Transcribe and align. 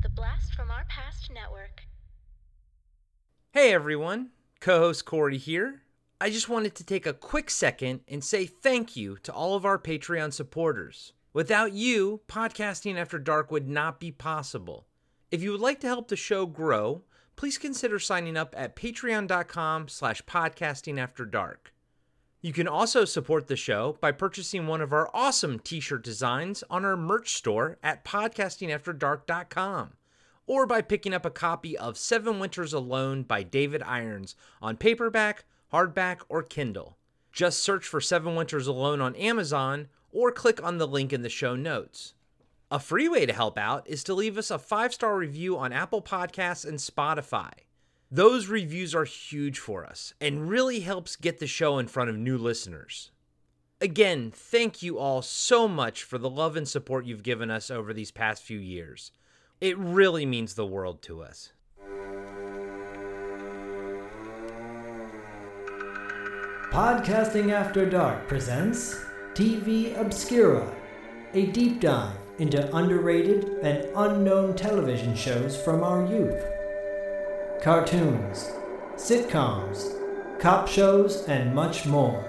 The 0.00 0.08
Blast 0.08 0.54
from 0.54 0.70
Our 0.70 0.84
Past 0.84 1.28
Network. 1.28 1.82
Hey 3.50 3.72
everyone, 3.72 4.30
co 4.60 4.78
host 4.78 5.04
Corey 5.04 5.38
here. 5.38 5.82
I 6.20 6.30
just 6.30 6.48
wanted 6.48 6.76
to 6.76 6.84
take 6.84 7.04
a 7.04 7.12
quick 7.12 7.50
second 7.50 8.02
and 8.06 8.22
say 8.22 8.46
thank 8.46 8.94
you 8.94 9.16
to 9.24 9.32
all 9.32 9.56
of 9.56 9.64
our 9.64 9.76
Patreon 9.76 10.32
supporters. 10.32 11.14
Without 11.32 11.72
you, 11.72 12.20
podcasting 12.28 12.96
after 12.96 13.18
dark 13.18 13.50
would 13.50 13.68
not 13.68 13.98
be 13.98 14.12
possible. 14.12 14.86
If 15.32 15.42
you 15.42 15.50
would 15.50 15.60
like 15.60 15.80
to 15.80 15.88
help 15.88 16.06
the 16.06 16.16
show 16.16 16.46
grow, 16.46 17.02
please 17.34 17.58
consider 17.58 17.98
signing 17.98 18.36
up 18.36 18.54
at 18.56 18.76
patreon.com 18.76 19.88
slash 19.88 20.22
podcasting 20.22 21.00
after 21.00 21.24
dark. 21.24 21.74
You 22.40 22.52
can 22.52 22.68
also 22.68 23.04
support 23.04 23.48
the 23.48 23.56
show 23.56 23.96
by 24.00 24.12
purchasing 24.12 24.68
one 24.68 24.80
of 24.80 24.92
our 24.92 25.10
awesome 25.12 25.58
t-shirt 25.58 26.04
designs 26.04 26.62
on 26.70 26.84
our 26.84 26.96
merch 26.96 27.34
store 27.34 27.78
at 27.82 28.04
podcastingafterdark.com 28.04 29.94
or 30.46 30.64
by 30.64 30.80
picking 30.80 31.12
up 31.12 31.26
a 31.26 31.30
copy 31.30 31.76
of 31.76 31.98
Seven 31.98 32.38
Winters 32.38 32.72
Alone 32.72 33.24
by 33.24 33.42
David 33.42 33.82
Irons 33.82 34.36
on 34.62 34.76
paperback, 34.76 35.46
hardback, 35.72 36.20
or 36.28 36.44
Kindle. 36.44 36.96
Just 37.32 37.58
search 37.58 37.84
for 37.84 38.00
Seven 38.00 38.36
Winters 38.36 38.68
Alone 38.68 39.00
on 39.00 39.16
Amazon 39.16 39.88
or 40.12 40.30
click 40.30 40.62
on 40.62 40.78
the 40.78 40.86
link 40.86 41.12
in 41.12 41.22
the 41.22 41.28
show 41.28 41.56
notes. 41.56 42.14
A 42.70 42.78
free 42.78 43.08
way 43.08 43.26
to 43.26 43.32
help 43.32 43.58
out 43.58 43.88
is 43.88 44.04
to 44.04 44.14
leave 44.14 44.38
us 44.38 44.50
a 44.50 44.58
five 44.58 44.94
star 44.94 45.16
review 45.16 45.58
on 45.58 45.72
Apple 45.72 46.02
Podcasts 46.02 46.64
and 46.64 46.78
Spotify. 46.78 47.50
Those 48.10 48.46
reviews 48.46 48.94
are 48.94 49.04
huge 49.04 49.58
for 49.58 49.84
us 49.84 50.14
and 50.18 50.48
really 50.48 50.80
helps 50.80 51.14
get 51.14 51.40
the 51.40 51.46
show 51.46 51.78
in 51.78 51.88
front 51.88 52.08
of 52.08 52.16
new 52.16 52.38
listeners. 52.38 53.10
Again, 53.82 54.30
thank 54.34 54.82
you 54.82 54.98
all 54.98 55.20
so 55.20 55.68
much 55.68 56.02
for 56.04 56.16
the 56.16 56.30
love 56.30 56.56
and 56.56 56.66
support 56.66 57.04
you've 57.04 57.22
given 57.22 57.50
us 57.50 57.70
over 57.70 57.92
these 57.92 58.10
past 58.10 58.42
few 58.42 58.58
years. 58.58 59.12
It 59.60 59.76
really 59.76 60.24
means 60.24 60.54
the 60.54 60.66
world 60.66 61.02
to 61.02 61.22
us. 61.22 61.52
Podcasting 66.70 67.52
After 67.52 67.88
Dark 67.88 68.26
presents 68.26 69.04
TV 69.34 69.98
Obscura, 70.00 70.74
a 71.34 71.46
deep 71.46 71.80
dive 71.80 72.16
into 72.38 72.74
underrated 72.74 73.44
and 73.62 73.86
unknown 73.96 74.56
television 74.56 75.14
shows 75.14 75.60
from 75.60 75.82
our 75.82 76.06
youth. 76.06 76.57
Cartoons, 77.62 78.52
sitcoms, 78.94 79.92
cop 80.38 80.68
shows, 80.68 81.24
and 81.24 81.52
much 81.52 81.86
more. 81.86 82.24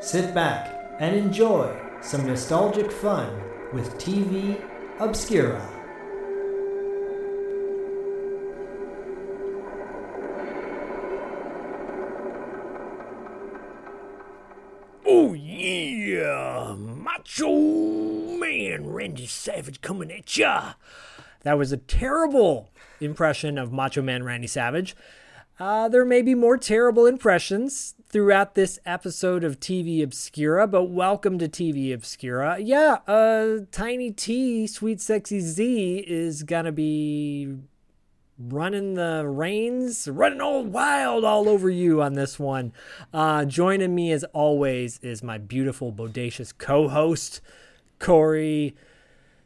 Sit 0.00 0.34
back 0.34 0.96
and 1.00 1.14
enjoy 1.14 1.78
some 2.00 2.26
nostalgic 2.26 2.90
fun 2.90 3.28
with 3.74 3.98
TV 3.98 4.58
Obscura. 5.00 5.60
Oh 15.04 15.34
yeah, 15.34 16.74
Macho 16.78 18.38
Man 18.38 18.88
Randy 18.88 19.26
Savage 19.26 19.82
coming 19.82 20.10
at 20.10 20.34
ya. 20.38 20.72
That 21.44 21.58
was 21.58 21.72
a 21.72 21.76
terrible 21.76 22.70
impression 23.00 23.58
of 23.58 23.70
Macho 23.70 24.00
Man 24.00 24.22
Randy 24.22 24.46
Savage. 24.46 24.96
Uh, 25.60 25.90
there 25.90 26.06
may 26.06 26.22
be 26.22 26.34
more 26.34 26.56
terrible 26.56 27.04
impressions 27.04 27.94
throughout 28.08 28.54
this 28.54 28.78
episode 28.86 29.44
of 29.44 29.60
TV 29.60 30.02
Obscura, 30.02 30.66
but 30.66 30.84
welcome 30.84 31.38
to 31.38 31.46
TV 31.46 31.92
Obscura. 31.92 32.58
Yeah, 32.60 32.98
uh, 33.06 33.66
Tiny 33.70 34.10
T, 34.10 34.66
Sweet 34.66 35.02
Sexy 35.02 35.40
Z 35.40 36.04
is 36.08 36.44
gonna 36.44 36.72
be 36.72 37.58
running 38.38 38.94
the 38.94 39.24
reins, 39.28 40.08
running 40.08 40.40
all 40.40 40.64
wild 40.64 41.26
all 41.26 41.46
over 41.46 41.68
you 41.68 42.00
on 42.00 42.14
this 42.14 42.38
one. 42.38 42.72
Uh, 43.12 43.44
joining 43.44 43.94
me 43.94 44.12
as 44.12 44.24
always 44.32 44.98
is 45.00 45.22
my 45.22 45.36
beautiful, 45.36 45.92
bodacious 45.92 46.56
co-host, 46.56 47.42
Corey 47.98 48.74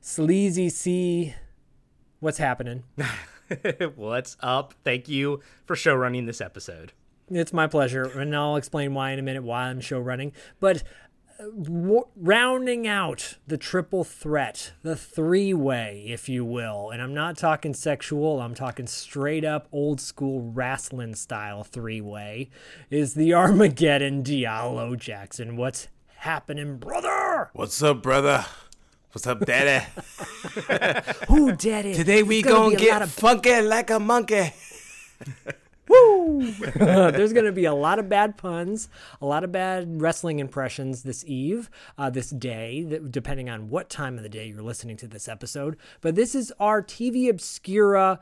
Sleazy 0.00 0.68
C. 0.68 1.34
What's 2.20 2.38
happening? 2.38 2.82
What's 3.94 4.36
up? 4.40 4.74
Thank 4.82 5.08
you 5.08 5.40
for 5.64 5.76
show 5.76 5.94
running 5.94 6.26
this 6.26 6.40
episode. 6.40 6.92
It's 7.30 7.52
my 7.52 7.68
pleasure, 7.68 8.02
and 8.02 8.34
I'll 8.34 8.56
explain 8.56 8.92
why 8.92 9.12
in 9.12 9.20
a 9.20 9.22
minute 9.22 9.44
why 9.44 9.68
I'm 9.68 9.80
show 9.80 10.00
running. 10.00 10.32
But 10.58 10.82
uh, 11.38 11.44
w- 11.62 12.08
rounding 12.16 12.88
out 12.88 13.36
the 13.46 13.56
triple 13.56 14.02
threat, 14.02 14.72
the 14.82 14.96
three 14.96 15.54
way, 15.54 16.06
if 16.08 16.28
you 16.28 16.44
will, 16.44 16.90
and 16.90 17.00
I'm 17.00 17.14
not 17.14 17.36
talking 17.38 17.72
sexual, 17.72 18.40
I'm 18.40 18.54
talking 18.54 18.88
straight 18.88 19.44
up 19.44 19.68
old 19.70 20.00
school 20.00 20.40
wrestling 20.40 21.14
style 21.14 21.62
three 21.62 22.00
way, 22.00 22.50
is 22.90 23.14
the 23.14 23.32
Armageddon 23.32 24.24
Diallo 24.24 24.98
Jackson. 24.98 25.56
What's 25.56 25.86
happening, 26.16 26.78
brother? 26.78 27.50
What's 27.52 27.80
up, 27.80 28.02
brother? 28.02 28.44
What's 29.12 29.26
up, 29.26 29.40
daddy? 29.46 29.86
Who 31.28 31.52
daddy? 31.52 31.94
Today 31.94 32.22
we 32.22 32.42
gonna 32.42 32.76
gonna 32.76 32.76
be 32.76 32.88
a 32.88 32.92
lot 32.92 32.98
get 32.98 33.02
of 33.02 33.10
funky 33.10 33.62
like 33.62 33.88
a 33.88 33.98
monkey. 33.98 34.52
Woo! 35.88 36.52
There's 36.76 37.32
going 37.32 37.46
to 37.46 37.52
be 37.52 37.64
a 37.64 37.72
lot 37.72 37.98
of 37.98 38.10
bad 38.10 38.36
puns, 38.36 38.90
a 39.22 39.26
lot 39.26 39.44
of 39.44 39.50
bad 39.50 40.02
wrestling 40.02 40.40
impressions 40.40 41.02
this 41.04 41.24
eve, 41.26 41.70
uh, 41.96 42.10
this 42.10 42.28
day, 42.28 43.00
depending 43.10 43.48
on 43.48 43.70
what 43.70 43.88
time 43.88 44.18
of 44.18 44.22
the 44.22 44.28
day 44.28 44.48
you're 44.48 44.60
listening 44.60 44.98
to 44.98 45.08
this 45.08 45.26
episode. 45.26 45.78
But 46.02 46.14
this 46.14 46.34
is 46.34 46.52
our 46.60 46.82
TV 46.82 47.30
Obscura 47.30 48.20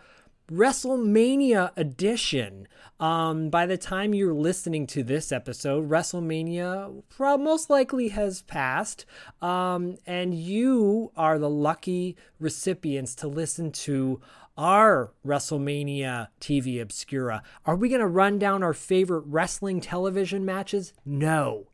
WrestleMania 0.50 1.72
edition. 1.76 2.68
Um, 3.00 3.50
by 3.50 3.66
the 3.66 3.76
time 3.76 4.14
you're 4.14 4.32
listening 4.32 4.86
to 4.88 5.02
this 5.02 5.32
episode, 5.32 5.90
WrestleMania 5.90 7.02
most 7.18 7.68
likely 7.68 8.08
has 8.08 8.42
passed, 8.42 9.04
um, 9.42 9.96
and 10.06 10.34
you 10.34 11.10
are 11.16 11.38
the 11.38 11.50
lucky 11.50 12.16
recipients 12.38 13.14
to 13.16 13.28
listen 13.28 13.72
to 13.72 14.20
our 14.56 15.12
WrestleMania 15.26 16.28
TV 16.40 16.80
Obscura. 16.80 17.42
Are 17.66 17.76
we 17.76 17.88
going 17.88 18.00
to 18.00 18.06
run 18.06 18.38
down 18.38 18.62
our 18.62 18.72
favorite 18.72 19.24
wrestling 19.26 19.80
television 19.80 20.44
matches? 20.44 20.94
No. 21.04 21.66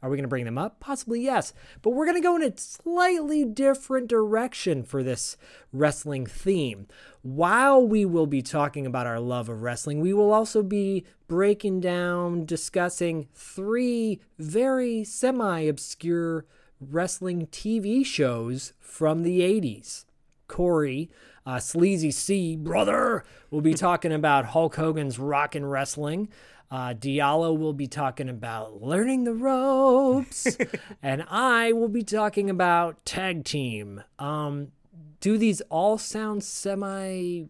Are 0.00 0.08
we 0.08 0.16
going 0.16 0.22
to 0.22 0.28
bring 0.28 0.44
them 0.44 0.58
up? 0.58 0.78
Possibly 0.78 1.20
yes. 1.20 1.52
But 1.82 1.90
we're 1.90 2.04
going 2.04 2.16
to 2.16 2.22
go 2.22 2.36
in 2.36 2.42
a 2.42 2.56
slightly 2.56 3.44
different 3.44 4.06
direction 4.06 4.84
for 4.84 5.02
this 5.02 5.36
wrestling 5.72 6.24
theme. 6.24 6.86
While 7.22 7.84
we 7.86 8.04
will 8.04 8.26
be 8.26 8.40
talking 8.40 8.86
about 8.86 9.06
our 9.06 9.18
love 9.18 9.48
of 9.48 9.62
wrestling, 9.62 10.00
we 10.00 10.12
will 10.12 10.32
also 10.32 10.62
be 10.62 11.04
breaking 11.26 11.80
down, 11.80 12.44
discussing 12.46 13.26
three 13.34 14.20
very 14.38 15.02
semi 15.02 15.60
obscure 15.60 16.46
wrestling 16.80 17.48
TV 17.48 18.06
shows 18.06 18.72
from 18.78 19.24
the 19.24 19.40
80s. 19.40 20.04
Corey, 20.46 21.10
uh, 21.48 21.58
Sleazy 21.58 22.10
C, 22.10 22.56
brother, 22.56 23.24
will 23.50 23.62
be 23.62 23.72
talking 23.72 24.12
about 24.12 24.44
Hulk 24.44 24.76
Hogan's 24.76 25.18
rock 25.18 25.54
and 25.54 25.70
Wrestling. 25.70 26.28
Uh, 26.70 26.92
Diallo 26.92 27.58
will 27.58 27.72
be 27.72 27.86
talking 27.86 28.28
about 28.28 28.82
learning 28.82 29.24
the 29.24 29.32
ropes, 29.32 30.58
and 31.02 31.24
I 31.30 31.72
will 31.72 31.88
be 31.88 32.02
talking 32.02 32.50
about 32.50 33.02
tag 33.06 33.44
team. 33.44 34.02
Um, 34.18 34.72
do 35.20 35.38
these 35.38 35.62
all 35.70 35.96
sound 35.96 36.44
semi 36.44 37.44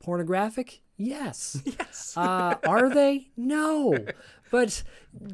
pornographic? 0.00 0.80
Yes. 0.96 1.62
Yes. 1.64 2.14
uh, 2.16 2.56
are 2.66 2.90
they? 2.92 3.28
No. 3.36 3.96
But, 4.50 4.84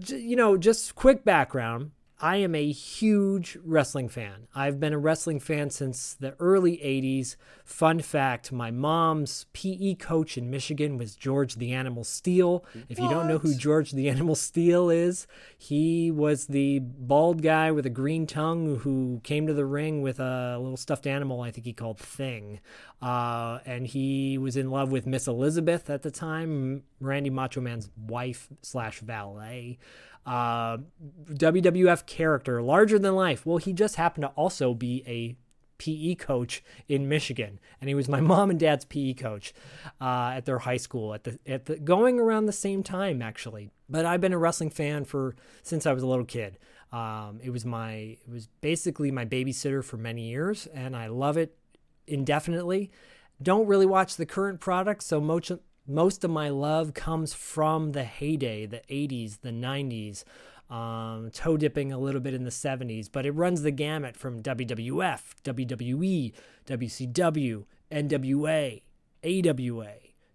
you 0.06 0.34
know, 0.34 0.56
just 0.56 0.94
quick 0.94 1.26
background. 1.26 1.90
I 2.22 2.36
am 2.36 2.54
a 2.54 2.70
huge 2.70 3.56
wrestling 3.64 4.10
fan. 4.10 4.48
I've 4.54 4.78
been 4.78 4.92
a 4.92 4.98
wrestling 4.98 5.40
fan 5.40 5.70
since 5.70 6.12
the 6.12 6.34
early 6.38 6.76
80s. 6.76 7.36
Fun 7.64 8.00
fact 8.00 8.52
my 8.52 8.70
mom's 8.70 9.46
PE 9.54 9.94
coach 9.94 10.36
in 10.36 10.50
Michigan 10.50 10.98
was 10.98 11.14
George 11.14 11.54
the 11.54 11.72
Animal 11.72 12.04
Steele. 12.04 12.62
If 12.90 12.98
you 12.98 13.08
don't 13.08 13.26
know 13.26 13.38
who 13.38 13.54
George 13.54 13.92
the 13.92 14.10
Animal 14.10 14.34
Steele 14.34 14.90
is, 14.90 15.26
he 15.56 16.10
was 16.10 16.46
the 16.46 16.80
bald 16.80 17.42
guy 17.42 17.70
with 17.70 17.86
a 17.86 17.90
green 17.90 18.26
tongue 18.26 18.80
who 18.80 19.20
came 19.24 19.46
to 19.46 19.54
the 19.54 19.64
ring 19.64 20.02
with 20.02 20.20
a 20.20 20.58
little 20.58 20.76
stuffed 20.76 21.06
animal, 21.06 21.40
I 21.40 21.50
think 21.50 21.64
he 21.64 21.72
called 21.72 21.98
Thing. 21.98 22.60
Uh, 23.00 23.60
and 23.64 23.86
he 23.86 24.36
was 24.36 24.58
in 24.58 24.70
love 24.70 24.92
with 24.92 25.06
Miss 25.06 25.26
Elizabeth 25.26 25.88
at 25.88 26.02
the 26.02 26.10
time, 26.10 26.82
Randy 27.00 27.30
Macho 27.30 27.62
Man's 27.62 27.88
wife 27.96 28.48
slash 28.60 29.00
valet 29.00 29.78
uh, 30.26 30.78
WWF 31.30 32.06
character, 32.06 32.62
larger 32.62 32.98
than 32.98 33.14
life. 33.14 33.46
Well, 33.46 33.58
he 33.58 33.72
just 33.72 33.96
happened 33.96 34.22
to 34.22 34.28
also 34.28 34.74
be 34.74 35.02
a 35.06 35.36
PE 35.78 36.14
coach 36.16 36.62
in 36.88 37.08
Michigan, 37.08 37.58
and 37.80 37.88
he 37.88 37.94
was 37.94 38.08
my 38.08 38.20
mom 38.32 38.50
and 38.50 38.60
dad's 38.60 38.84
PE 38.84 39.14
coach 39.14 39.52
uh, 40.00 40.32
at 40.34 40.44
their 40.44 40.60
high 40.60 40.76
school 40.76 41.14
at 41.14 41.24
the 41.24 41.38
at 41.46 41.64
the 41.66 41.78
going 41.78 42.20
around 42.20 42.46
the 42.46 42.52
same 42.52 42.82
time 42.82 43.22
actually. 43.22 43.70
But 43.88 44.04
I've 44.04 44.20
been 44.20 44.34
a 44.34 44.38
wrestling 44.38 44.70
fan 44.70 45.04
for 45.04 45.34
since 45.62 45.86
I 45.86 45.92
was 45.92 46.02
a 46.02 46.06
little 46.06 46.24
kid. 46.24 46.58
Um, 46.92 47.40
it 47.42 47.50
was 47.50 47.64
my 47.64 47.92
it 47.92 48.28
was 48.28 48.48
basically 48.60 49.10
my 49.10 49.24
babysitter 49.24 49.82
for 49.82 49.96
many 49.96 50.28
years, 50.28 50.66
and 50.66 50.94
I 50.94 51.06
love 51.06 51.36
it 51.36 51.56
indefinitely. 52.06 52.90
don't 53.42 53.66
really 53.66 53.86
watch 53.86 54.16
the 54.16 54.26
current 54.26 54.60
product, 54.60 55.02
so 55.02 55.20
most 55.20 55.50
most 55.90 56.22
of 56.24 56.30
my 56.30 56.48
love 56.48 56.94
comes 56.94 57.34
from 57.34 57.92
the 57.92 58.04
heyday, 58.04 58.64
the 58.64 58.82
80s, 58.88 59.40
the 59.40 59.50
90s, 59.50 60.24
um, 60.70 61.30
toe 61.32 61.56
dipping 61.56 61.92
a 61.92 61.98
little 61.98 62.20
bit 62.20 62.32
in 62.32 62.44
the 62.44 62.50
70s, 62.50 63.08
but 63.10 63.26
it 63.26 63.32
runs 63.32 63.62
the 63.62 63.72
gamut 63.72 64.16
from 64.16 64.42
WWF, 64.42 65.20
WWE, 65.42 66.32
WCW, 66.66 67.64
NWA, 67.90 68.82
AWA, 69.24 69.94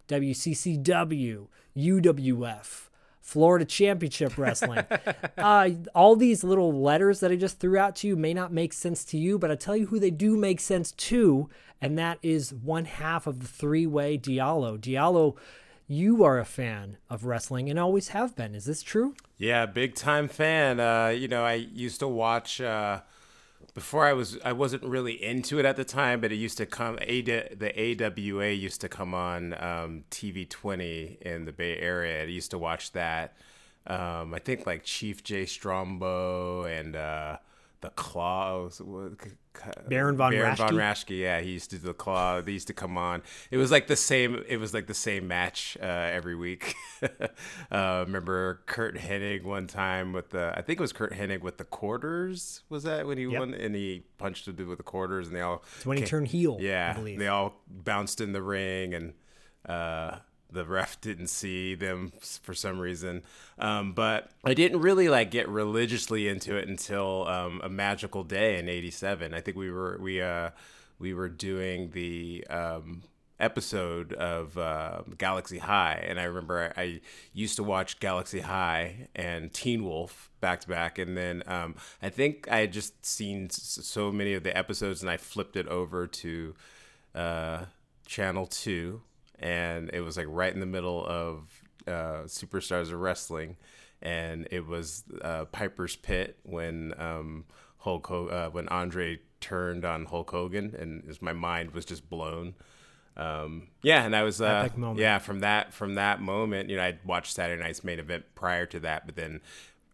WCCW, 0.09 1.47
UWF. 1.77 2.89
Florida 3.25 3.65
Championship 3.65 4.37
Wrestling. 4.37 4.85
uh, 5.37 5.69
all 5.95 6.15
these 6.15 6.43
little 6.43 6.71
letters 6.71 7.21
that 7.21 7.31
I 7.31 7.35
just 7.35 7.59
threw 7.59 7.75
out 7.75 7.95
to 7.97 8.07
you 8.07 8.15
may 8.15 8.35
not 8.35 8.53
make 8.53 8.71
sense 8.71 9.03
to 9.05 9.17
you, 9.17 9.39
but 9.39 9.49
I 9.49 9.55
tell 9.55 9.75
you 9.75 9.87
who 9.87 9.99
they 9.99 10.11
do 10.11 10.37
make 10.37 10.59
sense 10.59 10.91
to, 10.91 11.49
and 11.81 11.97
that 11.97 12.19
is 12.21 12.53
one 12.53 12.85
half 12.85 13.25
of 13.25 13.39
the 13.39 13.47
three 13.47 13.87
way 13.87 14.15
Diallo. 14.19 14.77
Diallo, 14.77 15.35
you 15.87 16.23
are 16.23 16.37
a 16.37 16.45
fan 16.45 16.97
of 17.09 17.25
wrestling 17.25 17.67
and 17.67 17.79
always 17.79 18.09
have 18.09 18.35
been. 18.35 18.53
Is 18.53 18.65
this 18.65 18.83
true? 18.83 19.15
Yeah, 19.39 19.65
big 19.65 19.95
time 19.95 20.27
fan. 20.27 20.79
Uh, 20.79 21.07
you 21.07 21.27
know, 21.27 21.43
I 21.43 21.53
used 21.55 22.01
to 22.01 22.07
watch 22.07 22.61
uh, 22.61 23.01
before 23.75 24.05
I 24.05 24.13
was 24.13 24.39
I 24.43 24.53
wasn't 24.53 24.83
really 24.83 25.21
into 25.21 25.59
it 25.59 25.65
at 25.65 25.75
the 25.75 25.83
time, 25.83 26.21
but 26.21 26.31
it 26.31 26.35
used 26.35 26.57
to 26.57 26.65
come 26.65 26.97
A 27.01 27.21
the 27.21 28.01
AWA 28.03 28.49
used 28.49 28.81
to 28.81 28.89
come 28.89 29.13
on 29.13 29.53
um, 29.53 30.05
TV 30.09 30.49
twenty 30.49 31.17
in 31.21 31.45
the 31.45 31.51
Bay 31.51 31.77
Area. 31.77 32.23
I 32.23 32.25
used 32.25 32.51
to 32.51 32.57
watch 32.57 32.93
that. 32.93 33.37
Um, 33.85 34.33
I 34.33 34.39
think 34.39 34.65
like 34.65 34.83
Chief 34.83 35.23
Jay 35.23 35.45
Strongbow 35.45 36.63
and 36.63 36.95
uh, 36.95 37.37
the 37.81 37.89
Claws. 37.91 38.81
Baron 39.87 40.17
von 40.17 40.31
Baron 40.31 40.55
von 40.55 40.69
Raschke? 40.75 40.77
Raschke, 40.77 41.17
yeah, 41.17 41.39
he 41.39 41.51
used 41.51 41.69
to 41.69 41.77
do 41.77 41.87
the 41.87 41.93
claw. 41.93 42.41
They 42.41 42.51
used 42.51 42.67
to 42.67 42.73
come 42.73 42.97
on. 42.97 43.21
It 43.51 43.57
was 43.57 43.71
like 43.71 43.87
the 43.87 43.95
same. 43.95 44.43
It 44.47 44.57
was 44.57 44.73
like 44.73 44.87
the 44.87 44.93
same 44.93 45.27
match 45.27 45.77
uh, 45.81 45.85
every 45.85 46.35
week. 46.35 46.75
uh, 47.71 48.03
remember 48.05 48.61
Curt 48.65 48.97
Hennig 48.97 49.43
one 49.43 49.67
time 49.67 50.13
with 50.13 50.31
the. 50.31 50.53
I 50.55 50.61
think 50.61 50.79
it 50.79 50.81
was 50.81 50.93
Curt 50.93 51.13
Hennig 51.13 51.41
with 51.41 51.57
the 51.57 51.63
quarters. 51.63 52.63
Was 52.69 52.83
that 52.83 53.07
when 53.07 53.17
he 53.17 53.25
Yep. 53.25 53.39
won 53.39 53.53
and 53.53 53.75
he 53.75 54.03
punched 54.17 54.45
the 54.45 54.53
dude 54.53 54.67
with 54.67 54.77
the 54.77 54.83
quarters 54.83 55.27
and 55.27 55.35
they 55.35 55.41
all. 55.41 55.63
It's 55.77 55.85
when 55.85 55.97
he 55.97 56.03
turned 56.03 56.27
heel. 56.27 56.57
Yeah, 56.59 56.97
they 56.99 57.27
all 57.27 57.61
bounced 57.67 58.21
in 58.21 58.33
the 58.33 58.41
ring 58.41 58.93
and. 58.93 59.13
Uh, 59.67 60.17
the 60.51 60.65
ref 60.65 60.99
didn't 61.01 61.27
see 61.27 61.75
them 61.75 62.11
for 62.19 62.53
some 62.53 62.79
reason, 62.79 63.23
um, 63.59 63.93
but 63.93 64.29
I 64.43 64.53
didn't 64.53 64.81
really 64.81 65.09
like 65.09 65.31
get 65.31 65.47
religiously 65.47 66.27
into 66.27 66.55
it 66.55 66.67
until 66.67 67.27
um, 67.27 67.61
a 67.63 67.69
magical 67.69 68.23
day 68.23 68.59
in 68.59 68.69
'87. 68.69 69.33
I 69.33 69.41
think 69.41 69.57
we 69.57 69.71
were 69.71 69.97
we 69.99 70.21
uh, 70.21 70.51
we 70.99 71.13
were 71.13 71.29
doing 71.29 71.91
the 71.91 72.45
um, 72.49 73.03
episode 73.39 74.13
of 74.13 74.57
uh, 74.57 75.01
Galaxy 75.17 75.59
High, 75.59 76.03
and 76.07 76.19
I 76.19 76.23
remember 76.23 76.73
I, 76.75 76.81
I 76.81 77.01
used 77.33 77.55
to 77.57 77.63
watch 77.63 77.99
Galaxy 77.99 78.41
High 78.41 79.07
and 79.15 79.53
Teen 79.53 79.83
Wolf 79.83 80.31
back 80.39 80.61
to 80.61 80.67
back, 80.67 80.97
and 80.97 81.17
then 81.17 81.43
um, 81.47 81.75
I 82.01 82.09
think 82.09 82.47
I 82.49 82.59
had 82.59 82.71
just 82.71 83.05
seen 83.05 83.49
so 83.49 84.11
many 84.11 84.33
of 84.33 84.43
the 84.43 84.55
episodes, 84.55 85.01
and 85.01 85.09
I 85.09 85.17
flipped 85.17 85.55
it 85.55 85.67
over 85.67 86.07
to 86.07 86.55
uh, 87.13 87.65
Channel 88.05 88.47
Two, 88.47 89.01
and 89.39 89.89
it 89.93 90.01
was 90.01 90.17
like 90.17 90.27
right 90.29 90.53
in 90.53 90.59
the 90.59 90.65
middle 90.65 91.05
of 91.05 91.49
uh, 91.87 92.23
Superstars 92.25 92.91
of 92.91 92.99
Wrestling, 92.99 93.57
and 94.01 94.47
it 94.51 94.65
was 94.65 95.03
uh, 95.21 95.45
Piper's 95.45 95.95
Pit 95.95 96.37
when 96.43 96.93
um, 96.97 97.45
Hulk 97.79 98.07
Ho- 98.07 98.27
uh, 98.27 98.49
when 98.49 98.67
Andre 98.69 99.19
turned 99.41 99.85
on 99.85 100.05
Hulk 100.05 100.31
Hogan, 100.31 100.75
and 100.77 101.03
was- 101.05 101.21
my 101.21 101.33
mind 101.33 101.71
was 101.71 101.85
just 101.85 102.09
blown. 102.09 102.55
Um, 103.17 103.67
yeah, 103.81 104.03
and 104.03 104.13
I 104.15 104.23
was 104.23 104.41
uh, 104.41 104.63
yeah 104.99 105.19
from 105.19 105.39
that 105.39 105.73
from 105.73 105.95
that 105.95 106.21
moment, 106.21 106.69
you 106.69 106.75
know, 106.75 106.83
I'd 106.83 106.99
watched 107.05 107.33
Saturday 107.33 107.61
Night's 107.61 107.83
main 107.83 107.99
event 107.99 108.25
prior 108.35 108.65
to 108.65 108.79
that, 108.81 109.05
but 109.05 109.15
then 109.15 109.39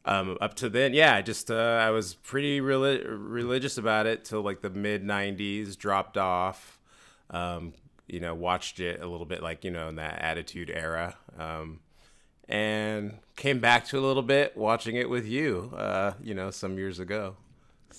um, 0.05 0.35
up 0.41 0.55
to 0.55 0.69
then, 0.69 0.93
yeah, 0.95 1.15
I 1.15 1.21
just 1.21 1.51
uh, 1.51 1.53
I 1.85 1.91
was 1.91 2.15
pretty 2.15 2.59
reli- 2.61 3.05
religious 3.07 3.77
about 3.77 4.07
it 4.07 4.25
till 4.25 4.41
like 4.41 4.61
the 4.61 4.71
mid 4.71 5.03
'90s, 5.03 5.77
dropped 5.77 6.17
off. 6.17 6.79
Um, 7.29 7.73
you 8.11 8.19
know, 8.19 8.35
watched 8.35 8.79
it 8.79 9.01
a 9.01 9.07
little 9.07 9.25
bit, 9.25 9.41
like 9.41 9.63
you 9.63 9.71
know, 9.71 9.87
in 9.87 9.95
that 9.95 10.21
Attitude 10.21 10.69
era, 10.69 11.15
um, 11.39 11.79
and 12.49 13.19
came 13.37 13.59
back 13.59 13.85
to 13.85 13.97
a 13.97 14.01
little 14.01 14.21
bit 14.21 14.57
watching 14.57 14.97
it 14.97 15.09
with 15.09 15.25
you. 15.25 15.71
Uh, 15.75 16.13
you 16.21 16.33
know, 16.33 16.51
some 16.51 16.77
years 16.77 16.99
ago. 16.99 17.37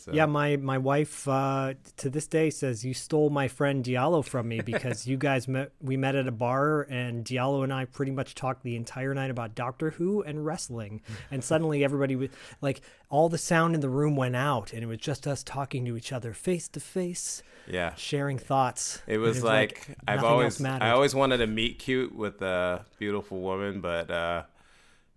So. 0.02 0.12
Yeah, 0.12 0.26
my 0.26 0.56
my 0.56 0.78
wife 0.78 1.28
uh, 1.28 1.74
to 1.98 2.10
this 2.10 2.26
day 2.26 2.50
says 2.50 2.84
you 2.84 2.92
stole 2.92 3.30
my 3.30 3.46
friend 3.46 3.84
Diallo 3.84 4.24
from 4.24 4.48
me 4.48 4.60
because 4.60 5.06
you 5.06 5.16
guys 5.16 5.46
met. 5.46 5.70
We 5.80 5.96
met 5.96 6.16
at 6.16 6.26
a 6.26 6.32
bar, 6.32 6.82
and 6.90 7.24
Diallo 7.24 7.62
and 7.62 7.72
I 7.72 7.84
pretty 7.84 8.10
much 8.10 8.34
talked 8.34 8.64
the 8.64 8.74
entire 8.74 9.14
night 9.14 9.30
about 9.30 9.54
Doctor 9.54 9.90
Who 9.90 10.22
and 10.22 10.44
wrestling. 10.44 11.02
And 11.30 11.44
suddenly, 11.44 11.84
everybody 11.84 12.16
was 12.16 12.30
like, 12.60 12.80
all 13.10 13.28
the 13.28 13.38
sound 13.38 13.76
in 13.76 13.80
the 13.80 13.88
room 13.88 14.16
went 14.16 14.34
out, 14.34 14.72
and 14.72 14.82
it 14.82 14.86
was 14.86 14.98
just 14.98 15.26
us 15.28 15.44
talking 15.44 15.84
to 15.84 15.96
each 15.96 16.12
other 16.12 16.32
face 16.32 16.66
to 16.68 16.80
face, 16.80 17.42
yeah. 17.68 17.94
sharing 17.94 18.38
thoughts. 18.38 19.02
It 19.06 19.14
And 19.14 19.22
was 19.22 19.44
like, 19.44 19.86
I've 20.08 20.24
always. 20.24 20.60
I 20.64 20.90
always 20.90 21.14
wanted 21.14 21.38
to 21.38 21.46
meet 21.46 21.78
cute 21.78 22.12
with 22.12 22.42
a 22.42 22.84
beautiful 22.98 23.40
woman, 23.40 23.80
but 23.80 24.10
uh, 24.10 24.42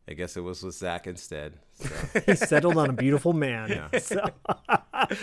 I 0.08 0.14
guess 0.14 0.38
it 0.38 0.42
was 0.42 0.62
with 0.62 0.76
Zach 0.76 1.08
instead. 1.08 1.58
So. 1.74 1.90
he 2.26 2.36
settled 2.36 2.78
on 2.78 2.90
a 2.90 2.94
beautiful 2.94 3.34
man. 3.34 3.90
So, 4.00 4.24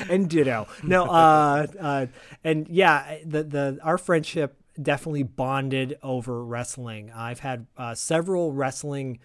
and 0.08 0.28
ditto. 0.28 0.66
No, 0.82 1.04
uh, 1.04 1.66
uh, 1.78 2.06
and 2.42 2.68
yeah, 2.68 3.18
the 3.24 3.42
the 3.42 3.78
our 3.82 3.98
friendship 3.98 4.56
definitely 4.80 5.22
bonded 5.22 5.98
over 6.02 6.44
wrestling. 6.44 7.10
I've 7.14 7.40
had 7.40 7.66
uh, 7.76 7.94
several 7.94 8.52
wrestling 8.52 9.18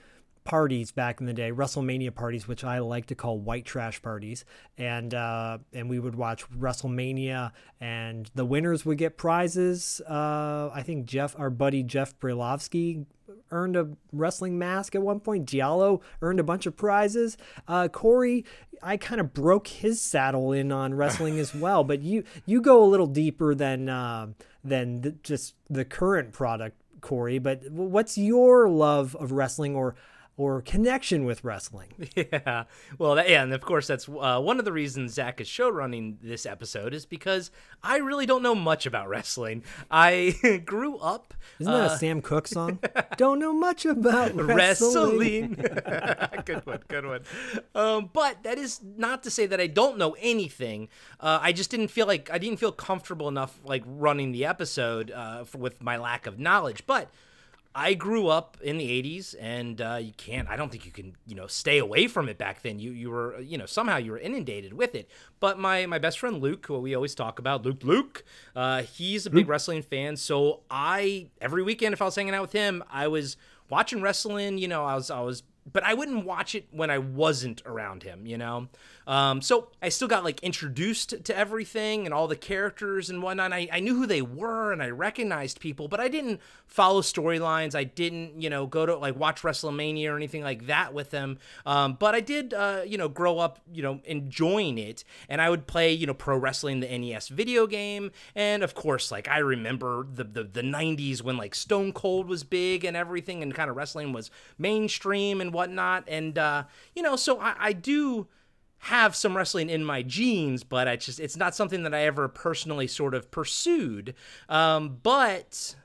parties 0.48 0.92
back 0.92 1.19
in 1.19 1.25
the 1.27 1.33
day, 1.33 1.51
WrestleMania 1.51 2.15
parties, 2.15 2.48
which 2.48 2.63
I 2.63 2.80
like 2.80 3.07
to 3.07 3.15
call 3.15 3.38
white 3.38 3.65
trash 3.65 4.01
parties, 4.01 4.45
and 4.77 5.13
uh, 5.13 5.59
and 5.74 5.89
we 5.89 6.00
would 6.00 6.15
watch 6.15 6.50
WrestleMania, 6.51 7.51
and 7.80 8.30
the 8.33 8.45
winners 8.45 8.86
would 8.86 8.98
get 8.98 9.18
prizes. 9.18 10.01
Uh, 10.09 10.69
I 10.74 10.83
think 10.83 11.06
Jeff, 11.06 11.36
our 11.38 11.50
buddy 11.50 11.83
Jeff 11.83 12.18
Brilovsky, 12.19 13.06
earned 13.51 13.75
a 13.75 13.89
wrestling 14.11 14.57
mask 14.57 14.95
at 14.95 15.01
one 15.01 15.19
point. 15.19 15.45
Diallo 15.47 16.01
earned 16.21 16.39
a 16.39 16.44
bunch 16.44 16.65
of 16.65 16.75
prizes. 16.75 17.38
Uh, 17.67 17.88
Corey, 17.88 18.45
I 18.81 18.97
kind 18.97 19.21
of 19.21 19.33
broke 19.33 19.67
his 19.67 20.01
saddle 20.01 20.51
in 20.51 20.71
on 20.71 20.94
wrestling 20.94 21.39
as 21.39 21.53
well, 21.55 21.83
but 21.83 22.01
you 22.01 22.23
you 22.45 22.61
go 22.61 22.83
a 22.83 22.85
little 22.85 23.07
deeper 23.07 23.55
than 23.55 23.89
uh, 23.89 24.27
than 24.63 25.01
the, 25.01 25.11
just 25.11 25.55
the 25.69 25.85
current 25.85 26.33
product, 26.33 26.81
Corey. 27.01 27.39
But 27.39 27.71
what's 27.71 28.18
your 28.18 28.69
love 28.69 29.16
of 29.16 29.31
wrestling 29.31 29.75
or 29.75 29.95
or 30.37 30.61
connection 30.61 31.25
with 31.25 31.44
wrestling? 31.44 31.89
Yeah. 32.15 32.63
Well, 32.97 33.15
that, 33.15 33.29
yeah, 33.29 33.44
and 33.44 33.53
of 33.53 33.61
course, 33.61 33.87
that's 33.87 34.07
uh, 34.09 34.39
one 34.39 34.59
of 34.59 34.65
the 34.65 34.71
reasons 34.71 35.13
Zach 35.13 35.39
is 35.39 35.47
show 35.47 35.69
running 35.69 36.17
this 36.21 36.45
episode 36.45 36.94
is 36.94 37.06
because 37.06 37.51
I 37.83 37.97
really 37.97 38.25
don't 38.25 38.41
know 38.41 38.56
much 38.56 38.85
about 38.85 39.07
wrestling. 39.07 39.63
I 39.91 40.61
grew 40.65 40.97
up 40.97 41.33
Isn't 41.59 41.71
that 41.71 41.91
a 41.91 41.97
Sam 41.97 42.21
Cooke 42.21 42.47
song? 42.47 42.79
Don't 43.17 43.39
know 43.39 43.53
much 43.53 43.85
about 43.85 44.33
wrestling. 44.35 45.56
wrestling. 45.56 46.44
good 46.45 46.65
one, 46.65 46.79
good 46.87 47.06
one. 47.06 47.21
Um, 47.75 48.09
but 48.13 48.44
that 48.44 48.57
is 48.57 48.81
not 48.83 49.23
to 49.23 49.31
say 49.31 49.45
that 49.45 49.59
I 49.61 49.67
don't 49.67 49.97
know 49.97 50.15
anything. 50.19 50.89
Uh, 51.19 51.39
I 51.41 51.51
just 51.51 51.69
didn't 51.69 51.89
feel 51.89 52.07
like 52.07 52.29
I 52.31 52.37
didn't 52.37 52.59
feel 52.59 52.71
comfortable 52.71 53.27
enough 53.27 53.59
like 53.63 53.83
running 53.85 54.31
the 54.31 54.45
episode 54.45 55.11
uh, 55.11 55.39
f 55.41 55.56
with 55.56 55.81
my 55.81 55.97
lack 55.97 56.25
of 56.27 56.39
knowledge. 56.39 56.85
But 56.85 57.09
I 57.78 57.94
grew 57.94 58.28
up 58.28 58.57
in 58.60 58.80
the 58.80 58.90
'80s, 58.90 59.36
and 59.40 59.80
uh, 59.80 60.00
you 60.02 60.12
can't. 60.18 60.50
I 60.50 60.56
don't 60.56 60.72
think 60.72 60.84
you 60.84 60.92
can, 60.92 61.16
you 61.28 61.36
know, 61.36 61.46
stay 61.46 61.78
away 61.78 62.07
from 62.07 62.28
it 62.28 62.40
back 62.40 62.64
then. 62.64 62.80
You 62.80 62.90
you 62.90 63.12
were, 63.12 63.40
you 63.40 63.56
know, 63.56 63.68
somehow 63.68 63.98
you 63.98 64.12
were 64.12 64.18
inundated 64.18 64.74
with 64.74 64.96
it. 64.96 65.07
But 65.40 65.60
my 65.60 65.86
my 65.86 66.00
best 66.00 66.18
friend 66.18 66.42
Luke, 66.42 66.66
who 66.66 66.80
we 66.80 66.96
always 66.96 67.14
talk 67.14 67.38
about, 67.38 67.64
Luke 67.64 67.84
Luke, 67.84 68.26
uh, 68.56 68.81
he's 68.81 69.28
a 69.28 69.30
big 69.30 69.48
wrestling 69.48 69.84
fan. 69.84 70.18
So 70.18 70.62
I 70.72 71.28
every 71.40 71.62
weekend, 71.62 71.94
if 71.94 72.02
I 72.02 72.06
was 72.06 72.16
hanging 72.16 72.34
out 72.34 72.42
with 72.42 72.54
him, 72.54 72.84
I 72.90 73.07
was 73.07 73.38
watching 73.69 74.02
wrestling. 74.02 74.57
You 74.57 74.69
know, 74.69 74.84
I 74.84 74.96
was 74.96 75.12
I 75.12 75.22
was 75.22 75.44
but 75.72 75.84
I 75.84 75.94
wouldn't 75.94 76.26
watch 76.26 76.56
it 76.56 76.68
when 76.72 76.90
I 76.90 76.98
wasn't 76.98 77.62
around 77.66 78.04
him, 78.04 78.26
you 78.26 78.38
know? 78.38 78.69
Um, 79.07 79.42
so 79.42 79.69
I 79.81 79.87
still 79.87 80.09
got 80.09 80.26
like 80.26 80.42
introduced 80.42 81.23
to 81.23 81.35
everything 81.35 82.06
and 82.06 82.14
all 82.14 82.28
the 82.28 82.35
characters 82.35 83.09
and 83.09 83.23
whatnot. 83.23 83.54
I, 83.54 83.69
I 83.71 83.80
knew 83.80 83.95
who 83.95 84.06
they 84.06 84.21
were 84.21 84.73
and 84.73 84.83
I 84.83 84.90
recognized 84.90 85.61
people, 85.61 85.87
but 85.87 86.02
I 86.02 86.09
didn't 86.09 86.42
follow 86.66 87.02
storylines. 87.02 87.73
I 87.73 87.85
didn't, 87.85 88.42
you 88.42 88.49
know, 88.49 88.68
go 88.68 88.85
to 88.85 88.97
like 88.97 89.16
watch 89.16 89.44
WrestleMania 89.44 90.11
or 90.11 90.18
anything 90.18 90.44
like 90.44 90.68
that 90.68 90.94
with 90.94 91.09
them. 91.11 91.40
Um, 91.66 91.94
but 91.94 92.16
I 92.16 92.19
did, 92.19 92.54
uh, 92.54 92.81
you 92.85 92.97
know, 92.97 93.07
grow 93.07 93.40
up, 93.40 93.59
you 93.71 93.81
know, 93.81 94.02
enjoying 94.04 94.78
it. 94.78 95.06
And 95.30 95.42
I 95.42 95.49
would 95.49 95.68
play, 95.68 95.94
you 95.94 96.06
know, 96.06 96.14
pro 96.14 96.37
wrestling, 96.37 96.81
the 96.81 96.97
NES 96.97 97.30
video 97.30 97.66
game. 97.66 98.11
And 98.35 98.61
of 98.61 98.76
course, 98.76 99.09
like 99.09 99.30
I 99.30 99.37
remember 99.37 100.06
the, 100.14 100.26
the, 100.26 100.44
the 100.44 100.61
90s 100.61 101.21
when 101.21 101.37
like 101.37 101.56
Stone 101.56 101.94
Cold 101.94 102.28
was 102.28 102.44
big 102.44 102.83
and 102.83 102.97
everything 102.97 103.42
and 103.42 103.56
kind 103.56 103.69
of 103.69 103.78
wrestling 103.78 104.11
was 104.11 104.30
mainstream 104.57 105.40
and 105.40 105.54
whatnot. 105.54 106.04
And, 106.09 106.37
uh, 106.37 106.66
you 106.94 107.02
know, 107.02 107.16
so 107.16 107.40
I, 107.40 107.56
I 107.57 107.73
do 107.73 108.28
have 108.80 109.16
some 109.16 109.36
wrestling 109.36 109.69
in 109.69 109.84
my 109.84 110.02
genes, 110.02 110.64
but 110.64 110.88
I 110.88 110.96
just 110.96 111.19
it's 111.19 111.38
not 111.38 111.56
something 111.56 111.84
that 111.84 111.94
I 111.94 112.02
ever 112.04 112.28
personally 112.28 112.88
sort 112.88 113.14
of 113.14 113.31
pursued. 113.31 114.14
Um, 114.50 115.00
but 115.02 115.76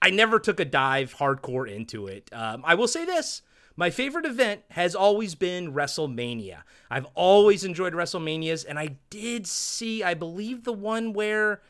I 0.00 0.10
never 0.10 0.38
took 0.38 0.60
a 0.60 0.64
dive 0.64 1.16
hardcore 1.16 1.68
into 1.68 2.06
it. 2.06 2.28
Um, 2.32 2.62
I 2.64 2.74
will 2.74 2.88
say 2.88 3.04
this. 3.04 3.42
My 3.76 3.90
favorite 3.90 4.26
event 4.26 4.62
has 4.70 4.96
always 4.96 5.36
been 5.36 5.72
WrestleMania. 5.72 6.62
I've 6.90 7.06
always 7.14 7.62
enjoyed 7.62 7.92
WrestleManias, 7.92 8.66
and 8.68 8.76
I 8.76 8.96
did 9.08 9.46
see, 9.46 10.02
I 10.02 10.14
believe, 10.14 10.64
the 10.64 10.72
one 10.72 11.12
where 11.12 11.62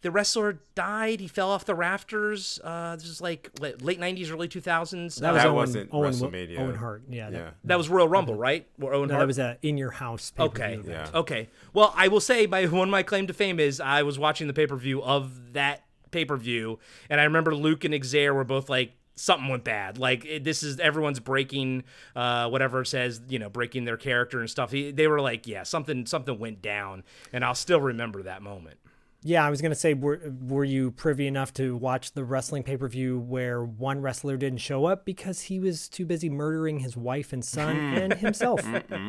the 0.00 0.10
wrestler 0.10 0.60
died. 0.74 1.20
He 1.20 1.26
fell 1.28 1.50
off 1.50 1.64
the 1.64 1.74
rafters. 1.74 2.60
Uh, 2.62 2.94
this 2.96 3.06
is 3.06 3.20
like 3.20 3.50
late 3.60 3.82
late 3.82 3.98
'90s, 4.00 4.30
early 4.32 4.48
2000s. 4.48 5.20
That 5.20 5.32
was 5.32 5.42
That 5.42 5.46
Owen, 5.46 5.54
wasn't 5.54 5.90
Owen, 5.92 6.12
WrestleMania. 6.12 6.58
Owen 6.60 6.74
Hart. 6.76 7.02
Yeah. 7.08 7.28
Yeah. 7.30 7.30
That, 7.38 7.54
that 7.64 7.78
was 7.78 7.88
Royal 7.88 8.08
Rumble, 8.08 8.34
right? 8.34 8.66
Or 8.80 8.94
Owen 8.94 9.08
no, 9.08 9.14
Hart. 9.14 9.22
that 9.22 9.26
was 9.26 9.38
a 9.38 9.58
in 9.62 9.76
your 9.76 9.90
house. 9.90 10.30
pay-per-view 10.30 10.64
Okay. 10.64 10.74
event. 10.74 11.10
Yeah. 11.12 11.18
Okay. 11.20 11.48
Well, 11.72 11.92
I 11.96 12.08
will 12.08 12.20
say 12.20 12.46
my 12.46 12.64
one 12.66 12.88
of 12.88 12.92
my 12.92 13.02
claim 13.02 13.26
to 13.26 13.32
fame 13.34 13.58
is 13.58 13.80
I 13.80 14.02
was 14.02 14.18
watching 14.18 14.46
the 14.46 14.54
pay 14.54 14.66
per 14.66 14.76
view 14.76 15.02
of 15.02 15.52
that 15.54 15.84
pay 16.10 16.24
per 16.24 16.36
view, 16.36 16.78
and 17.10 17.20
I 17.20 17.24
remember 17.24 17.54
Luke 17.54 17.84
and 17.84 17.94
Xavier 18.04 18.32
were 18.34 18.44
both 18.44 18.68
like 18.68 18.92
something 19.16 19.48
went 19.48 19.64
bad. 19.64 19.98
Like 19.98 20.24
it, 20.24 20.44
this 20.44 20.62
is 20.62 20.78
everyone's 20.78 21.18
breaking 21.18 21.82
uh, 22.14 22.48
whatever 22.48 22.82
it 22.82 22.86
says, 22.86 23.20
you 23.28 23.40
know, 23.40 23.50
breaking 23.50 23.84
their 23.84 23.96
character 23.96 24.38
and 24.38 24.48
stuff. 24.48 24.70
He, 24.70 24.92
they 24.92 25.08
were 25.08 25.20
like, 25.20 25.48
yeah, 25.48 25.64
something 25.64 26.06
something 26.06 26.38
went 26.38 26.62
down, 26.62 27.02
and 27.32 27.44
I'll 27.44 27.56
still 27.56 27.80
remember 27.80 28.22
that 28.22 28.42
moment. 28.42 28.78
Yeah, 29.24 29.44
I 29.44 29.50
was 29.50 29.60
gonna 29.60 29.74
say, 29.74 29.94
were 29.94 30.20
were 30.46 30.62
you 30.64 30.92
privy 30.92 31.26
enough 31.26 31.52
to 31.54 31.74
watch 31.76 32.12
the 32.12 32.22
wrestling 32.22 32.62
pay 32.62 32.76
per 32.76 32.86
view 32.88 33.18
where 33.18 33.64
one 33.64 34.00
wrestler 34.00 34.36
didn't 34.36 34.60
show 34.60 34.84
up 34.84 35.04
because 35.04 35.40
he 35.42 35.58
was 35.58 35.88
too 35.88 36.06
busy 36.06 36.30
murdering 36.30 36.78
his 36.78 36.96
wife 36.96 37.32
and 37.32 37.44
son 37.44 37.76
and 37.94 38.14
himself? 38.14 38.60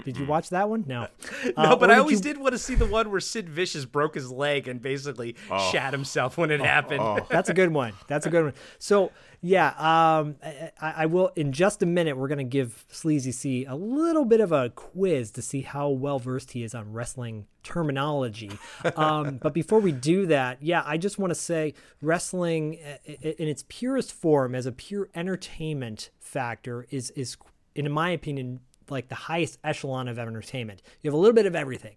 did 0.03 0.17
you 0.17 0.25
watch 0.25 0.49
that 0.49 0.67
one? 0.67 0.83
No. 0.87 1.07
No, 1.57 1.63
Uh, 1.63 1.75
but 1.75 1.91
I 1.91 1.95
did 1.95 1.99
always 1.99 2.17
you- 2.17 2.23
did 2.33 2.37
want 2.39 2.53
to 2.53 2.57
see 2.57 2.73
the 2.75 2.85
one 2.87 3.11
where 3.11 3.19
Sid 3.19 3.49
Vicious 3.49 3.85
broke 3.85 4.15
his 4.15 4.31
leg 4.31 4.67
and 4.67 4.81
basically 4.81 5.35
shat 5.71 5.93
himself 5.93 6.37
when 6.37 6.49
it 6.51 6.59
happened. 6.59 7.23
That's 7.29 7.49
a 7.49 7.53
good 7.53 7.71
one. 7.71 7.93
That's 8.07 8.25
a 8.25 8.29
good 8.29 8.43
one. 8.45 8.53
So 8.79 9.11
yeah, 9.41 9.69
um, 9.77 10.35
I, 10.43 10.71
I 10.81 11.05
will 11.05 11.31
in 11.35 11.53
just 11.53 11.81
a 11.81 11.85
minute. 11.85 12.17
We're 12.17 12.27
gonna 12.27 12.43
give 12.43 12.85
Sleazy 12.89 13.31
C 13.31 13.65
a 13.65 13.75
little 13.75 14.25
bit 14.25 14.41
of 14.41 14.51
a 14.51 14.69
quiz 14.69 15.31
to 15.31 15.41
see 15.41 15.61
how 15.61 15.89
well 15.89 16.19
versed 16.19 16.51
he 16.51 16.63
is 16.63 16.75
on 16.75 16.91
wrestling 16.91 17.47
terminology. 17.63 18.51
Um, 18.95 19.37
but 19.37 19.53
before 19.53 19.79
we 19.79 19.91
do 19.91 20.25
that, 20.27 20.61
yeah, 20.61 20.83
I 20.85 20.97
just 20.97 21.19
want 21.19 21.31
to 21.31 21.35
say 21.35 21.73
wrestling 22.01 22.79
in 23.05 23.47
its 23.47 23.63
purest 23.69 24.11
form, 24.11 24.55
as 24.55 24.65
a 24.65 24.71
pure 24.71 25.09
entertainment 25.15 26.09
factor, 26.19 26.85
is 26.89 27.11
is 27.11 27.37
in 27.75 27.89
my 27.91 28.09
opinion 28.09 28.59
like 28.89 29.07
the 29.07 29.15
highest 29.15 29.59
echelon 29.63 30.07
of 30.07 30.19
entertainment. 30.19 30.81
You 31.01 31.09
have 31.09 31.13
a 31.13 31.17
little 31.17 31.35
bit 31.35 31.45
of 31.45 31.55
everything 31.55 31.95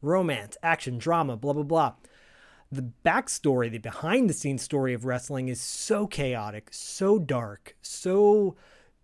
romance, 0.00 0.56
action, 0.62 0.96
drama, 0.96 1.36
blah, 1.36 1.52
blah, 1.52 1.64
blah 1.64 1.94
the 2.70 2.90
backstory, 3.04 3.70
the 3.70 3.78
behind 3.78 4.28
the 4.28 4.34
scenes 4.34 4.62
story 4.62 4.94
of 4.94 5.04
wrestling 5.04 5.48
is 5.48 5.60
so 5.60 6.06
chaotic, 6.06 6.68
so 6.70 7.18
dark, 7.18 7.76
so 7.80 8.56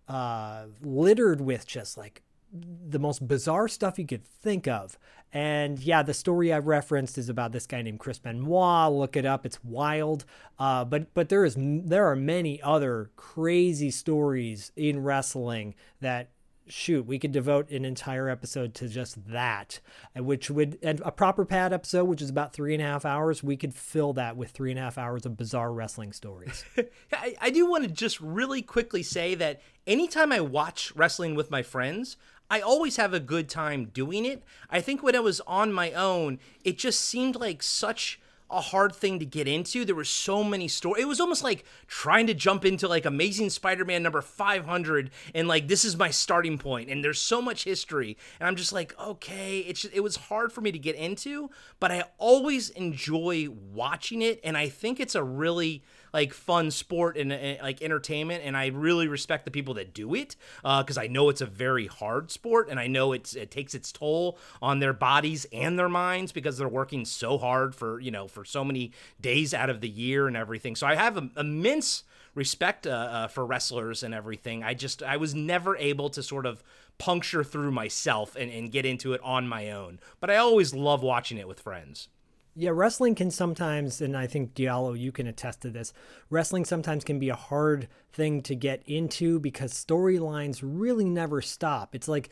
uh, 0.08 0.64
littered 0.82 1.40
with 1.40 1.66
just 1.66 1.96
like 1.96 2.22
the 2.52 2.98
most 2.98 3.26
bizarre 3.26 3.66
stuff 3.66 3.98
you 3.98 4.06
could 4.06 4.24
think 4.24 4.68
of. 4.68 4.98
And 5.32 5.80
yeah, 5.80 6.02
the 6.02 6.14
story 6.14 6.52
I 6.52 6.58
referenced 6.58 7.18
is 7.18 7.28
about 7.28 7.50
this 7.50 7.66
guy 7.66 7.82
named 7.82 7.98
Chris 7.98 8.20
Benoit. 8.20 8.92
Look 8.92 9.16
it 9.16 9.24
up; 9.26 9.44
it's 9.44 9.64
wild. 9.64 10.24
Uh, 10.58 10.84
but 10.84 11.12
but 11.14 11.28
there 11.28 11.44
is 11.44 11.56
there 11.58 12.06
are 12.06 12.14
many 12.16 12.62
other 12.62 13.10
crazy 13.16 13.90
stories 13.90 14.70
in 14.76 15.02
wrestling 15.02 15.74
that 16.00 16.28
shoot, 16.66 17.06
we 17.06 17.18
could 17.18 17.32
devote 17.32 17.70
an 17.70 17.84
entire 17.84 18.28
episode 18.28 18.74
to 18.74 18.88
just 18.88 19.28
that, 19.28 19.80
uh, 20.16 20.22
which 20.22 20.50
would, 20.50 20.78
and 20.82 21.00
a 21.04 21.12
proper 21.12 21.44
pad 21.44 21.72
episode, 21.72 22.04
which 22.04 22.22
is 22.22 22.30
about 22.30 22.52
three 22.52 22.74
and 22.74 22.82
a 22.82 22.86
half 22.86 23.04
hours, 23.04 23.42
we 23.42 23.56
could 23.56 23.74
fill 23.74 24.12
that 24.14 24.36
with 24.36 24.50
three 24.50 24.70
and 24.70 24.78
a 24.78 24.82
half 24.82 24.98
hours 24.98 25.26
of 25.26 25.36
bizarre 25.36 25.72
wrestling 25.72 26.12
stories. 26.12 26.64
I, 27.12 27.34
I 27.40 27.50
do 27.50 27.68
want 27.68 27.84
to 27.84 27.90
just 27.90 28.20
really 28.20 28.62
quickly 28.62 29.02
say 29.02 29.34
that 29.34 29.60
anytime 29.86 30.32
I 30.32 30.40
watch 30.40 30.92
wrestling 30.96 31.34
with 31.34 31.50
my 31.50 31.62
friends, 31.62 32.16
I 32.50 32.60
always 32.60 32.96
have 32.96 33.14
a 33.14 33.20
good 33.20 33.48
time 33.48 33.86
doing 33.86 34.24
it. 34.24 34.42
I 34.70 34.80
think 34.80 35.02
when 35.02 35.16
I 35.16 35.20
was 35.20 35.40
on 35.46 35.72
my 35.72 35.92
own, 35.92 36.38
it 36.62 36.78
just 36.78 37.00
seemed 37.00 37.36
like 37.36 37.62
such 37.62 38.20
a 38.50 38.60
hard 38.60 38.94
thing 38.94 39.18
to 39.18 39.24
get 39.24 39.48
into. 39.48 39.84
There 39.84 39.94
were 39.94 40.04
so 40.04 40.44
many 40.44 40.68
stories. 40.68 41.02
It 41.02 41.08
was 41.08 41.20
almost 41.20 41.42
like 41.42 41.64
trying 41.86 42.26
to 42.26 42.34
jump 42.34 42.64
into 42.64 42.86
like 42.86 43.04
Amazing 43.04 43.50
Spider-Man 43.50 44.02
number 44.02 44.20
500 44.20 45.10
and 45.34 45.48
like 45.48 45.66
this 45.66 45.84
is 45.84 45.96
my 45.96 46.10
starting 46.10 46.58
point 46.58 46.90
and 46.90 47.02
there's 47.02 47.20
so 47.20 47.40
much 47.40 47.64
history 47.64 48.16
and 48.38 48.46
I'm 48.46 48.56
just 48.56 48.72
like, 48.72 48.98
okay, 49.00 49.60
it's 49.60 49.82
just, 49.82 49.94
it 49.94 50.00
was 50.00 50.16
hard 50.16 50.52
for 50.52 50.60
me 50.60 50.72
to 50.72 50.78
get 50.78 50.94
into, 50.94 51.50
but 51.80 51.90
I 51.90 52.04
always 52.18 52.70
enjoy 52.70 53.48
watching 53.72 54.22
it 54.22 54.40
and 54.44 54.56
I 54.56 54.68
think 54.68 55.00
it's 55.00 55.14
a 55.14 55.24
really 55.24 55.82
like 56.14 56.32
fun 56.32 56.70
sport 56.70 57.18
and, 57.18 57.30
and, 57.30 57.60
like 57.60 57.82
entertainment 57.82 58.42
and 58.42 58.56
i 58.56 58.68
really 58.68 59.08
respect 59.08 59.44
the 59.44 59.50
people 59.50 59.74
that 59.74 59.92
do 59.92 60.14
it 60.14 60.36
because 60.62 60.96
i 60.96 61.06
know 61.06 61.28
it's 61.28 61.42
a 61.42 61.46
very 61.46 61.86
hard 61.86 62.30
sport 62.30 62.68
and 62.70 62.80
i 62.80 62.86
know 62.86 63.12
it's 63.12 63.34
it 63.34 63.50
takes 63.50 63.74
its 63.74 63.92
toll 63.92 64.38
on 64.62 64.78
their 64.78 64.94
bodies 64.94 65.46
and 65.52 65.78
their 65.78 65.88
minds 65.88 66.32
because 66.32 66.56
they're 66.56 66.68
working 66.68 67.04
so 67.04 67.36
hard 67.36 67.74
for 67.74 68.00
you 68.00 68.10
know 68.10 68.28
for 68.28 68.44
so 68.44 68.64
many 68.64 68.92
days 69.20 69.52
out 69.52 69.68
of 69.68 69.80
the 69.80 69.88
year 69.88 70.26
and 70.26 70.36
everything. 70.36 70.76
So 70.76 70.86
i 70.86 70.94
have 70.94 71.16
a, 71.16 71.28
immense 71.36 72.04
respect 72.34 72.86
uh, 72.86 72.90
uh, 72.90 73.28
for 73.28 73.46
wrestlers 73.46 74.02
and 74.02 74.12
everything. 74.12 74.62
I 74.62 74.74
just 74.74 75.02
i 75.02 75.16
was 75.16 75.34
never 75.34 75.76
able 75.76 76.10
to 76.10 76.22
sort 76.22 76.46
of 76.46 76.62
puncture 76.96 77.42
through 77.42 77.72
myself 77.72 78.36
and, 78.36 78.50
and 78.50 78.70
get 78.70 78.86
into 78.86 79.12
it 79.14 79.20
on 79.22 79.48
my 79.48 79.70
own. 79.70 80.00
But 80.20 80.30
i 80.30 80.36
always 80.36 80.74
love 80.74 81.02
watching 81.02 81.38
it 81.38 81.48
with 81.48 81.60
friends 81.60 82.08
Yeah, 82.56 82.70
wrestling 82.72 83.16
can 83.16 83.32
sometimes, 83.32 84.00
and 84.00 84.16
I 84.16 84.28
think 84.28 84.54
Diallo, 84.54 84.98
you 84.98 85.10
can 85.10 85.26
attest 85.26 85.62
to 85.62 85.70
this. 85.70 85.92
Wrestling 86.30 86.64
sometimes 86.64 87.02
can 87.02 87.18
be 87.18 87.28
a 87.28 87.34
hard 87.34 87.88
thing 88.12 88.42
to 88.42 88.54
get 88.54 88.82
into 88.86 89.40
because 89.40 89.72
storylines 89.72 90.60
really 90.62 91.04
never 91.04 91.42
stop. 91.42 91.94
It's 91.96 92.06
like, 92.06 92.30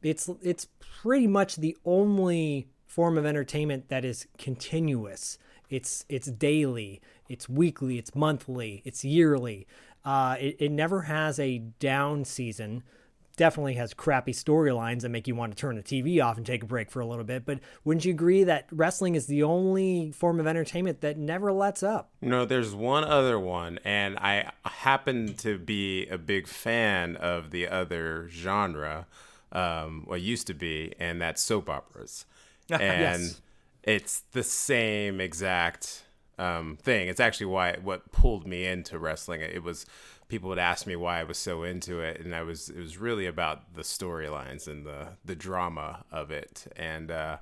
it's 0.00 0.30
it's 0.42 0.68
pretty 1.02 1.26
much 1.26 1.56
the 1.56 1.76
only 1.84 2.68
form 2.86 3.18
of 3.18 3.26
entertainment 3.26 3.88
that 3.88 4.04
is 4.04 4.28
continuous. 4.38 5.38
It's 5.70 6.04
it's 6.08 6.30
daily, 6.30 7.00
it's 7.28 7.48
weekly, 7.48 7.98
it's 7.98 8.14
monthly, 8.14 8.82
it's 8.84 9.04
yearly. 9.04 9.66
Uh, 10.04 10.36
it, 10.38 10.56
it 10.60 10.70
never 10.70 11.02
has 11.02 11.40
a 11.40 11.58
down 11.58 12.24
season 12.24 12.82
definitely 13.36 13.74
has 13.74 13.94
crappy 13.94 14.32
storylines 14.32 15.00
that 15.02 15.08
make 15.08 15.26
you 15.26 15.34
want 15.34 15.54
to 15.54 15.60
turn 15.60 15.76
the 15.76 15.82
TV 15.82 16.24
off 16.24 16.36
and 16.36 16.46
take 16.46 16.62
a 16.62 16.66
break 16.66 16.90
for 16.90 17.00
a 17.00 17.06
little 17.06 17.24
bit. 17.24 17.44
But 17.44 17.60
wouldn't 17.84 18.04
you 18.04 18.12
agree 18.12 18.44
that 18.44 18.66
wrestling 18.70 19.14
is 19.14 19.26
the 19.26 19.42
only 19.42 20.12
form 20.12 20.38
of 20.40 20.46
entertainment 20.46 21.00
that 21.00 21.16
never 21.18 21.52
lets 21.52 21.82
up? 21.82 22.10
No, 22.20 22.44
there's 22.44 22.74
one 22.74 23.04
other 23.04 23.38
one, 23.38 23.78
and 23.84 24.16
I 24.18 24.50
happen 24.64 25.34
to 25.38 25.58
be 25.58 26.06
a 26.08 26.18
big 26.18 26.46
fan 26.46 27.16
of 27.16 27.50
the 27.50 27.68
other 27.68 28.28
genre, 28.30 29.06
um, 29.52 30.02
what 30.06 30.20
used 30.20 30.46
to 30.48 30.54
be, 30.54 30.94
and 30.98 31.20
that's 31.20 31.42
soap 31.42 31.68
operas. 31.68 32.26
And 32.70 32.80
Yes. 33.22 33.40
it's 33.82 34.20
the 34.32 34.42
same 34.42 35.20
exact 35.20 36.04
um, 36.38 36.78
thing. 36.82 37.08
It's 37.08 37.20
actually 37.20 37.46
why 37.46 37.76
what 37.82 38.10
pulled 38.10 38.46
me 38.46 38.64
into 38.66 38.98
wrestling. 38.98 39.40
It 39.42 39.62
was 39.62 39.84
people 40.28 40.48
would 40.48 40.58
ask 40.58 40.86
me 40.86 40.96
why 40.96 41.20
I 41.20 41.24
was 41.24 41.38
so 41.38 41.62
into 41.62 42.00
it, 42.00 42.20
and 42.20 42.34
I 42.34 42.42
was 42.42 42.68
it 42.68 42.78
was 42.78 42.98
really 42.98 43.26
about 43.26 43.74
the 43.74 43.82
storylines 43.82 44.66
and 44.68 44.86
the 44.86 45.08
the 45.24 45.34
drama 45.34 46.04
of 46.10 46.30
it, 46.30 46.66
and 46.76 47.10
uh, 47.10 47.36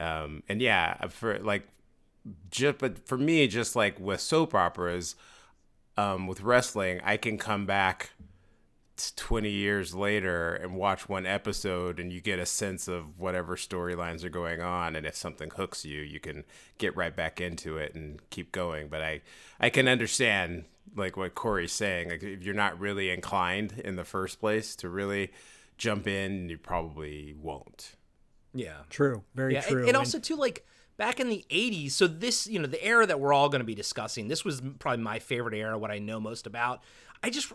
um, 0.00 0.42
and 0.48 0.60
yeah, 0.60 1.06
for 1.08 1.38
like 1.38 1.68
just 2.50 2.78
but 2.78 3.06
for 3.06 3.16
me 3.16 3.46
just 3.46 3.76
like 3.76 4.00
with 4.00 4.20
soap 4.20 4.52
operas 4.52 5.14
um 5.96 6.26
with 6.26 6.40
wrestling 6.40 7.00
i 7.04 7.16
can 7.16 7.38
come 7.38 7.66
back 7.66 8.10
20 9.16 9.50
years 9.50 9.94
later 9.94 10.54
and 10.54 10.74
watch 10.74 11.08
one 11.08 11.26
episode 11.26 12.00
and 12.00 12.12
you 12.12 12.20
get 12.20 12.38
a 12.38 12.46
sense 12.46 12.88
of 12.88 13.18
whatever 13.18 13.56
storylines 13.56 14.24
are 14.24 14.30
going 14.30 14.62
on. 14.62 14.96
And 14.96 15.06
if 15.06 15.14
something 15.14 15.50
hooks 15.50 15.84
you 15.84 16.00
you 16.00 16.18
can 16.18 16.44
get 16.78 16.96
right 16.96 17.14
back 17.14 17.40
into 17.40 17.76
it 17.76 17.94
and 17.94 18.20
keep 18.30 18.52
going. 18.52 18.88
But 18.88 19.02
i 19.02 19.20
i 19.60 19.68
can 19.68 19.86
understand 19.88 20.64
like 20.96 21.16
what 21.16 21.34
corey's 21.34 21.72
saying 21.72 22.08
like 22.08 22.22
if 22.22 22.42
you're 22.42 22.54
not 22.54 22.78
really 22.80 23.10
inclined 23.10 23.80
in 23.84 23.96
the 23.96 24.04
first 24.04 24.40
place 24.40 24.74
to 24.76 24.88
really 24.88 25.30
jump 25.78 26.06
in 26.06 26.48
you 26.48 26.58
probably 26.58 27.34
won't. 27.40 27.94
Yeah. 28.54 28.78
True, 28.88 29.22
very 29.34 29.54
yeah, 29.54 29.60
true. 29.60 29.80
And, 29.80 29.88
and 29.88 29.96
also 29.96 30.18
too 30.18 30.36
like 30.36 30.64
back 30.96 31.20
in 31.20 31.28
the 31.28 31.44
80s 31.50 31.92
so 31.92 32.06
this 32.06 32.46
you 32.46 32.58
know 32.58 32.66
the 32.66 32.82
era 32.82 33.06
that 33.06 33.20
we're 33.20 33.32
all 33.32 33.48
going 33.48 33.60
to 33.60 33.66
be 33.66 33.74
discussing 33.74 34.28
this 34.28 34.44
was 34.44 34.62
probably 34.78 35.02
my 35.02 35.18
favorite 35.18 35.54
era 35.54 35.78
what 35.78 35.90
i 35.90 35.98
know 35.98 36.18
most 36.18 36.46
about. 36.46 36.82
I 37.22 37.30
just 37.30 37.52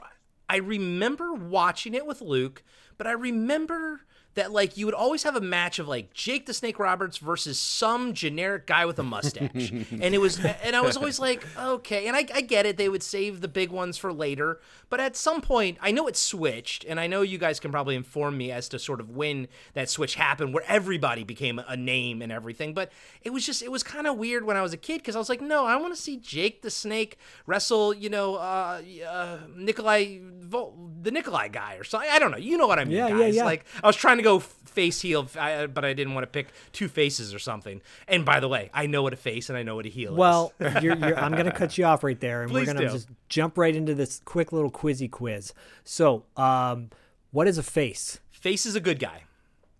i 0.47 0.57
remember 0.57 1.33
watching 1.33 1.93
it 1.93 2.05
with 2.05 2.21
luke 2.21 2.63
but 2.97 3.07
i 3.07 3.11
remember 3.11 4.01
that 4.35 4.51
like 4.51 4.77
you 4.77 4.85
would 4.85 4.95
always 4.95 5.23
have 5.23 5.35
a 5.35 5.41
match 5.41 5.79
of 5.79 5.87
like 5.87 6.13
Jake 6.13 6.45
the 6.45 6.53
Snake 6.53 6.79
Roberts 6.79 7.17
versus 7.17 7.59
some 7.59 8.13
generic 8.13 8.65
guy 8.65 8.85
with 8.85 8.97
a 8.99 9.03
mustache, 9.03 9.71
and 9.71 10.15
it 10.15 10.21
was 10.21 10.39
and 10.39 10.75
I 10.75 10.81
was 10.81 10.95
always 10.95 11.19
like, 11.19 11.45
okay, 11.57 12.07
and 12.07 12.15
I, 12.15 12.25
I 12.33 12.41
get 12.41 12.65
it, 12.65 12.77
they 12.77 12.89
would 12.89 13.03
save 13.03 13.41
the 13.41 13.47
big 13.47 13.71
ones 13.71 13.97
for 13.97 14.13
later, 14.13 14.59
but 14.89 14.99
at 14.99 15.15
some 15.15 15.41
point, 15.41 15.77
I 15.81 15.91
know 15.91 16.07
it 16.07 16.15
switched, 16.15 16.85
and 16.85 16.99
I 16.99 17.07
know 17.07 17.21
you 17.21 17.37
guys 17.37 17.59
can 17.59 17.71
probably 17.71 17.95
inform 17.95 18.37
me 18.37 18.51
as 18.51 18.69
to 18.69 18.79
sort 18.79 18.99
of 19.01 19.09
when 19.09 19.47
that 19.73 19.89
switch 19.89 20.15
happened, 20.15 20.53
where 20.53 20.63
everybody 20.67 21.23
became 21.23 21.59
a 21.59 21.75
name 21.75 22.21
and 22.21 22.31
everything, 22.31 22.73
but 22.73 22.91
it 23.23 23.31
was 23.31 23.45
just 23.45 23.61
it 23.61 23.71
was 23.71 23.83
kind 23.83 24.07
of 24.07 24.17
weird 24.17 24.45
when 24.45 24.55
I 24.55 24.61
was 24.61 24.71
a 24.71 24.77
kid 24.77 24.99
because 24.99 25.15
I 25.15 25.19
was 25.19 25.29
like, 25.29 25.41
no, 25.41 25.65
I 25.65 25.75
want 25.75 25.93
to 25.93 26.01
see 26.01 26.17
Jake 26.17 26.61
the 26.61 26.71
Snake 26.71 27.17
wrestle, 27.45 27.93
you 27.93 28.09
know, 28.09 28.35
uh, 28.35 28.81
uh 29.09 29.37
Nikolai, 29.55 30.19
Vol- 30.39 30.77
the 31.01 31.11
Nikolai 31.11 31.49
guy 31.49 31.75
or 31.75 31.83
something. 31.83 32.09
I 32.09 32.17
don't 32.19 32.31
know, 32.31 32.37
you 32.37 32.57
know 32.57 32.67
what 32.67 32.79
I 32.79 32.85
mean, 32.85 32.95
Yeah, 32.95 33.09
guys? 33.09 33.19
yeah, 33.19 33.41
yeah. 33.41 33.45
Like 33.45 33.65
I 33.83 33.87
was 33.87 33.95
trying 33.95 34.17
to 34.17 34.20
go 34.21 34.39
face 34.39 35.01
heel, 35.01 35.23
but 35.33 35.83
I 35.85 35.93
didn't 35.93 36.13
want 36.13 36.23
to 36.23 36.27
pick 36.27 36.47
two 36.71 36.87
faces 36.87 37.33
or 37.33 37.39
something. 37.39 37.81
And 38.07 38.23
by 38.25 38.39
the 38.39 38.47
way, 38.47 38.69
I 38.73 38.85
know 38.87 39.03
what 39.03 39.13
a 39.13 39.17
face 39.17 39.49
and 39.49 39.57
I 39.57 39.63
know 39.63 39.75
what 39.75 39.85
a 39.85 39.89
heel 39.89 40.15
Well, 40.15 40.53
is. 40.59 40.83
you're, 40.83 40.95
you're, 40.95 41.17
I'm 41.19 41.31
going 41.33 41.45
to 41.51 41.51
cut 41.51 41.77
you 41.77 41.85
off 41.85 42.03
right 42.03 42.19
there, 42.19 42.43
and 42.43 42.51
Please 42.51 42.67
we're 42.67 42.73
going 42.73 42.87
to 42.87 42.93
just 42.93 43.09
jump 43.29 43.57
right 43.57 43.75
into 43.75 43.93
this 43.93 44.21
quick 44.25 44.51
little 44.51 44.71
quizzy 44.71 45.09
quiz. 45.09 45.53
So, 45.83 46.23
um, 46.37 46.89
what 47.31 47.47
is 47.47 47.57
a 47.57 47.63
face? 47.63 48.19
face 48.31 48.65
is 48.65 48.75
a 48.75 48.79
good 48.79 48.99
guy. 48.99 49.23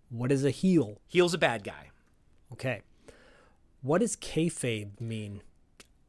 What 0.09 0.31
is 0.31 0.43
a 0.45 0.51
heel? 0.51 0.99
Heel's 1.07 1.33
a 1.33 1.37
bad 1.37 1.63
guy. 1.63 1.89
Okay. 2.53 2.81
What 3.81 4.01
does 4.01 4.15
kayfabe 4.15 4.99
mean? 4.99 5.41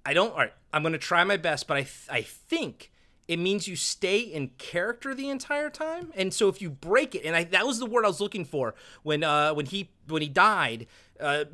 I 0.05 0.13
don't. 0.13 0.33
All 0.33 0.39
right, 0.39 0.53
I'm 0.73 0.83
going 0.83 0.93
to 0.93 0.99
try 0.99 1.25
my 1.25 1.37
best, 1.37 1.67
but 1.67 1.77
I 1.77 1.81
th- 1.83 2.09
I 2.11 2.23
think 2.23 2.91
it 3.29 3.39
means 3.39 3.69
you 3.69 3.77
stay 3.77 4.19
in 4.21 4.49
character 4.59 5.15
the 5.15 5.29
entire 5.31 5.71
time. 5.71 6.13
And 6.17 6.35
so 6.35 6.49
if 6.49 6.61
you 6.61 6.71
break 6.71 7.15
it, 7.15 7.25
and 7.25 7.37
I, 7.37 7.45
that 7.45 7.67
was 7.67 7.79
the 7.79 7.87
word 7.87 8.05
I 8.05 8.09
was 8.09 8.21
looking 8.21 8.45
for 8.45 8.75
when 9.03 9.23
uh 9.25 9.55
when 9.55 9.67
he 9.67 9.91
when 10.09 10.23
he 10.23 10.29
died. 10.29 10.87
Uh, 11.21 11.45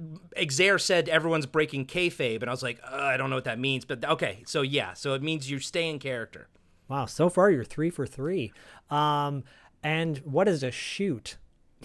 Xavier 0.51 0.79
said 0.79 1.11
everyone's 1.11 1.45
breaking 1.45 1.85
kayfabe, 1.87 2.41
and 2.41 2.49
I 2.49 2.53
was 2.53 2.63
like, 2.63 2.81
uh, 2.91 2.97
I 2.97 3.19
don't 3.19 3.29
know 3.29 3.37
what 3.37 3.45
that 3.45 3.59
means, 3.59 3.85
but 3.85 4.03
okay, 4.03 4.43
so 4.47 4.63
yeah, 4.63 4.95
so 4.95 5.13
it 5.13 5.23
means 5.23 5.51
you 5.51 5.59
stay 5.59 5.91
in 5.91 5.99
character. 5.99 6.49
Wow, 6.89 7.05
so 7.05 7.29
far 7.29 7.51
you're 7.51 7.65
three 7.65 7.91
for 7.91 8.07
three. 8.07 8.51
Um, 8.91 9.45
and 9.83 10.19
what 10.19 10.49
is 10.49 10.63
a 10.63 10.71
shoot? 10.71 11.37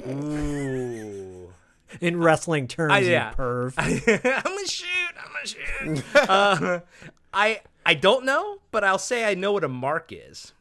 Ooh. 0.08 1.54
In 2.02 2.20
wrestling 2.20 2.68
terms, 2.68 2.94
I- 2.94 3.00
you 3.00 3.12
yeah. 3.12 3.34
perv. 3.34 3.74
I'm 3.78 4.42
gonna 4.44 4.68
shoot. 4.68 4.88
I'm 5.20 5.32
gonna 5.86 5.98
shoot. 5.98 6.16
uh, 6.30 6.80
I 7.34 7.60
I 7.86 7.94
don't 7.94 8.26
know, 8.26 8.60
but 8.72 8.84
I'll 8.84 8.98
say 8.98 9.26
I 9.26 9.34
know 9.34 9.52
what 9.54 9.64
a 9.64 9.68
mark 9.70 10.12
is. 10.12 10.54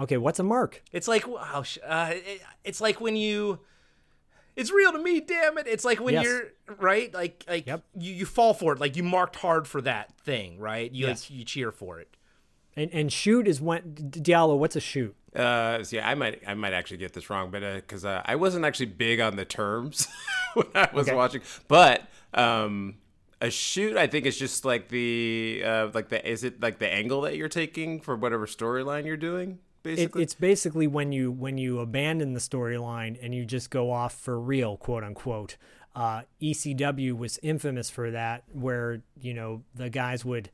Okay, 0.00 0.16
what's 0.16 0.38
a 0.38 0.44
mark? 0.44 0.82
It's 0.92 1.08
like 1.08 1.26
wow, 1.26 1.64
uh, 1.86 2.10
it, 2.12 2.42
it's 2.64 2.80
like 2.80 3.00
when 3.00 3.16
you. 3.16 3.60
It's 4.56 4.72
real 4.72 4.90
to 4.90 4.98
me, 4.98 5.20
damn 5.20 5.56
it! 5.58 5.68
It's 5.68 5.84
like 5.84 6.00
when 6.00 6.14
Yes. 6.14 6.24
you're 6.24 6.42
right, 6.78 7.14
like 7.14 7.44
like 7.48 7.66
Yep. 7.66 7.84
you, 7.96 8.12
you 8.12 8.26
fall 8.26 8.54
for 8.54 8.72
it, 8.72 8.80
like 8.80 8.96
you 8.96 9.04
marked 9.04 9.36
hard 9.36 9.68
for 9.68 9.80
that 9.82 10.16
thing, 10.18 10.58
right? 10.58 10.90
You 10.92 11.06
Yes. 11.06 11.30
like, 11.30 11.38
you 11.38 11.44
cheer 11.44 11.70
for 11.70 12.00
it. 12.00 12.16
And 12.74 12.90
and 12.92 13.12
shoot 13.12 13.46
is 13.46 13.60
when 13.60 13.94
D- 13.94 14.20
Diallo. 14.20 14.58
What's 14.58 14.74
a 14.74 14.80
shoot? 14.80 15.14
Uh, 15.34 15.84
so 15.84 15.96
yeah, 15.96 16.08
I 16.08 16.14
might 16.16 16.42
I 16.46 16.54
might 16.54 16.72
actually 16.72 16.96
get 16.96 17.12
this 17.12 17.30
wrong, 17.30 17.50
but 17.52 17.60
because 17.76 18.04
uh, 18.04 18.22
I 18.24 18.34
wasn't 18.34 18.64
actually 18.64 18.86
big 18.86 19.20
on 19.20 19.36
the 19.36 19.44
terms 19.44 20.08
when 20.54 20.66
I 20.74 20.88
was 20.92 21.06
Okay. 21.08 21.16
watching, 21.16 21.42
but 21.68 22.08
um, 22.34 22.96
a 23.40 23.50
shoot 23.50 23.96
I 23.96 24.06
think 24.06 24.26
is 24.26 24.38
just 24.38 24.64
like 24.64 24.88
the 24.88 25.62
uh, 25.64 25.88
like 25.94 26.08
the 26.08 26.28
is 26.28 26.44
it 26.44 26.60
like 26.60 26.78
the 26.78 26.92
angle 26.92 27.20
that 27.22 27.36
you're 27.36 27.48
taking 27.48 28.00
for 28.00 28.16
whatever 28.16 28.46
storyline 28.46 29.04
you're 29.06 29.16
doing 29.16 29.52
It, 29.52 29.82
basically. 29.82 30.22
it's 30.22 30.34
basically 30.34 30.86
when 30.86 31.12
you 31.12 31.30
when 31.30 31.56
you 31.58 31.78
abandon 31.80 32.32
the 32.34 32.40
storyline 32.40 33.16
and 33.22 33.34
you 33.34 33.44
just 33.44 33.70
go 33.70 33.90
off 33.90 34.14
for 34.14 34.38
real, 34.40 34.76
quote 34.76 35.04
unquote. 35.04 35.56
Uh, 35.94 36.22
ECW 36.40 37.16
was 37.16 37.38
infamous 37.42 37.90
for 37.90 38.10
that, 38.10 38.44
where 38.52 39.02
you 39.20 39.34
know 39.34 39.62
the 39.74 39.90
guys 39.90 40.24
would 40.24 40.50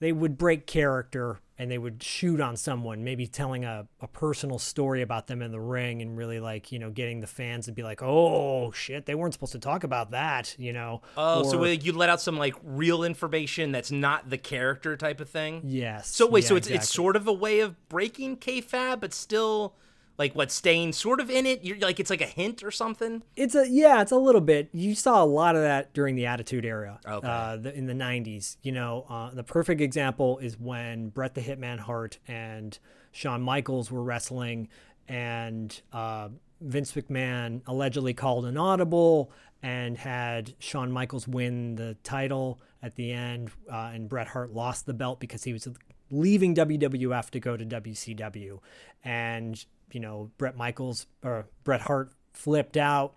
they 0.00 0.12
would 0.12 0.36
break 0.36 0.66
character 0.66 1.40
and 1.58 1.70
they 1.70 1.76
would 1.76 2.02
shoot 2.02 2.40
on 2.40 2.56
someone, 2.56 3.04
maybe 3.04 3.26
telling 3.26 3.66
a, 3.66 3.86
a 4.00 4.08
personal 4.08 4.58
story 4.58 5.02
about 5.02 5.26
them 5.26 5.42
in 5.42 5.52
the 5.52 5.60
ring 5.60 6.00
and 6.00 6.16
really 6.16 6.40
like, 6.40 6.72
you 6.72 6.78
know, 6.78 6.88
getting 6.90 7.20
the 7.20 7.26
fans 7.26 7.66
to 7.66 7.72
be 7.72 7.82
like, 7.82 8.02
oh 8.02 8.70
shit, 8.72 9.04
they 9.04 9.14
weren't 9.14 9.34
supposed 9.34 9.52
to 9.52 9.58
talk 9.58 9.84
about 9.84 10.12
that, 10.12 10.56
you 10.58 10.72
know. 10.72 11.02
Oh, 11.18 11.42
so 11.42 11.62
Or- 11.62 11.66
you 11.68 11.92
let 11.92 12.08
out 12.08 12.20
some 12.22 12.38
like 12.38 12.54
real 12.64 13.04
information 13.04 13.72
that's 13.72 13.90
not 13.90 14.30
the 14.30 14.38
character 14.38 14.96
type 14.96 15.20
of 15.20 15.28
thing. 15.28 15.60
yes. 15.66 16.08
So 16.08 16.26
wait, 16.26 16.44
yeah, 16.44 16.48
so 16.48 16.56
it's 16.56 16.66
exactly. 16.68 16.82
it's 16.84 16.94
sort 16.94 17.14
of 17.14 17.28
a 17.28 17.32
way 17.32 17.60
of 17.60 17.88
breaking 17.90 18.38
kayfabe, 18.38 19.00
but 19.00 19.12
still 19.12 19.74
like 20.18 20.34
what 20.34 20.50
staying 20.50 20.92
sort 20.92 21.20
of 21.20 21.30
in 21.30 21.46
it. 21.46 21.64
You're 21.64 21.78
like 21.78 21.98
it's 22.00 22.10
like 22.10 22.20
a 22.20 22.26
hint 22.26 22.62
or 22.62 22.70
something. 22.70 23.22
It's 23.36 23.54
a 23.54 23.68
yeah, 23.68 24.02
it's 24.02 24.12
a 24.12 24.16
little 24.16 24.40
bit. 24.40 24.68
You 24.72 24.94
saw 24.94 25.22
a 25.22 25.26
lot 25.26 25.56
of 25.56 25.62
that 25.62 25.92
during 25.94 26.14
the 26.16 26.26
Attitude 26.26 26.64
Era, 26.64 27.00
Okay. 27.06 27.26
uh, 27.26 27.56
the, 27.56 27.74
in 27.74 27.86
the 27.86 27.94
'90s. 27.94 28.56
You 28.62 28.72
know, 28.72 29.06
uh, 29.08 29.30
the 29.34 29.44
perfect 29.44 29.80
example 29.80 30.38
is 30.38 30.58
when 30.58 31.08
Bret 31.08 31.34
the 31.34 31.40
Hitman 31.40 31.78
Hart 31.78 32.18
and 32.28 32.78
Shawn 33.12 33.42
Michaels 33.42 33.90
were 33.90 34.02
wrestling, 34.02 34.68
and 35.08 35.80
uh, 35.92 36.28
Vince 36.60 36.92
McMahon 36.92 37.62
allegedly 37.66 38.14
called 38.14 38.44
an 38.46 38.56
audible 38.56 39.32
and 39.62 39.98
had 39.98 40.54
Shawn 40.58 40.90
Michaels 40.90 41.28
win 41.28 41.74
the 41.76 41.94
title 42.02 42.60
at 42.82 42.94
the 42.96 43.12
end, 43.12 43.50
uh, 43.70 43.90
and 43.92 44.08
Bret 44.08 44.26
Hart 44.28 44.52
lost 44.54 44.86
the 44.86 44.94
belt 44.94 45.20
because 45.20 45.44
he 45.44 45.52
was 45.52 45.68
leaving 46.10 46.54
WWF 46.54 47.28
to 47.30 47.40
go 47.40 47.56
to 47.56 47.64
WCW, 47.66 48.58
and 49.04 49.64
you 49.92 50.00
know 50.00 50.30
Bret 50.38 50.56
Michaels 50.56 51.06
or 51.22 51.46
Bret 51.64 51.80
Hart 51.82 52.12
flipped 52.32 52.76
out, 52.76 53.14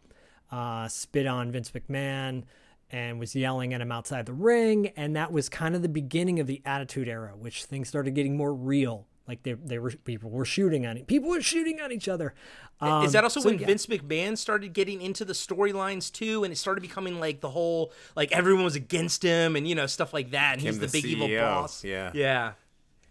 uh, 0.52 0.88
spit 0.88 1.28
on 1.28 1.52
Vince 1.52 1.72
McMahon, 1.72 2.44
and 2.92 3.20
was 3.20 3.36
yelling 3.36 3.74
at 3.74 3.82
him 3.82 3.92
outside 3.92 4.26
the 4.26 4.34
ring, 4.34 4.88
and 4.96 5.16
that 5.16 5.32
was 5.32 5.50
kind 5.50 5.76
of 5.76 5.82
the 5.82 5.90
beginning 5.90 6.40
of 6.40 6.48
the 6.48 6.62
Attitude 6.66 7.08
Era, 7.08 7.34
which 7.38 7.66
things 7.66 7.88
started 7.88 8.14
getting 8.16 8.38
more 8.38 8.54
real. 8.54 9.08
Like 9.28 9.44
they, 9.44 9.54
they 9.54 9.80
were 9.80 9.92
people 9.92 10.30
were 10.30 10.46
shooting 10.46 10.86
on 10.86 10.98
it. 10.98 11.08
People 11.08 11.30
were 11.30 11.42
shooting 11.42 11.80
on 11.80 11.92
each 11.92 12.10
other. 12.10 12.34
Um, 12.82 13.06
Is 13.06 13.14
that 13.14 13.24
also 13.24 13.40
so 13.40 13.50
when 13.50 13.60
yeah. 13.60 13.68
Vince 13.68 13.86
McMahon 13.86 14.38
started 14.38 14.74
getting 14.74 15.02
into 15.02 15.24
the 15.24 15.34
storylines 15.34 16.12
too, 16.12 16.44
and 16.44 16.52
it 16.52 16.58
started 16.58 16.82
becoming 16.82 17.20
like 17.20 17.40
the 17.40 17.50
whole 17.50 17.94
like 18.18 18.34
everyone 18.34 18.66
was 18.66 18.76
against 18.76 19.24
him 19.24 19.56
and 19.56 19.66
you 19.66 19.76
know 19.76 19.88
stuff 19.88 20.14
like 20.14 20.32
that, 20.32 20.54
and 20.54 20.62
he's 20.62 20.78
the, 20.78 20.88
the 20.88 20.92
big 20.92 21.06
evil 21.06 21.30
boss. 21.30 21.84
yeah. 21.84 22.12
yeah. 22.14 22.54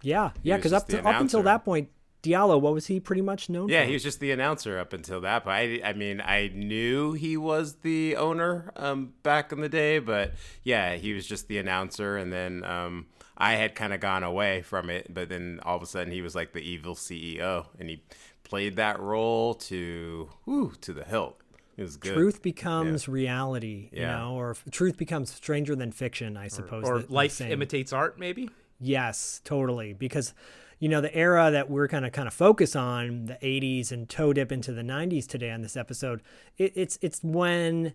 Yeah, 0.05 0.33
yeah, 0.42 0.57
because 0.57 0.72
up 0.72 0.88
to, 0.88 0.98
up 1.07 1.20
until 1.20 1.44
that 1.44 1.64
point, 1.64 1.88
Diallo, 2.22 2.61
what 2.61 2.72
was 2.72 2.87
he 2.87 3.00
pretty 3.00 3.22
much 3.22 3.48
known 3.48 3.68
Yeah, 3.68 3.82
for? 3.82 3.88
he 3.88 3.92
was 3.94 4.02
just 4.02 4.20
the 4.20 4.30
announcer 4.30 4.78
up 4.78 4.92
until 4.92 5.20
that. 5.22 5.44
But 5.44 5.50
I, 5.50 5.80
I 5.85 5.92
mean, 5.92 6.20
I 6.20 6.50
knew 6.54 7.14
he 7.14 7.37
was 7.37 7.74
the 7.76 8.16
owner 8.16 8.70
um, 8.76 9.12
back 9.24 9.50
in 9.50 9.61
the 9.61 9.68
day, 9.68 9.98
but 9.98 10.32
yeah, 10.62 10.94
he 10.94 11.12
was 11.14 11.26
just 11.26 11.48
the 11.48 11.58
announcer. 11.58 12.16
And 12.16 12.32
then 12.32 12.64
um, 12.64 13.06
I 13.37 13.54
had 13.54 13.74
kind 13.74 13.92
of 13.92 13.98
gone 14.00 14.22
away 14.22 14.62
from 14.62 14.88
it, 14.88 15.12
but 15.12 15.28
then 15.28 15.58
all 15.64 15.76
of 15.76 15.82
a 15.82 15.87
sudden 15.87 16.12
he 16.12 16.22
was 16.22 16.35
like 16.37 16.52
the 16.52 16.61
evil 16.61 16.94
CEO, 16.94 17.66
and 17.80 17.88
he 17.90 18.02
played 18.44 18.76
that 18.76 19.00
role 19.00 19.54
to 19.54 20.28
whew, 20.44 20.72
to 20.82 20.92
the 20.92 21.02
hilt. 21.04 21.38
It 21.76 21.82
was 21.82 21.96
good. 21.96 22.12
truth 22.14 22.42
becomes 22.42 23.08
reality, 23.08 23.88
you 23.92 24.02
Yeah. 24.02 24.18
know, 24.18 24.35
or 24.35 24.54
truth 24.70 24.96
becomes 24.98 25.32
stranger 25.32 25.74
than 25.74 25.90
fiction, 25.90 26.37
I 26.37 26.46
suppose. 26.48 26.85
Or 26.85 27.00
the- 27.00 27.06
the 27.08 27.12
life 27.12 27.32
saying. 27.32 27.50
imitates 27.50 27.92
art, 27.92 28.18
maybe. 28.18 28.50
Yes, 28.78 29.40
totally. 29.44 29.92
Because, 29.94 30.35
you 30.83 30.88
know, 30.88 31.01
the 31.01 31.14
era 31.14 31.49
that 31.53 31.71
we're 31.71 31.87
kind 31.87 32.05
of 32.05 32.11
kind 32.11 32.27
of 32.27 32.35
focus 32.35 32.75
on, 32.75 33.27
the 33.27 33.35
'80s 33.35 33.92
and 33.92 34.09
toe 34.09 34.33
dip 34.33 34.51
into 34.51 34.73
the 34.73 34.83
'90s 34.83 35.29
today 35.29 35.53
on 35.53 35.62
this 35.62 35.77
episode, 35.77 36.23
it, 36.59 36.73
it's 36.75 36.99
it's 37.01 37.21
when 37.23 37.95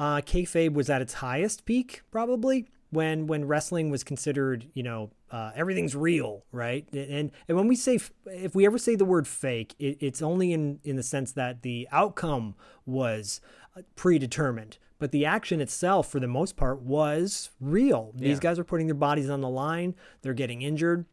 uh, 0.00 0.16
kayfabe 0.16 0.72
was 0.72 0.90
at 0.90 1.00
its 1.00 1.14
highest 1.14 1.64
peak, 1.64 2.02
probably 2.10 2.66
when 2.90 3.28
when 3.28 3.44
wrestling 3.44 3.88
was 3.88 4.02
considered, 4.02 4.66
you 4.74 4.82
know, 4.82 5.12
uh, 5.30 5.52
everything's 5.54 5.94
real, 5.94 6.42
right? 6.50 6.88
And 6.92 7.30
and 7.46 7.56
when 7.56 7.68
we 7.68 7.76
say 7.76 7.94
f- 7.94 8.10
if 8.26 8.52
we 8.52 8.66
ever 8.66 8.78
say 8.78 8.96
the 8.96 9.04
word 9.04 9.28
fake, 9.28 9.76
it, 9.78 9.98
it's 10.00 10.20
only 10.20 10.52
in 10.52 10.80
in 10.82 10.96
the 10.96 11.04
sense 11.04 11.30
that 11.34 11.62
the 11.62 11.86
outcome 11.92 12.56
was 12.84 13.40
uh, 13.76 13.82
predetermined. 13.94 14.78
But 14.98 15.12
the 15.12 15.24
action 15.24 15.60
itself, 15.60 16.10
for 16.10 16.18
the 16.18 16.26
most 16.26 16.56
part, 16.56 16.80
was 16.82 17.50
real. 17.60 18.12
These 18.16 18.40
guys 18.40 18.58
are 18.58 18.64
putting 18.64 18.86
their 18.86 18.94
bodies 18.96 19.30
on 19.30 19.40
the 19.40 19.48
line. 19.48 19.94
They're 20.22 20.34
getting 20.34 20.62
injured. 20.62 21.04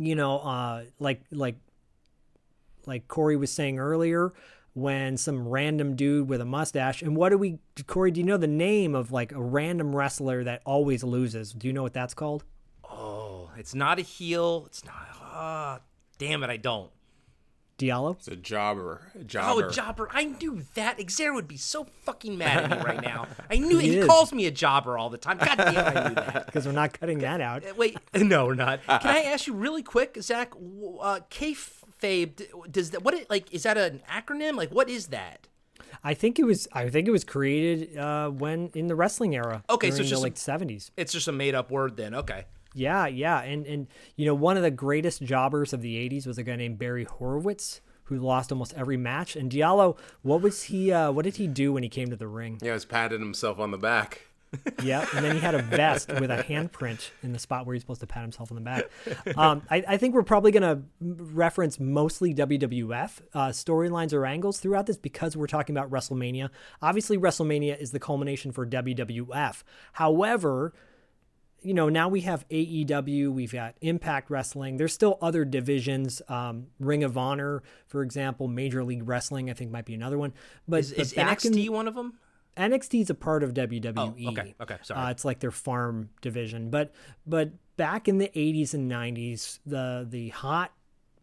You 0.00 0.14
know, 0.14 0.38
uh, 0.38 0.84
like 0.98 1.20
like 1.30 1.56
like 2.86 3.06
Corey 3.06 3.36
was 3.36 3.52
saying 3.52 3.78
earlier, 3.78 4.32
when 4.72 5.16
some 5.16 5.46
random 5.46 5.94
dude 5.94 6.28
with 6.28 6.40
a 6.40 6.44
mustache. 6.44 7.02
And 7.02 7.14
what 7.14 7.28
do 7.28 7.38
we, 7.38 7.58
Corey? 7.86 8.10
Do 8.10 8.20
you 8.20 8.26
know 8.26 8.36
the 8.38 8.46
name 8.46 8.94
of 8.94 9.12
like 9.12 9.32
a 9.32 9.40
random 9.40 9.94
wrestler 9.94 10.44
that 10.44 10.62
always 10.64 11.04
loses? 11.04 11.52
Do 11.52 11.66
you 11.66 11.72
know 11.74 11.82
what 11.82 11.92
that's 11.92 12.14
called? 12.14 12.44
Oh, 12.84 13.50
it's 13.58 13.74
not 13.74 13.98
a 13.98 14.02
heel. 14.02 14.64
It's 14.66 14.84
not. 14.84 14.94
Ah, 15.20 15.80
damn 16.18 16.42
it, 16.42 16.50
I 16.50 16.56
don't. 16.56 16.90
Diallo. 17.80 18.16
It's 18.16 18.28
a 18.28 18.36
jobber. 18.36 19.00
A 19.14 19.20
Oh, 19.20 19.22
jobber. 19.24 19.66
a 19.68 19.70
jobber. 19.72 20.08
I 20.12 20.24
knew 20.24 20.62
that. 20.74 21.00
Xavier 21.10 21.32
would 21.34 21.48
be 21.48 21.56
so 21.56 21.84
fucking 22.04 22.36
mad 22.38 22.70
at 22.70 22.78
me 22.78 22.84
right 22.84 23.02
now. 23.12 23.26
I 23.50 23.56
knew 23.56 23.78
He 23.78 24.00
he, 24.00 24.06
calls 24.06 24.32
me 24.32 24.46
a 24.46 24.50
jobber 24.50 24.98
all 24.98 25.10
the 25.10 25.18
time. 25.18 25.38
God 25.38 25.56
damn, 25.56 25.68
I 25.96 26.08
knew 26.08 26.14
that. 26.14 26.46
Because 26.50 26.66
we're 26.66 26.72
not 26.72 26.92
cutting 26.98 27.18
that 27.20 27.40
out. 27.40 27.64
Uh, 27.64 27.74
Wait, 27.76 27.96
no, 28.14 28.46
we're 28.46 28.54
not. 28.54 28.80
Can 28.86 29.00
I 29.06 29.22
ask 29.22 29.46
you 29.46 29.54
really 29.54 29.82
quick, 29.82 30.18
Zach? 30.20 30.52
Uh, 30.54 31.20
kayfabe. 31.30 32.42
Does 32.70 32.90
that 32.90 33.02
what? 33.02 33.14
It, 33.14 33.30
like, 33.30 33.52
is 33.52 33.62
that 33.64 33.76
an 33.78 34.02
acronym? 34.10 34.56
Like, 34.56 34.70
what 34.72 34.88
is 34.88 35.08
that? 35.08 35.48
I 36.04 36.14
think 36.14 36.38
it 36.38 36.44
was. 36.44 36.68
I 36.72 36.88
think 36.88 37.08
it 37.08 37.10
was 37.10 37.24
created 37.24 37.96
uh, 37.96 38.28
when 38.30 38.70
in 38.74 38.86
the 38.86 38.94
wrestling 38.94 39.34
era. 39.34 39.64
Okay, 39.68 39.90
so 39.90 40.00
it's 40.00 40.08
just 40.08 40.20
a- 40.20 40.22
like 40.22 40.36
seventies. 40.36 40.90
It's 40.96 41.12
just 41.12 41.28
a 41.28 41.32
made 41.32 41.54
up 41.54 41.70
word 41.70 41.96
then. 41.96 42.14
Okay. 42.14 42.44
Yeah, 42.74 43.06
yeah, 43.06 43.40
and 43.40 43.66
and 43.66 43.88
you 44.16 44.26
know 44.26 44.34
one 44.34 44.56
of 44.56 44.62
the 44.62 44.70
greatest 44.70 45.22
jobbers 45.22 45.72
of 45.72 45.82
the 45.82 45.96
'80s 46.08 46.26
was 46.26 46.38
a 46.38 46.42
guy 46.42 46.56
named 46.56 46.78
Barry 46.78 47.04
Horowitz 47.04 47.80
who 48.04 48.18
lost 48.18 48.50
almost 48.52 48.74
every 48.74 48.96
match. 48.96 49.36
And 49.36 49.50
Diallo, 49.50 49.96
what 50.22 50.42
was 50.42 50.64
he? 50.64 50.92
Uh, 50.92 51.12
what 51.12 51.24
did 51.24 51.36
he 51.36 51.46
do 51.46 51.72
when 51.72 51.82
he 51.82 51.88
came 51.88 52.10
to 52.10 52.16
the 52.16 52.28
ring? 52.28 52.58
Yeah, 52.60 52.70
he 52.70 52.72
was 52.72 52.84
patting 52.84 53.20
himself 53.20 53.58
on 53.58 53.70
the 53.70 53.78
back. 53.78 54.26
Yeah, 54.82 55.06
and 55.14 55.24
then 55.24 55.36
he 55.36 55.40
had 55.40 55.54
a 55.54 55.62
vest 55.62 56.08
with 56.08 56.30
a 56.30 56.42
handprint 56.42 57.10
in 57.22 57.32
the 57.32 57.38
spot 57.38 57.66
where 57.66 57.74
he's 57.74 57.82
supposed 57.82 58.00
to 58.00 58.06
pat 58.08 58.22
himself 58.22 58.50
on 58.50 58.56
the 58.56 58.60
back. 58.62 58.90
Um, 59.36 59.62
I, 59.70 59.84
I 59.86 59.96
think 59.96 60.14
we're 60.14 60.24
probably 60.24 60.50
going 60.50 60.62
to 60.62 60.82
reference 61.00 61.78
mostly 61.78 62.34
WWF 62.34 63.20
uh, 63.32 63.48
storylines 63.50 64.12
or 64.12 64.26
angles 64.26 64.58
throughout 64.58 64.86
this 64.86 64.96
because 64.96 65.36
we're 65.36 65.46
talking 65.46 65.76
about 65.76 65.90
WrestleMania. 65.90 66.50
Obviously, 66.82 67.16
WrestleMania 67.16 67.80
is 67.80 67.92
the 67.92 68.00
culmination 68.00 68.50
for 68.50 68.66
WWF. 68.66 69.62
However, 69.92 70.72
you 71.62 71.74
know, 71.74 71.88
now 71.88 72.08
we 72.08 72.22
have 72.22 72.48
AEW, 72.48 73.32
we've 73.32 73.52
got 73.52 73.74
Impact 73.80 74.30
Wrestling. 74.30 74.76
There's 74.76 74.94
still 74.94 75.18
other 75.20 75.44
divisions, 75.44 76.22
um, 76.28 76.68
Ring 76.78 77.04
of 77.04 77.18
Honor, 77.18 77.62
for 77.86 78.02
example, 78.02 78.48
Major 78.48 78.82
League 78.84 79.06
Wrestling, 79.06 79.50
I 79.50 79.52
think 79.52 79.70
might 79.70 79.84
be 79.84 79.94
another 79.94 80.18
one. 80.18 80.32
But, 80.66 80.80
Is, 80.80 80.92
but 80.92 81.00
is 81.00 81.12
back 81.12 81.44
in- 81.44 81.52
NXT 81.52 81.68
one 81.70 81.88
of 81.88 81.94
them? 81.94 82.14
NXT 82.56 83.02
is 83.02 83.10
a 83.10 83.14
part 83.14 83.42
of 83.42 83.54
WWE. 83.54 84.26
Oh, 84.26 84.30
okay, 84.30 84.54
okay, 84.60 84.76
sorry. 84.82 85.00
Uh, 85.00 85.10
it's 85.10 85.24
like 85.24 85.40
their 85.40 85.50
farm 85.52 86.10
division. 86.20 86.68
But 86.68 86.92
but 87.26 87.52
back 87.76 88.08
in 88.08 88.18
the 88.18 88.28
80s 88.28 88.74
and 88.74 88.90
90s, 88.90 89.60
the 89.64 90.06
the 90.08 90.30
hot 90.30 90.72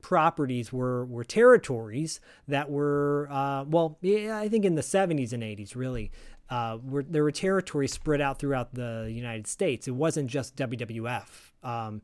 properties 0.02 0.71
were 0.71 1.06
were 1.06 1.23
territories 1.26 2.21
that 2.47 2.69
were 2.71 3.28
uh, 3.30 3.65
well, 3.65 3.97
yeah, 4.02 4.38
I 4.38 4.47
think 4.47 4.63
in 4.63 4.76
the 4.76 4.82
70s 4.82 5.34
and 5.34 5.43
80s 5.43 5.76
really. 5.76 6.12
Uh, 6.49 6.77
were, 6.83 7.03
there 7.03 7.23
were 7.23 7.31
territories 7.31 7.91
spread 7.91 8.21
out 8.21 8.39
throughout 8.39 8.73
the 8.73 9.10
United 9.12 9.47
States. 9.47 9.88
It 9.88 9.95
wasn't 9.95 10.29
just 10.29 10.55
WWF. 10.55 11.51
Um, 11.63 12.01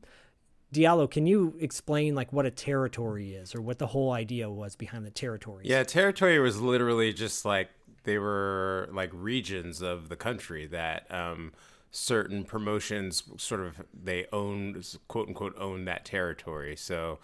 Diallo, 0.72 1.10
can 1.10 1.26
you 1.26 1.54
explain 1.60 2.14
like 2.14 2.32
what 2.32 2.44
a 2.44 2.50
territory 2.50 3.34
is 3.34 3.54
or 3.54 3.62
what 3.62 3.78
the 3.78 3.86
whole 3.86 4.12
idea 4.12 4.50
was 4.50 4.76
behind 4.76 5.06
the 5.06 5.10
territories? 5.10 5.68
Yeah, 5.68 5.84
territory 5.84 6.38
was 6.40 6.60
literally 6.60 7.12
just 7.12 7.44
like 7.44 7.70
they 8.02 8.18
were 8.18 8.88
like 8.92 9.10
regions 9.12 9.80
of 9.80 10.08
the 10.08 10.16
country 10.16 10.66
that 10.66 11.06
um, 11.10 11.52
certain 11.90 12.44
promotions 12.44 13.22
sort 13.36 13.60
of 13.60 13.82
they 13.94 14.26
owned 14.32 14.84
quote 15.06 15.28
unquote 15.28 15.54
owned 15.58 15.86
that 15.86 16.04
territory. 16.04 16.76
So 16.76 17.20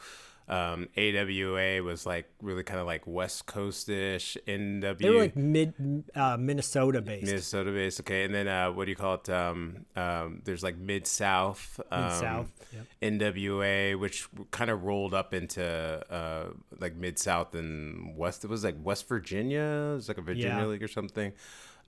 um, 0.50 0.88
AWA 0.98 1.80
was 1.82 2.04
like 2.04 2.28
really 2.42 2.64
kind 2.64 2.80
of 2.80 2.86
like 2.86 3.06
West 3.06 3.46
Coastish. 3.46 4.36
NW 4.48 4.98
They 4.98 5.08
were 5.10 5.20
like 5.20 5.36
mid 5.36 5.74
uh, 6.14 6.36
Minnesota 6.38 7.00
based. 7.00 7.24
Minnesota 7.26 7.70
based. 7.70 8.00
Okay, 8.00 8.24
and 8.24 8.34
then 8.34 8.48
uh, 8.48 8.72
what 8.72 8.86
do 8.86 8.90
you 8.90 8.96
call 8.96 9.14
it? 9.14 9.28
Um, 9.30 9.86
um, 9.94 10.42
there's 10.44 10.64
like 10.64 10.76
Mid 10.76 11.06
South, 11.06 11.80
um, 11.92 12.02
Mid-South, 12.02 12.52
yep. 12.72 12.86
NWA, 13.00 13.98
which 13.98 14.28
kind 14.50 14.70
of 14.70 14.82
rolled 14.82 15.14
up 15.14 15.32
into 15.34 15.62
uh, 15.64 16.46
like 16.80 16.96
Mid 16.96 17.18
South 17.18 17.54
and 17.54 18.16
West. 18.16 18.42
It 18.44 18.50
was 18.50 18.64
like 18.64 18.74
West 18.82 19.08
Virginia. 19.08 19.60
It 19.92 19.94
was 19.94 20.08
like 20.08 20.18
a 20.18 20.22
Virginia 20.22 20.56
Yeah. 20.58 20.66
league 20.66 20.82
or 20.82 20.88
something. 20.88 21.32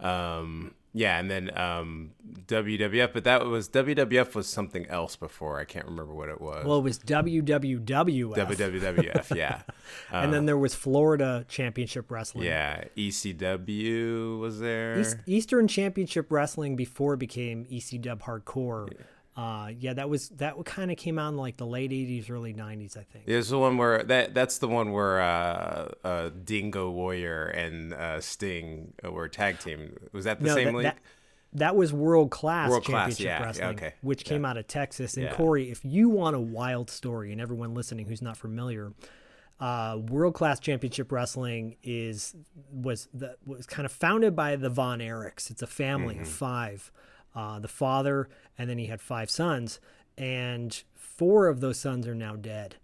Um, 0.03 0.75
yeah, 0.95 1.19
and 1.19 1.31
then 1.31 1.57
um, 1.59 2.11
WWF, 2.47 3.15
but 3.15 3.25
that 3.25 3.47
was 3.47 3.69
WWF 3.71 4.35
was 4.35 4.47
something 4.47 4.87
else 4.87 5.17
before. 5.17 5.59
I 5.59 5.65
can't 5.65 5.87
remember 5.87 6.13
what 6.13 6.29
it 6.29 6.41
was. 6.41 6.67
Well, 6.67 6.79
it 6.79 6.83
was 6.83 6.99
WWWF. 6.99 8.35
WWF, 8.35 9.35
yeah, 9.35 9.63
and 10.13 10.33
then 10.35 10.45
there 10.45 10.59
was 10.59 10.75
Florida 10.75 11.47
Championship 11.49 12.11
Wrestling. 12.11 12.45
yeah. 12.45 12.85
ECW 12.97 14.39
was 14.39 14.61
there. 14.61 15.01
East, 15.01 15.17
Eastern 15.27 15.67
Championship 15.67 16.31
Wrestling 16.31 16.77
before 16.77 17.15
it 17.15 17.19
became 17.19 17.65
ECW 17.67 18.21
Hardcore. 18.21 18.93
Uh, 19.35 19.71
yeah, 19.79 19.95
that 19.95 20.11
was 20.11 20.29
that 20.31 20.63
kind 20.67 20.91
of 20.91 20.99
came 20.99 21.19
out 21.19 21.31
in 21.31 21.37
like 21.39 21.57
the 21.57 21.67
late 21.67 21.91
'80s, 21.91 22.31
early 22.31 22.53
'90s, 22.53 22.99
I 22.99 23.03
think. 23.05 23.25
There's 23.27 23.49
the 23.49 23.59
one 23.59 23.79
where 23.79 24.03
that 24.03 24.35
that's 24.35 24.59
the 24.59 24.69
one 24.69 24.93
where 24.93 25.23
uh, 25.23 25.89
uh, 26.05 26.31
Dingo 26.45 26.91
Warrior 26.91 27.47
and 27.47 27.95
uh, 27.95 28.21
Sting 28.21 28.93
were 29.03 29.29
tag 29.29 29.59
team. 29.59 29.97
Was 30.13 30.25
that 30.27 30.41
the 30.41 30.47
No, 30.47 30.55
same 30.55 30.67
that, 30.67 30.75
league? 30.75 30.85
that 30.85 30.99
that 31.55 31.77
was 31.77 31.95
World 31.95 32.31
Class 32.31 32.69
World 32.69 32.85
Class, 32.85 33.17
Championship 33.17 33.25
yeah, 33.25 33.39
yeah, 33.41 33.47
Wrestling, 33.47 33.69
okay, 33.77 33.95
which 34.03 34.25
came 34.27 34.45
out 34.45 34.59
of 34.59 34.67
Texas. 34.67 35.17
And 35.17 35.25
Yeah. 35.25 35.35
Corey, 35.35 35.71
if 35.71 35.83
you 35.83 36.11
want 36.11 36.37
a 36.37 36.41
wild 36.41 36.91
story, 36.91 37.33
and 37.33 37.41
everyone 37.41 37.73
listening 37.75 38.07
who's 38.07 38.21
not 38.23 38.37
familiar, 38.37 38.93
uh, 39.61 39.99
World 40.09 40.35
Class 40.35 40.61
Championship 40.61 41.11
Wrestling 41.11 41.77
is 41.83 42.35
was 42.71 43.09
the 43.15 43.37
was 43.47 43.65
kind 43.67 43.87
of 43.87 43.93
founded 43.93 44.37
by 44.37 44.57
the 44.57 44.69
Von 44.69 44.99
Erichs. 44.99 45.51
It's 45.51 45.63
a 45.63 45.67
family 45.67 46.15
Mm-hmm. 46.17 46.23
of 46.25 46.29
five, 46.29 46.93
uh, 47.35 47.59
the 47.59 47.69
father, 47.69 48.29
and 48.59 48.69
then 48.69 48.79
he 48.79 48.87
had 48.87 49.01
five 49.01 49.31
sons, 49.31 49.81
and 50.19 50.83
four 50.95 51.49
of 51.49 51.61
those 51.61 51.79
sons 51.79 52.07
are 52.07 52.15
now 52.15 52.37
dead 52.37 52.77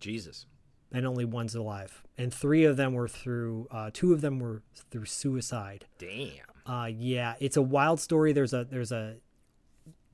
Jesus. 0.00 0.46
and 0.92 1.06
only 1.06 1.24
one's 1.24 1.54
alive. 1.54 2.02
And 2.18 2.32
three 2.32 2.64
of 2.64 2.76
them 2.76 2.92
were 2.92 3.08
through, 3.08 3.66
uh, 3.70 3.90
two 3.92 4.12
of 4.12 4.20
them 4.20 4.38
were 4.38 4.62
through 4.90 5.06
suicide. 5.06 5.86
Damn. 5.98 6.30
Uh, 6.66 6.86
yeah, 6.86 7.34
it's 7.40 7.56
a 7.56 7.62
wild 7.62 7.98
story. 7.98 8.32
There's 8.32 8.52
a 8.52 8.64
there's 8.64 8.92
a 8.92 9.16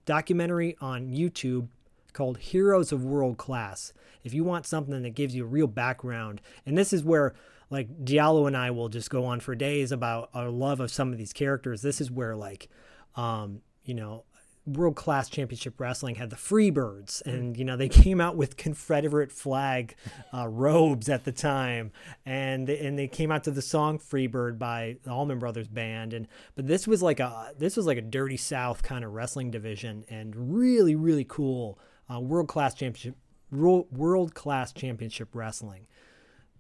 documentary 0.07 0.77
on 0.81 1.11
YouTube 1.11 1.69
called 2.15 2.39
Heroes 2.39 2.91
of 2.91 3.05
World 3.05 3.37
Class. 3.37 3.93
If 4.25 4.33
you 4.33 4.45
want 4.45 4.65
something 4.65 5.03
that 5.03 5.11
gives 5.11 5.35
you 5.35 5.45
a 5.45 5.47
real 5.47 5.67
background, 5.67 6.41
and 6.65 6.77
this 6.79 6.93
is 6.95 7.05
where 7.05 7.35
like 7.69 8.03
Diallo 8.03 8.47
and 8.47 8.57
I 8.57 8.71
will 8.71 8.89
just 8.89 9.11
go 9.11 9.27
on 9.27 9.41
for 9.41 9.55
days 9.55 9.93
about 9.93 10.31
our 10.33 10.49
love 10.49 10.81
of 10.81 10.91
some 10.91 11.13
of 11.13 11.19
these 11.19 11.35
characters. 11.35 11.83
This 11.83 12.01
is 12.01 12.11
where 12.11 12.35
like, 12.35 12.71
um, 13.17 13.63
you 13.85 13.95
know. 13.95 14.25
World 14.67 14.97
Class 14.97 15.31
Championship 15.31 15.81
Wrestling 15.81 16.17
had 16.17 16.29
the 16.29 16.37
Freebirds, 16.37 17.23
and 17.25 17.57
you 17.57 17.65
know 17.65 17.79
they 17.79 17.89
came 18.05 18.21
out 18.21 18.37
with 18.37 18.59
Confederate 18.59 19.33
flag 19.33 19.95
uh, 20.35 20.47
robes 20.47 21.09
at 21.09 21.25
the 21.25 21.33
time, 21.33 21.91
and 22.27 22.69
and 22.69 22.99
they 22.99 23.09
came 23.09 23.33
out 23.33 23.45
to 23.45 23.51
the 23.51 23.63
song 23.63 23.99
Freebird 23.99 24.59
by 24.59 24.99
the 25.05 25.11
Allman 25.11 25.39
Brothers 25.39 25.69
Band, 25.69 26.13
and 26.13 26.29
but 26.55 26.67
this 26.67 26.87
was 26.87 27.03
like 27.03 27.19
a 27.19 27.55
this 27.57 27.79
was 27.79 27.87
like 27.87 27.97
a 27.97 28.03
dirty 28.03 28.37
South 28.37 28.83
kind 28.83 29.07
of 29.07 29.15
wrestling 29.15 29.51
division, 29.51 30.05
and 30.11 30.37
really 30.55 30.95
really 30.95 31.25
cool 31.25 31.79
uh, 32.13 32.21
World 32.21 32.49
Class 32.49 32.75
Championship 32.75 33.17
World 33.51 34.35
Class 34.35 34.73
Championship 34.73 35.35
Wrestling. 35.35 35.87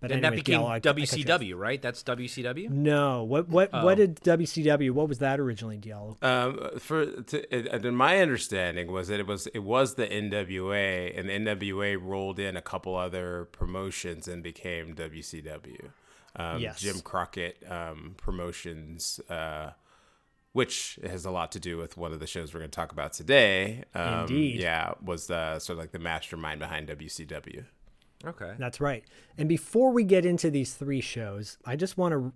But 0.00 0.12
And 0.12 0.22
that 0.22 0.34
became 0.36 0.60
Diallo, 0.60 0.66
I- 0.68 0.74
I 0.76 0.80
cut 0.80 0.96
you 0.96 1.02
off. 1.02 1.08
WCW, 1.40 1.56
right? 1.56 1.82
That's 1.82 2.02
WCW? 2.04 2.68
No, 2.70 3.24
what 3.24 3.48
what 3.48 3.70
Oh. 3.72 3.84
what 3.84 3.96
did 3.96 4.16
WCW? 4.22 4.92
What 4.92 5.08
was 5.08 5.18
that 5.18 5.40
originally, 5.40 5.76
Diallo? 5.78 6.22
Um, 6.22 6.78
for 6.78 7.04
to, 7.22 7.54
it, 7.74 7.84
uh, 7.84 7.90
my 7.90 8.20
understanding 8.20 8.92
was 8.92 9.08
that 9.08 9.18
it 9.18 9.26
was 9.26 9.48
it 9.48 9.58
was 9.64 9.96
the 9.96 10.06
NWA, 10.06 11.12
and 11.18 11.28
the 11.28 11.32
NWA 11.32 11.96
rolled 12.00 12.38
in 12.38 12.56
a 12.56 12.62
couple 12.62 12.94
other 12.94 13.46
promotions 13.50 14.28
and 14.28 14.40
became 14.42 14.94
WCW. 14.94 15.90
Um, 16.36 16.60
Yes. 16.60 16.80
Jim 16.80 17.00
Crockett 17.00 17.56
um, 17.68 18.14
Promotions, 18.16 19.18
uh, 19.28 19.70
which 20.52 20.98
has 21.04 21.24
a 21.24 21.30
lot 21.32 21.50
to 21.52 21.58
do 21.60 21.76
with 21.76 21.96
one 21.96 22.12
of 22.12 22.20
the 22.20 22.26
shows 22.26 22.54
we're 22.54 22.60
going 22.60 22.70
to 22.70 22.74
talk 22.76 22.92
about 22.92 23.12
today. 23.14 23.82
Um, 23.94 24.20
Indeed. 24.20 24.60
Yeah, 24.60 24.92
was 25.02 25.26
the 25.26 25.58
sort 25.58 25.74
of 25.78 25.82
like 25.82 25.90
the 25.92 25.98
mastermind 25.98 26.60
behind 26.60 26.88
WCW. 26.88 27.64
Okay. 28.24 28.54
That's 28.58 28.80
right. 28.80 29.04
And 29.36 29.48
before 29.48 29.92
we 29.92 30.04
get 30.04 30.26
into 30.26 30.50
these 30.50 30.74
three 30.74 31.00
shows, 31.00 31.58
I 31.64 31.76
just 31.76 31.96
want 31.96 32.12
to 32.12 32.32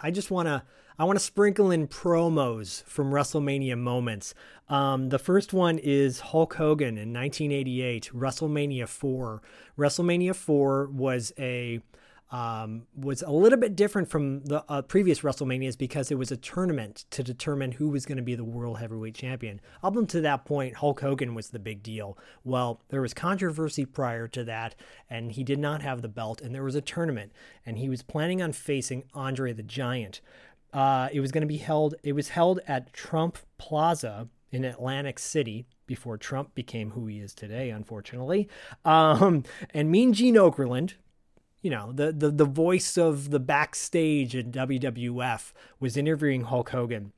I 0.00 0.10
just 0.10 0.30
want 0.30 0.46
to 0.46 0.62
I 0.98 1.04
want 1.04 1.18
to 1.18 1.24
sprinkle 1.24 1.70
in 1.70 1.88
promos 1.88 2.84
from 2.84 3.10
WrestleMania 3.10 3.78
moments. 3.78 4.34
Um, 4.68 5.08
the 5.08 5.18
first 5.18 5.52
one 5.52 5.78
is 5.78 6.20
Hulk 6.20 6.54
Hogan 6.54 6.98
in 6.98 7.12
1988, 7.12 8.10
WrestleMania 8.14 8.86
4. 8.86 9.42
WrestleMania 9.78 10.36
4 10.36 10.86
was 10.88 11.32
a 11.38 11.80
um, 12.32 12.86
was 12.96 13.20
a 13.22 13.30
little 13.30 13.58
bit 13.58 13.76
different 13.76 14.08
from 14.08 14.40
the 14.44 14.64
uh, 14.68 14.80
previous 14.80 15.20
WrestleManias 15.20 15.76
because 15.76 16.10
it 16.10 16.18
was 16.18 16.32
a 16.32 16.36
tournament 16.36 17.04
to 17.10 17.22
determine 17.22 17.72
who 17.72 17.90
was 17.90 18.06
going 18.06 18.16
to 18.16 18.22
be 18.22 18.34
the 18.34 18.42
World 18.42 18.78
Heavyweight 18.78 19.14
Champion. 19.14 19.60
Up 19.82 19.96
until 19.96 20.22
that 20.22 20.46
point, 20.46 20.76
Hulk 20.76 21.00
Hogan 21.00 21.34
was 21.34 21.50
the 21.50 21.58
big 21.58 21.82
deal. 21.82 22.16
Well, 22.42 22.80
there 22.88 23.02
was 23.02 23.12
controversy 23.12 23.84
prior 23.84 24.26
to 24.28 24.44
that, 24.44 24.74
and 25.10 25.32
he 25.32 25.44
did 25.44 25.58
not 25.58 25.82
have 25.82 26.00
the 26.00 26.08
belt, 26.08 26.40
and 26.40 26.54
there 26.54 26.64
was 26.64 26.74
a 26.74 26.80
tournament, 26.80 27.32
and 27.66 27.76
he 27.76 27.90
was 27.90 28.02
planning 28.02 28.40
on 28.40 28.52
facing 28.52 29.04
Andre 29.12 29.52
the 29.52 29.62
Giant. 29.62 30.22
Uh, 30.72 31.10
it 31.12 31.20
was 31.20 31.32
going 31.32 31.42
to 31.42 31.46
be 31.46 31.58
held. 31.58 31.94
It 32.02 32.14
was 32.14 32.30
held 32.30 32.60
at 32.66 32.94
Trump 32.94 33.36
Plaza 33.58 34.28
in 34.50 34.64
Atlantic 34.64 35.18
City 35.18 35.66
before 35.86 36.16
Trump 36.16 36.54
became 36.54 36.92
who 36.92 37.06
he 37.06 37.20
is 37.20 37.34
today, 37.34 37.68
unfortunately. 37.68 38.48
Um, 38.86 39.44
and 39.74 39.90
Mean 39.90 40.14
Gene 40.14 40.36
Okerlund, 40.36 40.94
you 41.62 41.70
know, 41.70 41.92
the, 41.92 42.12
the 42.12 42.30
the 42.30 42.44
voice 42.44 42.98
of 42.98 43.30
the 43.30 43.40
backstage 43.40 44.34
in 44.34 44.50
WWF 44.50 45.52
was 45.78 45.96
interviewing 45.96 46.42
Hulk 46.42 46.70
Hogan. 46.70 47.12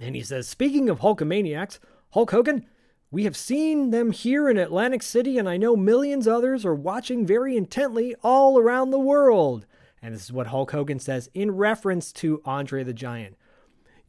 And 0.00 0.14
he 0.14 0.22
says, 0.22 0.46
Speaking 0.46 0.88
of 0.88 1.00
Hulkamaniacs, 1.00 1.78
Hulk 2.10 2.30
Hogan, 2.30 2.66
we 3.10 3.24
have 3.24 3.36
seen 3.36 3.90
them 3.90 4.12
here 4.12 4.50
in 4.50 4.58
Atlantic 4.58 5.02
City, 5.02 5.38
and 5.38 5.48
I 5.48 5.56
know 5.56 5.76
millions 5.76 6.28
others 6.28 6.64
are 6.66 6.74
watching 6.74 7.26
very 7.26 7.56
intently 7.56 8.14
all 8.22 8.58
around 8.58 8.90
the 8.90 8.98
world. 8.98 9.66
And 10.02 10.14
this 10.14 10.24
is 10.24 10.32
what 10.32 10.48
Hulk 10.48 10.70
Hogan 10.70 11.00
says 11.00 11.30
in 11.32 11.52
reference 11.52 12.12
to 12.14 12.42
Andre 12.44 12.84
the 12.84 12.92
Giant. 12.92 13.36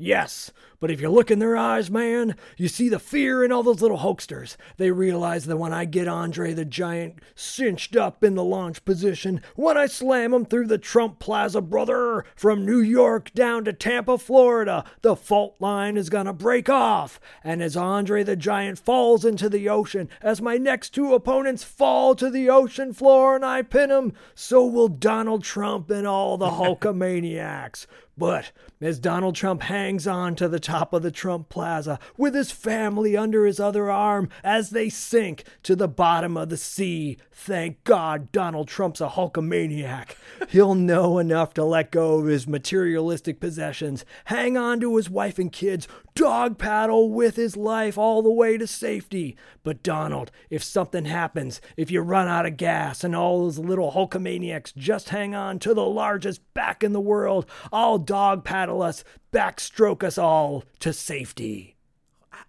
Yes, 0.02 0.52
but 0.80 0.90
if 0.90 1.02
you 1.02 1.10
look 1.10 1.30
in 1.30 1.40
their 1.40 1.58
eyes, 1.58 1.92
man, 1.92 2.36
you 2.56 2.70
see 2.70 2.88
the 2.88 3.00
fear 3.00 3.44
in 3.44 3.52
all 3.52 3.64
those 3.64 3.82
little 3.82 3.98
Hulksters. 3.98 4.56
They 4.78 4.92
realize 4.92 5.46
that 5.46 5.58
when 5.58 5.74
I 5.74 5.84
get 5.84 6.08
Andre 6.08 6.54
the 6.54 6.64
Giant 6.64 7.20
cinched 7.36 7.98
up 7.98 8.24
in 8.24 8.36
the 8.36 8.44
launch 8.44 8.86
position, 8.86 9.42
when 9.56 9.78
I 9.78 9.88
slam 9.88 10.34
him 10.34 10.46
through 10.46 10.68
the 10.68 10.78
Trump 10.78 11.20
Plaza, 11.20 11.60
brother, 11.60 12.24
from 12.34 12.66
New 12.66 12.80
York 12.80 13.34
down 13.34 13.66
to 13.66 13.74
Tampa, 13.74 14.18
Florida, 14.18 14.86
the 15.02 15.18
fault 15.18 15.58
line 15.60 15.98
is 15.98 16.10
gonna 16.10 16.32
break 16.32 16.70
off. 16.70 17.20
And 17.44 17.62
as 17.62 17.76
Andre 17.76 18.24
the 18.24 18.38
Giant 18.38 18.80
falls 18.80 19.26
into 19.26 19.50
the 19.50 19.68
ocean, 19.68 20.08
as 20.22 20.42
my 20.42 20.56
next 20.56 20.92
two 20.92 21.14
opponents 21.14 21.66
fall 21.66 22.16
to 22.16 22.30
the 22.30 22.50
ocean 22.50 22.94
floor 22.94 23.36
and 23.36 23.44
I 23.44 23.64
pin 23.64 23.90
pin 23.90 23.92
'em, 23.92 24.14
so 24.36 24.66
will 24.66 24.88
Donald 24.88 25.44
Trump 25.44 25.90
and 25.90 26.06
all 26.06 26.38
the 26.38 26.50
Hulkamaniacs. 26.60 27.86
But 28.20 28.52
as 28.82 29.00
Donald 29.00 29.36
Trump 29.36 29.64
hangs 29.64 30.06
on 30.06 30.36
to 30.36 30.50
the 30.50 30.60
top 30.60 30.92
of 30.92 31.04
the 31.04 31.10
Trump 31.10 31.48
Plaza 31.48 32.00
with 32.18 32.36
his 32.36 32.52
family 32.52 33.16
under 33.16 33.46
his 33.46 33.62
other 33.62 33.90
arm 33.90 34.28
as 34.44 34.72
they 34.72 34.90
sink 34.90 35.46
to 35.64 35.74
the 35.74 35.88
bottom 35.88 36.36
of 36.36 36.50
the 36.50 36.58
sea, 36.58 37.18
thank 37.32 37.82
God 37.86 38.34
Donald 38.34 38.68
Trump's 38.68 39.00
a 39.00 39.08
Hulkamaniac. 39.08 40.16
He'll 40.50 40.76
know 40.76 41.18
enough 41.18 41.54
to 41.54 41.64
let 41.64 41.92
go 41.92 42.20
of 42.20 42.26
his 42.26 42.46
materialistic 42.46 43.40
possessions, 43.40 44.04
hang 44.26 44.58
on 44.58 44.82
to 44.82 44.98
his 44.98 45.10
wife 45.10 45.40
and 45.40 45.52
kids, 45.52 45.88
dog 46.14 46.58
paddle 46.58 47.10
with 47.10 47.38
his 47.38 47.56
life 47.56 47.98
all 47.98 48.22
the 48.22 48.30
way 48.30 48.58
to 48.58 48.68
safety. 48.68 49.38
But 49.64 49.82
Donald, 49.84 50.32
if 50.50 50.62
something 50.62 51.06
happens, 51.06 51.62
if 51.78 51.90
you 51.90 52.02
run 52.02 52.28
out 52.28 52.46
of 52.46 52.58
gas 52.58 53.06
and 53.06 53.16
all 53.16 53.44
those 53.44 53.60
little 53.60 53.94
Hulkamaniacs 53.94 54.76
just 54.76 55.10
hang 55.10 55.34
on 55.34 55.60
to 55.60 55.74
the 55.74 55.86
largest 55.86 56.42
back 56.54 56.84
in 56.84 56.92
the 56.92 57.00
world, 57.00 57.46
I'll 57.72 58.00
dog 58.10 58.44
paddle 58.44 58.82
us, 58.82 59.04
backstroke 59.32 60.04
us 60.04 60.18
all 60.18 60.64
to 60.80 60.92
safety. 60.92 61.76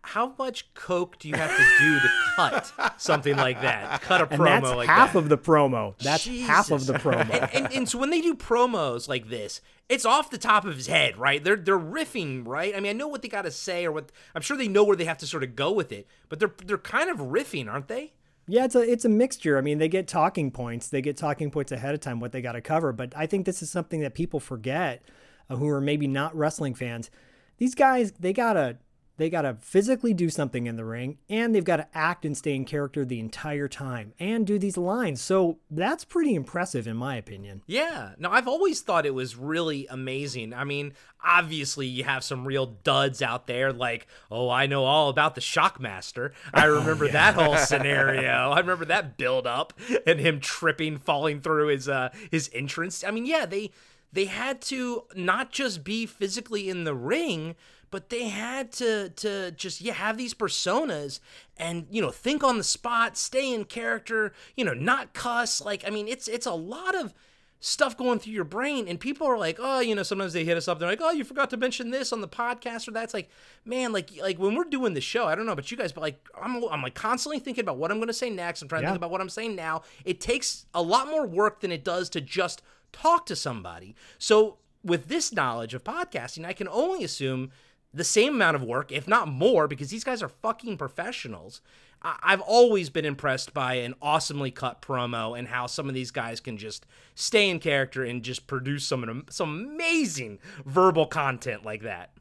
How 0.00 0.34
much 0.38 0.72
coke 0.72 1.18
do 1.18 1.28
you 1.28 1.34
have 1.36 1.54
to 1.54 1.64
do 1.78 2.00
to 2.00 2.08
cut 2.34 2.94
something 2.96 3.36
like 3.36 3.60
that? 3.60 4.00
Cut 4.00 4.22
a 4.22 4.26
promo 4.26 4.32
And 4.32 4.64
that's 4.64 4.74
like 4.74 4.88
half 4.88 5.12
that. 5.12 5.18
of 5.18 5.28
the 5.28 5.36
promo. 5.36 5.98
That's 5.98 6.26
half 6.26 6.70
of 6.70 6.86
the 6.86 6.94
promo. 6.94 7.30
and, 7.52 7.64
and, 7.66 7.72
and 7.74 7.88
so 7.88 7.98
when 7.98 8.08
they 8.08 8.22
do 8.22 8.34
promos 8.34 9.06
like 9.06 9.28
this, 9.28 9.60
it's 9.90 10.06
off 10.06 10.30
the 10.30 10.38
top 10.38 10.64
of 10.64 10.76
his 10.76 10.86
head, 10.86 11.18
right? 11.18 11.44
They're 11.44 11.56
they're 11.56 11.78
riffing, 11.78 12.46
right? 12.46 12.74
I 12.74 12.80
mean, 12.80 12.90
I 12.90 12.92
know 12.94 13.08
what 13.08 13.20
they 13.20 13.28
got 13.28 13.42
to 13.42 13.50
say, 13.50 13.84
or 13.84 13.92
what 13.92 14.10
I'm 14.34 14.40
sure 14.40 14.56
they 14.56 14.68
know 14.68 14.84
where 14.84 14.96
they 14.96 15.04
have 15.04 15.18
to 15.18 15.26
sort 15.26 15.42
of 15.42 15.54
go 15.54 15.70
with 15.70 15.92
it, 15.92 16.06
but 16.30 16.38
they're 16.38 16.54
they're 16.64 16.78
kind 16.78 17.10
of 17.10 17.18
riffing, 17.18 17.70
aren't 17.70 17.88
they? 17.88 18.14
Yeah, 18.48 18.64
it's 18.64 18.74
a 18.74 18.80
it's 18.80 19.04
a 19.04 19.08
mixture. 19.10 19.58
I 19.58 19.60
mean, 19.60 19.78
they 19.78 19.88
get 19.88 20.08
talking 20.08 20.50
points. 20.50 20.88
They 20.88 21.02
get 21.02 21.18
talking 21.18 21.50
points 21.50 21.72
ahead 21.72 21.94
of 21.94 22.00
time 22.00 22.18
what 22.20 22.32
they 22.32 22.40
got 22.40 22.52
to 22.52 22.60
cover. 22.60 22.92
But 22.92 23.12
I 23.16 23.26
think 23.26 23.46
this 23.46 23.62
is 23.62 23.70
something 23.70 24.00
that 24.00 24.14
people 24.14 24.40
forget, 24.40 25.02
uh, 25.50 25.56
who 25.56 25.68
are 25.68 25.80
maybe 25.80 26.06
not 26.06 26.34
wrestling 26.34 26.74
fans. 26.74 27.10
These 27.58 27.74
guys, 27.74 28.12
they 28.12 28.32
gotta 28.32 28.78
they 29.20 29.28
gotta 29.28 29.58
physically 29.60 30.14
do 30.14 30.30
something 30.30 30.66
in 30.66 30.76
the 30.76 30.84
ring, 30.84 31.18
and 31.28 31.54
they've 31.54 31.62
got 31.62 31.76
to 31.76 31.86
act 31.92 32.24
and 32.24 32.34
stay 32.34 32.54
in 32.54 32.64
character 32.64 33.04
the 33.04 33.20
entire 33.20 33.68
time, 33.68 34.14
and 34.18 34.46
do 34.46 34.58
these 34.58 34.78
lines. 34.78 35.20
So 35.20 35.58
that's 35.70 36.06
pretty 36.06 36.34
impressive, 36.34 36.86
in 36.86 36.96
my 36.96 37.16
opinion. 37.16 37.60
Yeah. 37.66 38.12
No, 38.18 38.30
I've 38.30 38.48
always 38.48 38.80
thought 38.80 39.04
it 39.04 39.12
was 39.12 39.36
really 39.36 39.86
amazing. 39.90 40.54
I 40.54 40.64
mean, 40.64 40.94
obviously 41.22 41.86
you 41.86 42.04
have 42.04 42.24
some 42.24 42.46
real 42.46 42.64
duds 42.64 43.20
out 43.20 43.46
there 43.46 43.74
like, 43.74 44.06
oh, 44.30 44.48
I 44.48 44.64
know 44.64 44.84
all 44.84 45.10
about 45.10 45.34
the 45.34 45.42
Shockmaster. 45.42 46.32
I 46.54 46.64
remember 46.64 47.08
that 47.08 47.34
whole 47.34 47.56
scenario. 47.58 48.50
I 48.50 48.60
remember 48.60 48.86
that 48.86 49.18
build 49.18 49.46
up 49.46 49.74
and 50.06 50.18
him 50.18 50.40
tripping, 50.40 50.96
falling 50.96 51.42
through 51.42 51.68
his 51.68 51.90
uh 51.90 52.08
his 52.30 52.50
entrance. 52.54 53.04
I 53.04 53.10
mean, 53.10 53.26
yeah, 53.26 53.44
they 53.44 53.70
they 54.12 54.24
had 54.26 54.60
to 54.62 55.04
not 55.14 55.52
just 55.52 55.84
be 55.84 56.06
physically 56.06 56.68
in 56.68 56.84
the 56.84 56.94
ring, 56.94 57.54
but 57.90 58.10
they 58.10 58.28
had 58.28 58.72
to 58.72 59.10
to 59.10 59.50
just 59.52 59.80
yeah 59.80 59.92
have 59.94 60.16
these 60.16 60.34
personas 60.34 61.20
and 61.56 61.86
you 61.90 62.00
know 62.00 62.10
think 62.10 62.42
on 62.42 62.58
the 62.58 62.64
spot, 62.64 63.16
stay 63.16 63.52
in 63.52 63.64
character, 63.64 64.32
you 64.56 64.64
know, 64.64 64.74
not 64.74 65.12
cuss. 65.12 65.60
Like 65.60 65.84
I 65.86 65.90
mean, 65.90 66.08
it's 66.08 66.28
it's 66.28 66.46
a 66.46 66.54
lot 66.54 66.94
of 66.94 67.14
stuff 67.62 67.94
going 67.96 68.18
through 68.18 68.32
your 68.32 68.42
brain 68.42 68.88
and 68.88 68.98
people 68.98 69.26
are 69.26 69.36
like 69.36 69.58
oh 69.60 69.80
you 69.80 69.94
know 69.94 70.02
sometimes 70.02 70.32
they 70.32 70.46
hit 70.46 70.56
us 70.56 70.66
up 70.66 70.78
they're 70.78 70.88
like 70.88 71.02
oh 71.02 71.10
you 71.10 71.22
forgot 71.22 71.50
to 71.50 71.58
mention 71.58 71.90
this 71.90 72.10
on 72.10 72.22
the 72.22 72.28
podcast 72.28 72.88
or 72.88 72.90
that's 72.90 73.12
like 73.12 73.28
man 73.66 73.92
like 73.92 74.10
like 74.22 74.38
when 74.38 74.54
we're 74.54 74.64
doing 74.64 74.94
the 74.94 75.00
show 75.00 75.26
i 75.26 75.34
don't 75.34 75.44
know 75.44 75.52
about 75.52 75.70
you 75.70 75.76
guys 75.76 75.92
but 75.92 76.00
like 76.00 76.26
i'm, 76.40 76.64
I'm 76.64 76.82
like 76.82 76.94
constantly 76.94 77.38
thinking 77.38 77.62
about 77.62 77.76
what 77.76 77.90
i'm 77.90 77.98
going 77.98 78.06
to 78.06 78.14
say 78.14 78.30
next. 78.30 78.62
I'm 78.62 78.68
trying 78.68 78.80
to 78.80 78.88
think 78.88 78.96
about 78.96 79.10
what 79.10 79.20
i'm 79.20 79.28
saying 79.28 79.56
now. 79.56 79.82
It 80.06 80.20
takes 80.20 80.64
a 80.72 80.80
lot 80.80 81.08
more 81.08 81.26
work 81.26 81.60
than 81.60 81.70
it 81.70 81.84
does 81.84 82.08
to 82.10 82.22
just 82.22 82.62
talk 82.92 83.26
to 83.26 83.36
somebody 83.36 83.94
so 84.18 84.58
with 84.82 85.08
this 85.08 85.32
knowledge 85.32 85.74
of 85.74 85.84
podcasting 85.84 86.44
i 86.44 86.52
can 86.52 86.68
only 86.68 87.04
assume 87.04 87.50
the 87.92 88.04
same 88.04 88.34
amount 88.34 88.54
of 88.54 88.62
work, 88.62 88.92
if 88.92 89.08
not 89.08 89.28
more, 89.28 89.66
because 89.66 89.90
these 89.90 90.04
guys 90.04 90.22
are 90.22 90.28
fucking 90.28 90.76
professionals. 90.76 91.60
I've 92.02 92.40
always 92.40 92.88
been 92.88 93.04
impressed 93.04 93.52
by 93.52 93.74
an 93.74 93.94
awesomely 94.00 94.50
cut 94.50 94.80
promo 94.80 95.38
and 95.38 95.48
how 95.48 95.66
some 95.66 95.86
of 95.86 95.94
these 95.94 96.10
guys 96.10 96.40
can 96.40 96.56
just 96.56 96.86
stay 97.14 97.50
in 97.50 97.58
character 97.58 98.02
and 98.04 98.22
just 98.22 98.46
produce 98.46 98.86
some 98.86 99.24
some 99.28 99.66
amazing 99.66 100.38
verbal 100.64 101.04
content 101.04 101.62
like 101.64 101.82
that. 101.82 102.12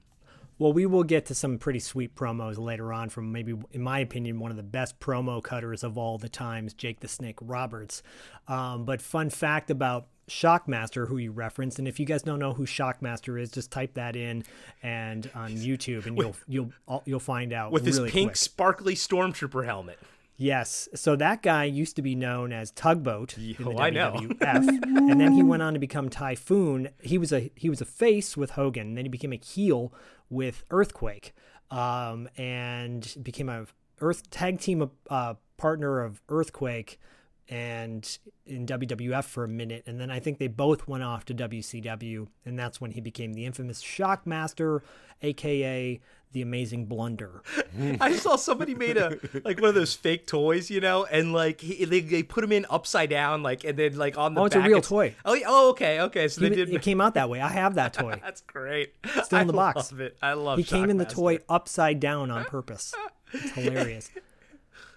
Well, 0.57 0.73
we 0.73 0.85
will 0.85 1.05
get 1.05 1.27
to 1.27 1.35
some 1.35 1.57
pretty 1.57 1.79
sweet 1.79 2.13
promos 2.13 2.57
later 2.57 2.91
on 2.91 3.07
from 3.07 3.31
maybe, 3.31 3.55
in 3.71 3.81
my 3.81 3.99
opinion, 3.99 4.41
one 4.41 4.51
of 4.51 4.57
the 4.57 4.63
best 4.63 4.99
promo 4.99 5.41
cutters 5.41 5.85
of 5.85 5.97
all 5.97 6.17
the 6.17 6.27
times, 6.27 6.73
Jake 6.73 6.99
the 6.99 7.07
Snake 7.07 7.37
Roberts. 7.41 8.03
Um, 8.49 8.83
but 8.83 9.01
fun 9.01 9.29
fact 9.29 9.71
about 9.71 10.07
Shockmaster, 10.29 11.07
who 11.07 11.17
you 11.17 11.31
referenced, 11.31 11.79
and 11.79 11.87
if 11.87 11.99
you 11.99 12.05
guys 12.05 12.21
don't 12.23 12.39
know 12.39 12.53
who 12.53 12.65
Shockmaster 12.65 13.39
is, 13.39 13.51
just 13.51 13.71
type 13.71 13.95
that 13.95 14.15
in 14.15 14.43
and 14.83 15.29
on 15.35 15.51
YouTube, 15.51 16.05
and 16.05 16.17
you'll 16.17 16.35
you'll 16.47 17.01
you'll 17.05 17.19
find 17.19 17.51
out 17.51 17.71
With 17.71 17.85
really 17.85 18.03
his 18.03 18.11
pink 18.11 18.29
quick. 18.29 18.35
sparkly 18.37 18.95
stormtrooper 18.95 19.65
helmet. 19.65 19.99
Yes. 20.37 20.87
So 20.95 21.17
that 21.17 21.41
guy 21.41 21.65
used 21.65 21.97
to 21.97 22.01
be 22.01 22.15
known 22.15 22.53
as 22.53 22.71
Tugboat 22.71 23.37
in 23.37 23.43
the 23.43 23.55
Yo, 23.59 23.77
I 23.77 23.89
know. 23.89 24.13
WWF, 24.13 24.67
and 25.11 25.19
then 25.19 25.33
he 25.33 25.43
went 25.43 25.61
on 25.61 25.73
to 25.73 25.79
become 25.79 26.07
Typhoon. 26.09 26.89
He 27.01 27.17
was 27.17 27.33
a 27.33 27.51
he 27.55 27.69
was 27.69 27.81
a 27.81 27.85
face 27.85 28.37
with 28.37 28.51
Hogan, 28.51 28.87
and 28.87 28.97
then 28.97 29.03
he 29.05 29.09
became 29.09 29.33
a 29.33 29.37
heel 29.37 29.93
with 30.29 30.63
Earthquake, 30.71 31.33
um, 31.71 32.29
and 32.37 33.15
became 33.21 33.49
a 33.49 33.65
Earth 33.99 34.29
tag 34.29 34.61
team 34.61 34.89
uh, 35.09 35.33
partner 35.57 36.01
of 36.01 36.21
Earthquake, 36.29 36.99
and 37.49 38.17
in 38.45 38.65
WWF 38.65 39.23
for 39.23 39.43
a 39.43 39.47
minute, 39.47 39.83
and 39.87 39.99
then 39.99 40.11
I 40.11 40.19
think 40.19 40.37
they 40.37 40.47
both 40.47 40.87
went 40.87 41.03
off 41.03 41.25
to 41.25 41.33
WCW, 41.33 42.27
and 42.45 42.57
that's 42.57 42.79
when 42.79 42.91
he 42.91 43.01
became 43.01 43.33
the 43.33 43.45
infamous 43.45 43.83
Shockmaster, 43.83 44.81
aka 45.21 45.99
the 46.31 46.41
Amazing 46.43 46.85
Blunder. 46.85 47.41
I 47.99 48.15
saw 48.15 48.35
somebody 48.35 48.75
made 48.75 48.97
a 48.97 49.17
like 49.43 49.59
one 49.59 49.69
of 49.69 49.75
those 49.75 49.95
fake 49.95 50.27
toys, 50.27 50.69
you 50.69 50.79
know, 50.79 51.05
and 51.05 51.33
like 51.33 51.61
he, 51.61 51.85
they 51.85 52.01
they 52.01 52.23
put 52.23 52.43
him 52.43 52.51
in 52.51 52.65
upside 52.69 53.09
down, 53.09 53.41
like 53.41 53.63
and 53.63 53.77
then 53.77 53.97
like 53.97 54.17
on 54.17 54.35
the 54.35 54.41
Oh, 54.41 54.45
it's 54.45 54.55
a 54.55 54.59
back, 54.59 54.69
real 54.69 54.81
toy. 54.81 55.15
Oh, 55.25 55.33
yeah, 55.33 55.47
oh, 55.47 55.69
okay, 55.71 56.01
okay. 56.01 56.27
So 56.27 56.41
they 56.41 56.49
did. 56.49 56.69
it 56.69 56.81
came 56.83 57.01
out 57.01 57.15
that 57.15 57.29
way. 57.29 57.41
I 57.41 57.49
have 57.49 57.75
that 57.75 57.93
toy. 57.93 58.19
That's 58.23 58.41
great. 58.41 58.93
Still 59.23 59.39
in 59.39 59.47
the 59.47 59.53
I 59.53 59.73
box. 59.73 59.91
I 59.91 59.95
love 59.95 60.01
it. 60.01 60.17
I 60.21 60.33
love. 60.33 60.57
he 60.59 60.63
came 60.63 60.89
in 60.89 60.97
the 60.97 61.05
toy 61.05 61.39
upside 61.49 61.99
down 61.99 62.29
on 62.29 62.45
purpose. 62.45 62.93
It's 63.33 63.51
hilarious. 63.53 64.11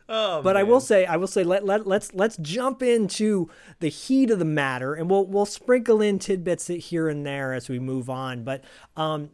Oh, 0.08 0.42
But 0.42 0.56
I 0.56 0.62
will 0.62 0.80
say, 0.80 1.06
I 1.06 1.16
will 1.16 1.26
say, 1.26 1.44
let, 1.44 1.64
let 1.64 1.86
let's 1.86 2.12
let's 2.12 2.36
jump 2.38 2.82
into 2.82 3.48
the 3.80 3.88
heat 3.88 4.30
of 4.30 4.38
the 4.38 4.44
matter, 4.44 4.94
and 4.94 5.08
we'll 5.08 5.26
we'll 5.26 5.46
sprinkle 5.46 6.00
in 6.02 6.18
tidbits 6.18 6.66
here 6.66 7.08
and 7.08 7.24
there 7.24 7.52
as 7.54 7.68
we 7.68 7.78
move 7.78 8.10
on. 8.10 8.44
But 8.44 8.64
um, 8.96 9.30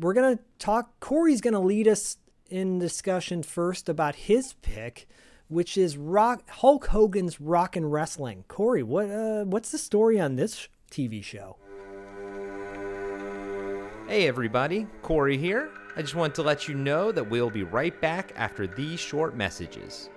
we're 0.00 0.14
gonna 0.14 0.38
talk. 0.58 0.98
Corey's 1.00 1.40
gonna 1.40 1.60
lead 1.60 1.86
us 1.86 2.16
in 2.48 2.78
discussion 2.78 3.42
first 3.42 3.88
about 3.88 4.14
his 4.14 4.54
pick, 4.62 5.06
which 5.48 5.76
is 5.76 5.96
Rock 5.96 6.48
Hulk 6.48 6.86
Hogan's 6.86 7.40
Rock 7.40 7.76
and 7.76 7.92
Wrestling. 7.92 8.44
Corey, 8.48 8.82
what 8.82 9.10
uh, 9.10 9.44
what's 9.44 9.70
the 9.70 9.78
story 9.78 10.18
on 10.18 10.36
this 10.36 10.68
TV 10.90 11.22
show? 11.22 11.56
Hey 14.08 14.28
everybody, 14.28 14.86
Corey 15.02 15.36
here. 15.36 15.68
I 15.98 16.02
just 16.02 16.14
wanted 16.14 16.34
to 16.34 16.42
let 16.42 16.68
you 16.68 16.74
know 16.74 17.10
that 17.10 17.30
we'll 17.30 17.48
be 17.48 17.62
right 17.62 17.98
back 18.02 18.32
after 18.36 18.66
these 18.66 19.00
short 19.00 19.34
messages. 19.34 20.10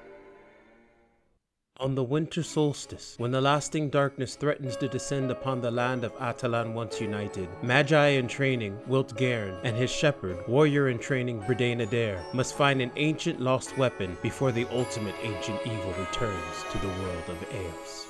On 1.77 1.95
the 1.95 2.03
winter 2.03 2.43
solstice, 2.43 3.15
when 3.17 3.31
the 3.31 3.39
lasting 3.39 3.89
darkness 3.89 4.35
threatens 4.35 4.75
to 4.75 4.89
descend 4.89 5.31
upon 5.31 5.61
the 5.61 5.71
land 5.71 6.03
of 6.03 6.13
Atalan 6.17 6.73
once 6.73 6.99
united, 6.99 7.47
Magi 7.63 8.07
in 8.07 8.27
training, 8.27 8.77
Wilt 8.87 9.15
Gairn, 9.15 9.57
and 9.63 9.77
his 9.77 9.89
shepherd, 9.89 10.45
warrior 10.49 10.89
in 10.89 10.99
training, 10.99 11.39
Brigade 11.47 11.79
Adair, 11.79 12.21
must 12.33 12.57
find 12.57 12.81
an 12.81 12.91
ancient 12.97 13.39
lost 13.39 13.77
weapon 13.77 14.17
before 14.21 14.51
the 14.51 14.67
ultimate 14.73 15.15
ancient 15.23 15.61
evil 15.65 15.93
returns 15.93 16.65
to 16.73 16.77
the 16.79 16.89
world 16.89 17.23
of 17.29 17.41
Eos. 17.55 18.07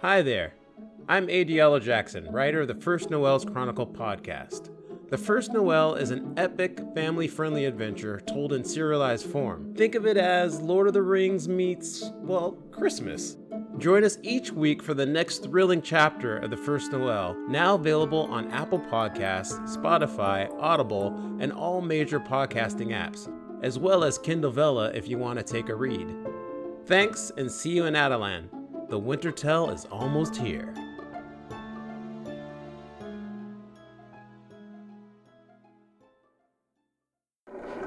Hi 0.00 0.22
there. 0.22 0.54
I'm 1.08 1.28
Diallo 1.28 1.80
Jackson, 1.80 2.30
writer 2.32 2.62
of 2.62 2.68
the 2.68 2.74
First 2.74 3.10
Noel's 3.10 3.44
Chronicle 3.44 3.86
podcast. 3.86 4.70
The 5.08 5.16
First 5.16 5.52
Noel 5.52 5.94
is 5.94 6.10
an 6.10 6.34
epic, 6.36 6.80
family 6.96 7.28
friendly 7.28 7.64
adventure 7.66 8.20
told 8.26 8.52
in 8.52 8.64
serialized 8.64 9.26
form. 9.26 9.72
Think 9.76 9.94
of 9.94 10.04
it 10.04 10.16
as 10.16 10.60
Lord 10.60 10.88
of 10.88 10.94
the 10.94 11.02
Rings 11.02 11.48
meets, 11.48 12.10
well, 12.16 12.58
Christmas. 12.72 13.36
Join 13.78 14.02
us 14.02 14.18
each 14.22 14.50
week 14.50 14.82
for 14.82 14.94
the 14.94 15.06
next 15.06 15.44
thrilling 15.44 15.80
chapter 15.80 16.38
of 16.38 16.50
the 16.50 16.56
First 16.56 16.90
Noel, 16.90 17.36
now 17.48 17.76
available 17.76 18.22
on 18.22 18.50
Apple 18.50 18.80
Podcasts, 18.80 19.76
Spotify, 19.76 20.50
Audible, 20.58 21.16
and 21.38 21.52
all 21.52 21.80
major 21.80 22.18
podcasting 22.18 22.88
apps, 22.88 23.32
as 23.62 23.78
well 23.78 24.02
as 24.02 24.18
Kindle 24.18 24.50
Vella 24.50 24.90
if 24.92 25.06
you 25.06 25.18
want 25.18 25.38
to 25.38 25.44
take 25.44 25.68
a 25.68 25.74
read. 25.76 26.16
Thanks, 26.86 27.30
and 27.36 27.48
see 27.48 27.70
you 27.70 27.84
in 27.84 27.94
Adelan. 27.94 28.50
The 28.88 28.98
Winter 28.98 29.32
Tell 29.32 29.70
is 29.70 29.84
almost 29.86 30.36
here. 30.36 30.72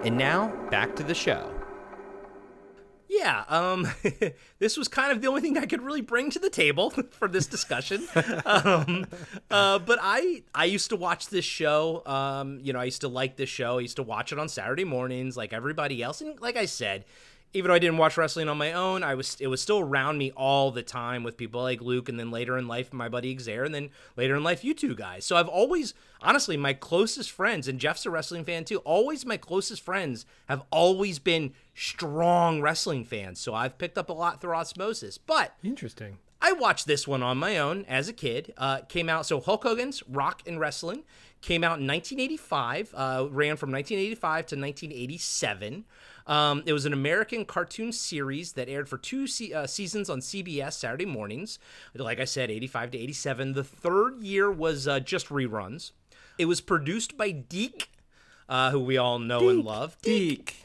And 0.03 0.17
now, 0.17 0.53
back 0.69 0.95
to 0.97 1.03
the 1.03 1.13
show. 1.13 1.49
Yeah, 3.07 3.43
um, 3.49 3.87
this 4.59 4.77
was 4.77 4.87
kind 4.87 5.11
of 5.11 5.21
the 5.21 5.27
only 5.27 5.41
thing 5.41 5.57
I 5.57 5.65
could 5.65 5.81
really 5.81 6.01
bring 6.01 6.29
to 6.31 6.39
the 6.39 6.49
table 6.49 6.89
for 7.11 7.27
this 7.27 7.47
discussion. 7.47 8.07
um, 8.45 9.07
uh, 9.49 9.79
but 9.79 9.99
I 10.01 10.43
I 10.53 10.65
used 10.65 10.89
to 10.89 10.95
watch 10.95 11.27
this 11.27 11.43
show. 11.43 12.03
Um, 12.05 12.59
you 12.61 12.71
know, 12.71 12.79
I 12.79 12.85
used 12.85 13.01
to 13.01 13.07
like 13.07 13.35
this 13.35 13.49
show. 13.49 13.77
I 13.77 13.81
used 13.81 13.95
to 13.97 14.03
watch 14.03 14.31
it 14.31 14.39
on 14.39 14.47
Saturday 14.47 14.83
mornings, 14.83 15.35
like 15.35 15.53
everybody 15.53 16.03
else. 16.03 16.21
And 16.21 16.39
like 16.39 16.55
I 16.55 16.65
said, 16.65 17.03
even 17.53 17.69
though 17.69 17.75
I 17.75 17.79
didn't 17.79 17.97
watch 17.97 18.15
wrestling 18.15 18.47
on 18.47 18.57
my 18.57 18.73
own, 18.73 19.03
I 19.03 19.15
was 19.15 19.37
it 19.39 19.47
was 19.47 19.61
still 19.61 19.79
around 19.79 20.17
me 20.17 20.31
all 20.31 20.71
the 20.71 20.83
time 20.83 21.23
with 21.23 21.37
people 21.37 21.61
like 21.61 21.81
Luke, 21.81 22.07
and 22.07 22.19
then 22.19 22.29
later 22.31 22.57
in 22.57 22.67
life 22.67 22.93
my 22.93 23.09
buddy 23.09 23.37
Xavier, 23.37 23.63
and 23.63 23.73
then 23.73 23.89
later 24.15 24.35
in 24.35 24.43
life 24.43 24.63
you 24.63 24.73
two 24.73 24.95
guys. 24.95 25.25
So 25.25 25.35
I've 25.35 25.47
always, 25.47 25.93
honestly, 26.21 26.57
my 26.57 26.73
closest 26.73 27.31
friends, 27.31 27.67
and 27.67 27.79
Jeff's 27.79 28.05
a 28.05 28.11
wrestling 28.11 28.45
fan 28.45 28.65
too. 28.65 28.77
Always 28.79 29.25
my 29.25 29.37
closest 29.37 29.81
friends 29.81 30.25
have 30.47 30.63
always 30.71 31.17
been 31.17 31.53
strong 31.73 32.61
wrestling 32.61 33.03
fans. 33.03 33.39
So 33.39 33.55
I've 33.55 33.77
picked 33.77 33.97
up 33.97 34.09
a 34.09 34.13
lot 34.13 34.41
through 34.41 34.55
osmosis. 34.55 35.17
But 35.17 35.55
Interesting. 35.63 36.17
I 36.41 36.53
watched 36.53 36.87
this 36.87 37.07
one 37.07 37.21
on 37.21 37.37
my 37.37 37.57
own 37.57 37.83
as 37.87 38.07
a 38.07 38.13
kid. 38.13 38.53
Uh, 38.57 38.81
came 38.87 39.09
out 39.09 39.25
so 39.25 39.41
Hulk 39.41 39.63
Hogan's 39.63 40.03
Rock 40.07 40.41
and 40.45 40.59
Wrestling 40.59 41.03
came 41.41 41.63
out 41.63 41.79
in 41.79 41.87
1985. 41.87 42.93
Uh, 42.95 43.27
ran 43.29 43.57
from 43.57 43.71
1985 43.71 44.45
to 44.47 44.55
1987. 44.55 45.85
Um, 46.29 46.61
it 46.67 46.73
was 46.73 46.85
an 46.85 46.93
American 46.93 47.43
cartoon 47.43 47.91
series 47.91 48.53
that 48.53 48.69
aired 48.69 48.87
for 48.87 48.99
two 48.99 49.25
se- 49.25 49.51
uh, 49.51 49.65
seasons 49.65 50.11
on 50.11 50.19
CBS 50.19 50.73
Saturday 50.73 51.07
mornings. 51.07 51.57
Like 51.95 52.19
I 52.19 52.25
said, 52.25 52.51
85 52.51 52.91
to 52.91 52.97
87. 52.99 53.53
The 53.53 53.63
third 53.63 54.21
year 54.21 54.51
was 54.51 54.87
uh, 54.87 54.99
just 54.99 55.29
reruns. 55.29 55.91
It 56.37 56.45
was 56.45 56.61
produced 56.61 57.17
by 57.17 57.31
DIC. 57.31 57.89
Uh, 58.47 58.71
who 58.71 58.79
we 58.79 58.97
all 58.97 59.19
know 59.19 59.49
and 59.49 59.63
love, 59.63 59.95
DIC, 60.01 60.55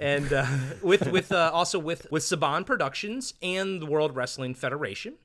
and 0.00 0.32
uh, 0.32 0.46
with 0.80 1.10
with 1.12 1.30
uh, 1.30 1.50
also 1.52 1.78
with 1.78 2.10
with 2.10 2.22
Saban 2.22 2.64
Productions 2.64 3.34
and 3.42 3.82
the 3.82 3.84
World 3.84 4.16
Wrestling 4.16 4.54
Federation 4.54 5.16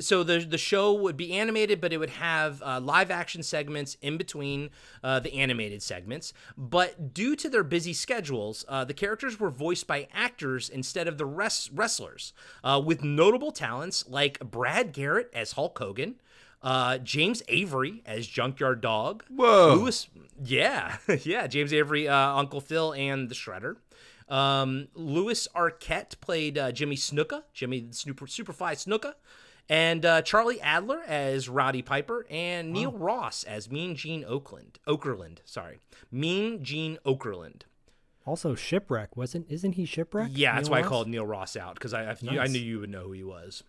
so 0.00 0.22
the 0.22 0.38
the 0.40 0.58
show 0.58 0.92
would 0.92 1.16
be 1.16 1.32
animated, 1.32 1.80
but 1.80 1.92
it 1.92 1.98
would 1.98 2.10
have 2.10 2.62
uh, 2.62 2.80
live 2.80 3.10
action 3.10 3.42
segments 3.42 3.96
in 4.02 4.16
between 4.16 4.70
uh, 5.02 5.20
the 5.20 5.34
animated 5.34 5.82
segments. 5.82 6.32
But 6.56 7.12
due 7.14 7.36
to 7.36 7.48
their 7.48 7.64
busy 7.64 7.92
schedules, 7.92 8.64
uh, 8.68 8.84
the 8.84 8.94
characters 8.94 9.38
were 9.38 9.50
voiced 9.50 9.86
by 9.86 10.08
actors 10.12 10.68
instead 10.68 11.08
of 11.08 11.18
the 11.18 11.26
res- 11.26 11.70
wrestlers, 11.72 12.32
uh, 12.62 12.80
with 12.84 13.02
notable 13.04 13.52
talents 13.52 14.04
like 14.08 14.38
Brad 14.40 14.92
Garrett 14.92 15.30
as 15.34 15.52
Hulk 15.52 15.78
Hogan. 15.78 16.16
Uh, 16.62 16.96
James 16.96 17.42
Avery 17.48 18.02
as 18.06 18.26
Junkyard 18.26 18.80
Dog. 18.80 19.22
Whoa. 19.28 19.74
Lewis, 19.74 20.08
yeah, 20.42 20.96
yeah. 21.22 21.46
James 21.46 21.74
Avery, 21.74 22.08
uh, 22.08 22.16
Uncle 22.16 22.62
Phil, 22.62 22.94
and 22.94 23.28
the 23.28 23.34
Shredder. 23.34 23.76
Um, 24.28 24.88
Lewis 24.94 25.46
Arquette 25.54 26.18
played 26.20 26.56
uh, 26.56 26.72
Jimmy 26.72 26.96
Snuka, 26.96 27.42
Jimmy 27.52 27.88
Super 27.90 28.24
Superfly 28.26 28.72
Snuka, 28.74 29.14
and 29.68 30.04
uh, 30.04 30.22
Charlie 30.22 30.60
Adler 30.60 31.02
as 31.06 31.48
Roddy 31.48 31.82
Piper, 31.82 32.26
and 32.30 32.72
Neil 32.72 32.92
Ross 32.92 33.44
as 33.44 33.70
Mean 33.70 33.96
Gene 33.96 34.24
Oakland. 34.26 34.78
Okerlund. 34.86 35.38
sorry, 35.44 35.78
Mean 36.10 36.62
Gene 36.62 36.98
Okerlund. 37.04 37.62
Also, 38.26 38.54
shipwreck 38.54 39.16
wasn't? 39.16 39.46
Isn't 39.50 39.72
he 39.72 39.84
shipwreck? 39.84 40.30
Yeah, 40.32 40.54
that's 40.54 40.68
Neil 40.68 40.80
why 40.80 40.86
I 40.86 40.88
called 40.88 41.08
Neil 41.08 41.26
Ross 41.26 41.56
out 41.56 41.74
because 41.74 41.92
I 41.92 42.04
I, 42.04 42.16
I 42.38 42.46
knew 42.46 42.58
you 42.60 42.80
would 42.80 42.90
know 42.90 43.04
who 43.04 43.12
he 43.12 43.24
was. 43.24 43.62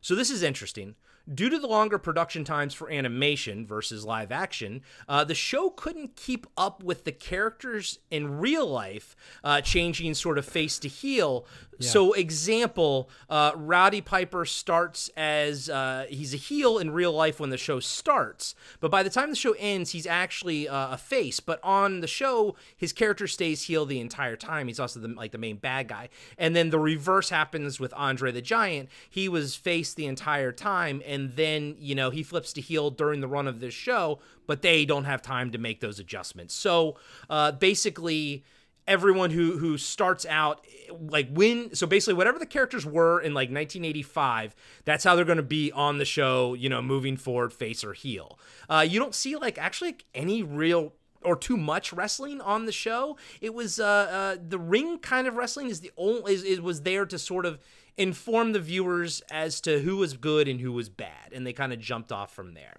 So 0.00 0.14
this 0.14 0.30
is 0.30 0.42
interesting. 0.42 0.96
Due 1.32 1.48
to 1.48 1.58
the 1.58 1.66
longer 1.66 1.98
production 1.98 2.44
times 2.44 2.74
for 2.74 2.90
animation 2.90 3.66
versus 3.66 4.04
live 4.04 4.32
action, 4.32 4.82
uh, 5.08 5.22
the 5.24 5.34
show 5.34 5.70
couldn't 5.70 6.16
keep 6.16 6.46
up 6.56 6.82
with 6.82 7.04
the 7.04 7.12
characters 7.12 7.98
in 8.10 8.38
real 8.38 8.66
life, 8.66 9.14
uh, 9.44 9.60
changing 9.60 10.14
sort 10.14 10.38
of 10.38 10.44
face 10.44 10.78
to 10.78 10.88
heel. 10.88 11.46
So, 11.82 12.12
example, 12.12 13.10
uh, 13.28 13.52
Roddy 13.56 14.00
Piper 14.00 14.44
starts 14.44 15.10
as 15.16 15.68
uh, 15.68 16.06
he's 16.08 16.32
a 16.32 16.36
heel 16.36 16.78
in 16.78 16.90
real 16.90 17.12
life 17.12 17.40
when 17.40 17.50
the 17.50 17.58
show 17.58 17.80
starts, 17.80 18.54
but 18.80 18.90
by 18.90 19.02
the 19.02 19.10
time 19.10 19.30
the 19.30 19.36
show 19.36 19.54
ends, 19.58 19.90
he's 19.90 20.06
actually 20.06 20.68
uh, 20.68 20.94
a 20.94 20.98
face. 20.98 21.40
But 21.40 21.60
on 21.62 22.00
the 22.00 22.06
show, 22.06 22.54
his 22.76 22.92
character 22.92 23.26
stays 23.26 23.62
heel 23.62 23.84
the 23.84 24.00
entire 24.00 24.36
time. 24.36 24.68
He's 24.68 24.80
also 24.80 25.00
the, 25.00 25.08
like 25.08 25.32
the 25.32 25.38
main 25.38 25.56
bad 25.56 25.88
guy. 25.88 26.08
And 26.38 26.54
then 26.54 26.70
the 26.70 26.78
reverse 26.78 27.30
happens 27.30 27.80
with 27.80 27.92
Andre 27.96 28.32
the 28.32 28.42
Giant. 28.42 28.88
He 29.08 29.28
was 29.28 29.56
face 29.56 29.92
the 29.94 30.06
entire 30.06 30.52
time, 30.52 31.02
and 31.12 31.36
then 31.36 31.76
you 31.78 31.94
know 31.94 32.10
he 32.10 32.22
flips 32.22 32.52
to 32.54 32.60
heel 32.60 32.90
during 32.90 33.20
the 33.20 33.28
run 33.28 33.46
of 33.46 33.60
this 33.60 33.74
show, 33.74 34.18
but 34.46 34.62
they 34.62 34.84
don't 34.84 35.04
have 35.04 35.20
time 35.20 35.50
to 35.52 35.58
make 35.58 35.80
those 35.80 35.98
adjustments. 35.98 36.54
So 36.54 36.96
uh, 37.28 37.52
basically 37.52 38.44
everyone 38.88 39.30
who 39.30 39.58
who 39.58 39.78
starts 39.78 40.26
out 40.26 40.66
like 40.90 41.28
when 41.30 41.74
so 41.74 41.86
basically 41.86 42.14
whatever 42.14 42.38
the 42.38 42.46
characters 42.46 42.84
were 42.84 43.20
in 43.20 43.32
like 43.32 43.48
1985 43.48 44.56
that's 44.84 45.04
how 45.04 45.14
they're 45.14 45.24
going 45.24 45.36
to 45.36 45.42
be 45.42 45.70
on 45.70 45.98
the 45.98 46.04
show 46.04 46.54
you 46.54 46.68
know 46.68 46.82
moving 46.82 47.16
forward 47.16 47.52
face 47.52 47.84
or 47.84 47.92
heel 47.92 48.38
uh 48.68 48.84
you 48.86 48.98
don't 48.98 49.14
see 49.14 49.36
like 49.36 49.56
actually 49.56 49.96
any 50.16 50.42
real 50.42 50.92
or 51.22 51.36
too 51.36 51.56
much 51.56 51.92
wrestling 51.92 52.40
on 52.40 52.66
the 52.66 52.72
show 52.72 53.16
it 53.40 53.54
was 53.54 53.78
uh, 53.78 53.84
uh 53.84 54.36
the 54.48 54.58
ring 54.58 54.98
kind 54.98 55.28
of 55.28 55.36
wrestling 55.36 55.68
is 55.68 55.80
the 55.80 55.92
only 55.96 56.34
is, 56.34 56.42
is 56.42 56.60
was 56.60 56.82
there 56.82 57.06
to 57.06 57.20
sort 57.20 57.46
of 57.46 57.60
inform 57.96 58.52
the 58.52 58.60
viewers 58.60 59.22
as 59.30 59.60
to 59.60 59.80
who 59.80 59.96
was 59.96 60.16
good 60.16 60.48
and 60.48 60.60
who 60.60 60.72
was 60.72 60.88
bad 60.88 61.32
and 61.32 61.46
they 61.46 61.52
kind 61.52 61.72
of 61.72 61.78
jumped 61.78 62.10
off 62.10 62.34
from 62.34 62.54
there 62.54 62.76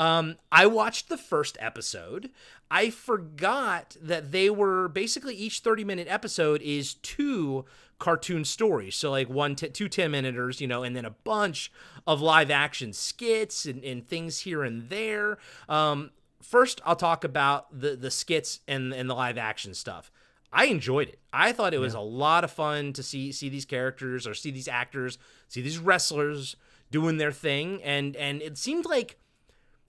um, 0.00 0.36
I 0.50 0.66
watched 0.66 1.10
the 1.10 1.18
first 1.18 1.58
episode. 1.60 2.30
I 2.70 2.88
forgot 2.88 3.98
that 4.00 4.32
they 4.32 4.48
were 4.48 4.88
basically 4.88 5.34
each 5.34 5.60
30 5.60 5.84
minute 5.84 6.08
episode 6.08 6.62
is 6.62 6.94
two 6.94 7.66
cartoon 7.98 8.46
stories. 8.46 8.96
So, 8.96 9.10
like 9.10 9.28
one, 9.28 9.54
t- 9.56 9.68
two 9.68 9.90
10 9.90 10.10
minuters, 10.10 10.58
you 10.58 10.66
know, 10.66 10.82
and 10.82 10.96
then 10.96 11.04
a 11.04 11.10
bunch 11.10 11.70
of 12.06 12.22
live 12.22 12.50
action 12.50 12.94
skits 12.94 13.66
and, 13.66 13.84
and 13.84 14.06
things 14.06 14.40
here 14.40 14.62
and 14.62 14.88
there. 14.88 15.36
Um, 15.68 16.12
first, 16.42 16.80
I'll 16.86 16.96
talk 16.96 17.22
about 17.22 17.78
the, 17.78 17.94
the 17.94 18.10
skits 18.10 18.60
and, 18.66 18.94
and 18.94 19.10
the 19.10 19.14
live 19.14 19.36
action 19.36 19.74
stuff. 19.74 20.10
I 20.52 20.66
enjoyed 20.66 21.08
it. 21.08 21.18
I 21.32 21.52
thought 21.52 21.74
it 21.74 21.78
was 21.78 21.94
a 21.94 22.00
lot 22.00 22.44
of 22.44 22.50
fun 22.50 22.92
to 22.94 23.02
see 23.02 23.32
see 23.32 23.48
these 23.48 23.64
characters 23.64 24.26
or 24.26 24.34
see 24.34 24.50
these 24.50 24.68
actors, 24.68 25.18
see 25.48 25.62
these 25.62 25.78
wrestlers 25.78 26.56
doing 26.90 27.18
their 27.18 27.32
thing, 27.32 27.82
and 27.82 28.16
and 28.16 28.42
it 28.42 28.58
seemed 28.58 28.84
like 28.84 29.18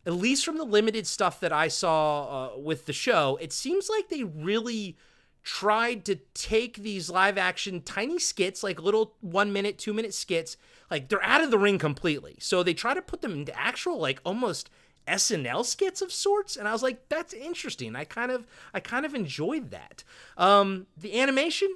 at 0.06 0.14
least 0.14 0.46
from 0.46 0.58
the 0.58 0.64
limited 0.64 1.06
stuff 1.06 1.40
that 1.40 1.52
I 1.52 1.68
saw 1.68 2.24
uh, 2.54 2.58
with 2.58 2.86
the 2.86 2.94
show, 2.94 3.38
it 3.42 3.54
seems 3.54 3.90
like 3.90 4.10
they 4.10 4.24
really 4.24 4.98
tried 5.44 6.06
to 6.06 6.16
take 6.34 6.78
these 6.78 7.10
live 7.10 7.38
action 7.38 7.82
tiny 7.82 8.20
skits, 8.20 8.64
like 8.64 8.82
little 8.82 9.14
one 9.22 9.52
minute, 9.54 9.78
two 9.78 9.94
minute 9.94 10.14
skits, 10.14 10.58
like 10.90 11.10
they're 11.10 11.24
out 11.24 11.44
of 11.44 11.52
the 11.52 11.58
ring 11.60 11.78
completely. 11.78 12.36
So 12.40 12.64
they 12.64 12.74
try 12.74 12.94
to 12.94 13.02
put 13.02 13.22
them 13.22 13.34
into 13.34 13.60
actual, 13.60 13.98
like 13.98 14.20
almost 14.24 14.70
SNL 15.08 15.66
skits 15.66 16.02
of 16.02 16.12
sorts, 16.12 16.56
and 16.56 16.68
I 16.68 16.74
was 16.74 16.84
like, 16.84 17.10
that's 17.10 17.34
interesting. 17.34 17.96
I 17.96 18.04
kind 18.04 18.32
of, 18.32 18.46
I 18.74 18.80
kind 18.80 19.06
of 19.06 19.14
enjoyed 19.14 19.72
that. 19.72 20.04
Um, 20.38 20.88
the 20.98 21.20
animation, 21.20 21.76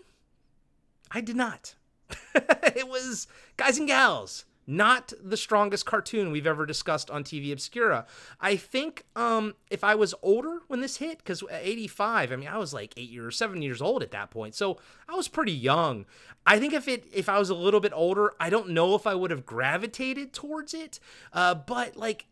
I 1.12 1.22
did 1.22 1.36
not. 1.36 1.76
it 2.36 2.88
was 2.88 3.28
guys 3.58 3.78
and 3.78 3.88
gals 3.88 4.46
not 4.68 5.14
the 5.24 5.38
strongest 5.38 5.86
cartoon 5.86 6.32
we've 6.32 6.48
ever 6.48 6.66
discussed 6.66 7.12
on 7.12 7.24
TV 7.24 7.52
Obscura. 7.52 8.06
I 8.42 8.56
think 8.56 9.06
um, 9.16 9.56
if 9.70 9.84
I 9.84 9.96
was 9.96 10.16
older 10.22 10.60
when 10.68 10.82
this 10.82 10.98
hit, 10.98 11.20
because 11.20 11.44
85, 11.50 12.32
I 12.32 12.36
mean, 12.36 12.48
I 12.48 12.58
was 12.58 12.74
like 12.74 12.94
eight 12.98 13.10
years, 13.10 13.38
seven 13.38 13.62
years 13.62 13.82
old 13.82 14.02
at 14.02 14.12
that 14.12 14.32
point, 14.32 14.56
so 14.56 14.80
I 15.08 15.16
was 15.16 15.28
pretty 15.28 15.52
young. 15.52 16.06
I 16.46 16.60
think 16.60 16.74
if 16.74 16.88
it, 16.88 17.06
if 17.14 17.30
I 17.30 17.40
was 17.40 17.50
a 17.50 17.56
little 17.56 17.80
bit 17.80 17.94
older, 17.94 18.34
I 18.40 18.50
don't 18.50 18.70
know 18.70 18.96
if 18.96 19.08
I 19.08 19.16
would 19.16 19.32
have 19.32 19.46
gravitated 19.46 20.34
towards 20.34 20.74
it. 20.74 21.00
Uh, 21.34 21.56
but 21.56 21.96
like, 21.96 22.26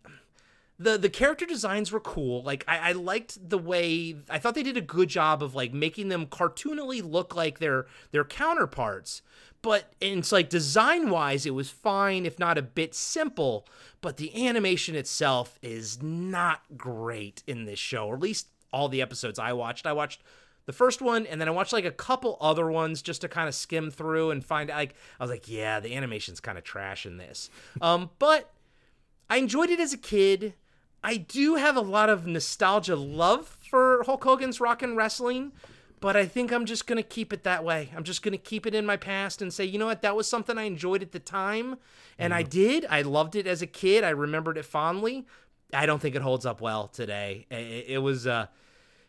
the 0.80 0.98
the 0.98 1.10
character 1.10 1.46
designs 1.46 1.92
were 1.92 2.00
cool. 2.00 2.44
Like 2.44 2.64
I, 2.68 2.90
I 2.90 2.92
liked 2.94 3.50
the 3.50 3.58
way 3.58 4.16
I 4.30 4.40
thought 4.40 4.56
they 4.56 4.64
did 4.64 4.78
a 4.78 4.82
good 4.82 5.10
job 5.10 5.44
of 5.44 5.56
like 5.56 5.74
making 5.74 6.10
them 6.10 6.26
cartoonily 6.26 7.02
look 7.04 7.36
like 7.36 7.60
their 7.60 7.86
their 8.12 8.24
counterparts. 8.26 9.22
But 9.62 9.94
it's 10.02 10.34
like 10.34 10.50
design 10.50 11.10
wise, 11.10 11.46
it 11.46 11.54
was 11.54 11.70
fine, 11.70 12.26
if 12.26 12.38
not 12.38 12.58
a 12.58 12.62
bit 12.62 12.94
simple. 12.94 13.66
But 14.02 14.18
the 14.18 14.48
animation 14.48 14.94
itself 14.96 15.58
is 15.62 16.04
not 16.04 16.62
great 16.76 17.44
in 17.48 17.64
this 17.64 17.80
show, 17.80 18.08
or 18.08 18.16
at 18.16 18.22
least 18.22 18.48
all 18.74 18.90
the 18.90 19.02
episodes 19.02 19.40
I 19.40 19.54
watched. 19.54 19.88
I 19.88 19.94
watched 19.94 20.22
the 20.66 20.74
first 20.74 21.02
one, 21.02 21.26
and 21.26 21.40
then 21.40 21.48
I 21.48 21.52
watched 21.52 21.72
like 21.72 21.86
a 21.86 21.92
couple 21.92 22.38
other 22.42 22.70
ones 22.70 23.02
just 23.02 23.22
to 23.22 23.30
kind 23.30 23.48
of 23.48 23.56
skim 23.56 23.90
through 23.90 24.32
and 24.32 24.44
find 24.44 24.70
like 24.70 24.96
I 25.18 25.24
was 25.24 25.32
like, 25.32 25.50
yeah, 25.50 25.80
the 25.80 25.96
animation's 25.96 26.42
kind 26.42 26.58
of 26.58 26.66
trash 26.66 27.06
in 27.06 27.18
this. 27.18 27.50
Um, 27.82 28.12
but 28.20 28.52
I 29.30 29.38
enjoyed 29.38 29.70
it 29.70 29.80
as 29.80 29.94
a 29.94 29.98
kid. 29.98 30.54
I 31.04 31.18
do 31.18 31.56
have 31.56 31.76
a 31.76 31.82
lot 31.82 32.10
of 32.10 32.26
nostalgia 32.26 32.96
love 32.96 33.58
for 33.70 34.04
Hulk 34.06 34.24
Hogan's 34.24 34.62
Rock 34.62 34.82
and 34.82 34.96
Wrestling, 34.96 35.52
but 36.00 36.16
I 36.16 36.26
think 36.26 36.52
I'm 36.52 36.66
just 36.66 36.88
going 36.88 36.98
to 36.98 37.04
keep 37.04 37.34
it 37.34 37.44
that 37.44 37.64
way. 37.64 37.90
I'm 37.96 38.04
just 38.04 38.22
going 38.22 38.32
to 38.32 38.38
keep 38.38 38.66
it 38.66 38.74
in 38.74 38.86
my 38.86 38.96
past 38.96 39.42
and 39.42 39.54
say, 39.54 39.66
you 39.66 39.78
know 39.78 39.86
what, 39.86 40.02
that 40.02 40.16
was 40.16 40.28
something 40.28 40.58
I 40.58 40.64
enjoyed 40.64 41.02
at 41.02 41.12
the 41.12 41.20
time, 41.20 41.76
and 42.18 42.34
I 42.34 42.44
did. 42.44 42.86
I 42.90 43.02
loved 43.02 43.36
it 43.36 43.48
as 43.48 43.62
a 43.62 43.68
kid. 43.68 44.04
I 44.04 44.12
remembered 44.12 44.58
it 44.58 44.66
fondly. 44.66 45.26
I 45.74 45.86
don't 45.86 46.02
think 46.02 46.16
it 46.16 46.22
holds 46.22 46.46
up 46.46 46.62
well 46.62 46.88
today. 46.88 47.48
It, 47.50 47.86
it 47.88 47.98
was 47.98 48.28
uh 48.28 48.48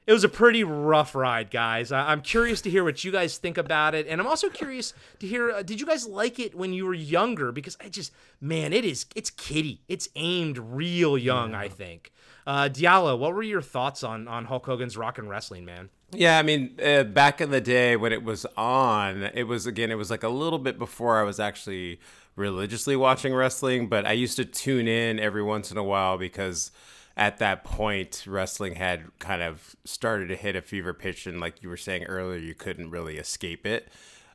it 0.07 0.13
was 0.13 0.25
a 0.25 0.29
pretty 0.29 0.65
rough 0.65 1.15
ride, 1.15 1.51
guys. 1.51 1.91
I- 1.93 2.11
I'm 2.13 2.21
curious 2.21 2.61
to 2.63 2.71
hear 2.71 2.85
what 2.85 3.03
you 3.05 3.11
guys 3.13 3.39
think 3.39 3.57
about 3.59 3.95
it, 3.95 4.07
and 4.07 4.21
I'm 4.21 4.27
also 4.27 4.49
curious 4.51 4.93
to 5.21 5.27
hear. 5.27 5.51
Uh, 5.51 5.63
did 5.63 5.81
you 5.81 5.87
guys 5.87 6.07
like 6.07 6.39
it 6.39 6.55
when 6.55 6.73
you 6.73 6.87
were 6.87 6.95
younger? 6.95 7.53
Because 7.53 7.77
I 7.85 7.89
just, 7.89 8.13
man, 8.41 8.73
it 8.73 8.85
is. 8.85 9.07
It's 9.17 9.31
kiddie. 9.31 9.81
It's 9.89 10.09
aimed 10.17 10.59
real 10.59 11.17
young. 11.17 11.55
I 11.55 11.69
think. 11.69 12.13
Uh, 12.47 12.69
Diallo, 12.71 13.19
what 13.19 13.33
were 13.35 13.43
your 13.43 13.63
thoughts 13.63 14.05
on 14.05 14.29
on 14.29 14.45
Hulk 14.45 14.67
Hogan's 14.67 14.97
Rock 14.97 15.19
and 15.19 15.29
Wrestling, 15.31 15.65
man? 15.65 15.89
Yeah, 16.13 16.39
I 16.39 16.43
mean, 16.43 16.79
uh, 16.85 17.03
back 17.05 17.41
in 17.41 17.51
the 17.51 17.61
day 17.61 17.97
when 17.97 18.13
it 18.13 18.23
was 18.23 18.47
on, 18.57 19.25
it 19.35 19.45
was 19.45 19.67
again, 19.67 19.91
it 19.91 19.97
was 19.97 20.11
like 20.11 20.23
a 20.23 20.29
little 20.29 20.59
bit 20.61 20.79
before 20.79 21.19
I 21.19 21.23
was 21.25 21.41
actually 21.41 21.99
religiously 22.37 22.95
watching 22.97 23.35
wrestling, 23.35 23.89
but 23.89 24.07
I 24.07 24.13
used 24.13 24.37
to 24.37 24.45
tune 24.45 24.87
in 24.87 25.19
every 25.19 25.43
once 25.43 25.71
in 25.71 25.77
a 25.79 25.83
while 25.83 26.19
because 26.19 26.71
at 27.17 27.39
that 27.39 27.63
point, 27.65 28.25
wrestling 28.27 28.75
had 28.75 29.05
kind 29.19 29.43
of 29.43 29.77
started 29.85 30.29
to 30.29 30.37
hit 30.37 30.57
a 30.57 30.63
fever 30.63 30.93
pitch, 30.93 31.27
and 31.27 31.41
like 31.41 31.63
you 31.63 31.69
were 31.69 31.77
saying 31.77 32.05
earlier, 32.05 32.39
you 32.39 32.55
couldn't 32.55 32.91
really 32.91 33.19
escape 33.19 33.67
it. 33.67 33.89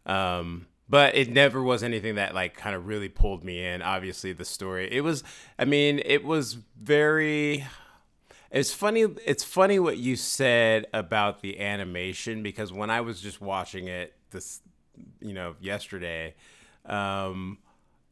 Um, 0.06 0.68
but 0.88 1.14
it 1.14 1.30
never 1.30 1.62
was 1.62 1.84
anything 1.84 2.16
that 2.16 2.34
like 2.34 2.56
kind 2.56 2.76
of 2.76 2.88
really 2.88 3.10
pulled 3.10 3.44
me 3.44 3.64
in. 3.64 3.82
Obviously, 3.82 4.34
the 4.34 4.46
story, 4.46 4.90
it 4.92 5.02
was, 5.02 5.24
I 5.58 5.66
mean, 5.66 6.02
it 6.06 6.24
was 6.24 6.58
very. 6.82 7.66
It's 8.52 8.74
funny. 8.74 9.06
It's 9.26 9.44
funny 9.44 9.78
what 9.78 9.98
you 9.98 10.16
said 10.16 10.88
about 10.92 11.42
the 11.42 11.60
animation 11.60 12.42
because 12.42 12.74
when 12.74 12.90
I 12.90 13.02
was 13.02 13.22
just 13.22 13.40
watching 13.42 13.88
it 13.88 14.16
this, 14.32 14.62
you 15.20 15.34
know, 15.34 15.56
yesterday, 15.60 16.34
um, 16.86 17.60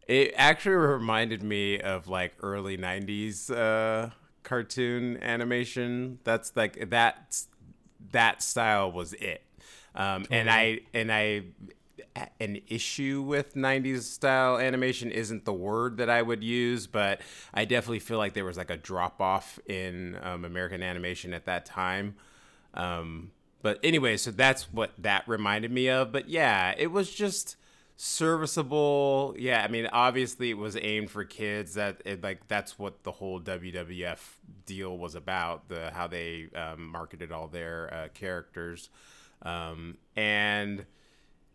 it 0.07 0.33
actually 0.37 0.75
reminded 0.75 1.41
me 1.41 1.79
of 1.79 2.07
like 2.07 2.33
early 2.43 2.77
'90s 2.77 3.49
uh, 3.49 4.11
cartoon 4.47 5.21
animation. 5.21 6.19
That's 6.23 6.53
like 6.55 6.89
that. 6.89 7.37
That 8.11 8.41
style 8.41 8.91
was 8.91 9.13
it. 9.13 9.43
Um, 9.93 10.25
and 10.31 10.49
I 10.49 10.79
and 10.93 11.11
I 11.11 11.43
an 12.39 12.61
issue 12.67 13.21
with 13.21 13.55
90s 13.55 14.01
style 14.01 14.57
animation 14.57 15.11
isn't 15.11 15.45
the 15.45 15.53
word 15.53 15.97
that 15.97 16.09
I 16.09 16.21
would 16.21 16.43
use, 16.43 16.87
but 16.87 17.21
I 17.53 17.65
definitely 17.65 17.99
feel 17.99 18.17
like 18.17 18.33
there 18.33 18.45
was 18.45 18.57
like 18.57 18.71
a 18.71 18.77
drop 18.77 19.21
off 19.21 19.59
in 19.67 20.17
um, 20.23 20.45
American 20.45 20.81
animation 20.81 21.33
at 21.33 21.45
that 21.45 21.65
time. 21.65 22.15
Um, 22.73 23.31
but 23.61 23.79
anyway, 23.83 24.17
so 24.17 24.31
that's 24.31 24.71
what 24.71 24.91
that 24.99 25.27
reminded 25.27 25.71
me 25.71 25.89
of. 25.89 26.11
But 26.11 26.29
yeah, 26.29 26.73
it 26.77 26.87
was 26.87 27.13
just 27.13 27.55
serviceable. 27.97 29.35
Yeah, 29.37 29.63
I 29.63 29.67
mean, 29.67 29.87
obviously 29.87 30.51
it 30.51 30.57
was 30.57 30.77
aimed 30.79 31.09
for 31.09 31.25
kids. 31.25 31.73
That 31.73 32.01
it, 32.05 32.23
like 32.23 32.47
that's 32.47 32.79
what 32.79 33.03
the 33.03 33.11
whole 33.11 33.41
WWF 33.41 34.19
deal 34.65 34.97
was 34.97 35.15
about. 35.15 35.67
The 35.67 35.91
how 35.91 36.07
they 36.07 36.47
um, 36.55 36.87
marketed 36.87 37.31
all 37.31 37.47
their 37.47 37.93
uh, 37.93 38.07
characters, 38.13 38.89
um, 39.41 39.97
and 40.15 40.85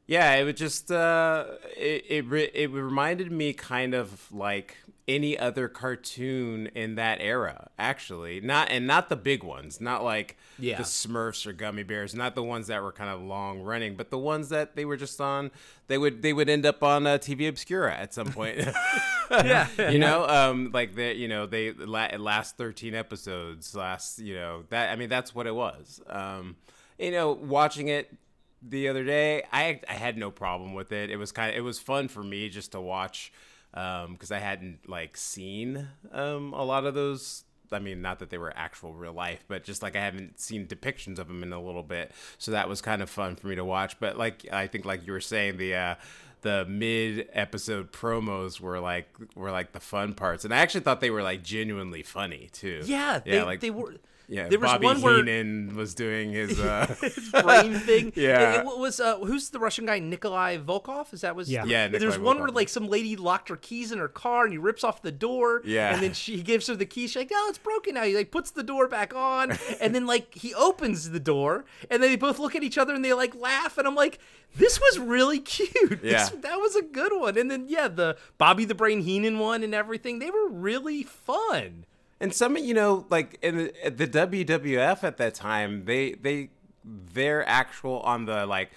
yeah, 0.07 0.34
it 0.34 0.44
would 0.44 0.57
just 0.57 0.90
uh, 0.90 1.44
it 1.76 2.05
it, 2.09 2.24
re- 2.26 2.50
it 2.55 2.70
reminded 2.70 3.30
me 3.32 3.53
kind 3.53 3.94
of 3.94 4.30
like 4.32 4.76
any 5.09 5.36
other 5.36 5.66
cartoon 5.68 6.68
in 6.74 6.94
that 6.94 7.18
era. 7.20 7.68
Actually, 7.78 8.40
not 8.40 8.70
and 8.70 8.86
not 8.86 9.09
the 9.09 9.16
big 9.16 9.42
ones, 9.42 9.80
not 9.80 10.05
like 10.05 10.36
Yeah. 10.59 10.76
the 10.76 10.84
Smurfs 10.84 11.44
or 11.46 11.53
Gummy 11.53 11.82
Bears, 11.82 12.14
not 12.14 12.34
the 12.34 12.42
ones 12.42 12.68
that 12.68 12.82
were 12.82 12.92
kind 12.92 13.11
of 13.11 13.20
long 13.20 13.61
running, 13.62 13.96
but 13.96 14.11
the 14.11 14.18
ones 14.18 14.48
that 14.50 14.76
they 14.76 14.84
were 14.84 14.96
just 14.96 15.20
on. 15.20 15.50
They 15.88 15.98
would 15.98 16.22
they 16.22 16.32
would 16.32 16.48
end 16.48 16.64
up 16.64 16.82
on 16.82 17.07
uh, 17.07 17.18
TV 17.18 17.48
Obscura 17.48 17.94
at 17.94 18.12
some 18.14 18.28
point. 18.32 18.59
Yeah, 19.32 19.66
you 19.90 19.98
know, 19.98 20.26
um, 20.28 20.72
like 20.74 20.94
the 20.94 21.14
you 21.16 21.26
know 21.26 21.46
they 21.46 21.72
la- 21.72 22.14
last 22.18 22.59
thirteen 22.59 22.94
episodes, 22.94 23.74
last 23.74 24.18
you 24.18 24.34
know 24.34 24.64
that 24.68 24.90
I 24.90 24.96
mean 24.96 25.09
that's 25.09 25.34
what 25.34 25.46
it 25.46 25.55
was. 25.55 26.03
Um, 26.07 26.57
you 26.98 27.11
know, 27.12 27.32
watching 27.32 27.88
it 27.88 28.14
the 28.66 28.88
other 28.88 29.04
day, 29.04 29.42
I 29.52 29.80
I 29.88 29.94
had 29.94 30.16
no 30.16 30.30
problem 30.30 30.74
with 30.74 30.92
it. 30.92 31.10
It 31.10 31.16
was 31.16 31.32
kind 31.32 31.50
of 31.50 31.56
it 31.56 31.62
was 31.62 31.78
fun 31.78 32.08
for 32.08 32.22
me 32.22 32.48
just 32.48 32.72
to 32.72 32.80
watch 32.80 33.32
because 33.72 34.30
I 34.30 34.38
hadn't 34.38 34.88
like 34.88 35.16
seen 35.16 35.88
um, 36.12 36.52
a 36.52 36.64
lot 36.64 36.84
of 36.84 36.94
those. 36.94 37.44
I 37.70 37.78
mean, 37.78 38.02
not 38.02 38.18
that 38.18 38.28
they 38.28 38.36
were 38.36 38.52
actual 38.54 38.92
real 38.92 39.14
life, 39.14 39.44
but 39.48 39.64
just 39.64 39.82
like 39.82 39.96
I 39.96 40.00
haven't 40.00 40.38
seen 40.38 40.66
depictions 40.66 41.18
of 41.18 41.28
them 41.28 41.42
in 41.42 41.54
a 41.54 41.62
little 41.62 41.82
bit, 41.82 42.12
so 42.36 42.50
that 42.50 42.68
was 42.68 42.82
kind 42.82 43.00
of 43.00 43.08
fun 43.08 43.34
for 43.34 43.46
me 43.46 43.54
to 43.54 43.64
watch. 43.64 43.98
But 43.98 44.18
like 44.18 44.46
I 44.52 44.66
think, 44.66 44.84
like 44.84 45.06
you 45.06 45.12
were 45.12 45.20
saying, 45.20 45.56
the 45.56 45.74
uh, 45.74 45.94
the 46.42 46.66
mid 46.66 47.28
episode 47.32 47.90
promos 47.92 48.60
were 48.60 48.78
like 48.78 49.08
were 49.34 49.50
like 49.50 49.72
the 49.72 49.80
fun 49.80 50.12
parts, 50.12 50.44
and 50.44 50.52
I 50.52 50.58
actually 50.58 50.82
thought 50.82 51.00
they 51.00 51.10
were 51.10 51.22
like 51.22 51.42
genuinely 51.42 52.02
funny 52.02 52.50
too. 52.52 52.82
yeah, 52.84 53.20
they, 53.24 53.36
yeah, 53.36 53.44
like 53.44 53.60
they 53.60 53.70
were. 53.70 53.94
Yeah. 54.28 54.48
there 54.48 54.58
was 54.58 54.70
Bobby 54.72 54.86
one 54.86 55.00
where- 55.02 55.16
Heenan 55.16 55.74
was 55.76 55.94
doing 55.94 56.32
his. 56.32 56.58
Uh, 56.72 56.86
brain 57.42 57.74
thing. 57.74 58.12
Yeah. 58.14 58.52
It, 58.62 58.66
it 58.66 58.78
was 58.78 59.00
uh, 59.00 59.18
who's 59.18 59.50
the 59.50 59.58
Russian 59.58 59.86
guy? 59.86 59.98
Nikolai 59.98 60.58
Volkov. 60.58 61.12
Is 61.12 61.22
that 61.22 61.34
was? 61.36 61.50
Yeah. 61.50 61.64
Yeah, 61.64 61.88
There's 61.88 62.02
Nikolai 62.02 62.18
one 62.24 62.36
Volkov. 62.36 62.40
where 62.40 62.48
like 62.50 62.68
some 62.68 62.88
lady 62.88 63.16
locked 63.16 63.48
her 63.48 63.56
keys 63.56 63.90
in 63.92 63.98
her 63.98 64.08
car 64.08 64.44
and 64.44 64.52
he 64.52 64.58
rips 64.58 64.84
off 64.84 65.02
the 65.02 65.12
door. 65.12 65.62
Yeah. 65.64 65.92
And 65.94 66.02
then 66.02 66.12
she 66.12 66.42
gives 66.42 66.66
her 66.68 66.74
the 66.76 66.86
keys. 66.86 67.10
She's 67.10 67.16
like, 67.16 67.30
"No, 67.30 67.46
it's 67.48 67.58
broken 67.58 67.94
now." 67.94 68.04
He 68.04 68.14
like 68.14 68.30
puts 68.30 68.50
the 68.50 68.62
door 68.62 68.88
back 68.88 69.14
on, 69.14 69.52
and 69.80 69.94
then 69.94 70.06
like 70.06 70.34
he 70.34 70.54
opens 70.54 71.10
the 71.10 71.20
door, 71.20 71.64
and 71.90 72.02
then 72.02 72.10
they 72.10 72.16
both 72.16 72.38
look 72.38 72.54
at 72.54 72.62
each 72.62 72.78
other 72.78 72.94
and 72.94 73.04
they 73.04 73.12
like 73.12 73.34
laugh, 73.34 73.78
and 73.78 73.86
I'm 73.88 73.94
like, 73.94 74.18
"This 74.56 74.78
was 74.80 74.98
really 74.98 75.40
cute. 75.40 76.02
This- 76.02 76.12
Yeah. 76.12 76.28
that 76.42 76.56
was 76.58 76.76
a 76.76 76.82
good 76.82 77.12
one." 77.18 77.36
And 77.38 77.50
then 77.50 77.66
yeah, 77.68 77.88
the 77.88 78.16
Bobby 78.38 78.64
the 78.64 78.74
Brain 78.74 79.00
Heenan 79.00 79.38
one 79.38 79.62
and 79.62 79.74
everything. 79.74 80.18
They 80.18 80.30
were 80.30 80.48
really 80.48 81.02
fun. 81.02 81.86
And 82.22 82.32
some, 82.32 82.56
you 82.56 82.72
know, 82.72 83.04
like 83.10 83.36
in 83.42 83.56
the, 83.56 83.90
the 83.90 84.06
WWF 84.06 85.02
at 85.02 85.16
that 85.16 85.34
time, 85.34 85.84
they 85.86 86.12
they 86.12 86.50
they're 86.84 87.46
actual 87.48 88.00
on 88.00 88.26
the 88.26 88.46
like 88.46 88.70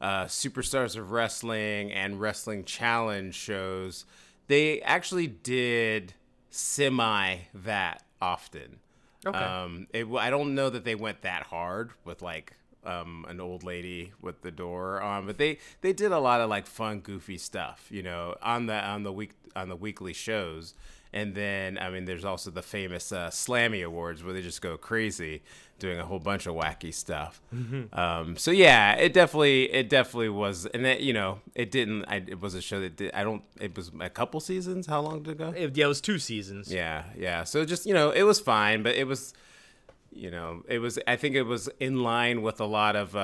uh, 0.00 0.24
Superstars 0.24 0.96
of 0.96 1.10
Wrestling 1.10 1.92
and 1.92 2.20
Wrestling 2.20 2.64
Challenge 2.64 3.34
shows, 3.34 4.04
they 4.48 4.80
actually 4.82 5.26
did 5.26 6.14
semi 6.50 7.36
that 7.54 8.02
often. 8.20 8.80
Okay. 9.24 9.38
Um, 9.38 9.86
it, 9.92 10.06
I 10.06 10.30
don't 10.30 10.54
know 10.54 10.70
that 10.70 10.84
they 10.84 10.94
went 10.94 11.22
that 11.22 11.44
hard 11.44 11.90
with 12.04 12.22
like 12.22 12.54
um, 12.84 13.26
an 13.28 13.40
old 13.40 13.62
lady 13.62 14.12
with 14.22 14.40
the 14.42 14.50
door 14.50 15.00
on, 15.00 15.26
but 15.26 15.38
they 15.38 15.58
they 15.82 15.92
did 15.92 16.12
a 16.12 16.18
lot 16.18 16.40
of 16.40 16.48
like 16.48 16.66
fun, 16.66 17.00
goofy 17.00 17.38
stuff, 17.38 17.86
you 17.90 18.02
know, 18.02 18.34
on 18.42 18.66
the 18.66 18.74
on 18.74 19.02
the 19.02 19.12
week 19.12 19.32
on 19.54 19.68
the 19.68 19.76
weekly 19.76 20.12
shows. 20.12 20.74
And 21.12 21.34
then 21.34 21.76
I 21.78 21.90
mean, 21.90 22.04
there's 22.04 22.24
also 22.24 22.50
the 22.50 22.62
famous 22.62 23.10
uh, 23.10 23.30
Slammy 23.30 23.84
Awards 23.84 24.22
where 24.22 24.32
they 24.32 24.42
just 24.42 24.62
go 24.62 24.76
crazy, 24.76 25.42
doing 25.80 25.98
a 25.98 26.04
whole 26.04 26.20
bunch 26.20 26.46
of 26.46 26.54
wacky 26.54 26.94
stuff. 26.94 27.40
Um, 27.92 28.36
so 28.36 28.52
yeah, 28.52 28.94
it 28.94 29.12
definitely 29.12 29.72
it 29.72 29.88
definitely 29.88 30.28
was, 30.28 30.66
and 30.66 30.84
that 30.84 31.00
you 31.00 31.12
know, 31.12 31.40
it 31.54 31.72
didn't. 31.72 32.04
I, 32.04 32.16
it 32.16 32.40
was 32.40 32.54
a 32.54 32.60
show 32.62 32.80
that 32.80 32.96
did. 32.96 33.12
I 33.12 33.24
don't. 33.24 33.42
It 33.60 33.76
was 33.76 33.90
a 34.00 34.10
couple 34.10 34.38
seasons. 34.38 34.86
How 34.86 35.00
long 35.00 35.24
did 35.24 35.32
it 35.32 35.38
go? 35.38 35.48
It, 35.50 35.76
yeah, 35.76 35.86
it 35.86 35.88
was 35.88 36.00
two 36.00 36.18
seasons. 36.18 36.72
Yeah, 36.72 37.04
yeah. 37.16 37.42
So 37.42 37.64
just 37.64 37.86
you 37.86 37.94
know, 37.94 38.10
it 38.10 38.22
was 38.22 38.38
fine, 38.38 38.84
but 38.84 38.94
it 38.94 39.08
was, 39.08 39.34
you 40.12 40.30
know, 40.30 40.62
it 40.68 40.78
was. 40.78 40.98
I 41.08 41.16
think 41.16 41.34
it 41.34 41.42
was 41.42 41.68
in 41.80 42.04
line 42.04 42.42
with 42.42 42.60
a 42.60 42.66
lot 42.66 42.94
of 42.94 43.16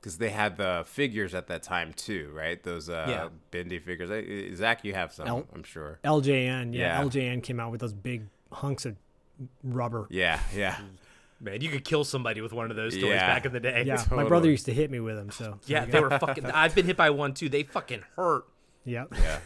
because 0.00 0.16
they 0.18 0.30
had 0.30 0.56
the 0.56 0.82
figures 0.86 1.34
at 1.34 1.46
that 1.48 1.62
time 1.62 1.92
too, 1.92 2.30
right? 2.34 2.62
Those 2.62 2.88
uh, 2.88 3.06
Yeah. 3.08 3.28
bendy 3.50 3.78
figures. 3.78 4.10
Uh, 4.10 4.54
Zach, 4.56 4.84
you 4.84 4.94
have 4.94 5.12
some, 5.12 5.26
El- 5.28 5.46
I'm 5.54 5.62
sure. 5.62 5.98
LJN, 6.04 6.72
yeah, 6.74 7.02
Yeah. 7.02 7.04
LJN 7.04 7.42
came 7.42 7.60
out 7.60 7.70
with 7.70 7.80
those 7.80 7.92
big 7.92 8.24
hunks 8.50 8.86
of 8.86 8.96
rubber. 9.62 10.06
Yeah, 10.10 10.40
yeah. 10.54 10.78
Man, 11.40 11.60
you 11.62 11.70
could 11.70 11.84
kill 11.84 12.04
somebody 12.04 12.40
with 12.42 12.52
one 12.52 12.70
of 12.70 12.76
those 12.76 12.94
toys 12.94 13.04
Yeah. 13.04 13.26
back 13.26 13.46
in 13.46 13.52
the 13.52 13.60
day. 13.60 13.84
Yeah, 13.86 14.02
my 14.10 14.24
brother 14.24 14.50
used 14.50 14.66
to 14.66 14.74
hit 14.74 14.90
me 14.90 15.00
with 15.00 15.16
them. 15.16 15.30
So 15.30 15.58
Yeah, 15.66 15.84
they 15.86 16.00
were 16.00 16.10
fucking. 16.18 16.46
I've 16.46 16.74
been 16.74 16.84
hit 16.86 16.96
by 16.98 17.10
one 17.10 17.32
too. 17.34 17.48
They 17.48 17.62
fucking 17.62 18.02
hurt. 18.16 18.44
yeah, 18.84 19.04
Yeah. 19.12 19.38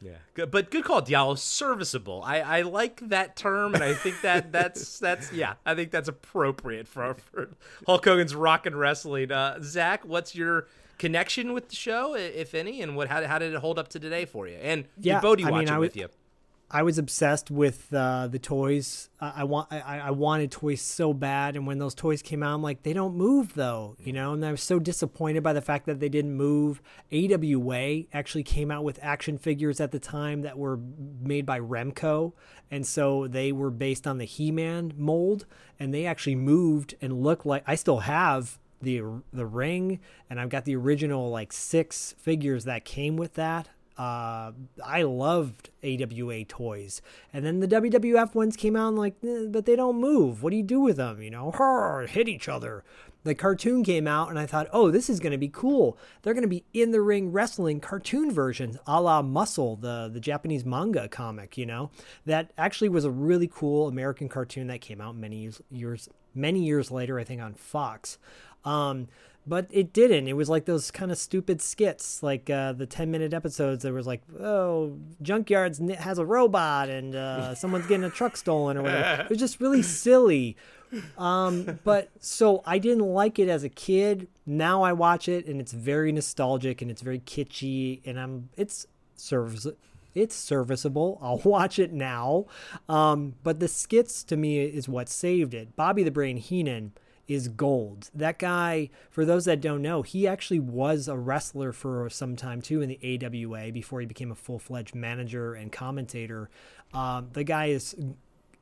Yeah, 0.00 0.16
good, 0.34 0.50
but 0.50 0.70
good 0.70 0.84
call, 0.84 1.00
Diallo. 1.02 1.38
Serviceable. 1.38 2.22
I, 2.24 2.40
I 2.40 2.62
like 2.62 3.00
that 3.08 3.34
term, 3.34 3.74
and 3.74 3.82
I 3.82 3.94
think 3.94 4.20
that 4.22 4.52
that's 4.52 4.98
that's 4.98 5.32
yeah. 5.32 5.54
I 5.64 5.74
think 5.74 5.90
that's 5.90 6.08
appropriate 6.08 6.86
for, 6.86 7.14
for 7.14 7.50
Hulk 7.86 8.04
Hogan's 8.04 8.34
Rock 8.34 8.66
and 8.66 8.78
Wrestling. 8.78 9.32
Uh, 9.32 9.58
Zach, 9.62 10.04
what's 10.04 10.34
your 10.34 10.66
connection 10.98 11.52
with 11.52 11.70
the 11.70 11.76
show, 11.76 12.14
if 12.14 12.54
any, 12.54 12.82
and 12.82 12.96
what 12.96 13.08
how, 13.08 13.26
how 13.26 13.38
did 13.38 13.54
it 13.54 13.58
hold 13.58 13.78
up 13.78 13.88
to 13.88 14.00
today 14.00 14.24
for 14.24 14.46
you? 14.46 14.56
And 14.56 14.86
Yeah, 15.00 15.14
did 15.14 15.22
Bodie 15.22 15.44
I 15.44 15.50
mean, 15.50 15.62
it 15.62 15.70
I 15.70 15.78
with 15.78 15.96
you? 15.96 16.08
I 16.68 16.82
was 16.82 16.98
obsessed 16.98 17.48
with 17.48 17.92
uh, 17.94 18.26
the 18.26 18.40
toys. 18.40 19.08
I 19.20 19.44
want 19.44 19.72
I, 19.72 20.00
I 20.00 20.10
wanted 20.10 20.50
toys 20.50 20.82
so 20.82 21.12
bad, 21.12 21.54
and 21.54 21.64
when 21.64 21.78
those 21.78 21.94
toys 21.94 22.22
came 22.22 22.42
out, 22.42 22.54
I'm 22.54 22.62
like, 22.62 22.82
they 22.82 22.92
don't 22.92 23.14
move 23.14 23.54
though, 23.54 23.96
you 24.00 24.12
know. 24.12 24.32
And 24.32 24.44
I 24.44 24.50
was 24.50 24.62
so 24.62 24.80
disappointed 24.80 25.44
by 25.44 25.52
the 25.52 25.60
fact 25.60 25.86
that 25.86 26.00
they 26.00 26.08
didn't 26.08 26.34
move. 26.34 26.82
AWA 27.12 28.02
actually 28.12 28.42
came 28.42 28.72
out 28.72 28.82
with 28.82 28.98
action 29.00 29.38
figures 29.38 29.80
at 29.80 29.92
the 29.92 30.00
time 30.00 30.42
that 30.42 30.58
were 30.58 30.80
made 31.20 31.46
by 31.46 31.60
Remco, 31.60 32.32
and 32.68 32.84
so 32.84 33.28
they 33.28 33.52
were 33.52 33.70
based 33.70 34.06
on 34.06 34.18
the 34.18 34.24
He-Man 34.24 34.92
mold, 34.96 35.46
and 35.78 35.94
they 35.94 36.04
actually 36.04 36.36
moved 36.36 36.96
and 37.00 37.22
looked 37.22 37.46
like. 37.46 37.62
I 37.64 37.76
still 37.76 38.00
have 38.00 38.58
the 38.82 39.02
the 39.32 39.46
ring, 39.46 40.00
and 40.28 40.40
I've 40.40 40.48
got 40.48 40.64
the 40.64 40.74
original 40.74 41.30
like 41.30 41.52
six 41.52 42.16
figures 42.18 42.64
that 42.64 42.84
came 42.84 43.16
with 43.16 43.34
that 43.34 43.68
uh, 43.98 44.52
I 44.84 45.02
loved 45.02 45.70
AWA 45.82 46.44
toys, 46.44 47.00
and 47.32 47.44
then 47.44 47.60
the 47.60 47.68
WWF 47.68 48.34
ones 48.34 48.56
came 48.56 48.76
out 48.76 48.88
and 48.88 48.98
like, 48.98 49.14
eh, 49.26 49.46
but 49.48 49.64
they 49.64 49.76
don't 49.76 49.98
move. 49.98 50.42
What 50.42 50.50
do 50.50 50.56
you 50.56 50.62
do 50.62 50.80
with 50.80 50.98
them? 50.98 51.22
You 51.22 51.30
know, 51.30 52.06
hit 52.08 52.28
each 52.28 52.48
other. 52.48 52.84
The 53.24 53.34
cartoon 53.34 53.82
came 53.82 54.06
out, 54.06 54.28
and 54.28 54.38
I 54.38 54.46
thought, 54.46 54.68
oh, 54.72 54.90
this 54.90 55.10
is 55.10 55.18
going 55.18 55.32
to 55.32 55.38
be 55.38 55.48
cool. 55.48 55.98
They're 56.22 56.34
going 56.34 56.42
to 56.42 56.48
be 56.48 56.64
in 56.72 56.92
the 56.92 57.00
ring 57.00 57.32
wrestling 57.32 57.80
cartoon 57.80 58.30
versions, 58.30 58.76
a 58.86 59.00
la 59.00 59.22
Muscle, 59.22 59.76
the 59.76 60.10
the 60.12 60.20
Japanese 60.20 60.64
manga 60.64 61.08
comic. 61.08 61.56
You 61.56 61.66
know, 61.66 61.90
that 62.26 62.52
actually 62.58 62.90
was 62.90 63.04
a 63.04 63.10
really 63.10 63.48
cool 63.48 63.88
American 63.88 64.28
cartoon 64.28 64.66
that 64.68 64.80
came 64.80 65.00
out 65.00 65.16
many 65.16 65.38
years, 65.38 65.62
years 65.70 66.08
many 66.34 66.60
years 66.64 66.90
later, 66.90 67.18
I 67.18 67.24
think, 67.24 67.40
on 67.40 67.54
Fox. 67.54 68.18
Um, 68.64 69.08
but 69.46 69.66
it 69.70 69.92
didn't. 69.92 70.26
It 70.26 70.34
was 70.34 70.48
like 70.48 70.64
those 70.64 70.90
kind 70.90 71.12
of 71.12 71.18
stupid 71.18 71.62
skits, 71.62 72.22
like 72.22 72.50
uh, 72.50 72.72
the 72.72 72.86
ten 72.86 73.10
minute 73.10 73.32
episodes. 73.32 73.84
that 73.84 73.92
was 73.92 74.06
like, 74.06 74.22
oh, 74.40 74.98
Junkyard's 75.22 75.78
has 75.98 76.18
a 76.18 76.26
robot 76.26 76.88
and 76.88 77.14
uh, 77.14 77.54
someone's 77.56 77.86
getting 77.86 78.04
a 78.04 78.10
truck 78.10 78.36
stolen 78.36 78.76
or 78.76 78.82
whatever. 78.82 79.22
It 79.22 79.30
was 79.30 79.38
just 79.38 79.60
really 79.60 79.82
silly. 80.06 80.56
Um, 81.18 81.78
but 81.84 82.10
so 82.20 82.62
I 82.64 82.78
didn't 82.78 83.06
like 83.06 83.38
it 83.38 83.48
as 83.48 83.64
a 83.64 83.68
kid. 83.68 84.28
Now 84.46 84.82
I 84.82 84.92
watch 84.92 85.28
it 85.28 85.46
and 85.46 85.60
it's 85.60 85.72
very 85.72 86.12
nostalgic 86.12 86.80
and 86.82 86.90
it's 86.90 87.02
very 87.02 87.18
kitschy 87.18 88.00
and 88.04 88.18
I'm 88.18 88.48
it's 88.56 88.86
service 89.16 89.66
it's 90.14 90.34
serviceable. 90.34 91.18
I'll 91.22 91.38
watch 91.38 91.78
it 91.78 91.92
now. 91.92 92.46
Um, 92.88 93.34
but 93.42 93.60
the 93.60 93.68
skits 93.68 94.24
to 94.24 94.36
me 94.36 94.60
is 94.60 94.88
what 94.88 95.08
saved 95.08 95.54
it. 95.54 95.76
Bobby 95.76 96.02
the 96.02 96.10
Brain 96.10 96.36
Heenan 96.36 96.92
is 97.28 97.48
gold. 97.48 98.10
That 98.14 98.38
guy, 98.38 98.90
for 99.10 99.24
those 99.24 99.44
that 99.46 99.60
don't 99.60 99.82
know, 99.82 100.02
he 100.02 100.26
actually 100.26 100.60
was 100.60 101.08
a 101.08 101.16
wrestler 101.16 101.72
for 101.72 102.08
some 102.10 102.36
time 102.36 102.62
too 102.62 102.82
in 102.82 102.88
the 102.88 103.20
AWA 103.24 103.72
before 103.72 104.00
he 104.00 104.06
became 104.06 104.30
a 104.30 104.34
full 104.34 104.58
fledged 104.58 104.94
manager 104.94 105.54
and 105.54 105.72
commentator. 105.72 106.48
Um, 106.94 107.28
the 107.32 107.44
guy 107.44 107.66
is 107.66 107.96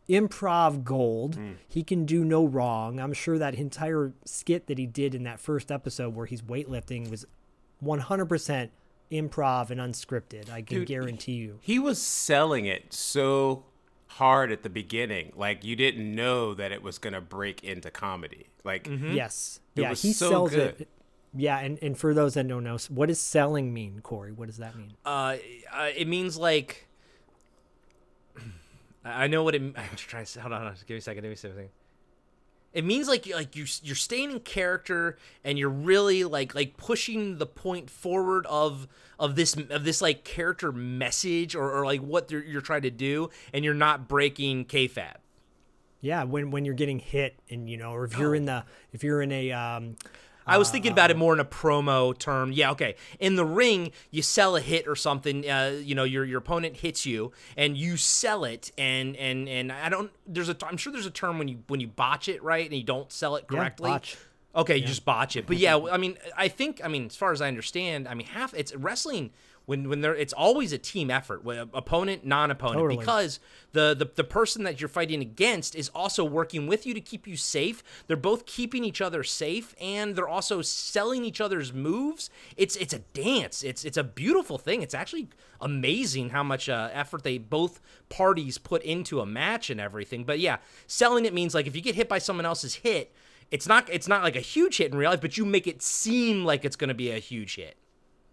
improv 0.09 0.85
gold. 0.85 1.37
Mm. 1.37 1.57
He 1.69 1.83
can 1.83 2.05
do 2.05 2.25
no 2.25 2.45
wrong. 2.45 3.01
I'm 3.01 3.13
sure 3.13 3.39
that 3.39 3.55
entire 3.55 4.13
skit 4.25 4.67
that 4.67 4.79
he 4.79 4.87
did 4.87 5.15
in 5.15 5.25
that 5.25 5.41
first 5.41 5.71
episode 5.71 6.15
where 6.15 6.27
he's 6.27 6.43
weightlifting 6.43 7.11
was 7.11 7.27
100% 7.83 8.71
improv 9.11 9.71
and 9.71 9.81
unscripted. 9.81 10.51
I 10.51 10.63
can 10.63 10.79
Dude, 10.79 10.89
guarantee 10.89 11.33
you. 11.33 11.59
He 11.61 11.79
was 11.79 12.01
selling 12.01 12.67
it 12.67 12.93
so 12.93 13.65
hard 14.15 14.53
at 14.53 14.63
the 14.63 14.71
beginning. 14.71 15.33
Like 15.37 15.65
you 15.65 15.77
didn't 15.77 16.15
know 16.15 16.55
that 16.55 16.73
it 16.73 16.83
was 16.83 16.99
going 16.99 17.15
to 17.15 17.21
break 17.21 17.65
into 17.65 17.91
comedy. 17.91 18.47
Like 18.63 18.85
mm-hmm. 18.85 19.13
yes, 19.13 19.61
yeah, 19.75 19.91
he 19.91 20.13
so 20.13 20.31
sells 20.31 20.51
good. 20.51 20.81
it. 20.81 20.89
Yeah, 21.37 21.59
and, 21.59 21.83
and 21.83 21.99
for 21.99 22.15
those 22.15 22.35
that 22.35 22.47
don't 22.47 22.63
know, 22.63 22.79
what 22.91 23.07
does 23.07 23.21
selling 23.21 23.75
mean, 23.75 24.01
Corey? 24.03 24.31
What 24.31 24.47
does 24.47 24.59
that 24.59 24.77
mean? 24.77 24.93
Uh, 25.05 25.37
uh 25.73 25.91
it 25.97 26.07
means 26.07 26.37
like 26.37 26.87
I 29.05 29.27
know 29.27 29.43
what 29.43 29.55
it. 29.55 29.63
I'm 29.77 29.97
trying 29.97 30.27
to 30.27 30.41
hold 30.41 30.53
on, 30.53 30.61
hold 30.61 30.73
on. 30.73 30.79
Give 30.87 30.91
me 30.91 30.99
a 30.99 31.01
second. 31.01 31.23
Give 31.23 31.31
me 31.31 31.35
a 31.35 31.37
second. 31.37 31.69
It 32.75 32.85
means 32.85 33.07
like 33.07 33.27
like 33.33 33.55
you 33.55 33.67
you're 33.83 33.95
staying 33.95 34.33
in 34.33 34.41
character 34.41 35.17
and 35.45 35.57
you're 35.57 35.71
really 35.71 36.25
like 36.25 36.55
like 36.57 36.77
pushing 36.77 37.39
the 37.39 37.47
point 37.47 37.89
forward 37.89 38.47
of 38.47 38.89
of 39.19 39.37
this 39.37 39.57
of 39.71 39.85
this 39.85 40.03
like 40.03 40.25
character 40.25 40.73
message 40.73 41.55
or, 41.55 41.71
or 41.71 41.87
like 41.87 42.01
what 42.01 42.31
you're 42.33 42.61
trying 42.61 42.83
to 42.83 42.91
do 42.91 43.31
and 43.53 43.65
you're 43.65 43.75
not 43.75 44.09
breaking 44.09 44.65
kayfabe. 44.65 45.15
Yeah, 46.01 46.25
when 46.25 46.51
when 46.51 46.65
you're 46.65 46.75
getting 46.75 46.99
hit 46.99 47.37
and 47.49 47.71
you 47.71 47.77
know, 47.77 47.93
or 47.93 48.05
if 48.05 48.19
you're 48.19 48.35
oh. 48.35 48.39
in 48.39 48.45
the 48.45 48.65
if 48.93 49.05
you're 49.05 49.23
in 49.23 49.31
a 49.31 49.53
um, 49.53 49.97
I 50.47 50.59
was 50.59 50.71
thinking 50.71 50.93
about 50.93 51.11
it 51.11 51.17
more 51.17 51.33
in 51.33 51.41
a 51.41 51.45
promo 51.45 52.17
term. 52.17 52.53
Yeah, 52.53 52.71
okay. 52.73 52.97
In 53.19 53.37
the 53.37 53.45
ring, 53.45 53.93
you 54.11 54.23
sell 54.23 54.57
a 54.57 54.61
hit 54.61 54.87
or 54.87 54.97
something. 54.97 55.49
Uh, 55.49 55.81
you 55.83 55.95
know, 55.95 56.05
your 56.05 56.25
your 56.25 56.39
opponent 56.39 56.77
hits 56.77 57.07
you, 57.07 57.33
and 57.57 57.77
you 57.77 57.97
sell 57.97 58.45
it. 58.45 58.73
And 58.77 59.17
and 59.17 59.49
and 59.49 59.73
I 59.73 59.89
don't. 59.89 60.11
There's 60.27 60.49
a. 60.49 60.57
I'm 60.67 60.77
sure 60.77 60.93
there's 60.93 61.07
a 61.07 61.11
term 61.11 61.39
when 61.39 61.49
you 61.49 61.59
when 61.69 61.81
you 61.81 61.89
botch 61.89 62.29
it 62.29 62.43
right 62.43 62.65
and 62.65 62.75
you 62.75 62.85
don't 62.85 63.11
sell 63.11 63.37
it 63.37 63.47
correctly. 63.47 63.91
Yeah, 63.91 63.97
botch. 63.97 64.17
Okay, 64.57 64.77
yeah. 64.77 64.83
you 64.83 64.87
just 64.87 65.05
botch 65.05 65.37
it. 65.37 65.47
But 65.47 65.57
yeah, 65.57 65.77
I 65.77 65.97
mean, 65.97 66.17
I 66.37 66.49
think. 66.49 66.81
I 66.85 66.89
mean, 66.89 67.07
as 67.07 67.17
far 67.17 67.33
as 67.33 67.41
I 67.41 67.49
understand, 67.49 68.07
I 68.07 68.15
mean, 68.15 68.27
half 68.27 68.55
it's 68.55 68.75
wrestling 68.75 69.31
when 69.67 69.89
when 69.89 70.01
there 70.01 70.15
it's 70.15 70.33
always 70.33 70.73
a 70.73 70.79
team 70.79 71.11
effort 71.11 71.43
opponent 71.73 72.25
non-opponent 72.25 72.79
totally. 72.79 72.97
because 72.97 73.41
the, 73.73 73.95
the 73.95 74.09
the 74.15 74.25
person 74.25 74.63
that 74.65 74.81
you're 74.81 74.89
fighting 74.89 75.21
against 75.21 75.75
is 75.75 75.91
also 75.95 76.25
working 76.25 76.67
with 76.67 76.87
you 76.87 76.95
to 76.95 77.01
keep 77.01 77.27
you 77.27 77.37
safe. 77.37 77.83
They're 78.07 78.17
both 78.17 78.47
keeping 78.47 78.85
each 78.85 79.01
other 79.01 79.25
safe 79.25 79.75
and 79.81 80.15
they're 80.15 80.29
also 80.29 80.63
selling 80.63 81.25
each 81.25 81.41
other's 81.41 81.73
moves. 81.73 82.31
It's 82.57 82.77
it's 82.77 82.95
a 82.95 83.01
dance. 83.01 83.65
It's 83.65 83.85
it's 83.85 83.97
a 83.97 84.05
beautiful 84.05 84.59
thing. 84.59 84.83
It's 84.83 84.95
actually 84.95 85.29
amazing 85.61 86.31
how 86.31 86.43
much 86.43 86.69
uh, 86.69 86.91
effort 86.93 87.23
they 87.23 87.39
both 87.39 87.81
parties 88.09 88.59
put 88.59 88.83
into 88.83 89.21
a 89.21 89.27
match 89.27 89.71
and 89.71 89.81
everything. 89.81 90.25
But 90.25 90.39
yeah 90.39 90.59
selling 90.87 91.25
it 91.25 91.35
means 91.35 91.55
like 91.55 91.67
if 91.67 91.75
you 91.75 91.83
get 91.83 91.95
hit 91.95 92.09
by 92.09 92.19
someone 92.19 92.47
else's 92.47 92.77
hit 92.77 93.15
it's 93.51 93.67
not 93.67 93.89
it's 93.91 94.09
not 94.09 94.23
like 94.23 94.37
a 94.37 94.41
huge 94.41 94.79
hit 94.79 94.93
in 94.93 94.99
real 94.99 95.11
life 95.11 95.21
but 95.21 95.37
you 95.37 95.45
make 95.45 95.67
it 95.67 95.83
seem 95.83 96.45
like 96.45 96.65
it's 96.65 96.77
going 96.77 96.89
to 96.89 96.95
be 96.95 97.11
a 97.11 97.19
huge 97.19 97.57
hit 97.57 97.77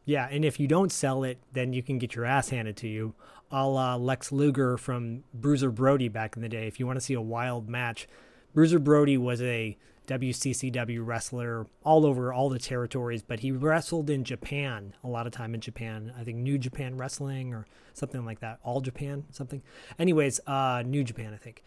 yeah, 0.05 0.27
and 0.31 0.43
if 0.43 0.59
you 0.59 0.67
don't 0.67 0.91
sell 0.91 1.23
it, 1.23 1.39
then 1.53 1.73
you 1.73 1.83
can 1.83 1.97
get 1.97 2.15
your 2.15 2.25
ass 2.25 2.49
handed 2.49 2.77
to 2.77 2.87
you, 2.87 3.13
a 3.51 3.67
la 3.67 3.95
Lex 3.95 4.31
Luger 4.31 4.77
from 4.77 5.23
Bruiser 5.33 5.71
Brody 5.71 6.07
back 6.07 6.35
in 6.35 6.41
the 6.41 6.49
day. 6.49 6.67
If 6.67 6.79
you 6.79 6.87
want 6.87 6.97
to 6.97 7.05
see 7.05 7.13
a 7.13 7.21
wild 7.21 7.69
match, 7.69 8.07
Bruiser 8.53 8.79
Brody 8.79 9.17
was 9.17 9.41
a 9.41 9.77
WCCW 10.07 11.05
wrestler 11.05 11.67
all 11.83 12.05
over 12.05 12.33
all 12.33 12.49
the 12.49 12.59
territories, 12.59 13.21
but 13.21 13.39
he 13.39 13.51
wrestled 13.51 14.09
in 14.09 14.23
Japan 14.23 14.93
a 15.03 15.07
lot 15.07 15.27
of 15.27 15.31
time 15.31 15.53
in 15.53 15.61
Japan. 15.61 16.11
I 16.17 16.23
think 16.23 16.39
New 16.39 16.57
Japan 16.57 16.97
Wrestling 16.97 17.53
or 17.53 17.65
something 17.93 18.25
like 18.25 18.39
that. 18.39 18.59
All 18.63 18.81
Japan, 18.81 19.25
something. 19.31 19.61
Anyways, 19.99 20.39
uh, 20.47 20.83
New 20.85 21.03
Japan, 21.03 21.33
I 21.33 21.37
think. 21.37 21.63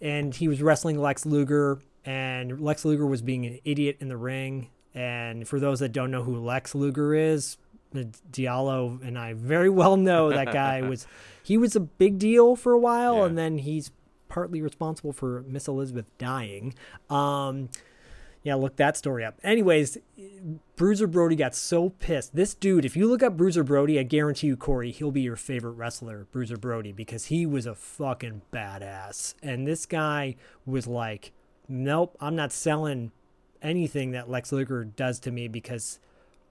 And 0.00 0.34
he 0.34 0.48
was 0.48 0.62
wrestling 0.62 0.98
Lex 0.98 1.26
Luger, 1.26 1.80
and 2.04 2.60
Lex 2.60 2.84
Luger 2.84 3.06
was 3.06 3.22
being 3.22 3.44
an 3.46 3.60
idiot 3.64 3.98
in 4.00 4.08
the 4.08 4.16
ring. 4.16 4.70
And 4.94 5.46
for 5.46 5.60
those 5.60 5.80
that 5.80 5.92
don't 5.92 6.10
know 6.10 6.22
who 6.22 6.36
Lex 6.36 6.74
Luger 6.74 7.14
is, 7.14 7.58
Diallo 7.94 9.00
and 9.06 9.18
I 9.18 9.34
very 9.34 9.70
well 9.70 9.96
know 9.96 10.30
that 10.30 10.52
guy 10.52 10.82
was 10.88 11.06
he 11.42 11.56
was 11.56 11.76
a 11.76 11.80
big 11.80 12.18
deal 12.18 12.56
for 12.56 12.72
a 12.72 12.78
while 12.78 13.18
yeah. 13.18 13.26
and 13.26 13.38
then 13.38 13.58
he's 13.58 13.90
partly 14.28 14.60
responsible 14.60 15.12
for 15.12 15.44
Miss 15.46 15.68
Elizabeth 15.68 16.06
dying. 16.18 16.74
Um, 17.08 17.68
yeah, 18.42 18.56
look 18.56 18.76
that 18.76 18.96
story 18.96 19.24
up. 19.24 19.38
Anyways, 19.42 19.96
Bruiser 20.76 21.06
Brody 21.06 21.34
got 21.34 21.54
so 21.54 21.88
pissed. 21.88 22.36
This 22.36 22.54
dude, 22.54 22.84
if 22.84 22.94
you 22.94 23.06
look 23.06 23.22
up 23.22 23.38
Bruiser 23.38 23.64
Brody, 23.64 23.98
I 23.98 24.02
guarantee 24.02 24.48
you, 24.48 24.56
Corey, 24.56 24.90
he'll 24.90 25.10
be 25.10 25.22
your 25.22 25.36
favorite 25.36 25.72
wrestler, 25.72 26.26
Bruiser 26.30 26.58
Brody, 26.58 26.92
because 26.92 27.26
he 27.26 27.46
was 27.46 27.64
a 27.64 27.74
fucking 27.74 28.42
badass. 28.52 29.34
And 29.42 29.66
this 29.66 29.86
guy 29.86 30.36
was 30.66 30.86
like, 30.86 31.32
nope, 31.68 32.16
I'm 32.20 32.36
not 32.36 32.52
selling 32.52 33.12
anything 33.62 34.10
that 34.10 34.28
Lex 34.28 34.52
Luger 34.52 34.84
does 34.84 35.18
to 35.20 35.30
me 35.30 35.48
because 35.48 35.98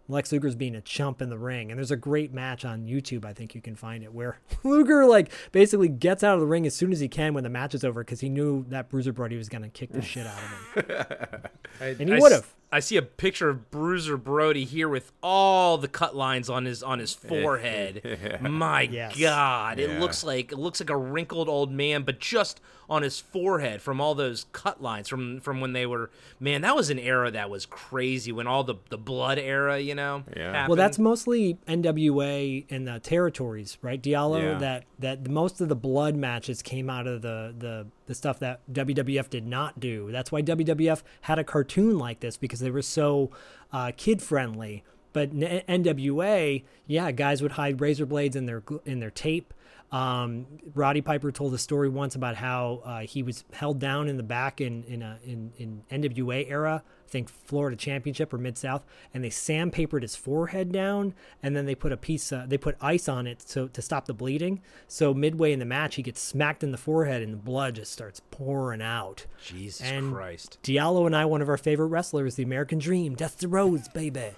Lex 0.08 0.32
Luger's 0.32 0.56
being 0.56 0.76
a 0.76 0.82
chump 0.82 1.22
in 1.22 1.30
the 1.30 1.38
ring. 1.38 1.72
And 1.72 1.78
there's 1.78 1.91
a 1.91 1.97
great 1.97 2.34
match 2.34 2.66
on 2.66 2.86
YouTube, 2.86 3.26
I 3.26 3.34
think 3.34 3.56
you 3.56 3.62
can 3.62 3.76
find 3.76 4.04
it, 4.04 4.14
where 4.14 4.39
Luger 4.64 5.06
like 5.06 5.32
basically 5.51 5.88
gets 5.88 6.24
out 6.24 6.36
of 6.36 6.39
the 6.41 6.47
ring 6.47 6.66
as 6.66 6.76
soon 6.76 6.91
as 6.91 6.99
he 6.99 7.08
can 7.08 7.34
when 7.34 7.43
the 7.43 7.49
match 7.49 7.74
is 7.74 7.84
over 7.84 8.04
because 8.04 8.20
he 8.20 8.30
knew 8.30 8.66
that 8.70 8.89
Bruiser 8.89 9.14
Brody 9.14 9.38
was 9.38 9.49
gonna 9.49 9.70
kick 9.70 9.91
the 9.91 10.01
shit 10.01 10.28
out 10.28 10.38
of 10.38 10.86
him. 10.86 11.41
I, 11.82 11.86
and 11.99 12.10
he 12.10 12.16
would 12.16 12.32
have. 12.32 12.54
I 12.74 12.80
see 12.80 12.97
a 12.97 13.03
picture 13.03 13.49
of 13.49 13.69
Bruiser 13.69 14.17
Brody 14.17 14.65
here 14.65 14.89
with 14.89 15.11
all 15.21 15.78
the 15.78 15.88
cut 15.88 16.15
lines 16.15 16.49
on 16.49 16.65
his 16.65 16.82
on 16.82 16.97
his 16.97 17.13
forehead. 17.30 18.39
My 18.41 18.82
yes. 18.82 19.15
God, 19.19 19.78
yeah. 19.78 19.86
it 19.86 19.99
looks 19.99 20.24
like 20.24 20.51
it 20.51 20.57
looks 20.57 20.80
like 20.80 20.89
a 20.89 20.97
wrinkled 20.97 21.47
old 21.47 21.71
man, 21.71 22.01
but 22.01 22.19
just 22.19 22.59
on 22.89 23.03
his 23.03 23.19
forehead 23.19 23.82
from 23.82 24.01
all 24.01 24.15
those 24.15 24.47
cut 24.53 24.82
lines 24.82 25.07
from 25.07 25.39
from 25.39 25.61
when 25.61 25.74
they 25.74 25.86
were. 25.86 26.09
Man, 26.39 26.61
that 26.61 26.76
was 26.76 26.89
an 26.89 26.97
era 26.97 27.30
that 27.30 27.51
was 27.51 27.67
crazy 27.67 28.32
when 28.32 28.47
all 28.47 28.63
the 28.63 28.76
the 28.89 28.97
blood 28.97 29.38
era, 29.38 29.80
you 29.80 29.93
know. 29.93 30.24
Yeah. 30.36 30.51
Happened. 30.51 30.69
Well, 30.69 30.76
that's 30.76 30.97
mostly 30.97 31.59
NWA 31.67 32.65
and 32.71 32.88
the 32.88 32.99
territories, 32.99 33.78
right, 33.84 34.01
Diallo? 34.01 34.41
Yeah. 34.41 34.57
That 34.57 34.86
that 34.97 35.30
most 35.30 35.61
of 35.61 35.69
the 35.69 35.76
blood 35.76 36.15
matches 36.15 36.63
came 36.63 36.89
out 36.89 37.05
of 37.05 37.21
the 37.21 37.53
the 37.55 37.86
the 38.06 38.16
stuff 38.16 38.39
that 38.39 38.62
WWF 38.72 39.30
did 39.30 39.45
not 39.45 39.80
do. 39.80 40.12
That's 40.12 40.32
why 40.32 40.41
WWF 40.41 41.04
had 41.22 41.39
a 41.39 41.43
cartoon 41.43 41.97
like 41.97 42.20
this 42.20 42.38
because 42.38 42.60
they 42.60 42.72
were 42.72 42.82
so 42.82 43.32
uh, 43.72 43.91
kid 43.95 44.22
friendly. 44.22 44.84
But 45.14 45.32
NWA, 45.32 46.64
yeah, 46.88 47.12
guys 47.12 47.41
would 47.41 47.54
hide 47.54 47.80
razor 47.82 48.06
blades 48.06 48.36
in 48.36 48.47
their 48.47 48.64
in 48.84 48.99
their 48.99 49.12
tape. 49.12 49.54
Um, 49.91 50.47
Roddy 50.74 51.01
Piper 51.01 51.32
told 51.32 51.54
a 51.54 51.60
story 51.60 51.88
once 51.88 52.16
about 52.16 52.36
how 52.36 52.82
uh, 52.84 52.99
he 53.01 53.22
was 53.22 53.43
held 53.54 53.78
down 53.78 54.10
in 54.10 54.18
the 54.18 54.24
back 54.24 54.60
in 54.60 54.84
in, 54.86 55.04
a, 55.04 55.20
in 55.24 55.54
in 55.58 55.84
NWA 55.91 56.49
era, 56.49 56.84
think 57.14 57.30
Florida 57.30 57.78
Championship 57.78 58.34
or 58.34 58.38
Mid 58.38 58.57
South, 58.57 58.84
and 59.14 59.24
they 59.24 59.30
sandpapered 59.30 60.01
his 60.01 60.18
forehead 60.18 60.74
down, 60.74 61.14
and 61.41 61.55
then 61.55 61.66
they 61.66 61.76
put 61.76 61.93
a 61.93 61.97
piece, 61.97 62.34
uh, 62.34 62.45
they 62.45 62.57
put 62.57 62.76
ice 62.82 63.07
on 63.07 63.26
it 63.26 63.41
so 63.41 63.68
to 63.70 63.82
stop 63.82 64.05
the 64.05 64.14
bleeding. 64.14 64.61
So 64.89 65.14
midway 65.14 65.53
in 65.53 65.59
the 65.59 65.66
match, 65.66 65.95
he 65.95 66.01
gets 66.03 66.20
smacked 66.20 66.64
in 66.64 66.72
the 66.74 66.78
forehead, 66.78 67.22
and 67.22 67.32
the 67.32 67.38
blood 67.38 67.76
just 67.76 67.93
starts 67.93 68.20
pouring 68.32 68.82
out. 68.82 69.26
Jesus 69.41 69.88
And 69.88 70.11
Christ. 70.14 70.57
Diallo 70.64 71.05
and 71.05 71.16
I, 71.16 71.24
one 71.24 71.41
of 71.41 71.47
our 71.47 71.55
favorite 71.57 71.88
wrestlers, 71.88 72.36
the 72.36 72.43
American 72.43 72.80
Dream, 72.80 73.16
Dusty 73.16 73.47
Rhodes, 73.47 73.88
baby, 73.88 74.32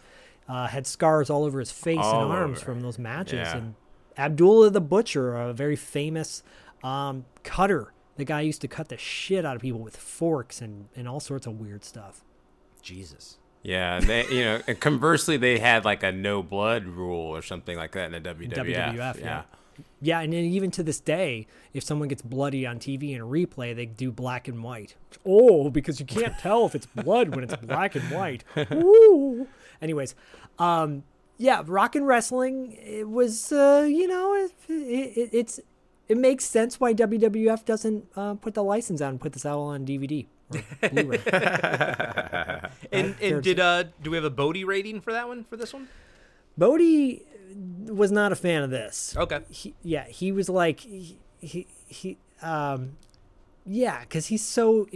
uh, 0.47 0.67
had 0.67 0.85
scars 0.85 1.31
all 1.31 1.43
over 1.45 1.57
his 1.59 1.71
face 1.71 1.97
All 1.99 2.23
and 2.25 2.31
arms 2.31 2.57
over. 2.59 2.65
from 2.65 2.81
those 2.81 2.99
matches. 2.99 3.47
Yeah. 3.47 3.57
And 3.57 3.75
Abdullah 4.17 4.69
the 4.69 4.81
Butcher, 4.81 5.33
a 5.35 5.53
very 5.53 5.75
famous 5.75 6.43
um, 6.83 7.25
cutter. 7.43 7.93
The 8.17 8.25
guy 8.25 8.41
used 8.41 8.61
to 8.61 8.67
cut 8.67 8.89
the 8.89 8.97
shit 8.97 9.43
out 9.45 9.55
of 9.55 9.61
people 9.61 9.79
with 9.81 9.97
forks 9.97 10.61
and, 10.61 10.87
and 10.95 11.07
all 11.07 11.19
sorts 11.19 11.47
of 11.47 11.59
weird 11.59 11.83
stuff. 11.83 12.23
Jesus. 12.85 13.37
Yeah, 13.63 13.97
and 13.97 14.05
they, 14.05 14.27
you 14.27 14.45
know, 14.45 14.61
and 14.67 14.79
conversely, 14.79 15.37
they 15.37 15.57
had 15.57 15.83
like 15.85 16.03
a 16.03 16.11
no 16.11 16.43
blood 16.43 16.85
rule 16.85 17.35
or 17.35 17.41
something 17.41 17.75
like 17.75 17.93
that 17.93 18.13
in 18.13 18.23
the 18.23 18.29
WWF. 18.29 18.53
WWF, 18.53 19.19
yeah. 19.19 19.41
Yeah, 20.01 20.19
and 20.21 20.31
then 20.31 20.45
even 20.45 20.69
to 20.71 20.83
this 20.83 20.99
day, 20.99 21.47
if 21.73 21.83
someone 21.83 22.07
gets 22.07 22.21
bloody 22.21 22.65
on 22.65 22.77
TV 22.77 23.15
in 23.15 23.21
a 23.21 23.25
replay, 23.25 23.75
they 23.75 23.87
do 23.87 24.11
black 24.11 24.47
and 24.47 24.63
white. 24.63 24.95
Oh, 25.25 25.69
because 25.71 25.99
you 25.99 26.05
can't 26.05 26.37
tell 26.37 26.65
if 26.67 26.75
it's 26.75 26.85
blood 26.85 27.35
when 27.35 27.43
it's 27.43 27.55
black 27.55 27.95
and 27.95 28.09
white. 28.11 28.43
Ooh. 28.71 29.47
Anyways, 29.81 30.13
um, 30.59 31.03
yeah, 31.37 31.63
rock 31.65 31.95
and 31.95 32.05
wrestling. 32.05 32.73
It 32.73 33.09
was, 33.09 33.51
uh, 33.51 33.85
you 33.89 34.07
know, 34.07 34.35
it, 34.35 34.51
it, 34.69 35.29
it's 35.33 35.59
it 36.07 36.17
makes 36.17 36.45
sense 36.45 36.79
why 36.79 36.93
WWF 36.93 37.65
doesn't 37.65 38.05
uh, 38.15 38.35
put 38.35 38.53
the 38.53 38.63
license 38.63 39.01
out 39.01 39.09
and 39.09 39.19
put 39.19 39.33
this 39.33 39.45
out 39.45 39.59
on 39.59 39.85
DVD 39.85 40.27
Blu-ray. 40.49 41.19
And, 42.91 43.15
and 43.21 43.43
did 43.43 43.59
uh 43.59 43.85
do 44.01 44.11
we 44.11 44.17
have 44.17 44.23
a 44.23 44.29
Bodie 44.29 44.63
rating 44.63 45.01
for 45.01 45.11
that 45.11 45.27
one 45.27 45.43
for 45.43 45.57
this 45.57 45.73
one? 45.73 45.87
Bodie 46.57 47.23
was 47.87 48.11
not 48.11 48.31
a 48.31 48.35
fan 48.35 48.63
of 48.63 48.69
this. 48.69 49.15
Okay. 49.17 49.41
he, 49.49 49.73
yeah, 49.83 50.05
he 50.07 50.31
was 50.31 50.49
like 50.49 50.81
he 50.81 51.17
he, 51.39 51.67
he 51.87 52.17
um 52.41 52.97
yeah, 53.65 54.01
because 54.01 54.27
he's 54.27 54.45
so 54.45 54.87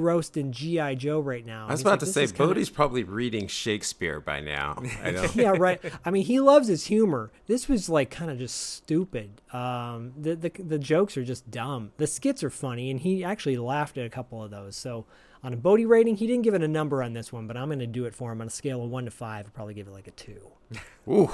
engrossed 0.00 0.36
in 0.36 0.50
GI 0.52 0.96
Joe 0.96 1.20
right 1.20 1.44
now. 1.44 1.66
I 1.68 1.72
was 1.72 1.82
about 1.82 1.90
like, 1.92 2.00
to 2.00 2.06
say, 2.06 2.24
is 2.24 2.32
kinda-" 2.32 2.54
Bodie's 2.54 2.70
probably 2.70 3.04
reading 3.04 3.46
Shakespeare 3.46 4.18
by 4.20 4.40
now. 4.40 4.82
I 5.02 5.10
know. 5.10 5.26
yeah, 5.34 5.52
right. 5.56 5.80
I 6.04 6.10
mean, 6.10 6.24
he 6.24 6.40
loves 6.40 6.68
his 6.68 6.86
humor. 6.86 7.30
This 7.46 7.68
was 7.68 7.88
like 7.88 8.10
kind 8.10 8.30
of 8.30 8.38
just 8.38 8.56
stupid. 8.74 9.42
Um, 9.52 10.12
the, 10.16 10.34
the 10.36 10.50
the 10.58 10.78
jokes 10.78 11.16
are 11.18 11.24
just 11.24 11.50
dumb. 11.50 11.92
The 11.98 12.06
skits 12.06 12.42
are 12.42 12.50
funny, 12.50 12.90
and 12.90 13.00
he 13.00 13.22
actually 13.22 13.58
laughed 13.58 13.98
at 13.98 14.06
a 14.06 14.10
couple 14.10 14.42
of 14.42 14.50
those. 14.50 14.74
So 14.76 15.04
on 15.42 15.52
a 15.52 15.56
Bodie 15.56 15.86
rating, 15.86 16.16
he 16.16 16.26
didn't 16.26 16.42
give 16.42 16.54
it 16.54 16.62
a 16.62 16.68
number 16.68 17.02
on 17.02 17.12
this 17.12 17.32
one, 17.32 17.46
but 17.46 17.56
I'm 17.56 17.68
going 17.68 17.78
to 17.80 17.86
do 17.86 18.06
it 18.06 18.14
for 18.14 18.32
him 18.32 18.40
on 18.40 18.46
a 18.46 18.50
scale 18.50 18.82
of 18.82 18.90
one 18.90 19.04
to 19.04 19.10
five. 19.10 19.46
I'll 19.46 19.52
probably 19.52 19.74
give 19.74 19.86
it 19.86 19.92
like 19.92 20.06
a 20.06 20.12
two. 20.12 20.50
Ooh, 21.08 21.30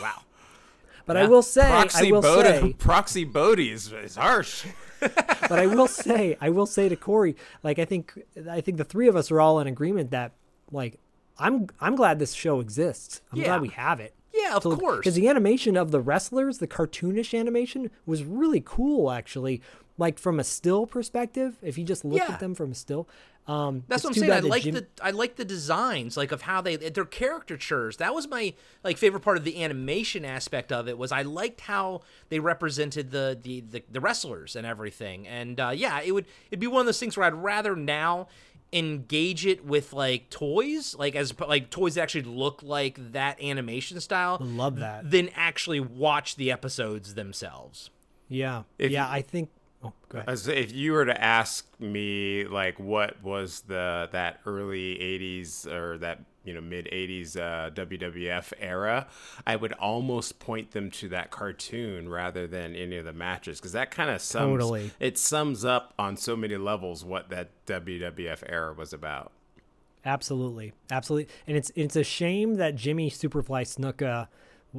Wow. 0.00 0.22
But 1.06 1.18
I 1.18 1.26
will 1.26 1.42
say, 1.42 1.66
proxy 1.68 2.08
I 2.08 2.10
will 2.12 2.22
Bodie, 2.22 2.48
say, 2.48 2.72
proxy 2.78 3.24
Bodie 3.24 3.70
is, 3.70 3.92
is 3.92 4.16
harsh. 4.16 4.64
but 5.48 5.58
I 5.58 5.66
will 5.66 5.88
say, 5.88 6.36
I 6.40 6.50
will 6.50 6.66
say 6.66 6.88
to 6.88 6.96
Corey, 6.96 7.36
like 7.62 7.78
I 7.78 7.84
think, 7.84 8.12
I 8.50 8.60
think 8.60 8.78
the 8.78 8.84
three 8.84 9.08
of 9.08 9.16
us 9.16 9.30
are 9.30 9.40
all 9.40 9.60
in 9.60 9.66
agreement 9.66 10.10
that, 10.10 10.32
like, 10.72 10.98
I'm, 11.38 11.68
I'm 11.80 11.96
glad 11.96 12.18
this 12.18 12.32
show 12.32 12.60
exists. 12.60 13.20
I'm 13.32 13.38
Yeah. 13.38 13.44
glad 13.46 13.62
we 13.62 13.68
have 13.68 14.00
it. 14.00 14.14
Yeah, 14.32 14.56
of 14.56 14.62
course. 14.64 14.98
Because 14.98 15.14
the 15.14 15.28
animation 15.28 15.76
of 15.76 15.90
the 15.92 16.00
wrestlers, 16.00 16.58
the 16.58 16.66
cartoonish 16.66 17.38
animation, 17.38 17.90
was 18.04 18.24
really 18.24 18.60
cool. 18.64 19.10
Actually, 19.12 19.62
like 19.98 20.18
from 20.18 20.40
a 20.40 20.44
still 20.44 20.86
perspective, 20.86 21.56
if 21.62 21.78
you 21.78 21.84
just 21.84 22.04
look 22.04 22.18
Yeah. 22.18 22.32
at 22.34 22.40
them 22.40 22.54
from 22.54 22.72
a 22.72 22.74
still, 22.74 23.08
um, 23.46 23.84
That's 23.88 24.02
what 24.02 24.10
I'm 24.10 24.14
saying. 24.14 24.32
I 24.32 24.34
bad 24.36 24.44
like 24.44 24.62
Jim- 24.62 24.74
the 24.74 24.86
I 25.02 25.10
like 25.10 25.36
the 25.36 25.44
designs, 25.44 26.16
like 26.16 26.32
of 26.32 26.42
how 26.42 26.60
they 26.62 26.76
they're 26.76 27.04
caricatures. 27.04 27.98
That 27.98 28.14
was 28.14 28.26
my 28.26 28.54
like 28.82 28.96
favorite 28.96 29.20
part 29.20 29.36
of 29.36 29.44
the 29.44 29.62
animation 29.62 30.24
aspect 30.24 30.72
of 30.72 30.88
it 30.88 30.96
was 30.96 31.12
I 31.12 31.22
liked 31.22 31.60
how 31.60 32.00
they 32.30 32.38
represented 32.40 33.10
the 33.10 33.38
the 33.40 33.60
the, 33.60 33.82
the 33.92 34.00
wrestlers 34.00 34.56
and 34.56 34.66
everything. 34.66 35.28
And 35.28 35.60
uh, 35.60 35.72
yeah, 35.74 36.00
it 36.00 36.12
would 36.12 36.24
it'd 36.50 36.58
be 36.60 36.66
one 36.66 36.80
of 36.80 36.86
those 36.86 36.98
things 36.98 37.16
where 37.18 37.26
I'd 37.26 37.34
rather 37.34 37.76
now 37.76 38.28
engage 38.72 39.46
it 39.46 39.64
with 39.64 39.92
like 39.92 40.30
toys, 40.30 40.96
like 40.98 41.14
as 41.14 41.32
like 41.46 41.70
toys 41.70 41.94
that 41.94 42.00
actually 42.02 42.22
look 42.22 42.62
like 42.62 43.12
that 43.12 43.40
animation 43.42 44.00
style, 44.00 44.38
love 44.40 44.76
that. 44.80 45.10
than 45.10 45.28
actually 45.34 45.80
watch 45.80 46.36
the 46.36 46.50
episodes 46.50 47.14
themselves. 47.14 47.90
Yeah, 48.28 48.62
If 48.78 48.90
yeah. 48.90 49.06
you- 49.08 49.14
I 49.16 49.22
think. 49.22 49.50
Oh, 49.84 49.92
go 50.08 50.18
ahead. 50.18 50.30
As 50.30 50.48
if 50.48 50.72
you 50.72 50.92
were 50.92 51.04
to 51.04 51.22
ask 51.22 51.68
me, 51.78 52.44
like, 52.44 52.78
what 52.80 53.22
was 53.22 53.60
the 53.62 54.08
that 54.12 54.40
early 54.46 54.96
'80s 54.96 55.66
or 55.66 55.98
that 55.98 56.20
you 56.44 56.54
know 56.54 56.60
mid 56.62 56.86
'80s 56.86 57.36
uh, 57.36 57.70
WWF 57.70 58.52
era, 58.58 59.06
I 59.46 59.56
would 59.56 59.72
almost 59.74 60.38
point 60.38 60.70
them 60.70 60.90
to 60.92 61.08
that 61.10 61.30
cartoon 61.30 62.08
rather 62.08 62.46
than 62.46 62.74
any 62.74 62.96
of 62.96 63.04
the 63.04 63.12
matches 63.12 63.60
because 63.60 63.72
that 63.72 63.90
kind 63.90 64.10
of 64.10 64.20
sums 64.22 64.52
Totally. 64.52 64.90
it 65.00 65.18
sums 65.18 65.64
up 65.64 65.92
on 65.98 66.16
so 66.16 66.34
many 66.34 66.56
levels 66.56 67.04
what 67.04 67.28
that 67.28 67.50
WWF 67.66 68.42
era 68.48 68.72
was 68.72 68.92
about. 68.92 69.32
Absolutely, 70.06 70.72
absolutely, 70.90 71.32
and 71.46 71.56
it's 71.56 71.70
it's 71.74 71.96
a 71.96 72.04
shame 72.04 72.54
that 72.54 72.74
Jimmy 72.74 73.10
Superfly 73.10 73.64
Snuka 73.64 74.28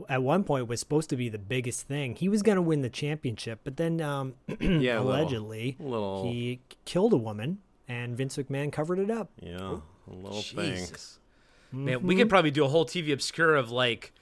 at 0.10 0.22
one 0.24 0.44
point 0.44 0.68
was 0.68 0.80
supposed 0.80 1.10
to 1.12 1.16
be 1.16 1.30
the 1.30 1.38
biggest 1.40 1.88
thing. 1.88 2.16
He 2.16 2.28
was 2.30 2.42
going 2.42 2.58
to 2.58 2.62
win 2.62 2.82
the 2.82 2.90
championship, 2.90 3.62
but 3.64 3.78
then 3.78 4.02
um, 4.02 4.34
Yeah, 4.60 5.00
a 5.00 5.02
little- 5.02 5.12
allegedly 5.12 5.76
little- 5.80 6.32
he 6.32 6.60
killed 6.86 7.14
a 7.14 7.18
woman, 7.18 7.60
and 7.88 8.16
Vince 8.18 8.38
McMahon 8.38 8.72
covered 8.72 9.00
it 9.00 9.10
up. 9.12 9.30
Yeah, 9.42 9.78
a 10.08 10.14
little 10.14 10.42
thing. 10.42 10.76
Jesus. 10.76 11.20
Man, 11.72 12.04
we 12.04 12.16
could 12.16 12.30
probably 12.30 12.52
do 12.52 12.64
a 12.66 12.68
whole 12.70 12.86
TV 12.86 13.12
obscure 13.12 13.56
of 13.56 13.70
like 13.72 14.14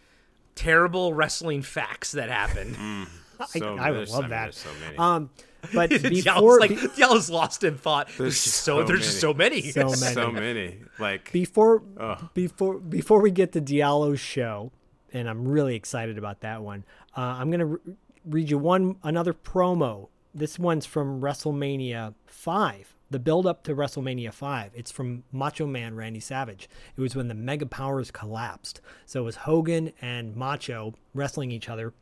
terrible 0.56 1.14
wrestling 1.14 1.62
facts 1.62 2.12
that 2.14 2.30
happened. 2.30 3.08
So 3.48 3.76
I, 3.76 3.88
I 3.88 3.92
would 3.92 3.98
there's- 3.98 4.12
love 4.12 4.22
mean, 4.22 4.30
that. 4.30 4.54
so 4.54 4.70
many. 4.80 4.98
Um, 4.98 5.30
but 5.74 5.90
Diallo's 5.90 6.24
before 6.24 6.60
like 6.60 6.70
be- 6.70 6.88
Diallo's 6.96 7.30
lost 7.30 7.64
in 7.66 7.78
thought. 7.78 8.08
There's, 8.08 8.18
There's 8.18 8.44
just 8.44 8.56
so, 8.58 8.80
so 8.82 8.88
there's 8.88 9.02
just 9.02 9.20
so 9.20 9.34
many. 9.34 9.62
So 9.72 9.86
many. 9.90 9.96
so 9.96 10.32
many. 10.32 10.78
Like 11.00 11.30
before 11.34 11.82
Ugh. 12.00 12.30
before 12.34 12.80
before 12.80 13.22
we 13.22 13.32
get 13.32 13.52
to 13.54 13.60
Diallo's 13.60 14.20
show, 14.22 14.72
and 15.14 15.30
I'm 15.30 15.48
really 15.48 15.76
excited 15.76 16.18
about 16.18 16.42
that 16.42 16.62
one. 16.62 16.84
Uh, 17.16 17.22
I'm 17.22 17.50
gonna 17.52 17.66
re- 17.68 17.80
read 18.26 18.50
you 18.50 18.58
one 18.58 18.98
another 19.04 19.34
promo. 19.34 20.10
This 20.36 20.58
one's 20.60 20.86
from 20.86 21.22
WrestleMania 21.22 22.16
five. 22.26 22.96
The 23.12 23.20
build 23.20 23.46
up 23.46 23.62
to 23.66 23.76
WrestleMania 23.76 24.34
five. 24.34 24.72
It's 24.74 24.92
from 24.92 25.24
Macho 25.32 25.68
Man 25.68 25.96
Randy 25.96 26.20
Savage. 26.20 26.68
It 26.98 27.02
was 27.02 27.16
when 27.16 27.28
the 27.28 27.36
Mega 27.36 27.68
Powers 27.68 28.10
collapsed. 28.10 28.82
So 29.06 29.22
it 29.22 29.26
was 29.26 29.36
Hogan 29.38 29.94
and 30.02 30.36
Macho 30.36 30.96
wrestling 31.14 31.52
each 31.52 31.70
other. 31.70 31.94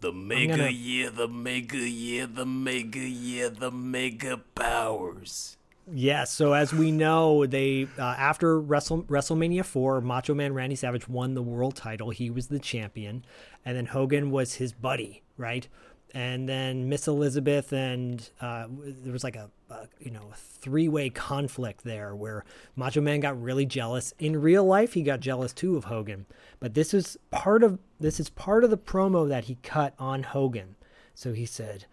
The 0.00 0.12
mega 0.12 0.56
gonna- 0.56 0.70
yeah, 0.70 1.10
the 1.10 1.28
mega 1.28 1.78
yeah, 1.78 2.26
the 2.28 2.44
mega 2.44 2.98
yeah, 2.98 3.48
the 3.50 3.70
mega 3.70 4.38
powers. 4.56 5.56
Yes. 5.94 6.32
So 6.32 6.54
as 6.54 6.72
we 6.72 6.90
know, 6.90 7.44
they 7.44 7.86
uh, 7.98 8.02
after 8.02 8.58
Wrestle, 8.58 9.02
WrestleMania 9.04 9.64
four, 9.64 10.00
Macho 10.00 10.32
Man 10.32 10.54
Randy 10.54 10.74
Savage 10.74 11.06
won 11.06 11.34
the 11.34 11.42
world 11.42 11.76
title. 11.76 12.10
He 12.10 12.30
was 12.30 12.46
the 12.46 12.58
champion, 12.58 13.24
and 13.64 13.76
then 13.76 13.86
Hogan 13.86 14.30
was 14.30 14.54
his 14.54 14.72
buddy, 14.72 15.22
right? 15.36 15.68
And 16.14 16.48
then 16.48 16.88
Miss 16.88 17.08
Elizabeth 17.08 17.72
and 17.72 18.28
uh, 18.40 18.66
there 18.70 19.12
was 19.12 19.24
like 19.24 19.36
a, 19.36 19.50
a 19.68 19.86
you 20.00 20.10
know 20.10 20.30
three 20.34 20.88
way 20.88 21.10
conflict 21.10 21.84
there 21.84 22.14
where 22.14 22.44
Macho 22.74 23.02
Man 23.02 23.20
got 23.20 23.40
really 23.40 23.66
jealous. 23.66 24.14
In 24.18 24.40
real 24.40 24.64
life, 24.64 24.94
he 24.94 25.02
got 25.02 25.20
jealous 25.20 25.52
too 25.52 25.76
of 25.76 25.84
Hogan, 25.84 26.24
but 26.58 26.72
this 26.72 26.94
is 26.94 27.18
part 27.30 27.62
of 27.62 27.78
this 28.00 28.18
is 28.18 28.30
part 28.30 28.64
of 28.64 28.70
the 28.70 28.78
promo 28.78 29.28
that 29.28 29.44
he 29.44 29.56
cut 29.56 29.94
on 29.98 30.22
Hogan. 30.22 30.76
So 31.14 31.34
he 31.34 31.44
said. 31.44 31.84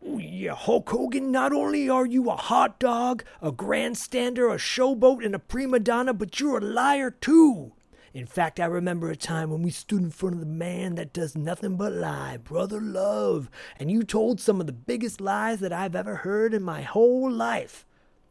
Yeah, 0.00 0.54
Hulk 0.54 0.88
Hogan, 0.88 1.32
not 1.32 1.52
only 1.52 1.88
are 1.90 2.06
you 2.06 2.30
a 2.30 2.36
hot 2.36 2.78
dog, 2.78 3.24
a 3.42 3.50
grandstander, 3.50 4.52
a 4.52 4.56
showboat, 4.56 5.24
and 5.24 5.34
a 5.34 5.38
prima 5.38 5.80
donna, 5.80 6.14
but 6.14 6.38
you're 6.38 6.58
a 6.58 6.60
liar 6.60 7.10
too. 7.10 7.72
In 8.14 8.26
fact, 8.26 8.58
I 8.58 8.66
remember 8.66 9.10
a 9.10 9.16
time 9.16 9.50
when 9.50 9.62
we 9.62 9.70
stood 9.70 10.00
in 10.00 10.10
front 10.10 10.34
of 10.34 10.40
the 10.40 10.46
man 10.46 10.94
that 10.94 11.12
does 11.12 11.36
nothing 11.36 11.76
but 11.76 11.92
lie, 11.92 12.38
Brother 12.38 12.80
Love, 12.80 13.50
and 13.78 13.90
you 13.90 14.02
told 14.02 14.40
some 14.40 14.60
of 14.60 14.66
the 14.66 14.72
biggest 14.72 15.20
lies 15.20 15.60
that 15.60 15.72
I've 15.72 15.96
ever 15.96 16.16
heard 16.16 16.54
in 16.54 16.62
my 16.62 16.82
whole 16.82 17.30
life. 17.30 17.84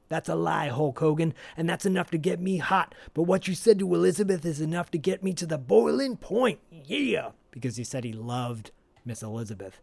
That's 0.10 0.30
a 0.30 0.36
lie, 0.36 0.70
Hulk 0.70 1.00
Hogan, 1.00 1.34
and 1.58 1.70
that's 1.70 1.86
enough 1.86 2.10
to 2.12 2.18
get 2.18 2.40
me 2.40 2.58
hot. 2.58 2.96
But 3.14 3.24
what 3.24 3.48
you 3.48 3.54
said 3.54 3.80
to 3.80 3.94
Elizabeth 3.94 4.46
is 4.46 4.62
enough 4.62 4.90
to 4.92 4.98
get 4.98 5.22
me 5.22 5.34
to 5.34 5.46
the 5.46 5.58
boiling 5.58 6.16
point. 6.16 6.60
Yeah. 6.72 7.32
Because 7.52 7.76
he 7.76 7.84
said 7.84 8.04
he 8.04 8.14
loved 8.14 8.72
Miss 9.06 9.22
Elizabeth. 9.22 9.82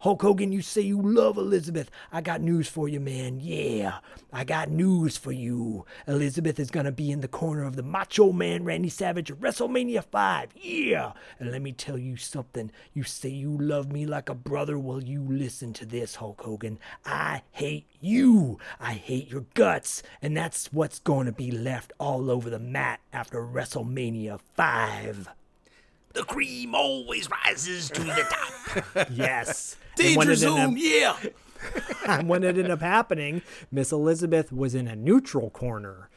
Hulk 0.00 0.20
Hogan, 0.22 0.52
you 0.52 0.60
say 0.60 0.82
you 0.82 1.00
love 1.00 1.38
Elizabeth. 1.38 1.90
I 2.12 2.20
got 2.20 2.42
news 2.42 2.68
for 2.68 2.86
you, 2.86 3.00
man. 3.00 3.40
Yeah, 3.40 3.98
I 4.32 4.44
got 4.44 4.70
news 4.70 5.16
for 5.16 5.32
you. 5.32 5.86
Elizabeth 6.06 6.60
is 6.60 6.70
gonna 6.70 6.92
be 6.92 7.10
in 7.10 7.22
the 7.22 7.28
corner 7.28 7.64
of 7.64 7.76
the 7.76 7.82
Macho 7.82 8.30
Man 8.30 8.64
Randy 8.64 8.90
Savage 8.90 9.30
at 9.30 9.40
WrestleMania 9.40 10.04
5. 10.04 10.50
Yeah, 10.54 11.12
and 11.40 11.50
let 11.50 11.62
me 11.62 11.72
tell 11.72 11.96
you 11.96 12.16
something. 12.16 12.70
You 12.92 13.04
say 13.04 13.30
you 13.30 13.56
love 13.56 13.90
me 13.90 14.04
like 14.04 14.28
a 14.28 14.34
brother. 14.34 14.78
Well, 14.78 15.02
you 15.02 15.22
listen 15.22 15.72
to 15.74 15.86
this, 15.86 16.16
Hulk 16.16 16.42
Hogan. 16.42 16.78
I 17.06 17.42
hate 17.52 17.86
you. 18.00 18.58
I 18.78 18.92
hate 18.92 19.30
your 19.30 19.46
guts, 19.54 20.02
and 20.20 20.36
that's 20.36 20.72
what's 20.72 20.98
gonna 20.98 21.32
be 21.32 21.50
left 21.50 21.92
all 21.98 22.30
over 22.30 22.50
the 22.50 22.58
mat 22.58 23.00
after 23.14 23.40
WrestleMania 23.40 24.40
5. 24.54 25.30
The 26.12 26.24
cream 26.24 26.74
always 26.74 27.30
rises 27.30 27.90
to 27.90 28.02
the 28.02 28.26
top. 28.28 29.08
Yes. 29.10 29.76
And 30.00 30.16
when 30.16 30.30
it 30.30 30.42
ended 30.42 30.58
up- 30.64 30.72
yeah. 30.76 31.16
And 32.06 32.28
when 32.28 32.44
it 32.44 32.48
ended 32.48 32.70
up 32.70 32.80
happening, 32.80 33.42
Miss 33.72 33.90
Elizabeth 33.90 34.52
was 34.52 34.74
in 34.74 34.86
a 34.86 34.94
neutral 34.94 35.50
corner. 35.50 36.08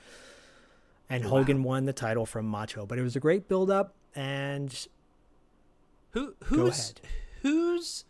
And 1.10 1.24
Hogan 1.24 1.64
won 1.64 1.86
the 1.86 1.94
title 1.94 2.26
from 2.28 2.46
Macho. 2.46 2.86
But 2.86 3.00
it 3.00 3.02
was 3.02 3.16
a 3.16 3.20
great 3.20 3.48
build 3.48 3.72
up 3.72 3.96
and 4.16 4.88
Who 6.12 6.36
who's 6.46 6.94
who's 7.42 8.06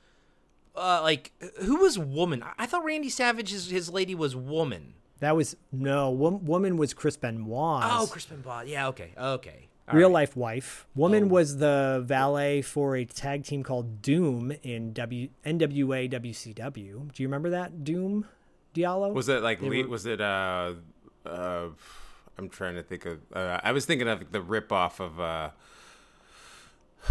uh 0.76 1.00
like 1.02 1.32
who 1.64 1.78
was 1.78 1.98
woman? 1.98 2.44
I- 2.58 2.66
thought 2.66 2.84
Randy 2.84 3.10
Savage 3.10 3.52
his, 3.52 3.70
his 3.70 3.90
lady 3.90 4.16
was 4.16 4.36
woman. 4.36 4.96
that 5.20 5.36
was 5.38 5.56
no 5.72 6.10
wo- 6.10 6.30
woman 6.44 6.76
was 6.76 6.94
Chris 6.94 7.16
Benoit. 7.16 7.84
Oh, 7.86 8.08
Chris 8.12 8.26
Benoit. 8.26 8.68
Yeah, 8.68 8.88
okay. 8.90 9.12
Okay. 9.18 9.69
All 9.90 9.96
real 9.98 10.08
right. 10.10 10.14
life 10.14 10.36
wife. 10.38 10.86
Woman 10.96 11.30
was 11.30 11.58
the 11.58 12.02
valet 12.06 12.62
for 12.62 12.96
a 12.96 13.06
tag 13.06 13.44
team 13.44 13.64
called 13.64 14.02
Doom 14.02 14.52
in 14.64 14.94
W 14.94 15.30
NWA 15.46 16.10
WCW. 16.12 17.14
Do 17.14 17.24
you 17.24 17.28
remember 17.28 17.50
that 17.52 17.84
Doom 17.84 18.26
Diallo? 18.76 19.14
Was 19.14 19.30
it 19.30 19.42
like 19.42 19.62
were- 19.62 19.88
was 19.88 20.06
it 20.06 20.22
uh 20.22 20.74
uh 21.26 21.68
I'm 22.38 22.50
trying 22.50 22.76
to 22.76 22.84
think 22.84 23.06
of 23.06 23.20
uh, 23.34 23.60
I 23.64 23.72
was 23.72 23.86
thinking 23.86 24.08
of 24.08 24.32
the 24.32 24.42
rip 24.42 24.72
off 24.72 25.00
of 25.00 25.20
uh 25.20 25.50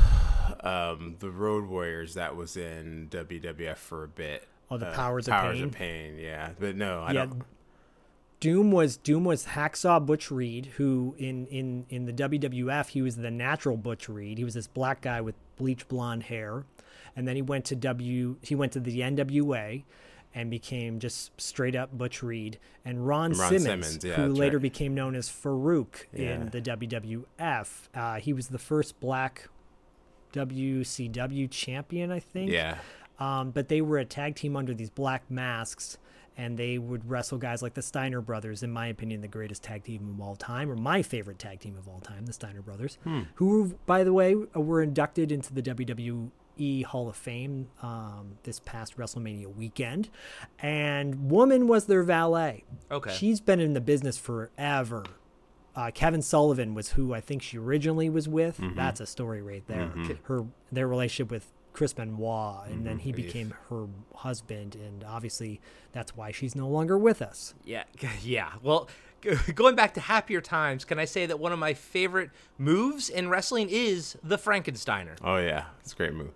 um 0.60 1.16
the 1.18 1.30
Road 1.30 1.66
Warriors 1.68 2.14
that 2.14 2.36
was 2.36 2.56
in 2.56 3.08
WWF 3.10 3.76
for 3.76 4.04
a 4.04 4.08
bit. 4.08 4.46
Oh, 4.70 4.76
the 4.78 4.88
Uh, 4.88 4.94
Powers 4.94 5.26
of 5.28 5.32
Powers 5.32 5.56
Pain? 5.58 5.64
of 5.64 5.72
Pain, 5.72 6.18
yeah. 6.18 6.50
But 6.58 6.76
no, 6.76 7.00
I 7.02 7.12
yeah, 7.12 7.26
don't 7.26 7.42
Doom 8.40 8.70
was 8.70 8.96
Doom 8.96 9.24
was 9.24 9.46
Hacksaw 9.46 10.04
Butch 10.04 10.30
Reed, 10.30 10.66
who 10.76 11.14
in 11.18 11.46
in 11.46 11.86
in 11.88 12.06
the 12.06 12.12
WWF 12.12 12.88
he 12.88 13.02
was 13.02 13.16
the 13.16 13.30
natural 13.30 13.76
Butch 13.76 14.08
Reed. 14.08 14.38
He 14.38 14.44
was 14.44 14.54
this 14.54 14.66
black 14.68 15.00
guy 15.00 15.20
with 15.20 15.34
bleach 15.56 15.88
blonde 15.88 16.24
hair, 16.24 16.64
and 17.16 17.26
then 17.26 17.36
he 17.36 17.42
went 17.42 17.64
to 17.66 17.76
W 17.76 18.36
he 18.42 18.54
went 18.54 18.72
to 18.72 18.80
the 18.80 19.00
NWA, 19.00 19.82
and 20.34 20.50
became 20.50 21.00
just 21.00 21.38
straight 21.40 21.74
up 21.74 21.96
Butch 21.96 22.22
Reed. 22.22 22.58
And 22.84 23.06
Ron, 23.06 23.32
Ron 23.32 23.48
Simmons, 23.48 23.64
Simmons, 23.64 24.04
yeah, 24.04 24.14
who 24.14 24.28
later 24.28 24.58
right. 24.58 24.62
became 24.62 24.94
known 24.94 25.14
as 25.16 25.28
Faarooq 25.28 26.06
Yeah. 26.12 26.34
in 26.34 26.50
the 26.50 26.60
WWF. 26.60 27.88
Uh, 27.94 28.14
he 28.20 28.32
was 28.32 28.48
the 28.48 28.58
first 28.58 29.00
black 29.00 29.48
WCW 30.32 31.50
champion, 31.50 32.12
I 32.12 32.20
think. 32.20 32.50
Yeah. 32.50 32.78
Um, 33.18 33.50
but 33.50 33.68
they 33.68 33.80
were 33.80 33.98
a 33.98 34.04
tag 34.04 34.36
team 34.36 34.56
under 34.56 34.74
these 34.74 34.90
black 34.90 35.28
masks, 35.28 35.98
and 36.38 36.56
they 36.56 36.78
would 36.78 37.10
wrestle 37.10 37.36
guys 37.36 37.60
like 37.60 37.74
the 37.74 37.82
Steiner 37.82 38.20
brothers, 38.22 38.62
in 38.62 38.70
my 38.70 38.86
opinion, 38.86 39.20
the 39.20 39.28
greatest 39.28 39.62
tag 39.62 39.82
team 39.84 40.08
of 40.08 40.20
all 40.20 40.36
time, 40.36 40.70
or 40.70 40.76
my 40.76 41.02
favorite 41.02 41.38
tag 41.38 41.58
team 41.60 41.76
of 41.76 41.88
all 41.88 42.00
time, 42.00 42.24
the 42.26 42.32
Steiner 42.32 42.62
brothers, 42.62 42.96
who, 43.34 43.76
by 43.86 44.04
the 44.04 44.12
way, 44.12 44.34
were 44.54 44.80
inducted 44.80 45.32
into 45.32 45.52
the 45.52 45.60
WWE 45.62 46.84
Hall 46.84 47.08
of 47.08 47.16
Fame 47.16 47.68
um, 47.82 48.38
this 48.44 48.60
past 48.60 48.96
WrestleMania 48.96 49.52
weekend. 49.54 50.08
And 50.60 51.28
Woman 51.30 51.66
was 51.66 51.86
their 51.86 52.04
valet. 52.04 52.64
Okay. 52.90 53.12
She's 53.12 53.40
been 53.40 53.58
in 53.60 53.74
the 53.74 53.80
business 53.80 54.16
forever. 54.16 55.04
Uh, 55.74 55.90
Kevin 55.92 56.22
Sullivan 56.22 56.74
was 56.74 56.90
who 56.90 57.14
I 57.14 57.20
think 57.20 57.42
she 57.42 57.58
originally 57.58 58.08
was 58.10 58.28
with. 58.28 58.60
That's 58.74 59.00
a 59.00 59.06
story 59.06 59.42
right 59.42 59.64
there. 59.68 59.92
Her 60.24 60.44
their 60.72 60.88
relationship 60.88 61.30
with 61.30 61.52
Chris 61.78 61.92
Benoit, 61.92 62.66
and 62.66 62.84
then 62.84 62.94
mm-hmm. 62.94 63.02
he 63.04 63.12
became 63.12 63.54
her 63.70 63.86
husband, 64.12 64.74
and 64.74 65.04
obviously 65.04 65.60
that's 65.92 66.16
why 66.16 66.32
she's 66.32 66.56
no 66.56 66.66
longer 66.66 66.98
with 66.98 67.22
us. 67.22 67.54
Yeah, 67.64 67.84
yeah. 68.20 68.54
Well, 68.64 68.88
going 69.54 69.76
back 69.76 69.94
to 69.94 70.00
happier 70.00 70.40
times, 70.40 70.84
can 70.84 70.98
I 70.98 71.04
say 71.04 71.24
that 71.26 71.38
one 71.38 71.52
of 71.52 71.60
my 71.60 71.74
favorite 71.74 72.30
moves 72.58 73.08
in 73.08 73.28
wrestling 73.28 73.68
is 73.70 74.18
the 74.24 74.36
Frankensteiner? 74.36 75.18
Oh 75.22 75.36
yeah. 75.36 75.66
It's 75.78 75.92
a 75.92 75.94
great 75.96 76.14
move. 76.14 76.32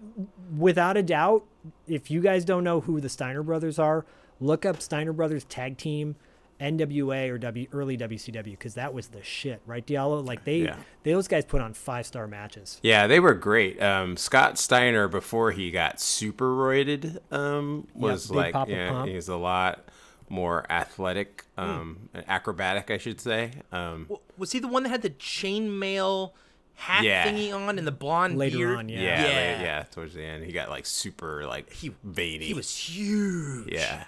Without 0.56 0.96
a 0.96 1.02
doubt, 1.02 1.44
if 1.88 2.08
you 2.08 2.20
guys 2.20 2.44
don't 2.44 2.62
know 2.62 2.80
who 2.80 3.00
the 3.00 3.08
Steiner 3.08 3.42
brothers 3.42 3.80
are, 3.80 4.06
look 4.38 4.64
up 4.64 4.80
Steiner 4.80 5.12
Brothers 5.12 5.42
Tag 5.42 5.76
Team. 5.76 6.14
NWA 6.62 7.28
or 7.30 7.38
W 7.38 7.66
early 7.72 7.98
WCW 7.98 8.44
because 8.52 8.74
that 8.74 8.94
was 8.94 9.08
the 9.08 9.22
shit, 9.22 9.60
right, 9.66 9.84
Diallo? 9.86 10.24
Like 10.24 10.44
they, 10.44 10.58
Yeah. 10.58 10.76
those 11.02 11.26
guys 11.28 11.44
put 11.44 11.60
on 11.60 11.74
five 11.74 12.06
star 12.06 12.26
matches. 12.26 12.78
Yeah, 12.82 13.06
they 13.06 13.18
were 13.20 13.34
great. 13.34 13.82
Um, 13.82 14.16
Scott 14.16 14.58
Steiner, 14.58 15.08
before 15.08 15.50
he 15.50 15.70
got 15.70 16.00
super 16.00 16.54
roided, 16.54 17.18
um, 17.32 17.88
was 17.94 18.28
big 18.28 18.36
like, 18.54 18.68
yeah, 18.68 18.90
Pump. 18.90 19.08
he's 19.10 19.28
a 19.28 19.36
lot 19.36 19.88
more 20.28 20.64
athletic, 20.70 21.44
um, 21.58 22.08
acrobatic, 22.28 22.90
I 22.90 22.96
should 22.98 23.20
say. 23.20 23.50
Um, 23.70 24.08
Was 24.38 24.52
he 24.52 24.60
the 24.60 24.68
one 24.68 24.84
that 24.84 24.88
had 24.88 25.02
the 25.02 25.10
chainmail 25.10 26.32
hat 26.74 27.04
Yeah. 27.04 27.26
thingy 27.30 27.52
on 27.54 27.76
and 27.78 27.86
the 27.86 27.92
blonde 27.92 28.38
Later 28.38 28.56
beard? 28.58 28.78
on, 28.78 28.88
yeah. 28.88 29.00
yeah, 29.00 29.22
Yeah. 29.22 29.28
yeah, 29.28 29.62
yeah. 29.62 29.82
Towards 29.90 30.14
the 30.14 30.22
end, 30.22 30.44
he 30.44 30.52
got 30.52 30.70
like 30.70 30.86
super 30.86 31.44
like 31.46 31.70
He- 31.72 31.94
veiny. 32.02 32.46
He 32.46 32.54
was 32.54 32.74
huge. 32.74 33.70
yeah, 33.72 34.04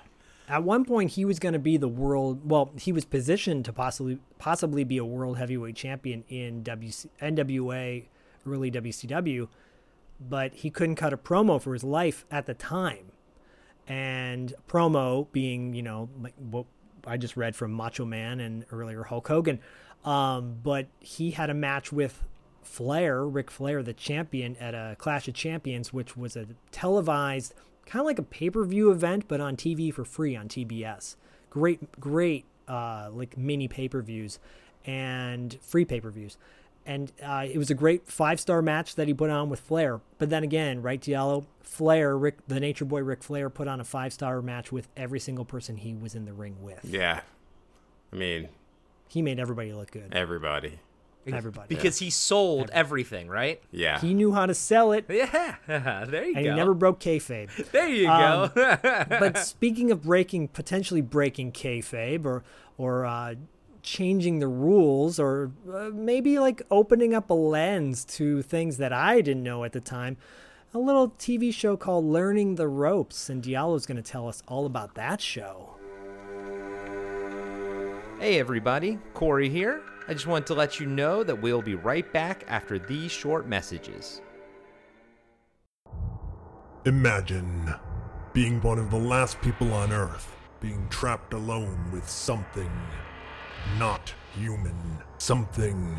At 0.49 0.63
one 0.63 0.85
point, 0.85 1.13
he 1.13 1.25
was 1.25 1.39
going 1.39 1.55
to 1.55 1.59
be 1.59 1.77
the 1.77 1.89
world. 1.89 2.49
Well, 2.49 2.73
he 2.79 2.93
was 2.93 3.05
positioned 3.05 3.65
to 3.65 3.73
possibly 3.73 4.19
possibly 4.39 4.85
be 4.85 4.99
a 4.99 5.05
world 5.05 5.39
heavyweight 5.39 5.77
champion 5.77 6.25
in 6.29 6.63
WC, 6.63 7.09
NWA, 7.21 8.05
early 8.47 8.71
WCW, 8.71 9.49
but 10.21 10.53
he 10.55 10.71
couldn't 10.71 10.97
cut 10.97 11.13
a 11.13 11.17
promo 11.17 11.61
for 11.61 11.73
his 11.73 11.85
life 11.85 12.27
at 12.31 12.47
the 12.47 12.55
time. 12.55 13.07
And 13.87 14.55
promo 14.69 15.27
being, 15.33 15.75
you 15.75 15.83
know, 15.83 16.09
like 16.21 16.35
what 16.39 16.67
I 17.07 17.17
just 17.17 17.37
read 17.37 17.57
from 17.57 17.73
Macho 17.73 18.05
Man 18.05 18.41
and 18.41 18.65
earlier 18.71 19.05
Hulk 19.05 19.29
Hogan, 19.29 19.61
um, 20.05 20.59
but 20.63 20.87
he 21.01 21.31
had 21.33 21.49
a 21.49 21.55
match 21.55 21.91
with 21.93 22.23
Flair, 22.63 23.25
Ric 23.25 23.51
Flair, 23.51 23.83
the 23.83 23.93
champion, 23.93 24.57
at 24.57 24.75
a 24.75 24.97
Clash 24.99 25.29
of 25.29 25.35
Champions, 25.35 25.93
which 25.93 26.17
was 26.17 26.37
a 26.37 26.47
televised, 26.71 27.55
kind 27.87 28.01
of 28.01 28.07
like 28.07 28.19
a 28.19 28.23
pay 28.23 28.51
per 28.51 28.65
view 28.65 28.91
event, 28.91 29.25
but 29.29 29.41
on 29.41 29.57
TV 29.57 29.93
for 29.93 30.05
free 30.05 30.35
on 30.37 30.49
TBS. 30.49 31.17
Great, 31.51 32.01
great, 32.01 32.45
uh, 32.69 33.11
like 33.13 33.37
mini 33.39 33.69
pay 33.69 33.89
per 33.89 34.03
views 34.03 34.39
and 34.85 35.59
free 35.63 35.85
pay 35.85 36.01
per 36.01 36.11
views. 36.11 36.37
And 36.87 37.13
uh, 37.25 37.47
it 37.51 37.57
was 37.57 37.71
a 37.71 37.75
great 37.75 38.07
five 38.09 38.39
star 38.39 38.61
match 38.61 38.95
that 38.97 39.09
he 39.09 39.15
put 39.15 39.31
on 39.31 39.49
with 39.49 39.61
Flair. 39.61 40.01
But 40.19 40.29
then 40.31 40.43
again, 40.43 40.83
right, 40.83 41.01
Diallo? 41.01 41.47
Flair, 41.63 42.17
Rick, 42.17 42.47
the 42.47 42.61
Nature 42.61 42.85
Boy 42.85 43.01
Ric 43.03 43.23
Flair, 43.23 43.49
put 43.49 43.69
on 43.69 43.81
a 43.81 43.85
five 43.85 44.13
star 44.13 44.43
match 44.43 44.71
with 44.71 44.89
every 44.97 45.19
single 45.19 45.45
person 45.47 45.77
he 45.79 45.95
was 45.95 46.15
in 46.15 46.25
the 46.27 46.33
ring 46.35 46.57
with. 46.61 46.85
yeah. 46.85 47.21
I 48.13 48.17
mean, 48.17 48.49
He 49.09 49.23
made 49.23 49.41
everybody 49.41 49.73
look 49.73 49.91
good. 49.91 50.13
everybody. 50.13 50.79
Everybody. 51.27 51.75
Because 51.75 51.99
he 51.99 52.11
sold 52.11 52.71
everything, 52.73 53.29
right? 53.29 53.63
Yeah, 53.71 53.99
he 54.01 54.13
knew 54.15 54.33
how 54.33 54.47
to 54.47 54.55
sell 54.55 54.93
it, 54.93 55.07
Yeah. 55.11 55.57
there 55.67 56.25
you 56.25 56.35
and 56.37 56.45
go. 56.45 56.51
he 56.51 56.57
never 56.57 56.75
broke 56.75 57.01
kayfabe. 57.01 57.71
there 57.73 57.89
you 57.89 58.09
Um, 58.09 58.51
go. 58.55 58.77
but 59.09 59.39
speaking 59.39 59.91
of 59.91 60.03
breaking, 60.03 60.49
potentially 60.49 61.01
breaking 61.01 61.53
kayfabe, 61.53 62.25
or 62.27 62.43
or 62.77 63.07
uh, 63.07 63.35
changing 63.83 64.39
the 64.41 64.49
rules, 64.49 65.19
or 65.19 65.51
uh, 65.73 65.91
maybe 65.93 66.39
like 66.39 66.63
opening 66.71 67.15
up 67.15 67.31
a 67.31 67.35
lens 67.35 68.05
to 68.05 68.43
things 68.43 68.77
that 68.79 68.93
I 68.93 69.21
didn't 69.21 69.43
know 69.43 69.65
at 69.65 69.73
the 69.73 69.81
time, 69.81 70.17
a 70.75 70.79
little 70.79 71.11
TV 71.11 71.53
show 71.55 71.77
called 71.77 72.05
Learning 72.05 72.57
the 72.57 72.67
Ropes, 72.69 73.29
and 73.31 73.43
Diallo's 73.43 73.87
going 73.87 73.97
to 73.97 74.03
tell 74.03 74.29
us 74.29 74.43
all 74.49 74.67
about 74.67 74.95
that 74.97 75.21
show. 75.21 75.71
Hey 78.21 78.39
everybody, 78.39 78.99
Corey 79.13 79.49
here. 79.51 79.83
I 80.07 80.13
just 80.13 80.27
want 80.27 80.47
to 80.49 80.55
let 80.55 80.81
you 80.81 80.87
know 80.87 81.25
that 81.25 81.41
we'll 81.41 81.63
be 81.63 81.77
right 81.77 82.11
back 82.13 82.45
after 82.47 82.79
these 82.79 83.11
short 83.11 83.47
messages. 83.47 84.21
Imagine 86.85 87.75
being 88.35 88.61
one 88.61 88.79
of 88.79 88.91
the 88.91 88.99
last 88.99 89.41
people 89.41 89.73
on 89.73 89.93
Earth, 89.93 90.37
being 90.61 90.87
trapped 90.91 91.33
alone 91.33 91.91
with 91.91 92.07
something 92.07 92.71
not 93.79 94.13
human, 94.35 94.77
something 95.17 95.99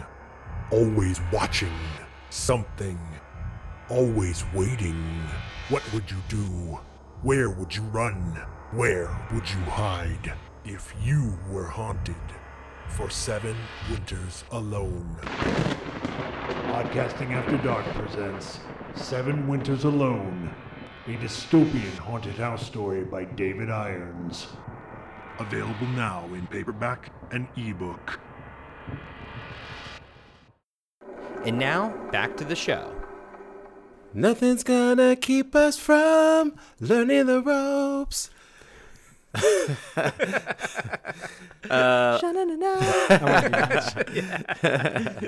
always 0.72 1.20
watching, 1.34 1.74
something 2.30 3.00
always 3.90 4.44
waiting. 4.54 5.04
What 5.70 5.82
would 5.94 6.12
you 6.12 6.22
do? 6.30 6.78
Where 7.24 7.50
would 7.50 7.76
you 7.76 7.82
run? 7.84 8.40
Where 8.70 9.28
would 9.34 9.50
you 9.50 9.62
hide 9.62 10.34
if 10.64 10.94
you 11.02 11.40
were 11.50 11.66
haunted 11.66 12.16
for 12.90 13.10
seven 13.10 13.56
winters 13.90 14.44
alone? 14.52 15.18
Podcasting 16.72 17.32
After 17.32 17.58
Dark 17.58 17.86
presents 17.94 18.60
Seven 18.96 19.48
Winters 19.48 19.84
Alone 19.84 20.54
a 21.08 21.18
dystopian 21.18 21.96
haunted 21.98 22.34
house 22.34 22.66
story 22.66 23.04
by 23.04 23.26
David 23.26 23.70
Irons. 23.70 24.48
Available 25.38 25.88
now 25.90 26.28
in 26.34 26.48
paperback 26.48 27.12
and 27.32 27.48
ebook. 27.56 28.20
And 31.46 31.60
now, 31.60 31.94
back 32.12 32.36
to 32.38 32.44
the 32.44 32.56
show. 32.56 32.92
Nothing's 34.16 34.64
gonna 34.64 35.16
keep 35.16 35.56
us 35.56 35.78
from 35.78 36.56
learning 36.80 37.28
the 37.28 37.40
ropes. 37.40 38.32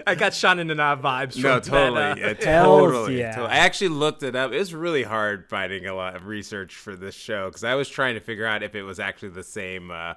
I 0.06 0.16
got 0.18 0.34
Shannon 0.34 0.72
and 0.72 0.82
I 0.82 0.96
vibes 0.96 1.34
from 1.34 1.42
No, 1.44 1.60
that, 1.60 1.64
totally. 1.64 2.02
uh, 2.02 2.16
yeah, 2.16 2.34
totally, 2.64 3.20
yeah. 3.20 3.36
totally. 3.36 3.52
I 3.54 3.58
actually 3.58 3.90
looked 3.90 4.24
it 4.24 4.36
up. 4.36 4.52
It 4.52 4.58
was 4.60 4.74
really 4.74 5.04
hard 5.04 5.48
finding 5.50 5.86
a 5.88 5.96
lot 5.96 6.16
of 6.16 6.26
research 6.28 6.76
for 6.76 6.96
this 6.96 7.16
show 7.16 7.48
because 7.50 7.64
I 7.64 7.76
was 7.76 7.90
trying 7.90 8.16
to 8.16 8.22
figure 8.22 8.46
out 8.46 8.64
if 8.64 8.76
it 8.76 8.84
was 8.84 9.00
actually 9.00 9.30
the 9.30 9.44
same 9.44 9.92
uh, 9.92 10.14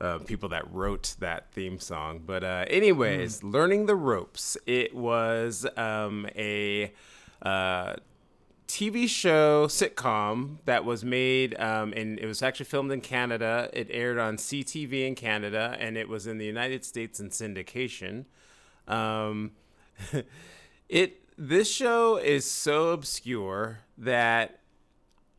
uh, 0.00 0.18
people 0.18 0.50
that 0.50 0.70
wrote 0.72 1.14
that 1.20 1.50
theme 1.52 1.78
song. 1.78 2.22
But, 2.24 2.44
uh, 2.44 2.64
anyways, 2.68 3.40
Hmm. 3.40 3.50
learning 3.50 3.86
the 3.86 3.96
ropes. 3.96 4.56
It 4.66 4.94
was 4.94 5.66
um, 5.76 6.26
a. 6.36 6.92
TV 8.70 9.08
show 9.08 9.66
sitcom 9.66 10.58
that 10.64 10.84
was 10.84 11.04
made, 11.04 11.58
um, 11.60 11.92
and 11.96 12.18
it 12.20 12.26
was 12.26 12.40
actually 12.40 12.66
filmed 12.66 12.92
in 12.92 13.00
Canada. 13.00 13.68
It 13.72 13.88
aired 13.90 14.18
on 14.18 14.36
CTV 14.36 15.06
in 15.08 15.16
Canada, 15.16 15.76
and 15.80 15.98
it 15.98 16.08
was 16.08 16.26
in 16.28 16.38
the 16.38 16.46
United 16.46 16.84
States 16.84 17.18
in 17.18 17.30
syndication. 17.30 18.26
Um, 18.86 19.50
it 20.88 21.20
this 21.36 21.70
show 21.70 22.16
is 22.16 22.48
so 22.48 22.90
obscure 22.90 23.80
that 23.98 24.60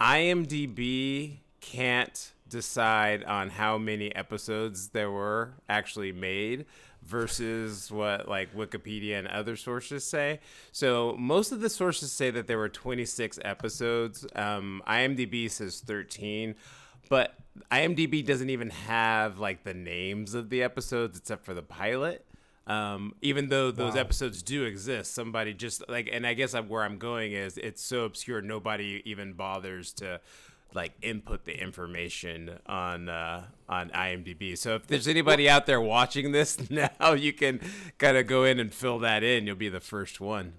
IMDb 0.02 1.38
can't 1.62 2.32
decide 2.50 3.24
on 3.24 3.52
how 3.52 3.78
many 3.78 4.14
episodes 4.14 4.90
there 4.90 5.10
were 5.10 5.54
actually 5.70 6.12
made 6.12 6.66
versus 7.04 7.92
what 7.92 8.28
like 8.28 8.56
Wikipedia 8.56 9.18
and 9.18 9.28
other 9.28 9.56
sources 9.56 10.04
say. 10.04 10.40
So 10.72 11.16
most 11.18 11.52
of 11.52 11.62
the 11.62 11.70
sources 11.70 12.12
say 12.12 12.32
that 12.32 12.48
there 12.48 12.58
were 12.58 12.70
26 12.70 13.40
episodes. 13.44 14.26
Um, 14.36 14.82
IMDb 14.88 15.50
says 15.50 15.82
13, 15.82 16.56
but 17.10 17.36
IMDb 17.72 18.26
doesn't 18.26 18.50
even 18.50 18.70
have 18.70 19.40
like 19.40 19.64
the 19.64 19.74
names 19.74 20.34
of 20.34 20.50
the 20.50 20.64
episodes 20.64 21.18
except 21.18 21.46
for 21.46 21.54
the 21.54 21.64
pilot. 21.64 22.26
Um, 22.68 23.16
even 23.22 23.50
though 23.50 23.72
those 23.72 23.96
episodes 23.96 24.44
do 24.44 24.64
exist, 24.64 25.14
somebody 25.14 25.54
just 25.54 25.84
like, 25.90 26.10
and 26.12 26.26
I 26.28 26.36
guess 26.36 26.54
I'm, 26.54 26.70
where 26.70 26.84
I'm 26.84 27.00
going 27.00 27.34
is 27.34 27.58
it's 27.58 27.84
so 27.84 28.06
obscure 28.06 28.42
nobody 28.42 29.02
even 29.04 29.34
bothers 29.34 29.92
to 29.94 30.22
like 30.74 30.94
input 31.02 31.46
the 31.46 31.60
information 31.62 32.60
on 32.66 33.10
uh, 33.10 33.46
on 33.68 33.90
IMDb. 33.90 34.58
So 34.58 34.76
if 34.76 34.88
there's 34.88 35.08
anybody 35.08 35.50
out 35.50 35.66
there 35.66 35.82
watching 35.82 36.32
this 36.32 36.70
now, 36.70 37.14
you 37.14 37.34
can 37.34 37.60
kind 37.98 38.18
of 38.18 38.28
go 38.28 38.44
in 38.44 38.60
and 38.60 38.74
fill 38.74 39.00
that 39.00 39.24
in. 39.24 39.48
You'll 39.48 39.56
be 39.56 39.70
the 39.70 39.80
first 39.80 40.20
one. 40.22 40.54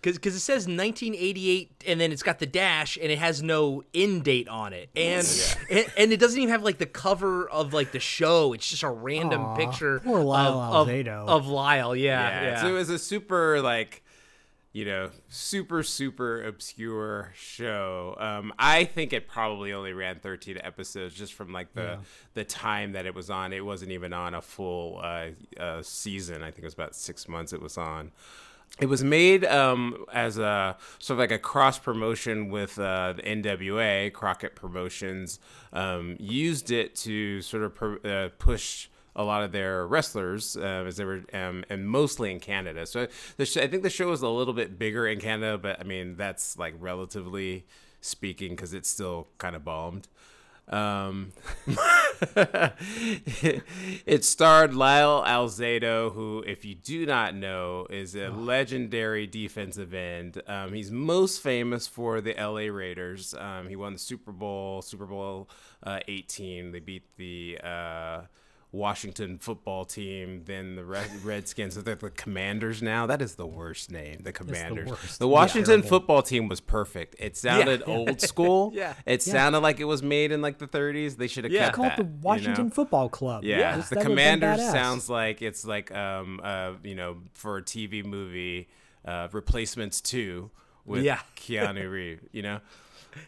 because 0.00 0.16
cause 0.18 0.34
it 0.34 0.40
says 0.40 0.66
1988 0.66 1.84
and 1.86 2.00
then 2.00 2.10
it's 2.12 2.22
got 2.22 2.38
the 2.38 2.46
dash 2.46 2.96
and 2.96 3.10
it 3.12 3.18
has 3.18 3.42
no 3.42 3.82
end 3.92 4.24
date 4.24 4.48
on 4.48 4.72
it 4.72 4.88
and, 4.96 5.26
and 5.70 5.86
and 5.96 6.12
it 6.12 6.18
doesn't 6.18 6.38
even 6.40 6.50
have 6.50 6.62
like 6.62 6.78
the 6.78 6.86
cover 6.86 7.48
of 7.50 7.74
like 7.74 7.92
the 7.92 8.00
show 8.00 8.52
it's 8.54 8.68
just 8.68 8.82
a 8.82 8.88
random 8.88 9.42
Aw, 9.44 9.56
picture 9.56 10.00
poor 10.00 10.20
Lyle 10.22 10.58
of, 10.58 10.88
of, 10.88 11.06
of 11.28 11.46
Lyle 11.48 11.94
yeah 11.94 12.28
Yeah. 12.28 12.42
yeah, 12.44 12.62
So 12.62 12.68
it 12.68 12.72
was 12.72 12.88
a 12.88 12.98
super 12.98 13.60
like 13.60 14.02
you 14.72 14.84
know 14.84 15.10
super 15.28 15.82
super 15.82 16.42
obscure 16.44 17.32
show. 17.34 18.16
Um, 18.18 18.52
I 18.58 18.84
think 18.84 19.12
it 19.12 19.26
probably 19.26 19.72
only 19.72 19.92
ran 19.92 20.20
13 20.20 20.58
episodes 20.62 21.14
just 21.14 21.32
from 21.34 21.52
like 21.52 21.72
the 21.74 21.98
the 22.34 22.44
time 22.44 22.92
that 22.92 23.06
it 23.06 23.14
was 23.14 23.30
on. 23.30 23.52
It 23.52 23.64
wasn't 23.64 23.92
even 23.92 24.12
on 24.12 24.34
a 24.34 24.42
full 24.42 25.00
uh, 25.02 25.28
uh, 25.58 25.82
season. 25.82 26.42
I 26.42 26.46
think 26.46 26.60
it 26.60 26.64
was 26.64 26.74
about 26.74 26.94
six 26.94 27.28
months. 27.28 27.52
It 27.52 27.60
was 27.60 27.76
on. 27.76 28.12
It 28.78 28.86
was 28.86 29.02
made 29.02 29.44
um, 29.44 30.04
as 30.12 30.38
a 30.38 30.76
sort 31.00 31.16
of 31.16 31.18
like 31.18 31.32
a 31.32 31.38
cross 31.38 31.78
promotion 31.78 32.50
with 32.50 32.78
uh, 32.78 33.14
the 33.14 33.22
NWA, 33.22 34.12
Crockett 34.12 34.54
Promotions. 34.54 35.40
Um, 35.72 36.16
used 36.20 36.70
it 36.70 36.94
to 36.96 37.42
sort 37.42 37.64
of 37.64 37.74
pro- 37.74 37.98
uh, 37.98 38.28
push 38.38 38.88
a 39.16 39.24
lot 39.24 39.42
of 39.42 39.52
their 39.52 39.86
wrestlers 39.86 40.56
uh, 40.56 40.84
as 40.86 40.96
they 40.96 41.04
were, 41.04 41.22
um, 41.32 41.64
and 41.68 41.88
mostly 41.88 42.30
in 42.30 42.40
Canada. 42.40 42.86
So 42.86 43.08
the 43.36 43.46
sh- 43.46 43.58
I 43.58 43.66
think 43.66 43.82
the 43.82 43.90
show 43.90 44.08
was 44.08 44.22
a 44.22 44.28
little 44.28 44.54
bit 44.54 44.78
bigger 44.78 45.06
in 45.06 45.20
Canada, 45.20 45.58
but 45.58 45.80
I 45.80 45.84
mean 45.84 46.16
that's 46.16 46.58
like 46.58 46.74
relatively 46.78 47.66
speaking 48.00 48.50
because 48.50 48.72
it's 48.72 48.88
still 48.88 49.28
kind 49.38 49.56
of 49.56 49.64
bombed. 49.64 50.08
Um, 50.70 51.32
it 54.06 54.24
starred 54.24 54.72
Lyle 54.72 55.24
Alzado, 55.26 56.12
who, 56.12 56.44
if 56.46 56.64
you 56.64 56.76
do 56.76 57.04
not 57.06 57.34
know, 57.34 57.88
is 57.90 58.14
a 58.14 58.28
legendary 58.28 59.26
defensive 59.26 59.92
end. 59.92 60.40
Um, 60.46 60.72
he's 60.72 60.92
most 60.92 61.42
famous 61.42 61.88
for 61.88 62.20
the 62.20 62.34
LA 62.38 62.72
Raiders. 62.72 63.34
Um, 63.34 63.68
he 63.68 63.74
won 63.74 63.94
the 63.94 63.98
Super 63.98 64.30
Bowl, 64.30 64.80
Super 64.80 65.06
Bowl 65.06 65.50
uh, 65.82 65.98
18. 66.06 66.70
They 66.70 66.78
beat 66.78 67.16
the 67.16 67.58
uh, 67.64 68.20
Washington 68.72 69.36
football 69.38 69.84
team, 69.84 70.42
then 70.44 70.76
the 70.76 70.84
Red- 70.84 71.24
Redskins. 71.24 71.74
So 71.74 71.80
they're 71.82 71.96
the 71.96 72.10
Commanders 72.10 72.80
now. 72.82 73.04
That 73.06 73.20
is 73.20 73.34
the 73.34 73.46
worst 73.46 73.90
name, 73.90 74.20
the 74.22 74.32
Commanders. 74.32 75.18
The 75.18 75.26
Yeah. 75.26 75.32
Washington 75.32 75.82
football 75.82 76.22
team 76.22 76.46
was 76.48 76.60
perfect. 76.60 77.16
It 77.18 77.36
sounded 77.36 77.82
old 77.86 78.20
school. 78.20 78.70
Yeah. 78.74 78.94
It 79.06 79.22
sounded 79.22 79.58
like 79.58 79.80
it 79.80 79.84
was 79.86 80.02
made 80.04 80.30
in 80.30 80.40
like 80.40 80.58
the 80.58 80.68
30s. 80.68 81.16
They 81.16 81.26
should 81.26 81.42
have 81.44 81.52
Yeah. 81.52 81.64
kept 81.66 81.76
called 81.76 81.88
that, 81.90 81.96
the 81.96 82.04
you 82.04 82.18
Washington 82.22 82.66
know? 82.66 82.70
Football 82.72 83.08
Club. 83.08 83.42
Yeah, 83.42 83.76
Just- 83.76 83.88
the 83.90 83.96
that 83.96 84.04
would've 84.04 84.16
been 84.16 84.38
Commanders 84.40 84.70
sounds 84.70 85.10
like 85.10 85.42
it's 85.42 85.64
like 85.64 85.92
um 85.92 86.40
uh 86.42 86.74
you 86.84 86.94
know 86.94 87.16
for 87.34 87.56
a 87.56 87.62
TV 87.62 88.04
movie, 88.04 88.68
uh 89.04 89.26
Replacements 89.32 90.00
two 90.00 90.50
with 90.84 91.02
Yeah. 91.02 91.18
Keanu 91.36 91.90
Reeves. 91.90 92.22
You 92.30 92.42
know, 92.42 92.60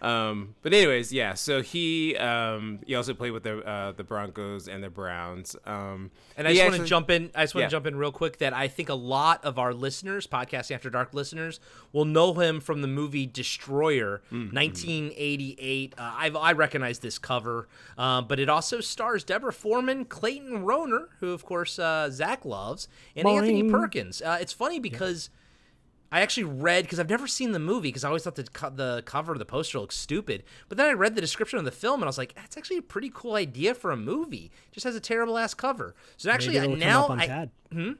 um 0.01 0.55
but 0.63 0.73
anyways, 0.73 1.13
yeah. 1.13 1.35
So 1.35 1.63
he 1.63 2.17
um 2.17 2.81
he 2.87 2.95
also 2.95 3.15
played 3.15 3.31
with 3.33 3.43
the 3.43 3.59
uh 3.67 3.93
the 3.93 4.05
Broncos 4.05 4.69
and 4.69 4.83
the 4.83 4.91
Browns. 4.91 5.57
Um 5.67 6.11
And 6.37 6.47
I 6.49 6.53
just 6.55 6.65
want 6.65 6.77
to 6.83 6.85
jump 6.87 7.11
in. 7.11 7.31
I 7.35 7.43
just 7.45 7.55
want 7.55 7.63
Yeah. 7.63 7.69
to 7.69 7.71
jump 7.73 7.87
in 7.87 7.97
real 7.97 8.13
quick 8.13 8.39
that 8.39 8.53
I 8.55 8.69
think 8.69 8.89
a 8.89 8.95
lot 8.95 9.45
of 9.45 9.59
our 9.59 9.75
listeners, 9.75 10.27
podcasting 10.27 10.75
after 10.75 10.91
dark 10.91 11.13
listeners, 11.15 11.61
will 11.93 12.05
know 12.05 12.33
him 12.35 12.61
from 12.61 12.81
the 12.83 12.89
movie 12.89 13.27
Destroyer, 13.27 14.23
Mm-hmm. 14.33 14.55
1988. 14.57 15.95
Uh, 15.97 16.01
I 16.03 16.29
I 16.29 16.53
recognize 16.53 16.99
this 17.01 17.19
cover, 17.19 17.69
uh, 17.99 18.23
but 18.23 18.39
it 18.41 18.49
also 18.49 18.81
stars 18.81 19.25
Deborah 19.25 19.53
Foreman, 19.53 20.05
Clayton 20.05 20.65
Rohner, 20.65 21.09
who 21.21 21.33
of 21.33 21.45
course 21.45 21.79
uh, 21.79 22.11
Zach 22.11 22.45
loves, 22.45 22.89
and 23.17 23.27
Anthony 23.27 23.65
Perkins. 23.71 24.23
Uh, 24.23 24.39
it's 24.41 24.53
funny 24.53 24.79
because. 24.79 25.31
I 26.13 26.21
actually 26.21 26.45
read 26.45 26.85
because 26.85 27.01
I've 27.01 27.09
never 27.09 27.27
seen 27.27 27.53
the 27.53 27.59
movie 27.59 27.89
because 27.89 28.05
I 28.05 28.09
always 28.09 28.23
thought 28.23 28.35
the 28.35 28.45
co- 28.45 28.71
the 28.71 29.03
cover 29.07 29.33
of 29.33 29.39
the 29.39 29.47
poster 29.47 29.81
looked 29.81 29.95
stupid. 29.95 30.45
But 30.69 30.77
then 30.77 30.87
I 30.87 30.93
read 30.93 31.15
the 31.15 31.23
description 31.23 31.59
of 31.59 31.65
the 31.65 31.71
film 31.73 32.01
and 32.01 32.05
I 32.05 32.07
was 32.07 32.19
like, 32.19 32.35
that's 32.35 32.57
actually 32.57 32.77
a 32.77 32.83
pretty 32.83 33.11
cool 33.13 33.35
idea 33.35 33.75
for 33.75 33.91
a 33.91 33.97
movie. 33.97 34.53
Just 34.73 34.85
has 34.85 34.95
a 34.95 35.01
terrible 35.01 35.39
ass 35.39 35.55
cover. 35.55 35.95
So 36.19 36.31
actually, 36.31 36.59
Maybe 36.61 36.75
it'll 36.75 36.77
now 36.77 37.03
come 37.03 37.05
up 37.05 37.11
on 37.11 37.21
I, 37.21 37.27
pad. 37.27 37.51
Hmm? 37.73 37.93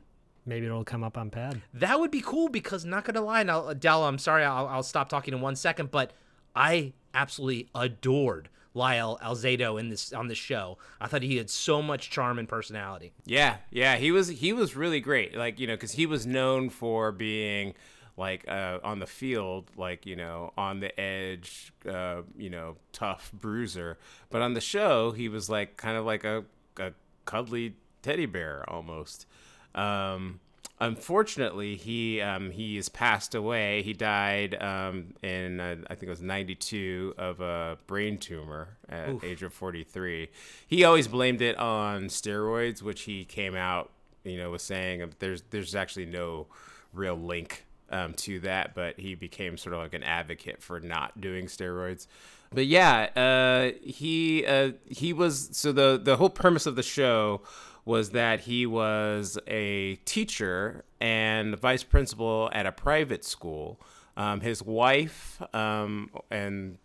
Maybe 0.45 0.67
it'll 0.67 0.85
come 0.85 1.03
up 1.03 1.17
on 1.17 1.31
pad. 1.31 1.63
that 1.73 1.99
would 1.99 2.11
be 2.11 2.21
cool 2.21 2.49
because 2.49 2.85
not 2.85 3.05
gonna 3.05 3.23
lie, 3.23 3.45
now 3.45 3.73
Della, 3.73 4.09
I'm 4.09 4.19
sorry, 4.19 4.45
I'll, 4.45 4.67
I'll 4.67 4.83
stop 4.83 5.09
talking 5.09 5.33
in 5.33 5.41
one 5.41 5.57
second, 5.57 5.91
but 5.91 6.13
I 6.55 6.93
absolutely 7.15 7.69
adored 7.75 8.49
Lyle 8.75 9.19
Alzado 9.23 9.79
in 9.79 9.89
this 9.89 10.13
on 10.13 10.29
this 10.29 10.39
show. 10.39 10.79
I 11.01 11.07
thought 11.07 11.23
he 11.23 11.37
had 11.37 11.51
so 11.51 11.83
much 11.83 12.11
charm 12.11 12.39
and 12.39 12.49
personality. 12.49 13.13
Yeah, 13.25 13.57
yeah, 13.71 13.97
he 13.97 14.11
was 14.11 14.29
he 14.29 14.53
was 14.53 14.77
really 14.77 15.01
great. 15.01 15.37
Like 15.37 15.61
you 15.61 15.67
know, 15.67 15.75
because 15.75 15.93
he 15.93 16.07
was 16.07 16.27
known 16.27 16.71
for 16.71 17.13
being 17.13 17.75
like 18.23 18.49
uh, 18.49 18.79
on 18.85 19.01
the 19.01 19.07
field, 19.07 19.71
like 19.77 20.07
you 20.07 20.15
know, 20.15 20.53
on 20.57 20.79
the 20.79 20.99
edge, 20.99 21.73
uh, 21.89 22.23
you 22.39 22.49
know, 22.49 22.77
tough 22.93 23.33
bruiser. 23.33 23.99
But 24.31 24.43
on 24.43 24.55
the 24.55 24.61
show, 24.61 25.11
he 25.11 25.29
was 25.29 25.51
like 25.51 25.77
kind 25.77 25.97
of 25.97 26.07
like 26.07 26.23
a, 26.23 26.45
a 26.79 26.93
cuddly 27.25 27.75
teddy 28.01 28.27
bear 28.27 28.65
almost. 28.71 29.27
Um, 29.75 30.39
unfortunately, 30.79 31.75
he 31.75 32.21
um, 32.21 32.53
he 32.53 32.77
has 32.77 32.89
passed 32.89 33.35
away. 33.35 33.83
He 33.83 33.93
died 33.93 34.55
um, 34.63 35.15
in 35.21 35.59
uh, 35.59 35.77
I 35.91 35.95
think 35.97 36.05
it 36.05 36.11
was 36.11 36.23
'92 36.23 37.15
of 37.19 37.41
a 37.41 37.77
brain 37.89 38.19
tumor 38.19 38.77
at 38.89 39.25
age 39.25 39.43
of 39.43 39.53
43. 39.53 40.31
He 40.69 40.85
always 40.85 41.09
blamed 41.09 41.43
it 41.43 41.59
on 41.59 42.05
steroids, 42.05 42.83
which 42.83 43.03
he 43.03 43.25
came 43.25 43.57
out, 43.57 43.91
you 44.23 44.39
know, 44.39 44.51
was 44.51 44.63
saying 44.63 45.03
um, 45.03 45.11
there's 45.19 45.43
there's 45.51 45.75
actually 45.75 46.07
no 46.07 46.47
real 46.93 47.17
link 47.17 47.65
um, 47.93 48.15
to 48.15 48.41
that, 48.41 48.75
but 48.75 48.99
he 48.99 49.15
became 49.15 49.57
sort 49.57 49.75
of 49.75 49.81
like 49.81 49.95
an 49.95 50.03
advocate 50.03 50.63
for 50.63 50.81
not 50.81 51.21
doing 51.21 51.47
steroids. 51.47 52.07
But 52.51 52.67
yeah, 52.67 53.09
uh, 53.17 53.79
he 53.83 54.45
uh, 54.47 54.73
he 54.89 55.13
was 55.13 55.51
so 55.53 55.73
the 55.73 56.01
the 56.03 56.17
whole 56.17 56.31
premise 56.31 56.67
of 56.67 56.77
the 56.77 56.83
show 56.83 57.43
was 57.85 58.11
that 58.11 58.41
he 58.41 58.65
was 58.67 59.39
a 59.47 59.97
teacher 60.05 60.85
and 61.01 61.59
vice 61.59 61.83
principal 61.83 62.51
at 62.53 62.67
a 62.67 62.73
private 62.73 63.25
school. 63.25 63.81
Um, 64.17 64.41
his 64.41 64.63
wife 64.63 65.43
um, 65.55 66.11
and 66.31 66.79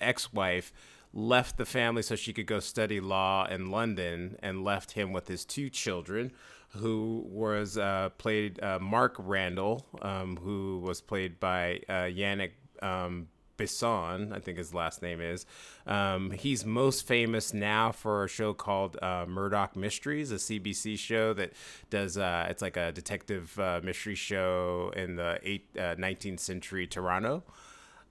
ex-wife 0.00 0.72
left 1.12 1.56
the 1.56 1.64
family 1.64 2.02
so 2.02 2.14
she 2.14 2.32
could 2.32 2.46
go 2.46 2.60
study 2.60 3.00
law 3.00 3.46
in 3.46 3.70
London 3.70 4.36
and 4.42 4.62
left 4.62 4.92
him 4.92 5.12
with 5.12 5.28
his 5.28 5.44
two 5.44 5.70
children 5.70 6.30
who 6.70 7.24
was 7.28 7.78
uh, 7.78 8.10
played 8.18 8.62
uh, 8.62 8.78
Mark 8.80 9.16
Randall 9.18 9.86
um, 10.02 10.36
who 10.36 10.80
was 10.84 11.00
played 11.00 11.40
by 11.40 11.80
uh, 11.88 12.04
Yannick 12.04 12.52
um, 12.82 13.28
Bisson, 13.56 14.32
I 14.32 14.40
think 14.40 14.58
his 14.58 14.74
last 14.74 15.02
name 15.02 15.20
is. 15.20 15.46
Um, 15.86 16.30
he's 16.30 16.64
most 16.64 17.06
famous 17.06 17.54
now 17.54 17.92
for 17.92 18.24
a 18.24 18.28
show 18.28 18.52
called 18.52 18.98
uh, 19.00 19.24
Murdoch 19.26 19.76
Mysteries, 19.76 20.30
a 20.30 20.36
CBC 20.36 20.98
show 20.98 21.32
that 21.34 21.52
does. 21.90 22.18
Uh, 22.18 22.46
it's 22.50 22.62
like 22.62 22.76
a 22.76 22.92
detective 22.92 23.58
uh, 23.58 23.80
mystery 23.82 24.14
show 24.14 24.92
in 24.96 25.16
the 25.16 25.38
eight, 25.42 25.66
uh, 25.76 25.94
19th 25.96 26.40
century 26.40 26.86
Toronto. 26.86 27.42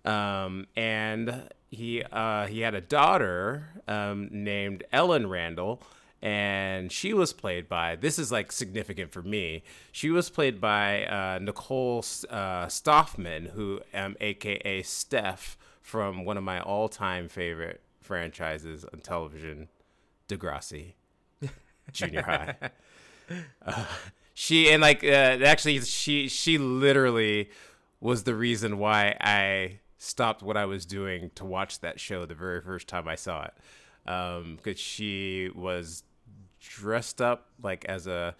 Um, 0.03 0.67
and 0.75 1.49
he 1.71 2.03
uh, 2.03 2.47
he 2.47 2.61
had 2.61 2.75
a 2.75 2.81
daughter 2.81 3.67
um, 3.87 4.29
named 4.31 4.83
Ellen 4.91 5.27
Randall, 5.27 5.81
and 6.25 6.91
she 6.91 7.13
was 7.13 7.31
played 7.31 7.69
by 7.69 7.95
this 7.95 8.17
is 8.17 8.31
like 8.31 8.51
significant 8.51 9.11
for 9.11 9.21
me 9.21 9.63
she 9.91 10.09
was 10.09 10.27
played 10.27 10.59
by 10.59 11.05
uh, 11.05 11.37
nicole 11.39 12.03
uh, 12.31 12.67
stoffman 12.67 13.45
who 13.53 13.79
um, 13.93 14.17
aka 14.19 14.81
steph 14.81 15.55
from 15.83 16.25
one 16.25 16.35
of 16.35 16.43
my 16.43 16.59
all-time 16.59 17.29
favorite 17.29 17.79
franchises 18.01 18.83
on 18.91 18.99
television 19.01 19.67
degrassi 20.27 20.93
junior 21.91 22.23
high. 22.23 22.55
Uh, 23.65 23.85
she 24.33 24.71
and 24.71 24.81
like 24.81 25.03
uh, 25.03 25.07
actually 25.45 25.79
she 25.81 26.27
she 26.27 26.57
literally 26.57 27.49
was 27.99 28.23
the 28.23 28.35
reason 28.35 28.77
why 28.77 29.15
i 29.19 29.79
stopped 29.97 30.43
what 30.43 30.57
i 30.57 30.65
was 30.65 30.85
doing 30.85 31.31
to 31.33 31.43
watch 31.45 31.79
that 31.79 31.99
show 31.99 32.25
the 32.25 32.35
very 32.35 32.61
first 32.61 32.87
time 32.87 33.07
i 33.07 33.15
saw 33.15 33.43
it. 33.43 33.53
Because 34.03 34.41
um, 34.43 34.75
she 34.75 35.49
was 35.55 36.03
dressed 36.69 37.21
up 37.21 37.47
like 37.61 37.85
as 37.85 38.07
a 38.07 38.35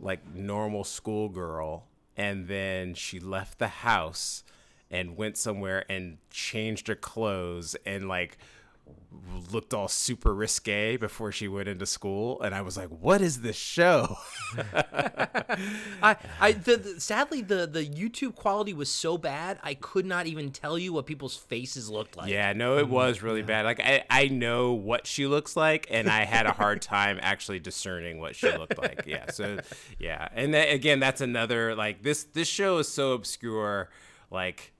like 0.00 0.20
normal 0.34 0.84
schoolgirl 0.84 1.86
and 2.16 2.46
then 2.48 2.94
she 2.94 3.18
left 3.20 3.58
the 3.58 3.68
house 3.68 4.44
and 4.90 5.16
went 5.16 5.36
somewhere 5.36 5.84
and 5.88 6.18
changed 6.30 6.88
her 6.88 6.94
clothes 6.94 7.74
and 7.86 8.08
like 8.08 8.36
looked 9.50 9.74
all 9.74 9.88
super 9.88 10.34
risque 10.34 10.96
before 10.96 11.32
she 11.32 11.48
went 11.48 11.68
into 11.68 11.86
school 11.86 12.40
and 12.42 12.54
i 12.54 12.60
was 12.62 12.76
like 12.76 12.88
what 12.88 13.20
is 13.20 13.40
this 13.40 13.56
show? 13.56 14.16
I, 16.02 16.16
I 16.40 16.52
the, 16.52 16.76
the, 16.76 17.00
sadly 17.00 17.40
the 17.40 17.66
the 17.66 17.84
YouTube 17.84 18.34
quality 18.34 18.72
was 18.72 18.90
so 18.90 19.16
bad 19.18 19.58
I 19.62 19.74
could 19.74 20.06
not 20.06 20.26
even 20.26 20.50
tell 20.50 20.78
you 20.78 20.92
what 20.92 21.06
people's 21.06 21.36
faces 21.36 21.88
looked 21.88 22.16
like. 22.16 22.30
yeah 22.30 22.52
no 22.52 22.78
it 22.78 22.88
was 22.88 23.22
really 23.22 23.42
bad. 23.42 23.64
Like 23.64 23.80
I, 23.80 24.04
I 24.10 24.28
know 24.28 24.72
what 24.72 25.06
she 25.06 25.26
looks 25.26 25.56
like 25.56 25.86
and 25.90 26.08
i 26.08 26.24
had 26.24 26.46
a 26.46 26.52
hard 26.52 26.82
time 26.82 27.18
actually 27.22 27.60
discerning 27.60 28.18
what 28.18 28.36
she 28.36 28.50
looked 28.50 28.78
like. 28.78 29.04
Yeah 29.06 29.30
so 29.30 29.58
yeah. 29.98 30.28
And 30.34 30.54
that, 30.54 30.72
again 30.72 31.00
that's 31.00 31.20
another 31.20 31.74
like 31.74 32.02
this 32.02 32.24
this 32.24 32.48
show 32.48 32.78
is 32.78 32.88
so 32.88 33.12
obscure. 33.12 33.90
Like 34.30 34.72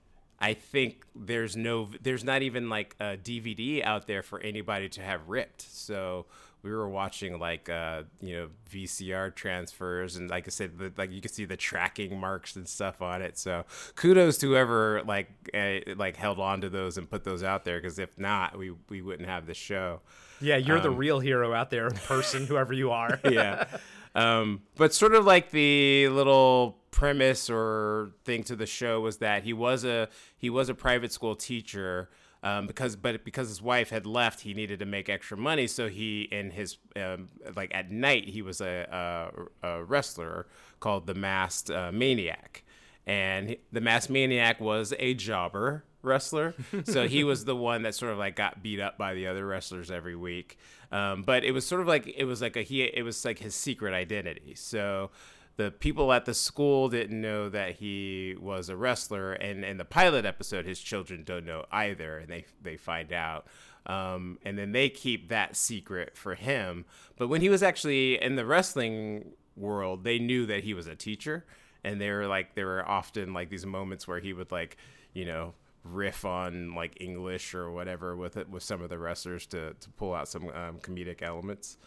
I 0.43 0.55
think 0.55 1.05
there's 1.15 1.55
no, 1.55 1.89
there's 2.01 2.25
not 2.25 2.41
even 2.41 2.69
like 2.69 2.97
a 2.99 3.15
DVD 3.15 3.81
out 3.81 4.07
there 4.07 4.21
for 4.21 4.41
anybody 4.41 4.89
to 4.89 5.01
have 5.01 5.29
ripped. 5.29 5.61
So 5.61 6.25
we 6.63 6.71
were 6.71 6.89
watching 6.89 7.39
like, 7.39 7.69
uh, 7.69 8.03
you 8.19 8.35
know, 8.35 8.49
VCR 8.69 9.33
transfers, 9.33 10.17
and 10.17 10.29
like 10.29 10.45
I 10.45 10.49
said, 10.49 10.77
the, 10.77 10.91
like 10.97 11.11
you 11.11 11.21
can 11.21 11.31
see 11.31 11.45
the 11.45 11.55
tracking 11.55 12.19
marks 12.19 12.57
and 12.57 12.67
stuff 12.67 13.01
on 13.01 13.21
it. 13.21 13.37
So 13.37 13.63
kudos 13.95 14.37
to 14.39 14.47
whoever 14.47 15.01
like, 15.05 15.29
uh, 15.53 15.93
like 15.95 16.17
held 16.17 16.39
on 16.39 16.59
to 16.59 16.69
those 16.69 16.97
and 16.97 17.09
put 17.09 17.23
those 17.23 17.41
out 17.41 17.63
there, 17.63 17.79
because 17.79 17.97
if 17.97 18.17
not, 18.17 18.57
we 18.57 18.73
we 18.89 19.01
wouldn't 19.01 19.29
have 19.29 19.45
the 19.45 19.53
show. 19.53 20.01
Yeah, 20.41 20.57
you're 20.57 20.81
the 20.81 20.91
real 20.91 21.21
hero 21.21 21.53
out 21.53 21.69
there, 21.69 21.89
person, 21.89 22.47
whoever 22.47 22.73
you 22.73 22.91
are. 22.91 23.17
yeah. 23.29 23.65
Um, 24.15 24.61
but 24.75 24.93
sort 24.93 25.15
of 25.15 25.25
like 25.25 25.51
the 25.51 26.07
little 26.09 26.77
premise 26.91 27.49
or 27.49 28.11
thing 28.23 28.43
to 28.43 28.55
the 28.55 28.67
show 28.67 29.01
was 29.01 29.17
that 29.17 29.43
he 29.43 29.53
was 29.53 29.83
a 29.83 30.07
he 30.37 30.49
was 30.49 30.69
a 30.69 30.75
private 30.75 31.11
school 31.11 31.35
teacher 31.35 32.09
um, 32.43 32.67
because 32.67 32.95
but 32.95 33.25
because 33.25 33.47
his 33.47 33.61
wife 33.61 33.89
had 33.89 34.05
left 34.05 34.41
he 34.41 34.53
needed 34.53 34.79
to 34.79 34.85
make 34.85 35.09
extra 35.09 35.35
money. 35.35 35.65
So 35.65 35.89
he 35.89 36.23
in 36.23 36.51
his 36.51 36.77
um, 36.95 37.29
like 37.55 37.73
at 37.73 37.89
night 37.89 38.29
he 38.29 38.41
was 38.41 38.61
a, 38.61 39.31
a, 39.63 39.67
a 39.67 39.83
wrestler 39.83 40.47
called 40.79 41.07
the 41.07 41.15
masked 41.15 41.71
uh, 41.71 41.91
maniac. 41.91 42.63
And 43.05 43.49
he, 43.49 43.59
the 43.71 43.81
masked 43.81 44.09
maniac 44.09 44.61
was 44.61 44.93
a 44.99 45.13
jobber 45.13 45.83
wrestler. 46.03 46.53
So 46.83 47.07
he 47.07 47.23
was 47.23 47.45
the 47.45 47.55
one 47.55 47.81
that 47.83 47.95
sort 47.95 48.11
of 48.11 48.17
like 48.17 48.35
got 48.35 48.61
beat 48.61 48.79
up 48.79 48.97
by 48.97 49.13
the 49.13 49.27
other 49.27 49.45
wrestlers 49.45 49.89
every 49.89 50.15
week 50.15 50.57
um, 50.93 51.23
but 51.23 51.43
it 51.43 51.51
was 51.51 51.65
sort 51.65 51.81
of 51.81 51.87
like 51.87 52.13
it 52.15 52.25
was 52.25 52.39
like 52.39 52.55
a 52.55 52.61
he 52.61 52.83
it 52.83 53.03
was 53.03 53.25
like 53.25 53.39
his 53.39 53.55
secret 53.55 53.95
identity. 53.95 54.53
So 54.53 55.09
the 55.57 55.71
people 55.71 56.13
at 56.13 56.25
the 56.25 56.35
school 56.35 56.87
didn't 56.87 57.19
know 57.19 57.49
that 57.49 57.77
he 57.77 58.35
was 58.39 58.69
a 58.69 58.77
wrestler. 58.77 59.33
And 59.33 59.65
in 59.65 59.77
the 59.77 59.85
pilot 59.85 60.23
episode 60.23 60.65
his 60.65 60.79
children 60.79 61.23
don't 61.23 61.45
know 61.45 61.65
either. 61.71 62.19
And 62.19 62.29
they 62.29 62.45
they 62.61 62.77
find 62.77 63.11
out. 63.11 63.47
Um, 63.87 64.37
and 64.45 64.55
then 64.55 64.71
they 64.71 64.87
keep 64.87 65.29
that 65.29 65.55
secret 65.55 66.15
for 66.15 66.35
him. 66.35 66.85
But 67.17 67.27
when 67.27 67.41
he 67.41 67.49
was 67.49 67.63
actually 67.63 68.21
in 68.21 68.35
the 68.35 68.45
wrestling 68.45 69.31
world 69.57 70.03
they 70.03 70.19
knew 70.19 70.45
that 70.45 70.63
he 70.63 70.75
was 70.75 70.85
a 70.85 70.95
teacher. 70.95 71.43
And 71.83 71.99
they 71.99 72.11
were 72.11 72.27
like 72.27 72.53
there 72.53 72.67
were 72.67 72.87
often 72.87 73.33
like 73.33 73.49
these 73.49 73.65
moments 73.65 74.07
where 74.07 74.19
he 74.19 74.31
would 74.31 74.51
like 74.51 74.77
you 75.11 75.25
know 75.25 75.55
riff 75.83 76.23
on 76.25 76.73
like 76.73 76.95
english 77.01 77.53
or 77.53 77.71
whatever 77.71 78.15
with 78.15 78.37
it 78.37 78.49
with 78.49 78.63
some 78.63 78.81
of 78.81 78.89
the 78.89 78.97
wrestlers 78.97 79.45
to 79.45 79.73
to 79.79 79.89
pull 79.91 80.13
out 80.13 80.27
some 80.27 80.47
um, 80.49 80.79
comedic 80.79 81.21
elements 81.21 81.77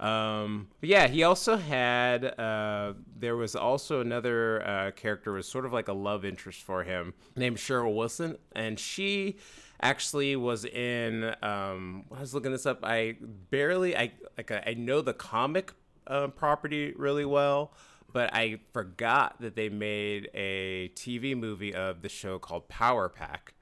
um, 0.00 0.68
yeah, 0.82 1.06
he 1.06 1.22
also 1.22 1.56
had. 1.56 2.38
Uh, 2.38 2.94
there 3.16 3.36
was 3.36 3.54
also 3.54 4.00
another 4.00 4.66
uh, 4.66 4.90
character 4.92 5.32
was 5.32 5.46
sort 5.46 5.64
of 5.64 5.72
like 5.72 5.88
a 5.88 5.92
love 5.92 6.24
interest 6.24 6.62
for 6.62 6.82
him 6.82 7.14
named 7.36 7.58
Cheryl 7.58 7.94
Wilson, 7.94 8.36
and 8.54 8.78
she 8.78 9.36
actually 9.80 10.36
was 10.36 10.64
in. 10.64 11.34
Um, 11.42 12.04
I 12.14 12.20
was 12.20 12.34
looking 12.34 12.52
this 12.52 12.66
up. 12.66 12.80
I 12.82 13.16
barely. 13.50 13.96
I 13.96 14.12
like. 14.36 14.50
I 14.50 14.74
know 14.76 15.00
the 15.00 15.14
comic 15.14 15.72
uh, 16.06 16.28
property 16.28 16.92
really 16.96 17.24
well, 17.24 17.72
but 18.14 18.32
I 18.32 18.60
forgot 18.72 19.36
that 19.40 19.54
they 19.56 19.68
made 19.68 20.30
a 20.32 20.88
TV 20.94 21.36
movie 21.36 21.74
of 21.74 22.00
the 22.00 22.08
show 22.08 22.38
called 22.38 22.68
Power 22.68 23.10
Pack. 23.10 23.52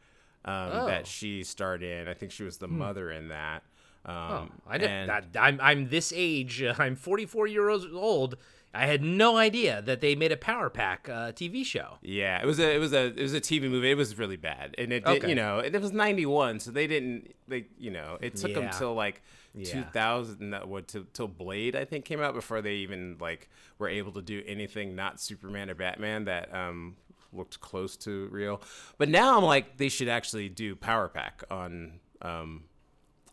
Um, 0.45 0.71
Oh. 0.73 0.87
That 0.87 1.07
she 1.07 1.43
starred 1.45 1.83
in. 1.83 2.07
I 2.09 2.15
think 2.15 2.31
she 2.33 2.43
was 2.45 2.59
the 2.59 2.69
mother 2.69 3.11
in 3.11 3.29
that. 3.29 3.63
Um, 4.05 4.15
Oh, 4.15 4.49
I 4.69 4.79
didn't. 4.79 4.91
and- 4.93 5.11
That, 5.11 5.41
I'm 5.41 5.59
I'm 5.61 5.89
this 5.89 6.13
age. 6.15 6.63
uh, 6.63 6.75
I'm 6.79 6.97
44 6.97 7.47
years 7.47 7.85
old. 7.93 8.37
I 8.75 8.87
had 8.87 9.03
no 9.03 9.37
idea 9.37 9.83
that 9.83 10.01
they 10.01 10.15
made 10.15 10.33
a 10.33 10.37
Power 10.37 10.71
Pack 10.71 11.07
uh, 11.09 11.31
TV 11.33 11.65
show. 11.65 11.99
Yeah, 12.03 12.43
it 12.43 12.47
was 12.47 12.59
a 12.59 12.75
it 12.75 12.79
was 12.79 12.93
a 12.95 13.07
it 13.09 13.21
was 13.23 13.35
a 13.35 13.41
TV 13.41 13.71
movie. 13.71 13.91
It 13.91 13.97
was 13.97 14.19
really 14.19 14.37
bad, 14.39 14.75
and 14.79 14.93
it 14.93 15.05
did, 15.05 15.19
Okay. 15.19 15.29
you 15.29 15.35
know 15.35 15.59
it 15.59 15.79
was 15.81 15.93
ninety 15.93 16.25
one, 16.27 16.59
so 16.59 16.71
they 16.71 16.87
didn't 16.87 17.35
they 17.47 17.67
you 17.79 17.91
know 17.91 18.17
it 18.21 18.35
took 18.37 18.55
them 18.55 18.71
till 18.71 18.95
like 18.95 19.23
Yeah. 19.55 19.71
two 19.71 19.83
thousand 19.93 20.55
what 20.65 20.89
till, 20.89 21.05
till 21.13 21.29
Blade 21.29 21.77
I 21.77 21.85
think 21.85 22.07
came 22.07 22.21
out 22.21 22.33
before 22.35 22.63
they 22.63 22.77
even 22.77 23.19
like 23.21 23.51
were 23.79 23.89
able 23.89 24.13
to 24.13 24.23
do 24.23 24.43
anything 24.47 24.97
not 24.97 25.21
Superman 25.21 25.69
or 25.69 25.75
Batman 25.75 26.25
that 26.25 26.55
um 26.55 26.97
looked 27.35 27.61
close 27.61 27.97
to 27.99 28.29
real. 28.31 28.63
But 28.99 29.09
now 29.09 29.37
I'm 29.37 29.45
like 29.45 29.77
they 29.77 29.89
should 29.91 30.09
actually 30.09 30.49
do 30.49 30.75
Power 30.75 31.09
Pack 31.09 31.45
on 31.51 32.01
um 32.23 32.65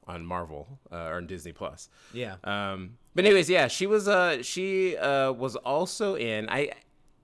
on 0.07 0.25
Marvel 0.25 0.79
uh, 0.91 0.95
or 0.95 1.17
on 1.17 1.27
Disney 1.27 1.51
Plus. 1.51 1.87
Yeah. 2.13 2.35
Um, 2.43 2.97
but 3.13 3.25
anyways, 3.25 3.49
yeah, 3.49 3.67
she 3.67 3.87
was 3.87 4.07
uh 4.07 4.41
she 4.41 4.97
uh 4.97 5.31
was 5.31 5.55
also 5.55 6.15
in 6.15 6.49
I 6.49 6.71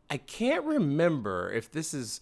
I 0.10 0.18
can't 0.18 0.64
remember 0.64 1.52
if 1.52 1.72
this 1.72 1.94
is 1.94 2.22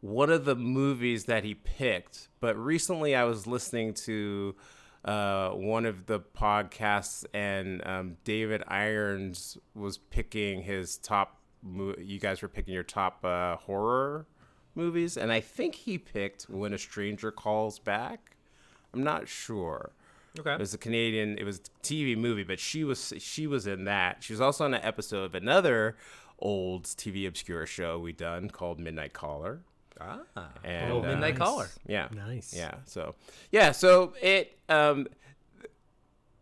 one 0.00 0.30
of 0.30 0.44
the 0.44 0.54
movies 0.54 1.24
that 1.24 1.44
he 1.44 1.54
picked, 1.54 2.28
but 2.40 2.56
recently 2.56 3.14
I 3.14 3.24
was 3.24 3.46
listening 3.46 3.94
to 3.94 4.54
uh, 5.04 5.50
one 5.50 5.86
of 5.86 6.06
the 6.06 6.20
podcasts, 6.20 7.24
and 7.34 7.86
um, 7.86 8.16
David 8.24 8.62
Irons 8.68 9.58
was 9.74 9.98
picking 9.98 10.62
his 10.62 10.96
top. 10.98 11.40
Mo- 11.62 11.96
you 11.98 12.18
guys 12.18 12.42
were 12.42 12.48
picking 12.48 12.74
your 12.74 12.82
top 12.82 13.24
uh, 13.24 13.56
horror 13.56 14.26
movies, 14.74 15.16
and 15.16 15.30
I 15.32 15.40
think 15.40 15.74
he 15.74 15.98
picked 15.98 16.44
"When 16.44 16.72
a 16.72 16.78
Stranger 16.78 17.30
Calls 17.30 17.78
Back." 17.78 18.36
I'm 18.92 19.02
not 19.02 19.28
sure. 19.28 19.92
Okay. 20.38 20.52
It 20.54 20.58
was 20.58 20.74
a 20.74 20.78
Canadian. 20.78 21.38
It 21.38 21.44
was 21.44 21.58
a 21.58 21.86
TV 21.86 22.16
movie, 22.16 22.44
but 22.44 22.58
she 22.58 22.84
was 22.84 23.12
she 23.18 23.46
was 23.46 23.66
in 23.66 23.84
that. 23.84 24.22
She 24.22 24.32
was 24.32 24.40
also 24.40 24.64
on 24.64 24.74
an 24.74 24.82
episode 24.82 25.24
of 25.24 25.34
another 25.34 25.96
old 26.38 26.84
TV 26.84 27.26
obscure 27.26 27.66
show 27.66 27.98
we 27.98 28.12
done 28.12 28.50
called 28.50 28.80
Midnight 28.80 29.12
Caller. 29.12 29.62
Ah. 30.00 30.20
And, 30.64 30.92
Oh, 30.92 31.02
Midnight 31.02 31.40
uh, 31.40 31.44
Caller. 31.44 31.68
Yeah. 31.86 32.08
Nice. 32.14 32.54
Yeah. 32.56 32.74
So 32.86 33.14
yeah. 33.50 33.72
So 33.72 34.14
it 34.20 34.58
um 34.68 35.06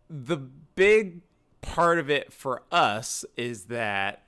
the 0.08 0.36
big 0.36 1.20
part 1.60 1.98
of 1.98 2.10
it 2.10 2.32
for 2.32 2.62
us 2.70 3.24
is 3.36 3.64
that 3.64 4.24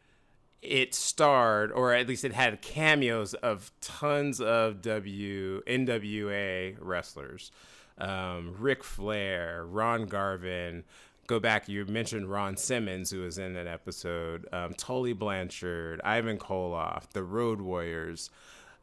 it 0.63 0.95
starred, 0.95 1.71
or 1.73 1.93
at 1.93 2.09
least 2.09 2.25
it 2.25 2.33
had 2.33 2.63
cameos 2.63 3.35
of 3.35 3.71
tons 3.83 4.41
of 4.41 4.81
W 4.81 5.63
NWA 5.67 6.77
wrestlers, 6.81 7.53
um, 7.99 8.55
Ric 8.59 8.83
Flair, 8.83 9.65
Ron 9.67 10.07
Garvin. 10.07 10.85
Go 11.27 11.39
back, 11.41 11.69
you 11.69 11.85
mentioned 11.87 12.31
Ron 12.31 12.57
Simmons, 12.57 13.11
who 13.11 13.21
was 13.21 13.39
in 13.39 13.57
an 13.57 13.67
episode. 13.67 14.47
Um, 14.53 14.75
Tully 14.75 15.13
Blanchard, 15.15 16.01
Ivan 16.05 16.39
Koloff, 16.39 17.11
the 17.11 17.23
Road 17.23 17.61
Warriors. 17.61 18.31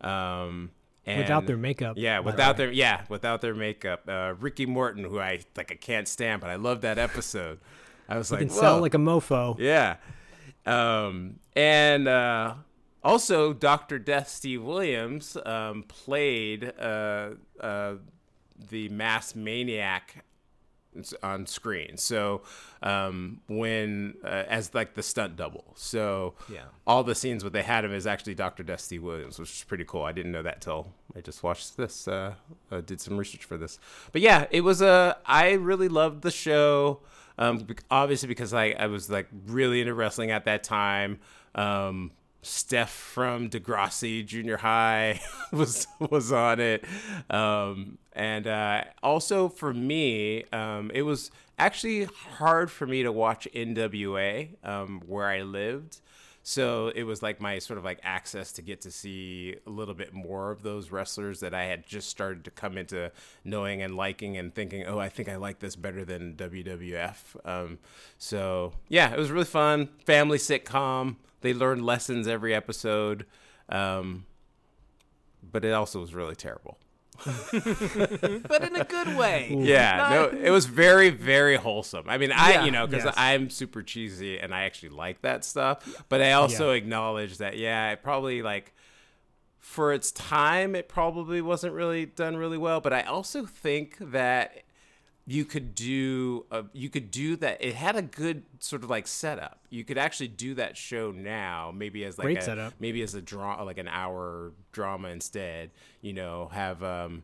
Um, 0.02 0.72
Without 1.06 1.48
their 1.48 1.58
makeup, 1.58 1.96
Yeah, 1.98 2.18
the 2.18 2.24
without 2.24 2.58
their 2.58 2.72
yeah, 2.72 3.02
without 3.10 3.42
their 3.42 3.56
makeup. 3.56 4.04
Uh, 4.08 4.36
Ricky 4.40 4.66
Morton, 4.66 5.04
who 5.04 5.20
I 5.20 5.40
like, 5.58 5.72
I 5.72 5.76
can't 5.76 6.08
stand, 6.08 6.42
but 6.42 6.50
I 6.50 6.56
love 6.56 6.82
that 6.82 6.98
episode. 6.98 7.60
I 8.08 8.18
was 8.18 8.30
You 8.30 8.38
like, 8.38 8.48
can 8.48 8.56
sell 8.56 8.80
like 8.80 8.94
a 8.94 8.98
mofo. 8.98 9.58
Yeah. 9.58 9.96
Um, 10.66 11.40
and 11.56 12.08
uh, 12.08 12.54
also, 13.04 13.52
Dr. 13.52 13.98
Death 13.98 14.30
Steve 14.30 14.62
Williams 14.64 15.36
um, 15.44 15.84
played 15.88 16.72
uh, 16.80 17.32
uh, 17.60 17.96
the 18.70 18.90
mass 18.90 19.34
maniac 19.36 20.24
on 21.24 21.46
screen. 21.46 21.98
So 21.98 22.42
um, 22.84 23.42
when 23.48 24.16
uh, 24.24 24.44
as 24.48 24.74
like 24.74 24.94
the 24.96 25.04
stunt 25.04 25.36
double. 25.36 25.66
So 25.76 26.36
Yeah. 26.52 26.64
all 26.86 27.04
the 27.04 27.16
scenes 27.16 27.44
what 27.44 27.54
they 27.54 27.64
had 27.64 27.86
him 27.86 27.94
is 27.94 28.06
actually 28.08 28.36
Dr. 28.36 28.64
Dusty 28.64 29.00
Williams, 29.00 29.40
which 29.40 29.52
is 29.52 29.64
pretty 29.64 29.86
cool. 29.86 30.04
I 30.04 30.12
didn't 30.12 30.32
know 30.32 30.44
that 30.44 30.62
till 30.62 30.94
I 31.16 31.22
just 31.22 31.44
watched 31.44 31.78
this. 31.78 32.08
Uh, 32.08 32.36
uh, 32.72 32.82
did 32.82 33.00
some 33.02 33.18
research 33.18 33.46
for 33.46 33.58
this. 33.58 33.80
But 34.12 34.22
yeah, 34.22 34.48
it 34.52 34.62
was 34.62 34.82
a. 34.82 35.18
I 35.26 35.52
really 35.54 35.88
loved 35.90 36.22
the 36.24 36.32
show. 36.32 37.00
Um, 37.38 37.66
obviously 37.90 38.28
because 38.28 38.54
I 38.54 38.72
I 38.72 38.88
was 38.88 39.10
like 39.10 39.28
really 39.48 39.82
into 39.82 39.94
wrestling 39.94 40.32
at 40.32 40.46
that 40.46 40.64
time. 40.64 41.20
Um, 41.56 42.12
Steph 42.44 42.90
from 42.92 43.50
Degrassi 43.50 44.26
Junior 44.26 44.58
High 44.58 45.22
was 45.52 45.88
was 46.00 46.32
on 46.32 46.60
it, 46.60 46.84
um, 47.30 47.98
and 48.14 48.48
uh, 48.48 48.84
also 49.02 49.50
for 49.50 49.74
me, 49.74 50.44
um, 50.52 50.92
it 50.94 51.04
was 51.04 51.32
actually 51.58 52.06
hard 52.06 52.72
for 52.72 52.86
me 52.86 53.04
to 53.04 53.12
watch 53.12 53.48
NWA 53.54 54.50
um, 54.64 55.02
where 55.06 55.28
I 55.28 55.42
lived. 55.42 56.00
So 56.44 56.92
it 56.96 57.04
was 57.04 57.22
like 57.22 57.40
my 57.40 57.60
sort 57.60 57.78
of 57.78 57.86
like 57.86 58.00
access 58.02 58.52
to 58.54 58.64
get 58.64 58.82
to 58.82 58.92
see 58.92 59.56
a 59.68 59.70
little 59.70 59.94
bit 59.94 60.12
more 60.12 60.50
of 60.50 60.64
those 60.64 60.92
wrestlers 60.92 61.40
that 61.42 61.54
I 61.54 61.66
had 61.66 61.86
just 61.86 62.10
started 62.10 62.44
to 62.46 62.52
come 62.52 62.78
into 62.78 63.12
knowing 63.44 63.82
and 63.84 63.96
liking 63.96 64.38
and 64.38 64.54
thinking, 64.54 64.86
oh, 64.86 64.98
I 64.98 65.08
think 65.08 65.30
I 65.30 65.36
like 65.36 65.60
this 65.60 65.76
better 65.76 66.04
than 66.04 66.34
WWF. 66.34 67.16
Um, 67.46 67.78
so 68.18 68.74
yeah, 68.90 69.14
it 69.14 69.20
was 69.20 69.30
really 69.30 69.46
fun. 69.46 69.90
Family 70.06 70.40
sitcom. 70.40 71.18
They 71.42 71.54
learned 71.54 71.86
lessons 71.86 72.28
every 72.28 72.54
episode, 72.54 73.26
um, 73.70 74.26
but 75.44 75.64
it 75.64 75.74
also 75.74 76.02
was 76.02 76.14
really 76.14 76.36
terrible. 76.36 76.78
but 77.26 78.64
in 78.64 78.76
a 78.76 78.86
good 78.88 79.16
way. 79.16 79.56
Yeah, 79.58 80.08
no, 80.10 80.38
it 80.38 80.50
was 80.50 80.66
very, 80.66 81.10
very 81.10 81.56
wholesome. 81.56 82.10
I 82.10 82.18
mean, 82.18 82.32
I, 82.32 82.52
Yeah, 82.54 82.66
you 82.66 82.72
know, 82.72 82.88
because 82.88 83.06
yes. 83.06 83.14
I'm 83.18 83.50
super 83.50 83.84
cheesy 83.84 84.40
and 84.40 84.54
I 84.54 84.64
actually 84.64 84.90
like 84.90 85.22
that 85.22 85.46
stuff, 85.46 86.04
but 86.10 86.22
I 86.22 86.34
also 86.34 86.72
acknowledge 86.72 87.38
that, 87.38 87.58
yeah, 87.58 87.92
it 87.92 88.02
probably 88.02 88.42
like 88.42 88.74
for 89.60 89.94
its 89.94 90.12
time, 90.12 90.76
it 90.76 90.90
probably 90.90 91.42
wasn't 91.42 91.74
really 91.74 92.06
done 92.06 92.36
really 92.36 92.58
well. 92.58 92.82
But 92.82 92.94
I 92.94 93.04
also 93.04 93.46
think 93.46 93.98
that 94.00 94.64
you 95.28 95.46
could 95.46 95.76
do, 95.76 96.46
a, 96.52 96.66
you 96.74 96.90
could 96.90 97.12
do 97.12 97.36
that. 97.38 97.64
It 97.64 97.76
had 97.76 97.96
a 97.96 98.02
good 98.02 98.44
sort 98.60 98.84
of 98.84 98.90
like 98.90 99.08
setup. 99.08 99.60
You 99.70 99.84
could 99.84 99.98
actually 99.98 100.30
do 100.30 100.56
that 100.56 100.76
show 100.76 101.12
now, 101.12 101.72
maybe 101.76 102.04
as 102.06 102.18
like 102.18 102.26
Great 102.26 102.38
a, 102.40 102.42
setup. 102.42 102.74
maybe 102.80 103.02
as 103.02 103.14
a 103.14 103.22
draw, 103.22 103.62
like 103.64 103.78
an 103.78 103.88
hour 103.88 104.52
drama 104.72 105.10
instead. 105.10 105.70
You 106.02 106.14
know, 106.14 106.50
have 106.52 106.82
um, 106.84 107.24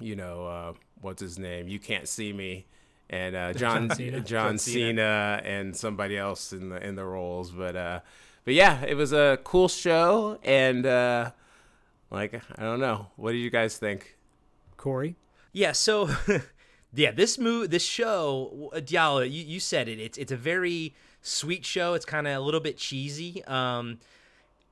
you 0.00 0.16
know, 0.16 0.46
uh, 0.46 0.72
what's 1.00 1.22
his 1.22 1.38
name? 1.38 1.68
You 1.68 1.78
can't 1.78 2.06
see 2.06 2.32
me, 2.32 2.66
and 3.08 3.34
uh, 3.34 3.52
John 3.54 3.88
John 3.88 3.96
Cena. 3.96 4.20
John, 4.20 4.58
Cena. 4.58 5.40
and 5.44 5.76
somebody 5.76 6.16
else 6.18 6.52
in 6.52 6.68
the 6.68 6.86
in 6.86 6.94
the 6.94 7.04
roles. 7.04 7.50
But 7.50 7.74
uh, 7.74 8.00
but 8.44 8.54
yeah, 8.54 8.84
it 8.84 8.94
was 8.94 9.12
a 9.12 9.38
cool 9.44 9.68
show, 9.68 10.38
and 10.42 10.84
uh, 10.84 11.30
like 12.10 12.34
I 12.56 12.62
don't 12.62 12.80
know, 12.80 13.06
what 13.16 13.32
do 13.32 13.38
you 13.38 13.50
guys 13.50 13.78
think? 13.78 14.16
Corey. 14.76 15.16
Yeah, 15.52 15.72
so 15.72 16.08
yeah, 16.94 17.10
this 17.10 17.38
move, 17.38 17.70
this 17.70 17.84
show, 17.84 18.70
uh, 18.74 18.76
Diallo, 18.76 19.24
you, 19.24 19.44
you 19.44 19.60
said 19.60 19.88
it. 19.88 19.98
It's 19.98 20.18
it's 20.18 20.32
a 20.32 20.36
very 20.36 20.94
sweet 21.22 21.64
show. 21.64 21.94
It's 21.94 22.04
kind 22.04 22.26
of 22.26 22.36
a 22.36 22.40
little 22.40 22.60
bit 22.60 22.76
cheesy, 22.76 23.42
um, 23.44 23.98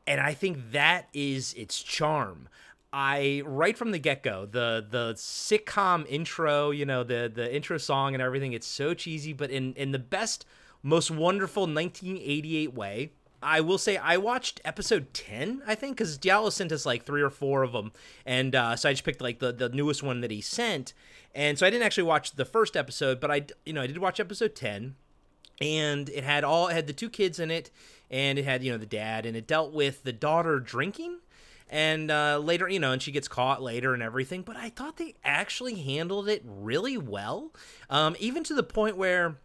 and 0.06 0.20
I 0.20 0.34
think 0.34 0.72
that 0.72 1.08
is 1.14 1.54
its 1.54 1.82
charm. 1.82 2.48
I 2.92 3.42
right 3.46 3.78
from 3.78 3.92
the 3.92 3.98
get 3.98 4.22
go, 4.22 4.46
the 4.46 4.84
the 4.88 5.14
sitcom 5.14 6.06
intro, 6.08 6.70
you 6.70 6.84
know, 6.84 7.04
the 7.04 7.30
the 7.32 7.54
intro 7.54 7.78
song 7.78 8.14
and 8.14 8.22
everything. 8.22 8.52
It's 8.52 8.66
so 8.66 8.92
cheesy, 8.92 9.32
but 9.32 9.50
in 9.50 9.72
in 9.74 9.92
the 9.92 9.98
best, 9.98 10.44
most 10.82 11.10
wonderful 11.10 11.62
1988 11.62 12.74
way. 12.74 13.12
I 13.42 13.62
will 13.62 13.78
say 13.78 13.96
I 13.96 14.18
watched 14.18 14.60
episode 14.66 15.14
10, 15.14 15.62
I 15.66 15.74
think, 15.74 15.96
because 15.96 16.18
Diallo 16.18 16.52
sent 16.52 16.72
us 16.72 16.84
like 16.84 17.04
three 17.04 17.22
or 17.22 17.30
four 17.30 17.62
of 17.62 17.72
them. 17.72 17.92
And 18.26 18.54
uh, 18.54 18.76
so 18.76 18.90
I 18.90 18.92
just 18.92 19.04
picked 19.04 19.22
like 19.22 19.38
the, 19.38 19.50
the 19.50 19.70
newest 19.70 20.02
one 20.02 20.20
that 20.20 20.30
he 20.30 20.42
sent. 20.42 20.92
And 21.34 21.58
so 21.58 21.66
I 21.66 21.70
didn't 21.70 21.84
actually 21.84 22.04
watch 22.04 22.32
the 22.32 22.44
first 22.44 22.76
episode, 22.76 23.20
but 23.20 23.30
I, 23.30 23.46
you 23.64 23.72
know, 23.72 23.82
I 23.82 23.86
did 23.86 23.98
watch 23.98 24.18
episode 24.18 24.54
10 24.54 24.96
and 25.60 26.08
it 26.08 26.24
had 26.24 26.42
all 26.44 26.68
it 26.68 26.74
had 26.74 26.86
the 26.86 26.92
two 26.92 27.10
kids 27.10 27.38
in 27.38 27.50
it 27.50 27.70
and 28.10 28.38
it 28.38 28.44
had 28.44 28.62
you 28.64 28.72
know 28.72 28.78
the 28.78 28.86
dad 28.86 29.26
and 29.26 29.36
it 29.36 29.46
dealt 29.46 29.72
with 29.72 30.02
the 30.02 30.12
daughter 30.12 30.58
drinking 30.58 31.18
and 31.68 32.10
uh, 32.10 32.38
later 32.38 32.68
you 32.68 32.78
know 32.78 32.92
and 32.92 33.02
she 33.02 33.12
gets 33.12 33.28
caught 33.28 33.62
later 33.62 33.92
and 33.92 34.02
everything 34.02 34.42
but 34.42 34.56
i 34.56 34.70
thought 34.70 34.96
they 34.96 35.14
actually 35.24 35.74
handled 35.74 36.28
it 36.28 36.42
really 36.44 36.96
well 36.96 37.52
um, 37.90 38.16
even 38.18 38.42
to 38.42 38.54
the 38.54 38.62
point 38.62 38.96
where 38.96 39.36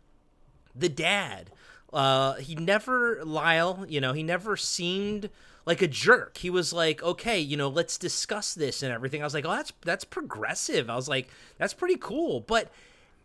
the 0.74 0.90
dad 0.90 1.52
uh 1.94 2.36
he 2.36 2.56
never 2.56 3.24
lyle 3.24 3.86
you 3.88 4.02
know 4.02 4.14
he 4.14 4.24
never 4.24 4.58
seemed 4.58 5.30
like 5.66 5.82
a 5.82 5.88
jerk. 5.88 6.38
He 6.38 6.50
was 6.50 6.74
like 6.74 7.02
okay 7.04 7.40
you 7.40 7.58
know 7.58 7.70
let's 7.70 7.98
discuss 7.98 8.54
this 8.54 8.84
and 8.84 8.92
everything. 8.92 9.22
I 9.22 9.26
was 9.26 9.34
like 9.34 9.46
oh 9.46 9.52
that's 9.52 9.74
that's 9.82 10.06
progressive. 10.06 10.90
I 10.90 10.96
was 10.96 11.10
like 11.10 11.30
that's 11.58 11.74
pretty 11.74 11.98
cool. 11.98 12.40
But 12.42 12.72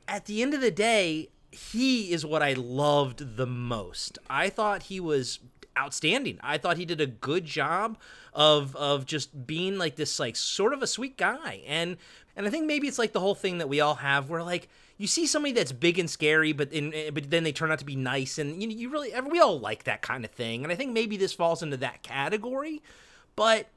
at 0.08 0.26
the 0.26 0.42
end 0.42 0.54
of 0.54 0.60
the 0.60 0.70
day 0.70 1.28
he 1.52 2.12
is 2.12 2.24
what 2.24 2.42
i 2.42 2.52
loved 2.52 3.36
the 3.36 3.46
most. 3.46 4.18
I 4.28 4.50
thought 4.50 4.84
he 4.84 5.00
was 5.00 5.40
outstanding. 5.76 6.38
I 6.42 6.58
thought 6.58 6.76
he 6.76 6.84
did 6.84 7.00
a 7.00 7.06
good 7.06 7.44
job 7.44 7.98
of 8.32 8.76
of 8.76 9.06
just 9.06 9.46
being 9.46 9.78
like 9.78 9.96
this 9.96 10.20
like 10.20 10.36
sort 10.36 10.72
of 10.72 10.82
a 10.82 10.86
sweet 10.86 11.16
guy. 11.16 11.62
And 11.66 11.96
and 12.36 12.46
i 12.46 12.50
think 12.50 12.66
maybe 12.66 12.86
it's 12.86 12.98
like 12.98 13.12
the 13.12 13.20
whole 13.20 13.34
thing 13.34 13.58
that 13.58 13.68
we 13.68 13.80
all 13.80 13.96
have 13.96 14.30
where 14.30 14.42
like 14.42 14.68
you 15.00 15.06
see 15.06 15.26
somebody 15.26 15.54
that's 15.54 15.72
big 15.72 15.98
and 15.98 16.10
scary, 16.10 16.52
but 16.52 16.70
in, 16.74 16.92
eh, 16.92 17.08
but 17.10 17.30
then 17.30 17.42
they 17.42 17.52
turn 17.52 17.72
out 17.72 17.78
to 17.78 17.86
be 17.86 17.96
nice, 17.96 18.36
and 18.36 18.60
you 18.60 18.68
know, 18.68 18.74
you 18.74 18.90
really 18.90 19.12
we 19.30 19.40
all 19.40 19.58
like 19.58 19.84
that 19.84 20.02
kind 20.02 20.26
of 20.26 20.30
thing. 20.30 20.62
And 20.62 20.70
I 20.70 20.76
think 20.76 20.92
maybe 20.92 21.16
this 21.16 21.32
falls 21.32 21.62
into 21.62 21.78
that 21.78 22.02
category, 22.02 22.82
but 23.34 23.68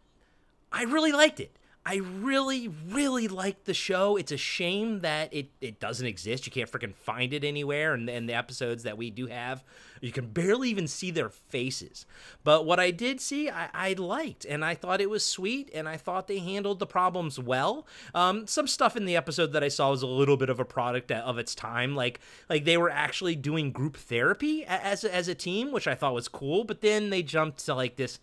I 0.69 0.83
really 0.83 1.13
liked 1.13 1.39
it. 1.39 1.55
I 1.85 1.95
really, 1.95 2.69
really 2.69 3.27
liked 3.27 3.65
the 3.65 3.73
show. 3.73 4.15
It's 4.15 4.31
a 4.31 4.37
shame 4.37 5.01
that 5.01 5.33
it, 5.33 5.49
it 5.59 5.81
doesn't 5.81 6.07
exist. 6.07 6.45
You 6.45 6.51
can't 6.51 6.71
freaking 6.71 6.95
find 6.95 7.33
it 7.33 7.43
anywhere. 7.43 7.93
And, 7.93 8.09
and 8.09 8.29
the 8.29 8.33
episodes 8.33 8.83
that 8.83 8.97
we 8.97 9.09
do 9.09 9.27
have, 9.27 9.65
you 9.99 10.13
can 10.13 10.27
barely 10.27 10.69
even 10.69 10.87
see 10.87 11.11
their 11.11 11.27
faces. 11.27 12.05
But 12.45 12.65
what 12.65 12.79
I 12.79 12.91
did 12.91 13.19
see, 13.19 13.49
I, 13.49 13.67
I 13.73 13.93
liked. 13.93 14.45
And 14.45 14.63
I 14.63 14.75
thought 14.75 15.01
it 15.01 15.09
was 15.09 15.25
sweet. 15.25 15.69
And 15.73 15.89
I 15.89 15.97
thought 15.97 16.27
they 16.29 16.39
handled 16.39 16.79
the 16.79 16.87
problems 16.87 17.37
well. 17.37 17.85
Um, 18.15 18.47
some 18.47 18.67
stuff 18.67 18.95
in 18.95 19.03
the 19.03 19.17
episode 19.17 19.51
that 19.51 19.63
I 19.63 19.67
saw 19.67 19.91
was 19.91 20.03
a 20.03 20.07
little 20.07 20.37
bit 20.37 20.49
of 20.49 20.61
a 20.61 20.65
product 20.65 21.11
of 21.11 21.37
its 21.37 21.53
time. 21.53 21.97
Like, 21.97 22.21
like 22.49 22.63
they 22.63 22.77
were 22.77 22.89
actually 22.89 23.35
doing 23.35 23.73
group 23.73 23.97
therapy 23.97 24.63
as, 24.65 25.03
as 25.03 25.27
a 25.27 25.35
team, 25.35 25.73
which 25.73 25.87
I 25.87 25.95
thought 25.95 26.13
was 26.13 26.29
cool. 26.29 26.63
But 26.63 26.79
then 26.79 27.09
they 27.09 27.23
jumped 27.23 27.65
to 27.65 27.75
like 27.75 27.97
this 27.97 28.19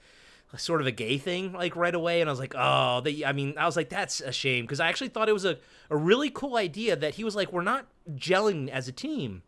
sort 0.58 0.80
of 0.80 0.86
a 0.86 0.90
gay 0.92 1.16
thing 1.16 1.52
like 1.52 1.76
right 1.76 1.94
away 1.94 2.20
and 2.20 2.28
i 2.28 2.32
was 2.32 2.40
like 2.40 2.54
oh 2.56 3.00
they 3.02 3.24
i 3.24 3.32
mean 3.32 3.54
i 3.56 3.66
was 3.66 3.76
like 3.76 3.88
that's 3.88 4.20
a 4.20 4.32
shame 4.32 4.64
because 4.64 4.80
i 4.80 4.88
actually 4.88 5.08
thought 5.08 5.28
it 5.28 5.32
was 5.32 5.44
a, 5.44 5.56
a 5.90 5.96
really 5.96 6.28
cool 6.28 6.56
idea 6.56 6.96
that 6.96 7.14
he 7.14 7.22
was 7.22 7.36
like 7.36 7.52
we're 7.52 7.62
not 7.62 7.86
gelling 8.16 8.68
as 8.68 8.88
a 8.88 8.92
team 8.92 9.42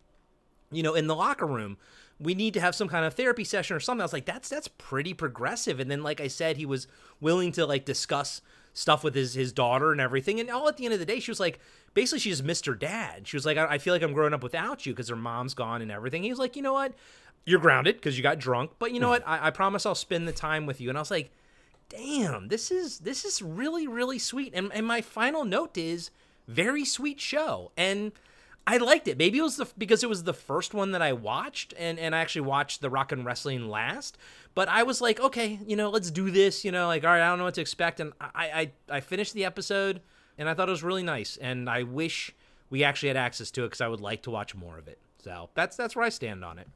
you 0.72 0.82
know 0.82 0.94
in 0.94 1.06
the 1.06 1.14
locker 1.14 1.46
room. 1.46 1.76
We 2.18 2.34
need 2.34 2.54
to 2.54 2.60
have 2.60 2.74
some 2.74 2.88
kind 2.88 3.04
of 3.04 3.14
therapy 3.14 3.44
session 3.44 3.76
or 3.76 3.80
something. 3.80 4.00
I 4.00 4.04
was 4.04 4.12
like 4.12 4.24
that's 4.26 4.48
that's 4.48 4.68
pretty 4.68 5.14
progressive 5.14 5.78
and 5.78 5.90
then 5.90 6.02
like 6.02 6.20
i 6.20 6.28
said 6.28 6.56
he 6.56 6.66
was 6.66 6.88
willing 7.20 7.52
to 7.52 7.66
like 7.66 7.84
discuss 7.84 8.40
stuff 8.72 9.04
with 9.04 9.14
his 9.14 9.34
his 9.34 9.52
daughter 9.52 9.92
and 9.92 10.00
everything 10.00 10.40
and 10.40 10.50
all 10.50 10.66
at 10.66 10.78
the 10.78 10.84
end 10.86 10.94
of 10.94 11.00
the 11.00 11.04
day 11.04 11.20
she 11.20 11.30
was 11.30 11.38
like 11.38 11.60
basically 11.92 12.18
she 12.18 12.30
just 12.30 12.42
missed 12.42 12.64
her 12.66 12.74
dad. 12.74 13.28
She 13.28 13.36
was 13.36 13.44
like 13.44 13.58
i, 13.58 13.66
I 13.66 13.78
feel 13.78 13.92
like 13.92 14.02
i'm 14.02 14.14
growing 14.14 14.34
up 14.34 14.42
without 14.42 14.86
you 14.86 14.92
because 14.92 15.08
her 15.08 15.16
mom's 15.16 15.54
gone 15.54 15.82
and 15.82 15.90
everything. 15.90 16.22
He 16.22 16.30
was 16.30 16.38
like 16.38 16.56
you 16.56 16.62
know 16.62 16.72
what 16.72 16.94
you're 17.44 17.60
grounded 17.60 17.96
because 17.96 18.16
you 18.16 18.22
got 18.22 18.38
drunk 18.38 18.70
but 18.78 18.92
you 18.92 19.00
know 19.00 19.08
mm. 19.08 19.10
what 19.10 19.26
I, 19.26 19.48
I 19.48 19.50
promise 19.50 19.86
i'll 19.86 19.94
spend 19.94 20.26
the 20.26 20.32
time 20.32 20.66
with 20.66 20.80
you 20.80 20.88
and 20.88 20.98
i 20.98 21.00
was 21.00 21.10
like 21.10 21.30
damn 21.88 22.48
this 22.48 22.70
is 22.70 23.00
this 23.00 23.24
is 23.24 23.42
really 23.42 23.86
really 23.86 24.18
sweet 24.18 24.52
and, 24.54 24.72
and 24.72 24.86
my 24.86 25.00
final 25.00 25.44
note 25.44 25.76
is 25.76 26.10
very 26.48 26.84
sweet 26.84 27.20
show 27.20 27.72
and 27.76 28.12
I 28.66 28.76
liked 28.76 29.08
it. 29.08 29.18
Maybe 29.18 29.38
it 29.38 29.42
was 29.42 29.56
the, 29.56 29.66
because 29.76 30.04
it 30.04 30.08
was 30.08 30.22
the 30.22 30.32
first 30.32 30.72
one 30.72 30.92
that 30.92 31.02
I 31.02 31.12
watched, 31.12 31.74
and 31.76 31.98
and 31.98 32.14
I 32.14 32.20
actually 32.20 32.42
watched 32.42 32.80
the 32.80 32.90
Rock 32.90 33.10
and 33.10 33.24
Wrestling 33.24 33.68
last. 33.68 34.16
But 34.54 34.68
I 34.68 34.84
was 34.84 35.00
like, 35.00 35.18
okay, 35.18 35.58
you 35.66 35.74
know, 35.74 35.90
let's 35.90 36.10
do 36.10 36.30
this. 36.30 36.64
You 36.64 36.70
know, 36.70 36.86
like 36.86 37.02
all 37.02 37.10
right, 37.10 37.22
I 37.22 37.28
don't 37.28 37.38
know 37.38 37.44
what 37.44 37.54
to 37.54 37.60
expect, 37.60 37.98
and 37.98 38.12
I 38.20 38.70
I, 38.90 38.96
I 38.96 39.00
finished 39.00 39.34
the 39.34 39.44
episode, 39.44 40.00
and 40.38 40.48
I 40.48 40.54
thought 40.54 40.68
it 40.68 40.72
was 40.72 40.84
really 40.84 41.02
nice, 41.02 41.36
and 41.36 41.68
I 41.68 41.82
wish 41.82 42.34
we 42.70 42.84
actually 42.84 43.08
had 43.08 43.16
access 43.16 43.50
to 43.52 43.64
it 43.64 43.66
because 43.66 43.80
I 43.80 43.88
would 43.88 44.00
like 44.00 44.22
to 44.22 44.30
watch 44.30 44.54
more 44.54 44.78
of 44.78 44.86
it. 44.86 44.98
So 45.24 45.50
that's 45.54 45.76
that's 45.76 45.96
where 45.96 46.04
I 46.04 46.10
stand 46.10 46.44
on 46.44 46.58
it. 46.58 46.68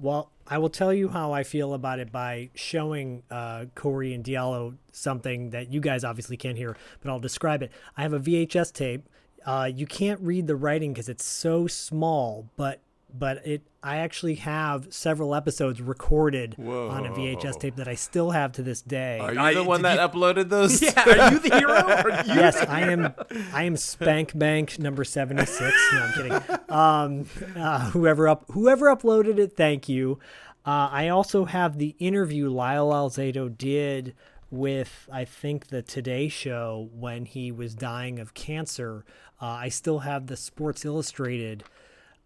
Well, 0.00 0.30
I 0.46 0.58
will 0.58 0.70
tell 0.70 0.94
you 0.94 1.08
how 1.08 1.32
I 1.32 1.42
feel 1.42 1.74
about 1.74 1.98
it 1.98 2.12
by 2.12 2.50
showing 2.54 3.24
uh, 3.30 3.66
Corey 3.74 4.14
and 4.14 4.24
Diallo 4.24 4.76
something 4.92 5.50
that 5.50 5.72
you 5.72 5.80
guys 5.80 6.04
obviously 6.04 6.36
can't 6.36 6.56
hear, 6.56 6.76
but 7.02 7.10
I'll 7.10 7.18
describe 7.18 7.62
it. 7.62 7.72
I 7.96 8.02
have 8.02 8.12
a 8.12 8.20
VHS 8.20 8.72
tape. 8.72 9.08
Uh, 9.44 9.70
you 9.72 9.86
can't 9.86 10.20
read 10.20 10.46
the 10.46 10.56
writing 10.56 10.92
because 10.92 11.08
it's 11.08 11.24
so 11.24 11.66
small, 11.66 12.48
but 12.56 12.80
but 13.12 13.46
it 13.46 13.62
I 13.82 13.98
actually 13.98 14.34
have 14.36 14.92
several 14.92 15.34
episodes 15.34 15.80
recorded 15.80 16.56
on 16.58 17.06
a 17.06 17.10
VHS 17.10 17.58
tape 17.60 17.76
that 17.76 17.86
I 17.88 17.94
still 17.94 18.30
have 18.32 18.52
to 18.52 18.62
this 18.62 18.82
day. 18.82 19.18
Are 19.18 19.32
you 19.32 19.40
I- 19.40 19.54
the 19.54 19.64
one 19.64 19.80
did 19.82 19.84
that 19.86 20.12
uploaded 20.12 20.48
those? 20.48 20.82
Yeah, 20.82 21.04
are 21.06 21.32
you 21.32 21.38
the 21.38 21.56
hero? 21.56 21.72
Are 21.72 22.10
you 22.10 22.34
yes, 22.34 22.60
the 22.60 22.70
I 22.70 22.80
am. 22.80 23.14
I 23.52 23.64
am 23.64 23.76
Spank 23.76 24.36
Bank 24.38 24.78
number 24.78 25.04
seventy 25.04 25.46
six. 25.46 25.76
No, 25.92 25.98
I'm 26.00 26.12
kidding. 26.12 26.58
Um, 26.68 27.26
uh, 27.56 27.90
whoever 27.90 28.28
up, 28.28 28.44
whoever 28.50 28.86
uploaded 28.94 29.38
it, 29.38 29.56
thank 29.56 29.88
you. 29.88 30.18
Uh, 30.66 30.88
I 30.92 31.08
also 31.08 31.46
have 31.46 31.78
the 31.78 31.94
interview 31.98 32.50
Lyle 32.50 32.90
Alzado 32.90 33.56
did 33.56 34.14
with 34.50 35.08
I 35.12 35.24
think 35.24 35.68
the 35.68 35.82
Today 35.82 36.28
Show 36.28 36.90
when 36.92 37.24
he 37.24 37.50
was 37.52 37.74
dying 37.74 38.18
of 38.18 38.34
cancer. 38.34 39.04
Uh, 39.40 39.46
I 39.46 39.68
still 39.68 40.00
have 40.00 40.26
the 40.26 40.36
Sports 40.36 40.84
Illustrated 40.84 41.62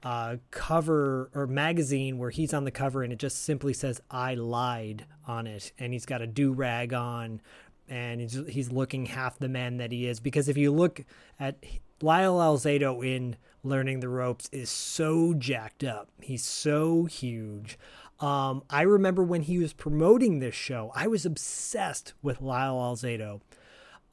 uh, 0.03 0.37
cover 0.51 1.31
or 1.35 1.47
magazine 1.47 2.19
where 2.19 2.31
he's 2.31 2.53
on 2.53 2.65
the 2.65 2.70
cover 2.70 3.03
and 3.03 3.12
it 3.12 3.19
just 3.19 3.45
simply 3.45 3.73
says 3.73 4.01
"I 4.11 4.35
lied" 4.35 5.07
on 5.27 5.47
it, 5.47 5.73
and 5.79 5.93
he's 5.93 6.07
got 6.07 6.23
a 6.23 6.27
do 6.27 6.53
rag 6.53 6.93
on, 6.93 7.41
and 7.89 8.20
he's 8.20 8.41
he's 8.49 8.73
looking 8.73 9.07
half 9.07 9.39
the 9.39 9.49
man 9.49 9.77
that 9.79 9.93
he 9.93 10.07
is. 10.07 10.20
Because 10.20 10.49
if 10.49 10.57
you 10.57 10.73
look 10.73 11.05
at 11.39 11.62
Lyle 12.01 12.39
Alzado 12.39 13.07
in 13.07 13.37
Learning 13.62 14.01
the 14.01 14.09
Ropes, 14.09 14.49
is 14.51 14.70
so 14.70 15.35
jacked 15.35 15.85
up. 15.85 16.09
He's 16.20 16.45
so 16.45 17.05
huge. 17.05 17.79
Um, 18.19 18.62
I 18.70 18.83
remember 18.83 19.23
when 19.23 19.43
he 19.43 19.59
was 19.59 19.73
promoting 19.73 20.39
this 20.39 20.55
show, 20.55 20.93
I 20.95 21.09
was 21.09 21.27
obsessed 21.27 22.15
with 22.23 22.41
Lyle 22.41 22.77
Alzado 22.77 23.41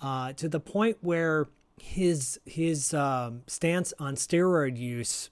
uh, 0.02 0.34
to 0.34 0.49
the 0.49 0.60
point 0.60 0.98
where 1.02 1.48
his 1.82 2.40
his 2.45 2.94
um, 2.94 3.44
stance 3.48 3.94
on 3.99 4.16
steroid 4.16 4.78
use. 4.78 5.30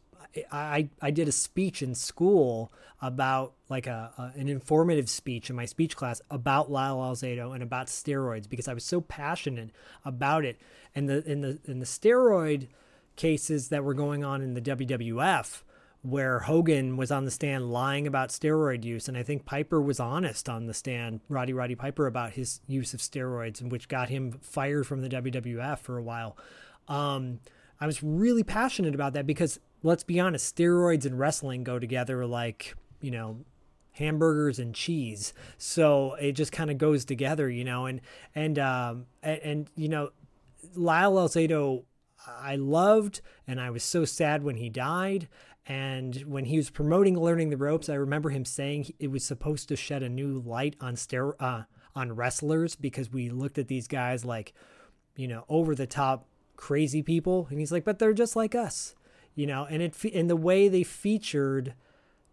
I, 0.52 0.90
I 1.02 1.12
did 1.12 1.28
a 1.28 1.32
speech 1.32 1.82
in 1.82 1.96
school 1.96 2.72
about 3.02 3.54
like 3.70 3.88
a, 3.88 4.12
a 4.18 4.40
an 4.40 4.48
informative 4.50 5.10
speech 5.10 5.50
in 5.50 5.56
my 5.56 5.66
speech 5.66 5.96
class 5.96 6.22
about 6.32 6.72
Lyle 6.72 6.98
Alzado 6.98 7.54
and 7.54 7.62
about 7.62 7.88
steroids 7.88 8.50
because 8.50 8.68
I 8.68 8.74
was 8.74 8.84
so 8.84 9.02
passionate 9.02 9.72
about 10.04 10.46
it 10.46 10.60
and 10.96 11.08
the 11.08 11.24
in 11.30 11.42
the 11.42 11.60
in 11.66 11.80
the 11.80 11.86
steroid 11.86 12.68
cases 13.16 13.70
that 13.70 13.84
were 13.84 13.94
going 13.94 14.24
on 14.24 14.42
in 14.42 14.54
the 14.54 14.62
WWF 14.62 15.62
where 16.02 16.40
Hogan 16.40 16.96
was 16.96 17.12
on 17.12 17.26
the 17.26 17.32
stand 17.32 17.72
lying 17.72 18.08
about 18.08 18.30
steroid 18.30 18.86
use, 18.86 19.08
and 19.08 19.18
I 19.18 19.24
think 19.24 19.46
Piper 19.46 19.82
was 19.82 20.00
honest 20.00 20.48
on 20.48 20.68
the 20.68 20.74
stand, 20.74 21.20
Roddy 21.28 21.54
Roddy 21.54 21.76
Piper, 21.76 22.08
about 22.08 22.34
his 22.34 22.62
use 22.68 22.94
of 22.94 23.02
steroids, 23.02 23.60
and 23.60 23.72
which 23.72 23.90
got 23.90 24.08
him 24.08 24.32
fired 24.42 24.88
from 24.88 25.02
the 25.02 25.10
WWF 25.10 25.80
for 25.80 25.98
a 25.98 26.04
while. 26.04 26.38
Um, 26.88 27.40
I 27.80 27.86
was 27.86 28.02
really 28.02 28.44
passionate 28.44 28.96
about 28.96 29.14
that 29.14 29.28
because 29.28 29.60
let's 29.84 30.04
be 30.04 30.20
honest, 30.20 30.56
steroids 30.56 31.06
and 31.06 31.20
wrestling 31.20 31.64
go 31.64 31.80
together 31.80 32.26
like 32.26 32.76
you 33.02 33.12
know 33.12 33.38
hamburgers 33.98 34.60
and 34.60 34.76
cheese. 34.76 35.34
So 35.58 36.14
it 36.16 36.34
just 36.34 36.52
kind 36.52 36.70
of 36.70 36.78
goes 36.78 37.06
together 37.06 37.50
you 37.50 37.64
know 37.64 37.86
and 37.86 38.02
and 38.36 38.60
um 38.60 39.06
and, 39.24 39.40
and 39.44 39.70
you 39.76 39.90
know 39.90 40.12
lyle 40.76 41.14
alzado 41.14 41.84
i 42.28 42.56
loved 42.56 43.22
and 43.48 43.62
i 43.62 43.70
was 43.70 43.84
so 43.84 44.06
sad 44.06 44.44
when 44.44 44.58
he 44.58 44.70
died. 44.70 45.28
And 45.70 46.16
when 46.26 46.46
he 46.46 46.56
was 46.56 46.70
promoting 46.70 47.20
learning 47.20 47.50
the 47.50 47.58
ropes 47.58 47.90
i 47.90 47.96
remember 47.96 48.30
him 48.30 48.46
saying 48.46 48.94
it 49.00 49.12
was 49.12 49.26
supposed 49.26 49.68
to 49.70 49.76
shed 49.76 50.04
a 50.04 50.10
new 50.10 50.40
light 50.40 50.76
on 50.80 50.96
stero- 50.96 51.36
uh, 51.40 51.64
on 51.96 52.16
wrestlers 52.16 52.76
because 52.76 53.12
we 53.12 53.30
looked 53.30 53.58
at 53.58 53.68
these 53.68 53.88
guys 53.88 54.24
like 54.24 54.54
you 55.16 55.28
know 55.28 55.44
over 55.50 55.76
the 55.76 55.88
top 55.88 56.28
crazy 56.56 57.04
people. 57.04 57.48
And 57.50 57.60
he's 57.60 57.72
like 57.72 57.84
but 57.84 58.00
they're 58.00 58.14
just 58.14 58.36
like 58.36 58.56
us 58.56 58.96
you 59.38 59.48
know 59.48 59.66
and 59.70 59.82
it 59.82 59.96
and 60.14 60.30
the 60.30 60.36
way 60.36 60.68
they 60.68 60.84
featured 60.84 61.74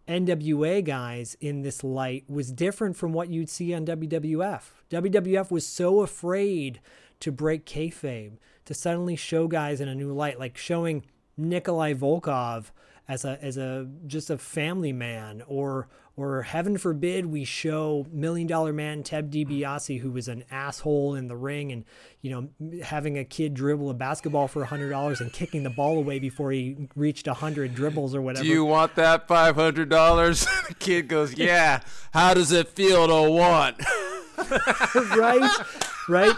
NWA 0.09 0.85
guys 0.85 1.37
in 1.41 1.63
this 1.63 1.83
light 1.83 2.25
was 2.29 2.53
different 2.53 2.97
from 2.97 3.13
what 3.13 3.31
you'd 3.31 3.49
see 3.49 3.73
on 3.73 3.87
WWF. 3.87 4.63
WWF 4.91 5.51
was 5.51 5.67
so 5.67 6.01
afraid 6.03 6.81
to 7.21 7.33
break 7.33 7.65
kayfabe, 7.65 8.33
to 8.67 8.75
suddenly 8.75 9.17
show 9.17 9.49
guys 9.49 9.81
in 9.81 9.89
a 9.89 9.95
new 9.95 10.13
light, 10.13 10.39
like 10.39 10.59
showing 10.59 11.05
Nikolai 11.37 11.95
Volkov 11.95 12.67
as 13.09 13.25
a 13.25 13.39
as 13.43 13.57
a 13.57 13.89
just 14.07 14.31
a 14.31 14.39
family 14.39 14.93
man, 14.93 15.43
or 15.47 15.89
or 16.17 16.43
heaven 16.43 16.79
forbid 16.79 17.27
we 17.27 17.45
show 17.45 18.07
Million 18.13 18.47
Dollar 18.47 18.73
Man 18.73 19.03
Ted 19.03 19.33
DiBiase, 19.33 20.01
who 20.01 20.11
was 20.13 20.29
an 20.29 20.45
asshole 20.51 21.15
in 21.15 21.27
the 21.27 21.37
ring, 21.37 21.73
and 21.73 21.85
you 22.21 22.31
know 22.31 22.81
having 22.85 23.19
a 23.19 23.25
kid 23.25 23.55
dribble 23.55 23.91
a 23.91 23.95
basketball 23.95 24.47
for 24.47 24.63
a 24.63 24.67
hundred 24.67 24.91
dollars 24.91 25.21
and 25.21 25.33
kicking 25.33 25.65
the 25.65 25.71
ball 25.71 25.99
away 25.99 26.19
before 26.19 26.53
he 26.53 26.89
reached 26.95 27.27
a 27.27 27.35
hundred 27.35 27.75
dribbles 27.75 28.15
or 28.15 28.23
whatever. 28.23 28.45
Do 28.45 28.51
you 28.51 28.65
want 28.65 28.95
that 28.95 29.27
five 29.27 29.57
hundred 29.57 29.89
dollars? 29.89 30.47
the 30.69 30.75
kid 30.75 31.09
goes, 31.09 31.35
"Yeah." 31.35 31.81
How 32.13 32.35
does 32.35 32.53
it 32.53 32.69
feel 32.69 33.09
to 33.09 33.31
want? 33.31 33.81
right? 35.17 35.51
Right? 36.09 36.35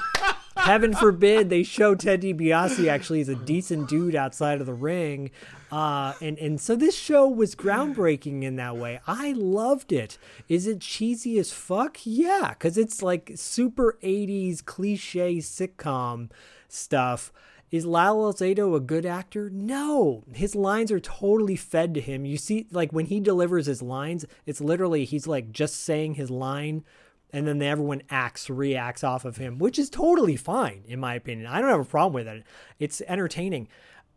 Heaven 0.66 0.94
forbid 0.94 1.48
they 1.48 1.62
show 1.62 1.94
Ted 1.94 2.22
DiBiase 2.22 2.88
actually 2.88 3.20
is 3.20 3.28
a 3.28 3.36
decent 3.36 3.88
dude 3.88 4.16
outside 4.16 4.60
of 4.60 4.66
the 4.66 4.74
ring. 4.74 5.30
Uh, 5.70 6.14
and, 6.20 6.36
and 6.38 6.60
so 6.60 6.74
this 6.74 6.98
show 6.98 7.28
was 7.28 7.54
groundbreaking 7.54 8.42
in 8.42 8.56
that 8.56 8.76
way. 8.76 8.98
I 9.06 9.30
loved 9.32 9.92
it. 9.92 10.18
Is 10.48 10.66
it 10.66 10.80
cheesy 10.80 11.38
as 11.38 11.52
fuck? 11.52 11.98
Yeah, 12.02 12.48
because 12.48 12.76
it's 12.76 13.00
like 13.00 13.30
super 13.36 13.96
80s 14.02 14.64
cliche 14.64 15.36
sitcom 15.36 16.32
stuff. 16.68 17.32
Is 17.70 17.86
Lyle 17.86 18.16
Alzado 18.16 18.74
a 18.74 18.80
good 18.80 19.06
actor? 19.06 19.48
No. 19.48 20.24
His 20.34 20.56
lines 20.56 20.90
are 20.90 20.98
totally 20.98 21.56
fed 21.56 21.94
to 21.94 22.00
him. 22.00 22.24
You 22.24 22.38
see, 22.38 22.66
like 22.72 22.92
when 22.92 23.06
he 23.06 23.20
delivers 23.20 23.66
his 23.66 23.82
lines, 23.82 24.24
it's 24.46 24.60
literally 24.60 25.04
he's 25.04 25.28
like 25.28 25.52
just 25.52 25.76
saying 25.76 26.14
his 26.14 26.28
line 26.28 26.82
and 27.32 27.46
then 27.46 27.60
everyone 27.62 28.02
acts 28.10 28.48
reacts 28.48 29.02
off 29.04 29.24
of 29.24 29.36
him 29.36 29.58
which 29.58 29.78
is 29.78 29.90
totally 29.90 30.36
fine 30.36 30.82
in 30.86 30.98
my 31.00 31.14
opinion 31.14 31.46
i 31.46 31.60
don't 31.60 31.70
have 31.70 31.80
a 31.80 31.84
problem 31.84 32.12
with 32.12 32.26
it 32.28 32.42
it's 32.78 33.00
entertaining 33.08 33.68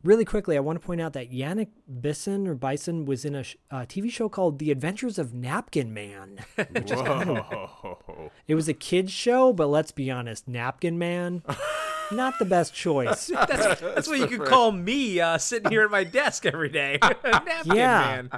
really 0.03 0.23
quickly 0.23 0.55
i 0.55 0.59
want 0.59 0.79
to 0.79 0.85
point 0.85 1.01
out 1.01 1.13
that 1.13 1.31
yannick 1.31 1.67
bisson 2.01 2.47
or 2.47 2.55
bisson 2.55 3.05
was 3.05 3.25
in 3.25 3.35
a, 3.35 3.43
sh- 3.43 3.55
a 3.71 3.77
tv 3.79 4.09
show 4.11 4.29
called 4.29 4.57
the 4.59 4.71
adventures 4.71 5.17
of 5.19 5.33
napkin 5.33 5.93
man 5.93 6.39
which 6.71 6.91
is 6.91 7.01
kind 7.01 7.29
of, 7.31 7.37
Whoa. 7.45 8.31
it 8.47 8.55
was 8.55 8.69
a 8.69 8.73
kids 8.73 9.11
show 9.11 9.51
but 9.51 9.67
let's 9.67 9.91
be 9.91 10.09
honest 10.09 10.47
napkin 10.47 10.97
man 10.97 11.43
not 12.11 12.39
the 12.39 12.45
best 12.45 12.73
choice 12.73 13.27
That's, 13.33 13.79
that's 13.81 14.07
what 14.07 14.17
you 14.19 14.25
could 14.27 14.47
call 14.47 14.71
me 14.71 15.19
uh, 15.19 15.37
sitting 15.37 15.69
here 15.69 15.83
at 15.83 15.91
my 15.91 16.03
desk 16.03 16.43
every 16.47 16.69
day. 16.69 16.97
Napkin 17.23 17.75
Yeah. 17.75 18.23
man. 18.23 18.29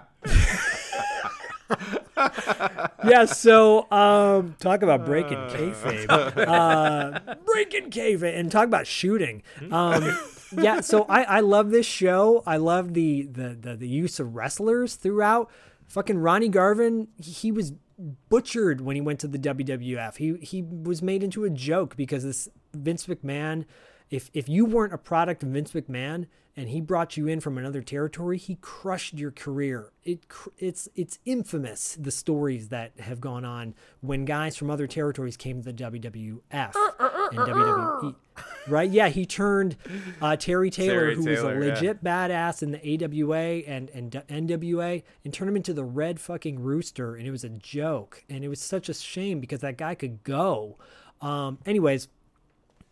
yeah, 3.05 3.25
so 3.25 3.91
um, 3.91 4.55
talk 4.59 4.81
about 4.81 5.05
breaking 5.05 5.37
kayfabe, 5.37 6.37
uh, 6.47 7.35
breaking 7.45 7.89
kayfabe, 7.89 8.37
and 8.37 8.51
talk 8.51 8.65
about 8.65 8.87
shooting. 8.87 9.43
Um, 9.71 10.17
yeah, 10.57 10.81
so 10.81 11.05
I, 11.07 11.23
I 11.23 11.39
love 11.39 11.71
this 11.71 11.85
show. 11.85 12.43
I 12.45 12.57
love 12.57 12.93
the, 12.93 13.23
the 13.23 13.57
the 13.59 13.75
the 13.75 13.87
use 13.87 14.19
of 14.19 14.35
wrestlers 14.35 14.95
throughout. 14.95 15.49
Fucking 15.87 16.17
Ronnie 16.17 16.49
Garvin, 16.49 17.09
he 17.17 17.51
was 17.51 17.73
butchered 18.29 18.81
when 18.81 18.95
he 18.95 19.01
went 19.01 19.19
to 19.21 19.27
the 19.27 19.39
WWF. 19.39 20.17
He 20.17 20.35
he 20.41 20.61
was 20.61 21.01
made 21.01 21.23
into 21.23 21.43
a 21.43 21.49
joke 21.49 21.95
because 21.95 22.23
this 22.23 22.49
Vince 22.73 23.07
McMahon. 23.07 23.65
If 24.09 24.29
if 24.33 24.49
you 24.49 24.65
weren't 24.65 24.93
a 24.93 24.97
product 24.97 25.41
of 25.43 25.49
Vince 25.49 25.71
McMahon 25.71 26.27
and 26.55 26.69
he 26.69 26.81
brought 26.81 27.15
you 27.15 27.27
in 27.27 27.39
from 27.39 27.57
another 27.57 27.81
territory, 27.81 28.37
he 28.37 28.55
crushed 28.55 29.13
your 29.13 29.31
career. 29.31 29.91
It 30.03 30.27
cr- 30.27 30.49
it's 30.57 30.89
it's 30.95 31.19
infamous 31.25 31.95
the 31.99 32.11
stories 32.11 32.69
that 32.69 32.99
have 32.99 33.21
gone 33.21 33.45
on 33.45 33.73
when 34.01 34.25
guys 34.25 34.57
from 34.57 34.69
other 34.69 34.87
territories 34.87 35.37
came 35.37 35.61
to 35.61 35.71
the 35.71 35.73
WWF 35.73 36.75
uh, 36.75 36.91
uh, 36.99 37.03
uh, 37.03 37.27
and 37.29 37.39
WWE. 37.39 38.15
Right? 38.67 38.89
Yeah, 38.89 39.09
he 39.09 39.25
turned 39.25 39.77
uh, 40.21 40.35
Terry 40.35 40.69
Taylor, 40.69 41.13
Terry 41.13 41.15
who 41.15 41.25
Taylor, 41.25 41.55
was 41.55 41.63
a 41.63 41.67
yeah. 41.67 41.73
legit 41.73 42.03
badass 42.03 42.63
in 42.63 42.71
the 42.71 43.03
AWA 43.05 43.63
and 43.67 43.89
and 43.91 44.11
NWA, 44.11 45.03
and 45.23 45.33
turned 45.33 45.49
him 45.49 45.55
into 45.55 45.73
the 45.73 45.85
Red 45.85 46.19
fucking 46.19 46.59
Rooster, 46.59 47.15
and 47.15 47.27
it 47.27 47.31
was 47.31 47.43
a 47.43 47.49
joke, 47.49 48.23
and 48.29 48.43
it 48.43 48.49
was 48.49 48.59
such 48.59 48.89
a 48.89 48.93
shame 48.93 49.39
because 49.39 49.61
that 49.61 49.77
guy 49.77 49.95
could 49.95 50.23
go. 50.23 50.77
Um, 51.21 51.59
anyways, 51.65 52.07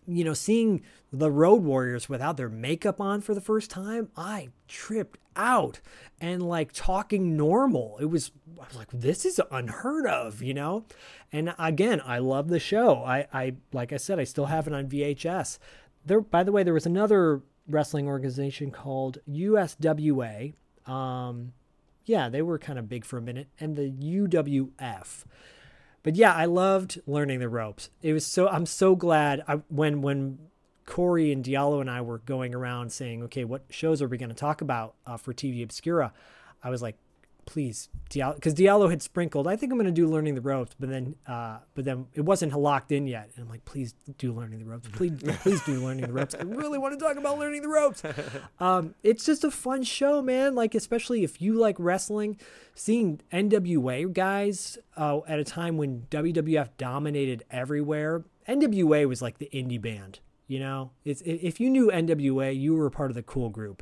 you 0.10 0.24
know, 0.24 0.34
seeing 0.34 0.82
the 1.12 1.32
Road 1.32 1.64
Warriors 1.64 2.10
without 2.10 2.38
their 2.38 2.50
makeup 2.50 3.00
on 3.00 3.22
for 3.22 3.34
the 3.34 3.42
first 3.42 3.70
time, 3.70 4.10
I 4.18 4.50
tripped 4.68 5.20
out 5.36 5.80
and 6.20 6.42
like 6.42 6.72
talking 6.74 7.38
normal. 7.38 7.98
It 8.00 8.06
was, 8.06 8.32
I 8.60 8.66
was 8.68 8.76
like, 8.76 8.90
this 8.92 9.26
is 9.26 9.40
unheard 9.52 10.08
of, 10.08 10.42
you 10.42 10.54
know? 10.54 10.86
And 11.32 11.54
again, 11.58 12.02
I 12.06 12.18
love 12.20 12.50
the 12.50 12.60
show. 12.60 13.04
I, 13.04 13.28
I, 13.34 13.56
like 13.72 13.94
I 13.94 13.98
said, 13.98 14.20
I 14.20 14.24
still 14.24 14.48
have 14.48 14.68
it 14.68 14.74
on 14.74 14.88
VHS. 14.88 15.60
There, 16.06 16.22
by 16.22 16.44
the 16.44 16.52
way, 16.52 16.64
there 16.64 16.74
was 16.74 16.86
another 16.86 17.42
wrestling 17.68 18.08
organization 18.08 18.72
called 18.72 19.20
USWA. 19.30 20.54
Um, 20.86 21.54
yeah, 22.06 22.30
they 22.30 22.42
were 22.42 22.58
kind 22.58 22.80
of 22.80 22.90
big 22.90 23.06
for 23.06 23.18
a 23.18 23.22
minute, 23.22 23.48
and 23.60 23.76
the 23.76 23.92
UWF 23.92 25.26
but 26.04 26.16
yeah, 26.16 26.34
I 26.34 26.46
loved 26.46 27.02
learning 27.06 27.40
the 27.40 27.50
ropes. 27.50 27.90
It 28.02 28.14
was 28.14 28.26
so 28.26 28.48
I'm 28.48 28.66
so 28.66 28.96
glad 28.96 29.44
I, 29.48 29.62
when 29.70 30.02
when 30.02 30.40
Corey 30.86 31.32
and 31.32 31.46
Diallo 31.46 31.82
and 31.82 31.90
I 31.90 32.02
were 32.02 32.18
going 32.20 32.56
around 32.56 32.92
saying, 32.92 33.24
okay, 33.24 33.44
what 33.44 33.64
shows 33.70 34.02
are 34.02 34.08
we 34.08 34.18
going 34.18 34.30
to 34.30 34.36
talk 34.36 34.62
about 34.62 34.96
uh, 35.06 35.18
for 35.18 35.34
TV 35.34 35.64
Obscura? 35.64 36.14
I 36.64 36.70
was 36.70 36.82
like, 36.82 36.98
please, 37.50 37.90
Diallo, 38.12 38.36
because 38.36 38.54
Diallo 38.54 38.92
had 38.92 39.02
sprinkled. 39.02 39.48
I 39.48 39.56
think 39.56 39.72
I'm 39.72 39.80
going 39.80 39.88
to 39.88 39.92
do 39.92 40.08
learning 40.08 40.36
the 40.36 40.42
ropes, 40.42 40.76
but 40.80 40.88
then, 40.88 41.16
uh, 41.26 41.58
but 41.74 41.84
then 41.84 42.06
it 42.14 42.22
wasn't 42.22 42.54
locked 42.54 42.92
in 42.92 43.08
yet. 43.08 43.32
And 43.36 43.44
I'm 43.44 43.50
like, 43.50 43.66
please 43.66 43.96
do 44.20 44.32
learning 44.32 44.60
the 44.60 44.66
ropes. 44.66 44.88
Please, 44.94 45.20
please 45.42 45.62
do 45.64 45.84
learning 45.84 46.06
the 46.06 46.14
ropes. 46.14 46.36
I 46.36 46.44
really 46.44 46.78
want 46.78 46.98
to 46.98 47.04
talk 47.04 47.18
about 47.18 47.40
learning 47.40 47.64
the 47.64 47.68
ropes. 47.68 48.04
Um, 48.60 48.94
it's 49.04 49.26
just 49.26 49.44
a 49.44 49.52
fun 49.52 49.84
show, 49.84 50.22
man. 50.22 50.54
Like 50.54 50.76
especially 50.76 51.24
if 51.24 51.42
you 51.42 51.54
like 51.54 51.76
wrestling, 51.80 52.38
seeing 52.76 53.22
NWA 53.32 54.12
guys 54.12 54.78
uh, 54.98 55.20
at 55.28 55.40
a 55.40 55.44
time 55.46 55.78
when 55.78 56.02
WWF 56.12 56.70
dominated 56.78 57.44
everywhere. 57.50 58.26
NWA 58.48 59.08
was 59.08 59.22
like 59.22 59.38
the 59.38 59.50
indie 59.54 59.82
band. 59.82 60.20
You 60.48 60.60
know, 60.60 60.92
it's 61.06 61.22
if 61.22 61.60
you 61.60 61.70
knew 61.70 61.88
NWA, 61.88 62.60
you 62.60 62.76
were 62.76 62.90
part 62.90 63.12
of 63.12 63.16
the 63.16 63.24
cool 63.24 63.50
group. 63.50 63.82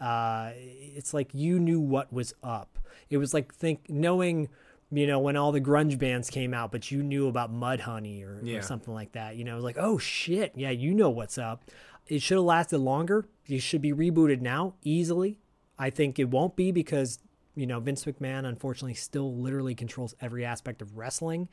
Uh, 0.00 0.50
it's 0.56 1.14
like 1.14 1.34
you 1.34 1.58
knew 1.58 1.80
what 1.80 2.12
was 2.12 2.34
up. 2.42 2.78
It 3.10 3.18
was 3.18 3.32
like 3.32 3.54
think 3.54 3.88
knowing, 3.88 4.48
you 4.90 5.06
know, 5.06 5.18
when 5.18 5.36
all 5.36 5.52
the 5.52 5.60
grunge 5.60 5.98
bands 5.98 6.28
came 6.30 6.52
out, 6.52 6.70
but 6.72 6.90
you 6.90 7.02
knew 7.02 7.28
about 7.28 7.52
Mudhoney 7.52 8.22
or, 8.24 8.40
Yeah. 8.42 8.58
or 8.58 8.62
something 8.62 8.92
like 8.92 9.12
that. 9.12 9.36
You 9.36 9.44
know, 9.44 9.52
it 9.52 9.56
was 9.56 9.64
like, 9.64 9.78
oh 9.78 9.98
shit, 9.98 10.52
yeah, 10.54 10.70
you 10.70 10.92
know 10.94 11.10
what's 11.10 11.38
up. 11.38 11.64
It 12.08 12.22
should 12.22 12.36
have 12.36 12.44
lasted 12.44 12.78
longer. 12.78 13.26
It 13.46 13.62
should 13.62 13.82
be 13.82 13.92
rebooted 13.92 14.40
now 14.40 14.74
easily. 14.82 15.38
I 15.78 15.90
think 15.90 16.18
it 16.18 16.30
won't 16.30 16.56
be 16.56 16.72
because 16.72 17.18
you 17.54 17.66
know 17.66 17.80
Vince 17.80 18.04
McMahon 18.04 18.44
unfortunately 18.44 18.94
still 18.94 19.34
literally 19.34 19.74
controls 19.74 20.14
every 20.20 20.44
aspect 20.44 20.82
of 20.82 20.96
wrestling. 20.96 21.48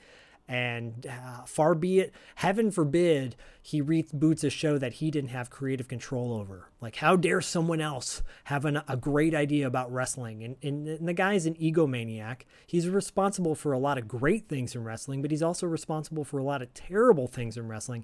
And 0.47 1.07
uh, 1.07 1.45
far 1.45 1.73
be 1.73 1.99
it, 1.99 2.13
heaven 2.35 2.69
forbid, 2.69 3.37
he 3.61 3.81
reboots 3.81 4.43
a 4.43 4.49
show 4.49 4.77
that 4.77 4.93
he 4.93 5.09
didn't 5.09 5.29
have 5.29 5.49
creative 5.49 5.87
control 5.87 6.33
over. 6.33 6.67
Like, 6.81 6.97
how 6.97 7.15
dare 7.15 7.39
someone 7.39 7.79
else 7.79 8.21
have 8.45 8.65
an, 8.65 8.81
a 8.87 8.97
great 8.97 9.33
idea 9.33 9.65
about 9.65 9.91
wrestling? 9.91 10.43
And, 10.43 10.57
and, 10.61 10.87
and 10.87 11.07
the 11.07 11.13
guy's 11.13 11.45
an 11.45 11.55
egomaniac. 11.55 12.41
He's 12.67 12.89
responsible 12.89 13.55
for 13.55 13.71
a 13.71 13.79
lot 13.79 13.97
of 13.97 14.07
great 14.07 14.49
things 14.49 14.75
in 14.75 14.83
wrestling, 14.83 15.21
but 15.21 15.31
he's 15.31 15.43
also 15.43 15.65
responsible 15.65 16.25
for 16.25 16.39
a 16.39 16.43
lot 16.43 16.61
of 16.61 16.73
terrible 16.73 17.27
things 17.27 17.55
in 17.55 17.69
wrestling. 17.69 18.03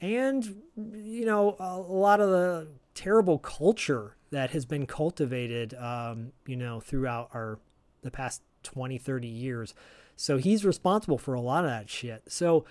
And, 0.00 0.62
you 0.76 1.24
know, 1.26 1.56
a, 1.60 1.78
lot 1.78 2.20
of 2.20 2.30
the 2.30 2.68
terrible 2.94 3.38
culture 3.38 4.16
that 4.30 4.50
has 4.50 4.64
been 4.64 4.86
cultivated, 4.86 5.74
um, 5.74 6.32
you 6.46 6.56
know, 6.56 6.80
throughout 6.80 7.30
our 7.32 7.58
the 8.02 8.10
past 8.10 8.42
20, 8.62 8.98
30 8.98 9.28
years. 9.28 9.74
So 10.20 10.36
he's 10.36 10.64
responsible 10.64 11.16
for 11.16 11.34
a 11.34 11.40
lot 11.40 11.64
of 11.64 11.70
that 11.70 11.88
shit. 11.88 12.24
So 12.26 12.64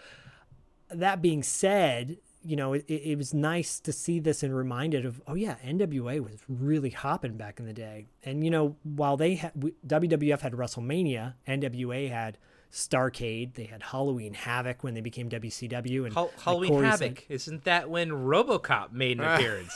that 0.89 1.21
being 1.21 1.43
said, 1.43 2.17
you 2.43 2.57
know, 2.57 2.73
it, 2.73 2.83
it 2.89 3.17
was 3.17 3.33
nice 3.33 3.79
to 3.79 3.93
see 3.93 4.19
this 4.19 4.43
and 4.43 4.53
reminded 4.53 5.05
of, 5.05 5.21
oh 5.27 5.35
yeah, 5.35 5.55
NWA 5.65 6.19
was 6.19 6.41
really 6.49 6.89
hopping 6.89 7.37
back 7.37 7.57
in 7.57 7.65
the 7.65 7.71
day. 7.71 8.07
And 8.21 8.43
you 8.43 8.51
know, 8.51 8.75
while 8.83 9.15
they 9.15 9.35
had 9.35 9.53
WWF 9.87 10.41
had 10.41 10.51
WrestleMania, 10.51 11.35
NWA 11.47 12.09
had 12.09 12.37
Starcade, 12.71 13.53
they 13.55 13.63
had 13.63 13.81
Halloween 13.81 14.33
Havoc 14.33 14.83
when 14.83 14.93
they 14.93 15.01
became 15.01 15.29
WCW, 15.29 16.05
and 16.05 16.13
Hal- 16.13 16.25
like 16.25 16.39
Halloween 16.41 16.69
Corey 16.71 16.85
Havoc. 16.85 17.19
said- 17.19 17.25
Isn't 17.29 17.63
that 17.63 17.89
when 17.89 18.09
RoboCop 18.11 18.91
made 18.91 19.19
an 19.19 19.23
appearance? 19.33 19.73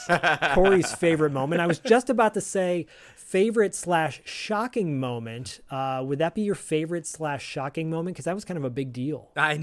Corey's 0.54 0.92
favorite 0.92 1.30
moment. 1.32 1.60
I 1.60 1.66
was 1.66 1.78
just 1.84 2.10
about 2.10 2.34
to 2.34 2.40
say 2.40 2.86
favorite 3.16 3.74
slash 3.74 4.20
shocking 4.24 5.00
moment. 5.00 5.60
Uh, 5.70 6.02
would 6.06 6.18
that 6.18 6.34
be 6.34 6.42
your 6.42 6.54
favorite 6.54 7.06
slash 7.06 7.42
shocking 7.44 7.88
moment? 7.88 8.14
Because 8.14 8.26
that 8.26 8.34
was 8.34 8.44
kind 8.44 8.58
of 8.58 8.64
a 8.64 8.70
big 8.70 8.92
deal. 8.92 9.30
I, 9.36 9.60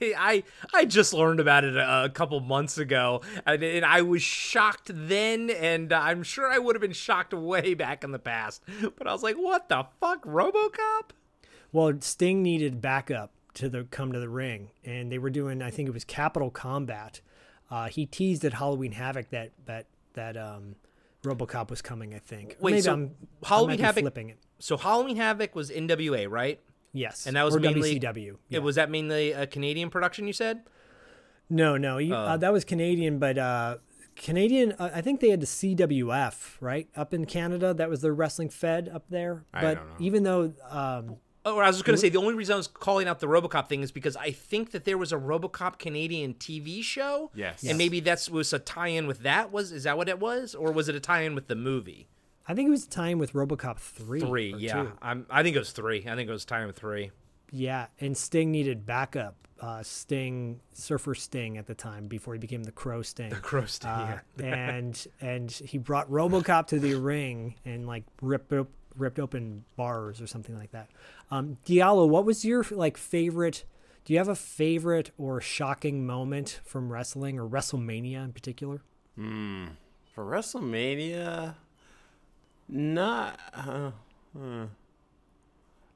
I 0.00 0.42
I 0.74 0.84
just 0.86 1.12
learned 1.12 1.40
about 1.40 1.64
it 1.64 1.76
a, 1.76 2.04
a 2.04 2.08
couple 2.08 2.40
months 2.40 2.78
ago, 2.78 3.20
and, 3.46 3.62
and 3.62 3.84
I 3.84 4.02
was 4.02 4.22
shocked 4.22 4.90
then, 4.92 5.50
and 5.50 5.92
I'm 5.92 6.22
sure 6.22 6.50
I 6.50 6.58
would 6.58 6.74
have 6.74 6.80
been 6.82 6.92
shocked 6.92 7.34
way 7.34 7.74
back 7.74 8.02
in 8.02 8.12
the 8.12 8.18
past. 8.18 8.62
But 8.96 9.06
I 9.06 9.12
was 9.12 9.22
like, 9.22 9.36
"What 9.36 9.68
the 9.68 9.86
fuck, 10.00 10.24
RoboCop?" 10.24 11.10
Well, 11.72 11.92
Sting 12.00 12.42
needed 12.42 12.80
backup 12.80 13.32
to 13.54 13.68
the 13.68 13.84
come 13.84 14.12
to 14.12 14.20
the 14.20 14.28
ring, 14.28 14.70
and 14.84 15.10
they 15.10 15.18
were 15.18 15.30
doing. 15.30 15.62
I 15.62 15.70
think 15.70 15.88
it 15.88 15.92
was 15.92 16.04
Capital 16.04 16.50
Combat. 16.50 17.20
Uh, 17.70 17.88
he 17.88 18.06
teased 18.06 18.44
at 18.44 18.54
Halloween 18.54 18.92
Havoc 18.92 19.30
that 19.30 19.52
that 19.64 19.86
that 20.14 20.36
um, 20.36 20.76
RoboCop 21.24 21.70
was 21.70 21.82
coming. 21.82 22.14
I 22.14 22.18
think. 22.18 22.56
Wait, 22.60 22.72
maybe 22.72 22.82
so 22.82 22.92
I'm, 22.92 23.14
Halloween 23.42 23.78
Havoc- 23.78 24.02
flipping 24.02 24.30
it. 24.30 24.38
So 24.58 24.76
Halloween 24.76 25.16
Havoc 25.16 25.54
was 25.54 25.70
NWA, 25.70 26.30
right? 26.30 26.60
Yes, 26.92 27.26
And 27.26 27.36
that 27.36 27.44
was 27.44 27.56
or 27.56 27.60
mainly 27.60 27.98
WCW. 27.98 28.36
Yeah. 28.48 28.58
It 28.58 28.62
was 28.62 28.76
that 28.76 28.90
mainly 28.90 29.32
a 29.32 29.46
Canadian 29.46 29.88
production. 29.88 30.26
You 30.26 30.34
said. 30.34 30.62
No, 31.48 31.76
no, 31.76 31.98
you, 31.98 32.14
uh, 32.14 32.36
that 32.38 32.52
was 32.52 32.64
Canadian, 32.64 33.18
but 33.18 33.36
uh, 33.36 33.78
Canadian. 34.16 34.72
Uh, 34.72 34.90
I 34.94 35.00
think 35.00 35.20
they 35.20 35.30
had 35.30 35.40
the 35.40 35.46
CWF 35.46 36.56
right 36.60 36.88
up 36.94 37.12
in 37.12 37.24
Canada. 37.24 37.74
That 37.74 37.88
was 37.90 38.00
their 38.02 38.14
wrestling 38.14 38.48
fed 38.50 38.88
up 38.88 39.04
there. 39.08 39.44
I 39.52 39.60
but 39.60 39.74
don't 39.74 39.88
know. 39.88 39.94
even 39.98 40.22
though, 40.22 40.52
um, 40.68 41.16
Oh, 41.44 41.58
I 41.58 41.66
was 41.66 41.76
just 41.76 41.84
going 41.84 41.96
to 41.96 42.00
say 42.00 42.08
the 42.08 42.18
only 42.18 42.34
reason 42.34 42.54
I 42.54 42.56
was 42.56 42.68
calling 42.68 43.08
out 43.08 43.18
the 43.18 43.26
RoboCop 43.26 43.68
thing 43.68 43.82
is 43.82 43.90
because 43.90 44.16
I 44.16 44.30
think 44.30 44.70
that 44.70 44.84
there 44.84 44.96
was 44.96 45.12
a 45.12 45.16
RoboCop 45.16 45.78
Canadian 45.78 46.34
TV 46.34 46.82
show. 46.84 47.30
Yes. 47.34 47.64
And 47.64 47.76
maybe 47.76 47.98
that's 48.00 48.30
was 48.30 48.52
a 48.52 48.58
tie-in 48.60 49.06
with 49.08 49.20
that. 49.24 49.50
Was 49.50 49.72
is 49.72 49.82
that 49.84 49.96
what 49.96 50.08
it 50.08 50.20
was, 50.20 50.54
or 50.54 50.70
was 50.70 50.88
it 50.88 50.94
a 50.94 51.00
tie-in 51.00 51.34
with 51.34 51.48
the 51.48 51.56
movie? 51.56 52.08
I 52.46 52.54
think 52.54 52.68
it 52.68 52.70
was 52.70 52.86
a 52.86 52.90
tie-in 52.90 53.18
with 53.18 53.32
RoboCop 53.32 53.78
three. 53.78 54.20
Three, 54.20 54.54
yeah. 54.56 54.86
I'm. 55.00 55.26
I 55.30 55.42
think 55.42 55.56
it 55.56 55.60
was 55.60 55.72
three. 55.72 56.04
I 56.08 56.14
think 56.14 56.28
it 56.28 56.32
was 56.32 56.44
tie-in 56.44 56.66
with 56.68 56.76
three. 56.78 57.10
yeah, 57.50 57.86
and 58.00 58.16
Sting 58.16 58.50
needed 58.52 58.86
backup. 58.86 59.36
Uh, 59.60 59.80
Sting, 59.82 60.58
Surfer 60.72 61.14
Sting 61.14 61.56
at 61.56 61.66
the 61.68 61.74
time 61.74 62.08
before 62.08 62.34
he 62.34 62.40
became 62.40 62.64
the 62.64 62.72
Crow 62.72 63.02
Sting. 63.02 63.30
The 63.30 63.36
Crow 63.36 63.64
Sting, 63.64 63.90
uh, 63.90 64.18
and 64.42 65.06
and 65.20 65.50
he 65.50 65.78
brought 65.78 66.10
RoboCop 66.10 66.66
to 66.68 66.80
the 66.80 66.94
ring 66.94 67.54
and 67.64 67.86
like 67.86 68.02
ripped 68.20 68.52
ripped 68.96 69.18
open 69.18 69.64
bars 69.76 70.20
or 70.20 70.26
something 70.26 70.56
like 70.56 70.72
that. 70.72 70.88
Um, 71.30 71.58
Diallo, 71.66 72.08
what 72.08 72.24
was 72.24 72.44
your 72.44 72.64
like 72.70 72.96
favorite? 72.96 73.64
Do 74.04 74.12
you 74.12 74.18
have 74.18 74.28
a 74.28 74.34
favorite 74.34 75.12
or 75.16 75.40
shocking 75.40 76.04
moment 76.06 76.60
from 76.64 76.92
wrestling 76.92 77.38
or 77.38 77.46
WrestleMania 77.48 78.24
in 78.24 78.32
particular? 78.32 78.82
For 80.14 80.24
WrestleMania, 80.24 81.54
not 82.68 83.38
uh, 83.54 83.90
uh, 84.38 84.66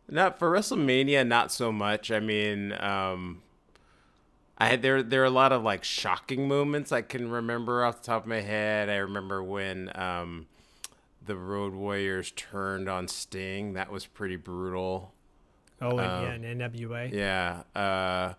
not 0.08 0.38
for 0.38 0.50
WrestleMania, 0.50 1.26
not 1.26 1.50
so 1.50 1.72
much. 1.72 2.10
I 2.10 2.20
mean, 2.20 2.72
um, 2.72 3.42
I 4.58 4.68
had 4.68 4.82
there 4.82 5.02
there 5.02 5.22
are 5.22 5.26
a 5.26 5.30
lot 5.30 5.52
of 5.52 5.62
like 5.62 5.84
shocking 5.84 6.48
moments 6.48 6.92
I 6.92 7.02
can 7.02 7.30
remember 7.30 7.84
off 7.84 8.02
the 8.02 8.06
top 8.06 8.22
of 8.22 8.28
my 8.28 8.40
head. 8.40 8.88
I 8.88 8.96
remember 8.96 9.42
when 9.42 9.90
um, 9.98 10.46
the 11.26 11.36
Road 11.36 11.74
Warriors 11.74 12.30
turned 12.32 12.88
on 12.88 13.08
Sting. 13.08 13.74
That 13.74 13.90
was 13.90 14.06
pretty 14.06 14.36
brutal. 14.36 15.12
Oh, 15.80 15.98
and, 15.98 16.42
yeah, 16.42 16.50
and 16.50 16.60
NWA. 16.74 17.12
Yeah. 17.12 17.62
Uh, 17.74 18.34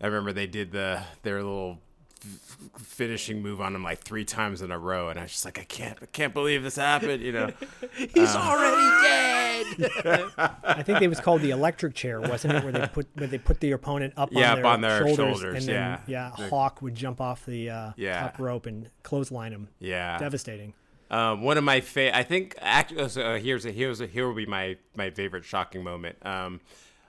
I 0.00 0.06
remember 0.06 0.32
they 0.32 0.46
did 0.48 0.72
the 0.72 1.02
their 1.22 1.36
little 1.36 1.78
f- 2.24 2.58
finishing 2.78 3.40
move 3.42 3.60
on 3.60 3.74
him 3.76 3.84
like 3.84 4.00
three 4.00 4.24
times 4.24 4.60
in 4.62 4.72
a 4.72 4.78
row, 4.78 5.08
and 5.10 5.18
I 5.18 5.22
was 5.22 5.30
just 5.32 5.44
like, 5.44 5.60
I 5.60 5.64
can't, 5.64 5.96
I 6.02 6.06
can't 6.06 6.34
believe 6.34 6.64
this 6.64 6.76
happened. 6.76 7.22
You 7.22 7.32
know. 7.32 7.50
He's 8.14 8.34
already 8.34 9.02
dead. 9.06 9.32
I 10.64 10.82
think 10.82 11.00
it 11.02 11.08
was 11.08 11.20
called 11.20 11.40
the 11.42 11.50
electric 11.50 11.94
chair, 11.94 12.20
wasn't 12.20 12.54
it? 12.54 12.64
Where 12.64 12.72
they 12.72 12.86
put 12.88 13.06
where 13.14 13.28
they 13.28 13.38
put 13.38 13.60
the 13.60 13.70
opponent 13.72 14.14
up 14.16 14.30
Yeah, 14.32 14.52
on, 14.54 14.58
up 14.58 14.62
their 14.62 14.66
on 14.66 14.80
their 14.80 14.98
shoulders, 14.98 15.16
shoulders, 15.16 15.54
and 15.58 15.68
then 15.68 15.74
yeah. 15.74 16.00
yeah, 16.08 16.32
The- 16.36 16.48
Hawk 16.50 16.82
would 16.82 16.96
jump 16.96 17.20
off 17.20 17.46
the 17.46 17.70
uh, 17.70 17.92
Yeah. 17.96 18.20
top 18.22 18.40
rope 18.40 18.66
and 18.66 18.88
clothesline 19.04 19.52
him. 19.52 19.68
Yeah. 19.78 20.18
devastating. 20.18 20.74
Um, 21.12 21.42
one 21.42 21.58
of 21.58 21.64
my 21.64 21.82
fa- 21.82 22.16
I 22.16 22.22
think 22.22 22.56
actually 22.58 23.22
uh, 23.22 23.38
here's 23.38 23.66
a 23.66 23.70
here's 23.70 24.00
a 24.00 24.06
here 24.06 24.26
will 24.26 24.34
be 24.34 24.46
my 24.46 24.76
my 24.96 25.10
favorite 25.10 25.44
shocking 25.44 25.84
moment. 25.84 26.16
Um, 26.24 26.60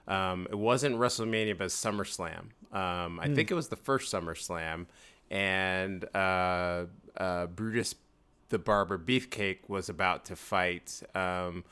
um, 0.08 0.48
it 0.52 0.58
wasn't 0.58 0.98
WrestleMania, 0.98 1.58
but 1.58 1.70
SummerSlam. 1.70 2.48
Um, 2.74 3.20
I 3.20 3.34
think 3.34 3.50
it 3.50 3.54
was 3.54 3.70
the 3.70 3.78
first 3.78 4.14
SummerSlam, 4.14 4.88
and 5.32 6.04
uh, 6.14 6.86
uh, 7.16 7.46
Brutus 7.48 7.96
the 8.50 8.60
Barber 8.60 9.00
Beefcake 9.00 9.60
was 9.68 9.90
about 9.90 10.26
to 10.26 10.36
fight 10.36 11.02
um, 11.16 11.64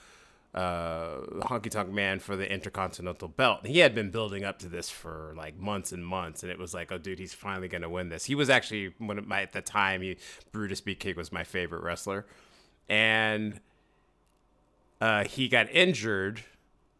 uh, 0.53 1.19
Honky 1.43 1.69
Tonk 1.69 1.89
Man 1.91 2.19
for 2.19 2.35
the 2.35 2.51
Intercontinental 2.51 3.29
Belt. 3.29 3.65
He 3.65 3.79
had 3.79 3.95
been 3.95 4.11
building 4.11 4.43
up 4.43 4.59
to 4.59 4.67
this 4.67 4.89
for 4.89 5.33
like 5.37 5.57
months 5.57 5.91
and 5.91 6.05
months, 6.05 6.43
and 6.43 6.51
it 6.51 6.59
was 6.59 6.73
like, 6.73 6.91
oh, 6.91 6.97
dude, 6.97 7.19
he's 7.19 7.33
finally 7.33 7.67
gonna 7.67 7.89
win 7.89 8.09
this. 8.09 8.25
He 8.25 8.35
was 8.35 8.49
actually 8.49 8.93
one 8.97 9.17
of 9.17 9.27
my 9.27 9.41
at 9.41 9.53
the 9.53 9.61
time. 9.61 10.01
He, 10.01 10.17
Brutus 10.51 10.81
Beefcake 10.81 11.15
was 11.15 11.31
my 11.31 11.43
favorite 11.43 11.83
wrestler, 11.83 12.25
and 12.89 13.61
uh, 14.99 15.23
he 15.23 15.47
got 15.47 15.69
injured, 15.71 16.43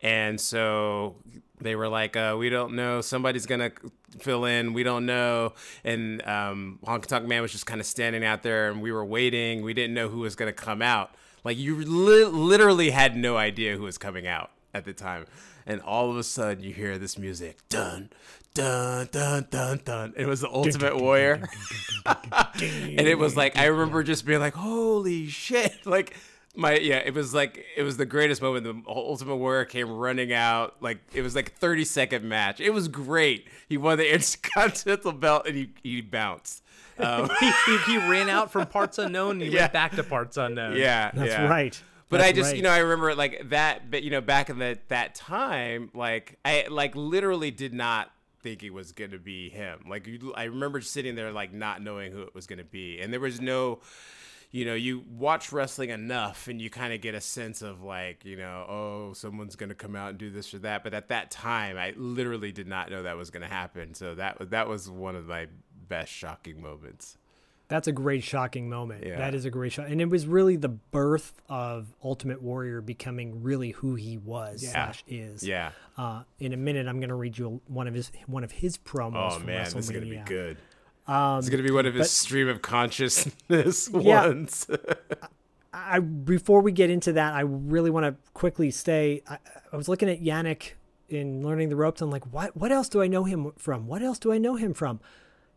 and 0.02 0.40
so 0.40 1.18
they 1.60 1.76
were 1.76 1.90
like, 1.90 2.16
uh, 2.16 2.36
"We 2.40 2.50
don't 2.50 2.74
know. 2.74 3.02
Somebody's 3.02 3.46
gonna 3.46 3.72
fill 4.18 4.46
in. 4.46 4.72
We 4.72 4.84
don't 4.84 5.06
know." 5.06 5.56
And 5.84 6.26
um, 6.26 6.80
Honky 6.86 7.08
Tonk 7.08 7.28
Man 7.28 7.42
was 7.42 7.52
just 7.52 7.66
kind 7.66 7.82
of 7.82 7.86
standing 7.86 8.24
out 8.24 8.44
there, 8.44 8.72
and 8.72 8.82
we 8.82 8.94
were 8.94 9.06
waiting. 9.06 9.62
We 9.62 9.74
didn't 9.74 9.94
know 9.94 10.08
who 10.08 10.20
was 10.20 10.38
gonna 10.38 10.54
come 10.54 10.82
out. 10.82 11.16
Like 11.44 11.58
you 11.58 11.76
li- 11.76 12.26
literally 12.26 12.92
had 12.92 13.16
no 13.16 13.38
idea 13.38 13.76
who 13.76 13.84
was 13.84 13.98
coming 13.98 14.28
out 14.28 14.52
at 14.74 14.86
the 14.86 14.94
time, 14.94 15.26
and 15.66 15.82
all 15.82 16.10
of 16.10 16.18
a 16.18 16.24
sudden 16.24 16.64
you 16.64 16.74
hear 16.74 16.98
this 16.98 17.18
music, 17.18 17.58
dun 17.70 18.10
dun 18.54 19.10
dun 19.12 19.48
dun 19.50 19.82
dun. 19.84 20.14
It 20.18 20.28
was 20.28 20.42
the 20.42 20.50
Ultimate 20.50 20.98
Warrior, 20.98 21.42
and 22.06 23.02
it 23.02 23.18
was 23.18 23.36
like 23.36 23.58
I 23.58 23.66
remember 23.66 24.04
just 24.04 24.26
being 24.26 24.40
like, 24.40 24.54
"Holy 24.54 25.28
shit!" 25.28 25.86
Like 25.86 26.16
my 26.56 26.78
yeah, 26.78 26.98
it 26.98 27.14
was 27.14 27.34
like 27.34 27.64
it 27.76 27.84
was 27.84 27.98
the 27.98 28.06
greatest 28.06 28.42
moment. 28.42 28.66
The 28.66 28.82
Ultimate 28.92 29.38
Warrior 29.38 29.66
came 29.66 29.90
running 29.90 30.34
out. 30.34 30.76
Like 30.82 31.00
it 31.14 31.22
was 31.22 31.36
like 31.36 31.54
thirty 31.54 31.86
second 31.86 32.28
match. 32.28 32.60
It 32.60 32.72
was 32.72 32.88
great. 32.88 33.48
He 33.70 33.78
won 33.78 33.98
the 33.98 34.14
Intercontinental 34.14 35.14
belt 35.14 35.48
and 35.48 35.56
he 35.56 35.70
he 35.84 36.02
bounced. 36.02 36.61
Um, 37.02 37.30
he, 37.40 37.52
he, 37.66 37.78
he 37.80 37.98
ran 37.98 38.30
out 38.30 38.52
from 38.52 38.68
parts 38.68 38.98
unknown 38.98 39.32
and 39.34 39.42
he 39.44 39.50
Yeah. 39.50 39.62
went 39.62 39.74
back 39.74 39.96
to 39.96 40.04
parts 40.04 40.38
unknown. 40.38 40.76
yeah, 40.78 41.12
That's 41.14 41.30
yeah. 41.32 41.48
right. 41.48 41.82
But 42.10 42.18
That's 42.18 42.30
I 42.30 42.32
just, 42.34 42.48
right. 42.50 42.58
you 42.58 42.62
know, 42.64 42.70
I 42.72 42.80
remember 42.80 43.16
like 43.16 43.50
that, 43.50 43.90
but 43.90 44.04
you 44.04 44.10
know, 44.12 44.20
back 44.22 44.50
in 44.50 44.60
that 44.60 44.90
that 44.90 45.16
time, 45.16 45.90
like 45.94 46.38
I 46.44 46.66
like 46.70 46.96
literally 46.96 47.52
did 47.52 47.74
not 47.74 48.12
think 48.44 48.64
it 48.64 48.72
was 48.72 48.92
gonna 48.92 49.18
be 49.18 49.50
him. 49.50 49.86
Like 49.88 50.08
you, 50.08 50.34
I 50.36 50.44
remember 50.46 50.82
sitting 50.82 51.16
there 51.16 51.32
like 51.32 51.54
not 51.54 51.82
knowing 51.82 52.12
who 52.12 52.22
it 52.24 52.36
was 52.36 52.48
gonna 52.48 52.66
be, 52.66 53.00
and 53.00 53.14
there 53.14 53.20
was 53.22 53.40
no, 53.40 53.80
you 54.52 54.66
know, 54.66 54.74
you 54.74 55.06
watch 55.10 55.54
wrestling 55.54 55.90
enough 55.90 56.50
and 56.50 56.62
you 56.62 56.70
kind 56.70 56.92
of 56.92 57.00
get 57.00 57.16
a 57.16 57.22
sense 57.22 57.62
of 57.62 57.82
like, 57.82 58.26
you 58.26 58.36
know, 58.36 58.66
oh, 58.68 59.14
someone's 59.14 59.56
gonna 59.56 59.74
come 59.74 59.96
out 59.96 60.10
and 60.10 60.18
do 60.18 60.30
this 60.30 60.54
or 60.54 60.60
that. 60.60 60.84
But 60.84 60.94
at 60.94 61.08
that 61.10 61.32
time, 61.32 61.78
I 61.78 61.94
literally 61.96 62.52
did 62.52 62.68
not 62.68 62.90
know 62.92 63.04
that 63.04 63.16
was 63.16 63.30
gonna 63.30 63.48
happen. 63.48 63.94
So 63.94 64.16
that 64.16 64.50
that 64.50 64.68
was 64.68 64.90
one 64.90 65.16
of 65.16 65.28
my 65.28 65.48
best 65.92 66.12
shocking 66.12 66.62
moments. 66.62 67.18
That's 67.68 67.88
a 67.88 67.92
great 67.92 68.24
shocking 68.24 68.70
moment. 68.70 69.06
Yeah. 69.06 69.18
That 69.18 69.34
is 69.36 69.46
a 69.46 69.50
great 69.50 69.72
shot, 69.74 69.88
and 69.88 70.02
it 70.02 70.10
was 70.10 70.26
really 70.28 70.56
the 70.58 70.68
birth 70.70 71.34
of 71.48 71.94
Ultimate 72.04 72.42
Warrior 72.42 72.82
becoming 72.82 73.44
really 73.44 73.72
who 73.72 73.96
he 73.96 74.18
was 74.18 74.68
slash 74.70 75.04
is. 75.08 75.44
Yeah. 75.48 75.72
Uh, 75.98 76.24
in 76.40 76.52
a 76.54 76.58
minute, 76.58 76.88
I'm 76.88 77.00
going 77.00 77.10
to 77.10 77.16
read 77.16 77.38
you 77.38 77.62
one 77.68 77.88
of 77.88 77.94
his 77.94 78.12
one 78.28 78.44
of 78.44 78.52
his 78.52 78.78
promos. 78.78 79.32
Oh 79.34 79.38
from 79.38 79.46
man, 79.48 79.64
this 79.66 79.76
is 79.76 79.90
gonna 79.90 80.06
be 80.06 80.22
good. 80.26 80.58
Um, 81.08 81.40
It's 81.40 81.50
gonna 81.50 81.64
be 81.64 81.72
one 81.72 81.86
of 81.86 81.94
his 81.94 82.04
but- 82.08 82.10
stream 82.10 82.48
of 82.50 82.62
consciousness 82.62 83.90
Yeah. 83.94 84.28
ones. 84.28 84.68
I 85.74 86.00
before 86.00 86.60
we 86.62 86.72
get 86.74 86.90
into 86.90 87.14
that, 87.14 87.34
I 87.34 87.42
really 87.42 87.90
want 87.90 88.06
to 88.06 88.16
quickly 88.34 88.72
say 88.72 89.22
I, 89.30 89.38
I 89.72 89.78
was 89.78 89.88
looking 89.88 90.10
at 90.10 90.22
Yannick 90.22 90.72
in 91.08 91.42
learning 91.42 91.70
the 91.70 91.76
ropes. 91.78 92.02
I'm 92.02 92.12
like, 92.12 92.26
what? 92.34 92.56
What 92.58 92.72
else 92.74 92.90
do 92.90 93.02
I 93.02 93.08
know 93.08 93.24
him 93.24 93.54
from? 93.58 93.88
What 93.88 94.02
else 94.02 94.20
do 94.20 94.34
I 94.34 94.38
know 94.38 94.56
him 94.56 94.74
from? 94.74 95.00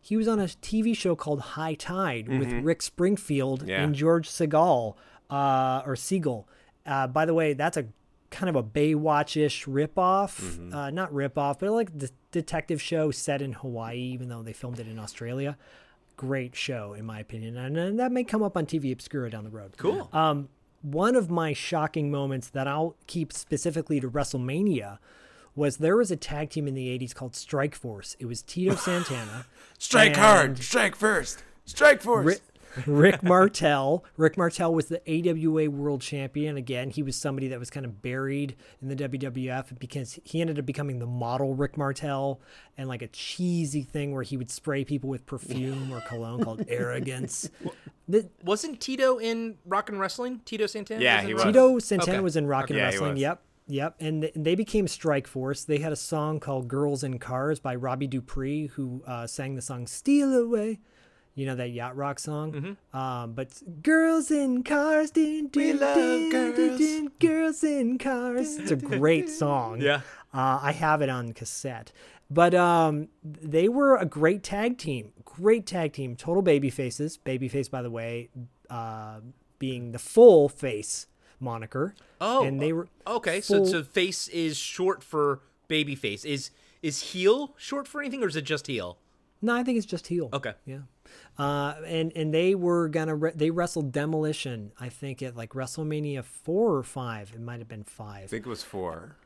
He 0.05 0.15
was 0.17 0.27
on 0.27 0.39
a 0.39 0.43
TV 0.43 0.95
show 0.95 1.15
called 1.15 1.39
High 1.57 1.73
Tide 1.73 2.27
with 2.27 2.51
Rick 2.51 2.83
Springfield 2.83 3.61
Mm-hmm. 3.61 3.69
Yeah. 3.69 3.81
and 3.83 3.95
George 3.95 4.29
Segal, 4.29 4.93
uh, 5.31 5.81
or 5.83 5.95
Siegel. 5.95 6.47
Uh, 6.85 7.07
by 7.07 7.25
the 7.25 7.33
way, 7.33 7.53
that's 7.53 7.75
a 7.75 7.85
kind 8.29 8.47
of 8.47 8.55
a 8.55 8.61
Baywatch-ish 8.61 9.65
ripoff. 9.65 10.39
Mm-hmm. 10.39 10.75
Uh, 10.75 10.89
not 10.91 11.11
ripoff, 11.11 11.57
but 11.59 11.71
like 11.71 11.97
the 11.97 12.11
detective 12.31 12.79
show 12.79 13.09
set 13.09 13.41
in 13.41 13.53
Hawaii, 13.53 13.97
even 13.97 14.29
though 14.29 14.43
they 14.43 14.53
filmed 14.53 14.79
it 14.79 14.87
in 14.87 14.99
Australia. 14.99 15.57
Great 16.17 16.55
show, 16.55 16.93
in 16.93 17.03
my 17.05 17.19
opinion, 17.19 17.57
and, 17.57 17.75
and 17.75 17.99
that 17.99 18.11
may 18.11 18.23
come 18.23 18.43
up 18.43 18.55
on 18.55 18.67
TV 18.67 18.91
Obscura 18.91 19.31
down 19.31 19.43
the 19.43 19.49
road. 19.49 19.71
Cool. 19.77 20.07
Um, 20.13 20.49
one 20.83 21.15
of 21.15 21.31
my 21.31 21.53
shocking 21.53 22.11
moments 22.11 22.49
that 22.49 22.67
I'll 22.67 22.95
keep 23.07 23.33
specifically 23.33 23.99
to 23.99 24.07
WrestleMania 24.09 24.99
was 25.55 25.77
there 25.77 25.97
was 25.97 26.11
a 26.11 26.15
tag 26.17 26.49
team 26.49 26.67
in 26.67 26.73
the 26.75 26.87
80s 26.99 27.13
called 27.15 27.35
Strike 27.35 27.75
Force. 27.75 28.15
It 28.19 28.25
was 28.25 28.41
Tito 28.41 28.75
Santana, 28.75 29.45
Strike 29.79 30.15
hard, 30.15 30.57
strike 30.59 30.95
first, 30.95 31.43
strike 31.65 32.01
force. 32.01 32.25
Rick, 32.25 32.41
Rick 32.85 33.23
Martel. 33.23 34.03
Rick 34.17 34.37
Martel 34.37 34.73
was 34.73 34.87
the 34.87 35.01
AWA 35.07 35.69
World 35.69 36.01
Champion. 36.01 36.57
Again, 36.57 36.89
he 36.89 37.01
was 37.03 37.15
somebody 37.15 37.47
that 37.47 37.57
was 37.57 37.69
kind 37.69 37.85
of 37.85 38.01
buried 38.01 38.55
in 38.81 38.89
the 38.89 38.95
WWF 38.97 39.79
because 39.79 40.19
he 40.25 40.41
ended 40.41 40.59
up 40.59 40.65
becoming 40.65 40.99
the 40.99 41.05
model 41.05 41.55
Rick 41.55 41.77
Martel 41.77 42.41
and 42.77 42.89
like 42.89 43.01
a 43.01 43.07
cheesy 43.07 43.81
thing 43.83 44.13
where 44.13 44.23
he 44.23 44.35
would 44.35 44.51
spray 44.51 44.83
people 44.83 45.09
with 45.09 45.25
perfume 45.25 45.89
or 45.93 46.01
cologne 46.01 46.43
called 46.43 46.65
Arrogance. 46.67 47.49
The- 48.09 48.29
Wasn't 48.43 48.81
Tito 48.81 49.19
in 49.19 49.55
Rock 49.65 49.87
and 49.87 49.97
Wrestling? 49.97 50.41
Tito 50.43 50.67
Santana? 50.67 51.01
Yeah, 51.01 51.21
in 51.21 51.27
he 51.27 51.33
was. 51.33 51.43
Tito 51.43 51.79
Santana 51.79 52.11
Okay. 52.17 52.19
was 52.21 52.35
in 52.35 52.45
Rock 52.45 52.69
and 52.71 52.77
Yeah, 52.77 52.85
Wrestling. 52.87 53.13
was. 53.13 53.21
Yep. 53.21 53.41
Yep. 53.67 53.95
And, 53.99 54.21
th- 54.21 54.35
and 54.35 54.45
they 54.45 54.55
became 54.55 54.87
Strike 54.87 55.27
Force. 55.27 55.63
They 55.63 55.79
had 55.79 55.91
a 55.91 55.97
song 55.97 56.39
called 56.39 56.67
Girls 56.67 57.03
in 57.03 57.19
Cars 57.19 57.59
by 57.59 57.75
Robbie 57.75 58.07
Dupree, 58.07 58.67
who 58.67 59.03
uh, 59.07 59.27
sang 59.27 59.55
the 59.55 59.61
song 59.61 59.87
Steal 59.87 60.33
Away. 60.33 60.79
You 61.33 61.45
know 61.45 61.55
that 61.55 61.71
yacht 61.71 61.97
rock 61.97 62.17
song? 62.17 62.53
Mm-hmm. 62.53 62.97
Um, 62.97 63.33
but 63.33 63.61
Girls 63.83 64.31
in 64.31 64.63
Cars. 64.63 65.11
Din, 65.11 65.49
love 65.53 66.31
girls. 66.31 67.09
girls 67.19 67.63
in 67.63 67.97
Cars. 67.97 68.57
It's 68.57 68.71
a 68.71 68.77
great 68.77 69.29
song. 69.29 69.81
Yeah. 69.81 70.01
Uh, 70.33 70.59
I 70.61 70.71
have 70.71 71.01
it 71.01 71.09
on 71.09 71.33
cassette. 71.33 71.91
But 72.29 72.55
um, 72.55 73.09
they 73.23 73.67
were 73.67 73.97
a 73.97 74.05
great 74.05 74.43
tag 74.43 74.77
team. 74.77 75.11
Great 75.25 75.65
tag 75.65 75.91
team. 75.91 76.15
Total 76.15 76.41
baby 76.41 76.69
faces. 76.69 77.17
Baby 77.17 77.49
face, 77.49 77.67
by 77.67 77.81
the 77.81 77.91
way, 77.91 78.29
uh, 78.69 79.19
being 79.59 79.91
the 79.91 79.99
full 79.99 80.47
face 80.47 81.07
moniker. 81.39 81.95
Oh, 82.21 82.43
and 82.45 82.59
they 82.61 82.73
were 82.73 82.87
Okay, 83.07 83.41
so 83.41 83.57
full- 83.59 83.65
so 83.67 83.83
face 83.83 84.27
is 84.29 84.57
short 84.57 85.03
for 85.03 85.41
baby 85.67 85.95
face. 85.95 86.23
Is 86.25 86.51
is 86.81 87.01
heel 87.13 87.53
short 87.57 87.87
for 87.87 88.01
anything, 88.01 88.23
or 88.23 88.27
is 88.27 88.35
it 88.35 88.43
just 88.45 88.67
heel? 88.67 88.97
no, 89.41 89.53
I 89.55 89.63
think 89.63 89.77
it's 89.77 89.85
just 89.85 90.07
heel. 90.07 90.29
Okay. 90.33 90.53
Yeah. 90.65 90.79
Uh, 91.37 91.75
and 91.85 92.11
and 92.15 92.33
they 92.33 92.55
were 92.55 92.87
gonna 92.89 93.15
re- 93.15 93.31
they 93.35 93.49
wrestled 93.51 93.91
demolition. 93.91 94.71
I 94.79 94.89
think 94.89 95.21
at 95.21 95.35
like 95.35 95.51
WrestleMania 95.51 96.23
four 96.23 96.75
or 96.75 96.83
five. 96.83 97.31
It 97.35 97.41
might 97.41 97.59
have 97.59 97.67
been 97.67 97.83
five. 97.83 98.23
I 98.23 98.27
think 98.27 98.45
it 98.45 98.49
was 98.49 98.63
four. 98.63 99.17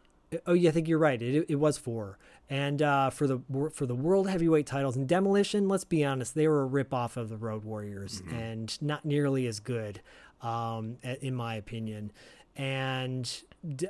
Oh 0.46 0.54
yeah, 0.54 0.70
I 0.70 0.74
think 0.74 0.88
you're 0.88 1.00
right. 1.00 1.20
It, 1.22 1.46
it 1.50 1.56
was 1.56 1.78
four, 1.80 2.20
and 2.50 2.82
uh, 2.84 3.10
for 3.10 3.26
the 3.28 3.40
for 3.74 3.86
the 3.88 3.96
world 3.96 4.30
heavyweight 4.30 4.68
titles 4.68 4.96
and 4.96 5.08
demolition. 5.08 5.68
Let's 5.68 5.86
be 5.86 6.04
honest, 6.06 6.36
they 6.36 6.48
were 6.48 6.62
a 6.62 6.66
rip 6.68 6.94
off 6.94 7.18
of 7.18 7.30
the 7.30 7.38
Road 7.38 7.64
Warriors, 7.64 8.22
and 8.32 8.80
not 8.82 9.06
nearly 9.06 9.48
as 9.48 9.60
good, 9.60 10.02
um, 10.42 10.98
in 11.22 11.36
my 11.36 11.56
opinion. 11.56 12.12
And 12.56 13.32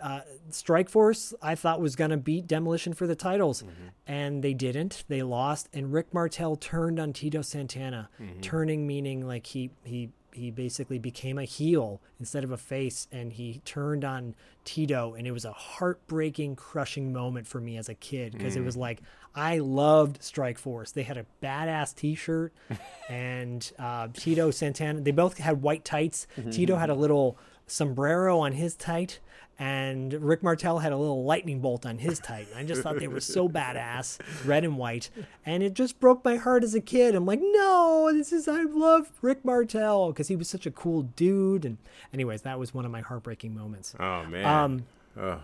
uh, 0.01 0.21
Strike 0.51 0.89
Force, 0.89 1.33
I 1.41 1.55
thought 1.55 1.81
was 1.81 1.95
gonna 1.95 2.17
beat 2.17 2.45
Demolition 2.47 2.93
for 2.93 3.07
the 3.07 3.15
titles, 3.15 3.63
and 4.05 4.43
they 4.43 4.53
didn't. 4.53 5.05
They 5.07 5.23
lost, 5.23 5.69
and 5.73 5.91
Rick 5.91 6.13
Martel 6.13 6.55
turned 6.55 6.99
on 6.99 7.13
Tito 7.13 7.41
Santana. 7.41 8.09
Turning 8.41 8.85
meaning 8.85 9.27
like 9.27 9.47
he 9.47 9.71
he 9.83 10.09
he 10.33 10.51
basically 10.51 10.99
became 10.99 11.37
a 11.37 11.43
heel 11.43 12.01
instead 12.19 12.43
of 12.43 12.51
a 12.51 12.57
face 12.57 13.07
and 13.11 13.33
he 13.33 13.61
turned 13.65 14.03
on 14.03 14.35
Tito 14.65 15.13
and 15.13 15.25
it 15.25 15.31
was 15.31 15.45
a 15.45 15.51
heartbreaking 15.51 16.55
crushing 16.55 17.11
moment 17.11 17.47
for 17.47 17.59
me 17.59 17.77
as 17.77 17.89
a 17.89 17.95
kid 17.95 18.33
because 18.33 18.55
it 18.55 18.63
was 18.63 18.75
mm. 18.75 18.81
like 18.81 19.01
I 19.35 19.59
loved 19.59 20.23
Strike 20.23 20.57
Force. 20.57 20.91
They 20.91 21.03
had 21.03 21.17
a 21.17 21.25
badass 21.41 21.95
t-shirt 21.95 22.53
and 23.09 23.71
uh, 23.79 24.09
Tito 24.13 24.51
Santana 24.51 25.01
they 25.01 25.11
both 25.11 25.37
had 25.37 25.61
white 25.61 25.85
tights. 25.85 26.27
Mm-hmm, 26.37 26.49
Tito 26.51 26.73
mm-hmm. 26.73 26.81
had 26.81 26.89
a 26.89 26.95
little 26.95 27.37
sombrero 27.67 28.39
on 28.39 28.53
his 28.53 28.75
tight 28.75 29.19
and 29.59 30.13
Rick 30.13 30.41
Martel 30.41 30.79
had 30.79 30.93
a 30.93 30.97
little 30.97 31.25
lightning 31.25 31.59
bolt 31.59 31.85
on 31.85 31.97
his 31.97 32.17
tight. 32.19 32.47
And 32.49 32.59
I 32.59 32.63
just 32.63 32.81
thought 32.81 32.97
they 32.97 33.09
were 33.09 33.19
so 33.19 33.49
badass, 33.49 34.17
red 34.45 34.63
and 34.63 34.77
white. 34.77 35.09
And 35.45 35.61
it 35.61 35.73
just 35.73 35.99
broke 35.99 36.23
my 36.23 36.37
heart 36.37 36.63
as 36.63 36.73
a 36.73 36.79
kid. 36.79 37.13
I'm 37.13 37.25
like, 37.25 37.41
no, 37.41 38.09
this 38.13 38.31
is, 38.31 38.47
I 38.47 38.63
love 38.63 39.11
Rick 39.21 39.43
Martel 39.43 40.07
because 40.07 40.29
he 40.29 40.37
was 40.37 40.49
such 40.49 40.65
a 40.65 40.71
cool 40.71 41.03
dude. 41.03 41.65
And, 41.65 41.77
anyways, 42.13 42.43
that 42.43 42.57
was 42.57 42.73
one 42.73 42.85
of 42.85 42.91
my 42.91 43.01
heartbreaking 43.01 43.53
moments. 43.53 43.93
Oh 43.99 44.25
man. 44.25 44.45
Um, 44.45 44.85
Ugh. 45.19 45.41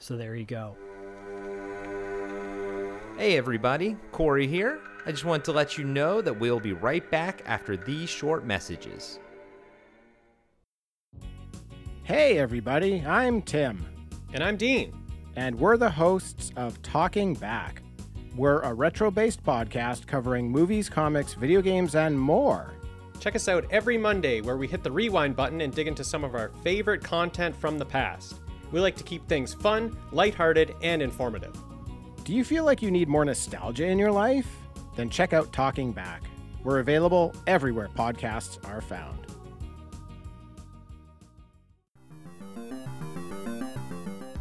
so 0.00 0.16
there 0.16 0.34
you 0.34 0.44
go. 0.44 0.76
Hey 3.16 3.36
everybody, 3.36 3.96
Corey 4.10 4.48
here. 4.48 4.80
I 5.06 5.12
just 5.12 5.24
want 5.24 5.44
to 5.44 5.52
let 5.52 5.78
you 5.78 5.84
know 5.84 6.20
that 6.20 6.32
we'll 6.32 6.58
be 6.58 6.72
right 6.72 7.08
back 7.10 7.42
after 7.46 7.76
these 7.76 8.08
short 8.08 8.44
messages. 8.44 9.20
Hey, 12.12 12.36
everybody, 12.36 13.02
I'm 13.06 13.40
Tim, 13.40 13.86
And 14.34 14.44
I'm 14.44 14.58
Dean. 14.58 14.92
and 15.34 15.58
we're 15.58 15.78
the 15.78 15.88
hosts 15.88 16.52
of 16.56 16.82
Talking 16.82 17.32
Back. 17.32 17.80
We're 18.36 18.60
a 18.60 18.74
retro 18.74 19.10
based 19.10 19.42
podcast 19.42 20.06
covering 20.06 20.50
movies, 20.50 20.90
comics, 20.90 21.32
video 21.32 21.62
games, 21.62 21.94
and 21.94 22.20
more. 22.20 22.74
Check 23.18 23.34
us 23.34 23.48
out 23.48 23.64
every 23.70 23.96
Monday 23.96 24.42
where 24.42 24.58
we 24.58 24.68
hit 24.68 24.82
the 24.82 24.92
rewind 24.92 25.36
button 25.36 25.62
and 25.62 25.74
dig 25.74 25.88
into 25.88 26.04
some 26.04 26.22
of 26.22 26.34
our 26.34 26.50
favorite 26.62 27.02
content 27.02 27.56
from 27.56 27.78
the 27.78 27.86
past. 27.86 28.40
We 28.72 28.80
like 28.80 28.96
to 28.96 29.04
keep 29.04 29.26
things 29.26 29.54
fun, 29.54 29.96
lighthearted, 30.10 30.74
and 30.82 31.00
informative. 31.00 31.56
Do 32.24 32.34
you 32.34 32.44
feel 32.44 32.64
like 32.64 32.82
you 32.82 32.90
need 32.90 33.08
more 33.08 33.24
nostalgia 33.24 33.86
in 33.86 33.98
your 33.98 34.12
life? 34.12 34.54
Then 34.96 35.08
check 35.08 35.32
out 35.32 35.50
Talking 35.50 35.92
Back. 35.92 36.24
We're 36.62 36.80
available 36.80 37.34
everywhere 37.46 37.88
podcasts 37.88 38.62
are 38.68 38.82
found. 38.82 39.21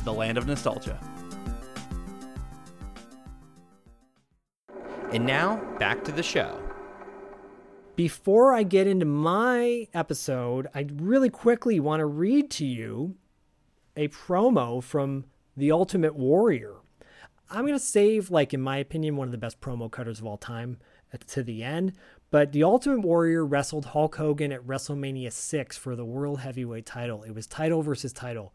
to 0.00 0.04
the 0.04 0.12
land 0.12 0.36
of 0.36 0.46
nostalgia. 0.46 0.98
And 5.12 5.26
now, 5.26 5.56
back 5.78 6.04
to 6.04 6.12
the 6.12 6.22
show. 6.22 6.60
Before 7.96 8.54
I 8.54 8.62
get 8.62 8.86
into 8.86 9.04
my 9.04 9.88
episode, 9.92 10.68
I 10.74 10.86
really 10.94 11.28
quickly 11.28 11.80
want 11.80 12.00
to 12.00 12.06
read 12.06 12.50
to 12.52 12.64
you 12.64 13.16
a 13.96 14.08
promo 14.08 14.82
from 14.82 15.26
The 15.56 15.72
Ultimate 15.72 16.14
Warrior. 16.14 16.76
I'm 17.50 17.62
going 17.66 17.74
to 17.74 17.84
save, 17.84 18.30
like, 18.30 18.54
in 18.54 18.60
my 18.60 18.78
opinion, 18.78 19.16
one 19.16 19.28
of 19.28 19.32
the 19.32 19.38
best 19.38 19.60
promo 19.60 19.90
cutters 19.90 20.20
of 20.20 20.26
all 20.26 20.38
time 20.38 20.78
uh, 21.12 21.18
to 21.26 21.42
the 21.42 21.62
end. 21.62 21.92
But 22.30 22.52
The 22.52 22.62
Ultimate 22.62 23.00
Warrior 23.00 23.44
wrestled 23.44 23.86
Hulk 23.86 24.14
Hogan 24.14 24.52
at 24.52 24.66
WrestleMania 24.66 25.32
6 25.32 25.76
for 25.76 25.96
the 25.96 26.04
World 26.04 26.40
Heavyweight 26.40 26.86
title. 26.86 27.24
It 27.24 27.34
was 27.34 27.48
title 27.48 27.82
versus 27.82 28.12
title. 28.12 28.54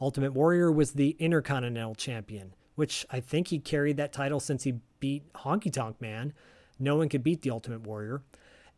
Ultimate 0.00 0.32
Warrior 0.32 0.70
was 0.70 0.92
the 0.92 1.16
Intercontinental 1.18 1.94
Champion, 1.94 2.54
which 2.74 3.06
I 3.10 3.20
think 3.20 3.48
he 3.48 3.58
carried 3.58 3.96
that 3.96 4.12
title 4.12 4.40
since 4.40 4.64
he 4.64 4.74
beat 5.00 5.32
Honky 5.32 5.72
Tonk 5.72 6.00
Man. 6.00 6.32
No 6.78 6.96
one 6.96 7.08
could 7.08 7.22
beat 7.22 7.42
the 7.42 7.50
Ultimate 7.50 7.82
Warrior. 7.82 8.22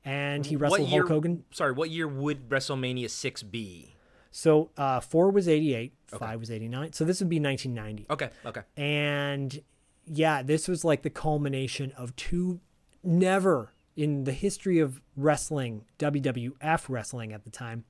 And 0.05 0.47
he 0.47 0.57
wrestled 0.57 0.83
what 0.83 0.91
year, 0.91 1.03
Hulk 1.03 1.11
Hogan. 1.11 1.45
Sorry, 1.51 1.73
what 1.73 1.91
year 1.91 2.07
would 2.07 2.49
WrestleMania 2.49 3.11
6 3.11 3.43
be? 3.45 3.97
So 4.31 4.71
uh, 4.77 5.01
four 5.01 5.31
was 5.31 5.49
88, 5.49 5.93
five 6.07 6.39
was 6.39 6.51
89. 6.51 6.93
So 6.93 7.05
this 7.05 7.21
would 7.21 7.29
be 7.29 7.41
1990. 7.41 8.07
Okay, 8.11 8.31
okay. 8.47 8.63
And 8.77 9.61
yeah, 10.07 10.43
this 10.43 10.69
was 10.69 10.85
like 10.85 11.03
the 11.03 11.11
culmination 11.11 11.93
of 11.93 12.15
two 12.15 12.61
never 13.03 13.73
in 13.97 14.25
the 14.25 14.33
history 14.33 14.79
of 14.79 15.01
wrestling, 15.17 15.85
WWF 15.99 16.85
wrestling 16.89 17.33
at 17.33 17.43
the 17.43 17.51
time, 17.51 17.85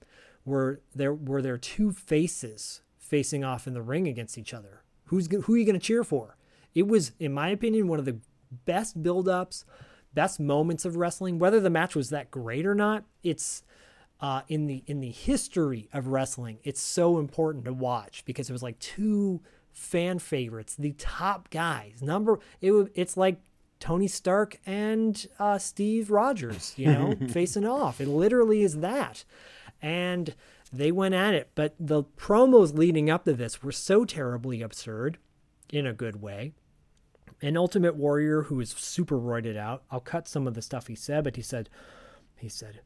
were 0.46 0.80
there 0.94 1.12
were 1.12 1.42
there 1.42 1.58
two 1.58 1.92
faces 1.92 2.80
facing 3.08 3.44
off 3.44 3.66
in 3.66 3.74
the 3.74 3.82
ring 3.82 4.06
against 4.06 4.38
each 4.38 4.52
other. 4.52 4.82
Who's 5.06 5.28
who 5.30 5.54
are 5.54 5.56
you 5.56 5.64
going 5.64 5.78
to 5.78 5.84
cheer 5.84 6.04
for? 6.04 6.36
It 6.74 6.86
was, 6.86 7.12
in 7.18 7.32
my 7.32 7.48
opinion, 7.48 7.88
one 7.88 7.98
of 7.98 8.04
the 8.04 8.18
best 8.64 9.02
build-ups, 9.02 9.64
best 10.14 10.38
moments 10.38 10.84
of 10.84 10.96
wrestling. 10.96 11.38
Whether 11.38 11.60
the 11.60 11.70
match 11.70 11.96
was 11.96 12.10
that 12.10 12.30
great 12.30 12.66
or 12.66 12.74
not, 12.74 13.04
it's 13.22 13.62
uh, 14.20 14.42
in 14.48 14.66
the 14.66 14.82
in 14.86 15.00
the 15.00 15.10
history 15.10 15.88
of 15.92 16.08
wrestling, 16.08 16.58
it's 16.64 16.80
so 16.80 17.18
important 17.18 17.64
to 17.64 17.72
watch 17.72 18.24
because 18.24 18.50
it 18.50 18.52
was 18.52 18.62
like 18.62 18.78
two 18.78 19.40
fan 19.72 20.18
favorites, 20.18 20.74
the 20.76 20.92
top 20.98 21.50
guys. 21.50 22.02
Number 22.02 22.38
it 22.60 22.72
it's 22.94 23.16
like 23.16 23.40
Tony 23.80 24.08
Stark 24.08 24.58
and 24.66 25.26
uh, 25.38 25.58
Steve 25.58 26.10
Rogers, 26.10 26.74
you 26.76 26.86
know, 26.86 27.14
facing 27.28 27.64
off. 27.64 28.00
It 28.00 28.08
literally 28.08 28.62
is 28.62 28.78
that, 28.78 29.24
and 29.80 30.34
they 30.72 30.92
went 30.92 31.14
at 31.14 31.34
it. 31.34 31.50
But 31.54 31.74
the 31.78 32.04
promos 32.04 32.76
leading 32.76 33.10
up 33.10 33.24
to 33.24 33.32
this 33.32 33.62
were 33.62 33.72
so 33.72 34.04
terribly 34.04 34.62
absurd, 34.62 35.18
in 35.72 35.86
a 35.86 35.92
good 35.92 36.20
way. 36.20 36.52
An 37.40 37.56
Ultimate 37.56 37.96
Warrior 37.96 38.44
who 38.44 38.60
is 38.60 38.70
super 38.70 39.18
roided 39.18 39.56
out. 39.56 39.84
I'll 39.90 40.00
cut 40.00 40.26
some 40.26 40.46
of 40.46 40.54
the 40.54 40.62
stuff 40.62 40.88
he 40.88 40.94
said, 40.94 41.24
but 41.24 41.36
he 41.36 41.42
said, 41.42 41.68
he 42.36 42.48
said, 42.48 42.80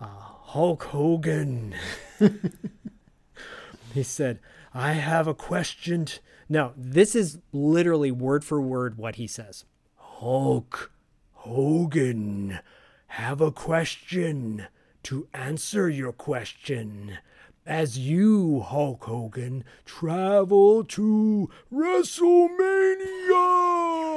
uh, 0.00 0.06
Hulk 0.06 0.84
Hogan. 0.84 1.74
he 3.94 4.02
said, 4.02 4.40
I 4.72 4.92
have 4.92 5.26
a 5.26 5.34
question. 5.34 6.06
t-" 6.06 6.18
No, 6.48 6.72
this 6.76 7.14
is 7.14 7.38
literally 7.52 8.10
word 8.10 8.44
for 8.44 8.60
word 8.60 8.96
what 8.96 9.16
he 9.16 9.26
says. 9.26 9.64
Hulk 9.96 10.92
Hogan, 11.32 12.60
have 13.08 13.40
a 13.40 13.52
question 13.52 14.66
to 15.04 15.26
answer 15.34 15.88
your 15.88 16.12
question. 16.12 17.18
As 17.64 17.98
you, 17.98 18.60
Hulk 18.60 19.04
Hogan, 19.04 19.64
travel 19.84 20.84
to 20.84 21.50
WrestleMania 21.72 24.11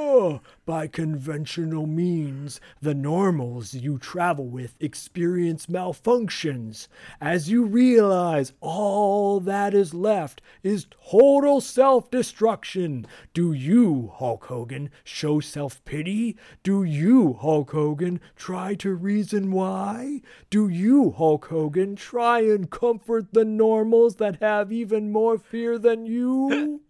by 0.64 0.86
conventional 0.86 1.86
means, 1.86 2.60
the 2.80 2.94
normals 2.94 3.74
you 3.74 3.98
travel 3.98 4.46
with 4.46 4.74
experience 4.80 5.66
malfunctions. 5.66 6.88
As 7.20 7.50
you 7.50 7.64
realize 7.64 8.52
all 8.60 9.40
that 9.40 9.74
is 9.74 9.94
left 9.94 10.42
is 10.62 10.86
total 11.10 11.60
self 11.60 12.10
destruction, 12.10 13.06
do 13.34 13.52
you, 13.52 14.12
Hulk 14.14 14.44
Hogan, 14.46 14.90
show 15.04 15.40
self 15.40 15.84
pity? 15.84 16.36
Do 16.62 16.82
you, 16.82 17.34
Hulk 17.34 17.70
Hogan, 17.70 18.20
try 18.34 18.74
to 18.76 18.94
reason 18.94 19.50
why? 19.52 20.20
Do 20.50 20.68
you, 20.68 21.12
Hulk 21.12 21.46
Hogan, 21.46 21.96
try 21.96 22.40
and 22.40 22.70
comfort 22.70 23.32
the 23.32 23.44
normals 23.44 24.16
that 24.16 24.40
have 24.42 24.72
even 24.72 25.10
more 25.10 25.38
fear 25.38 25.78
than 25.78 26.06
you? 26.06 26.82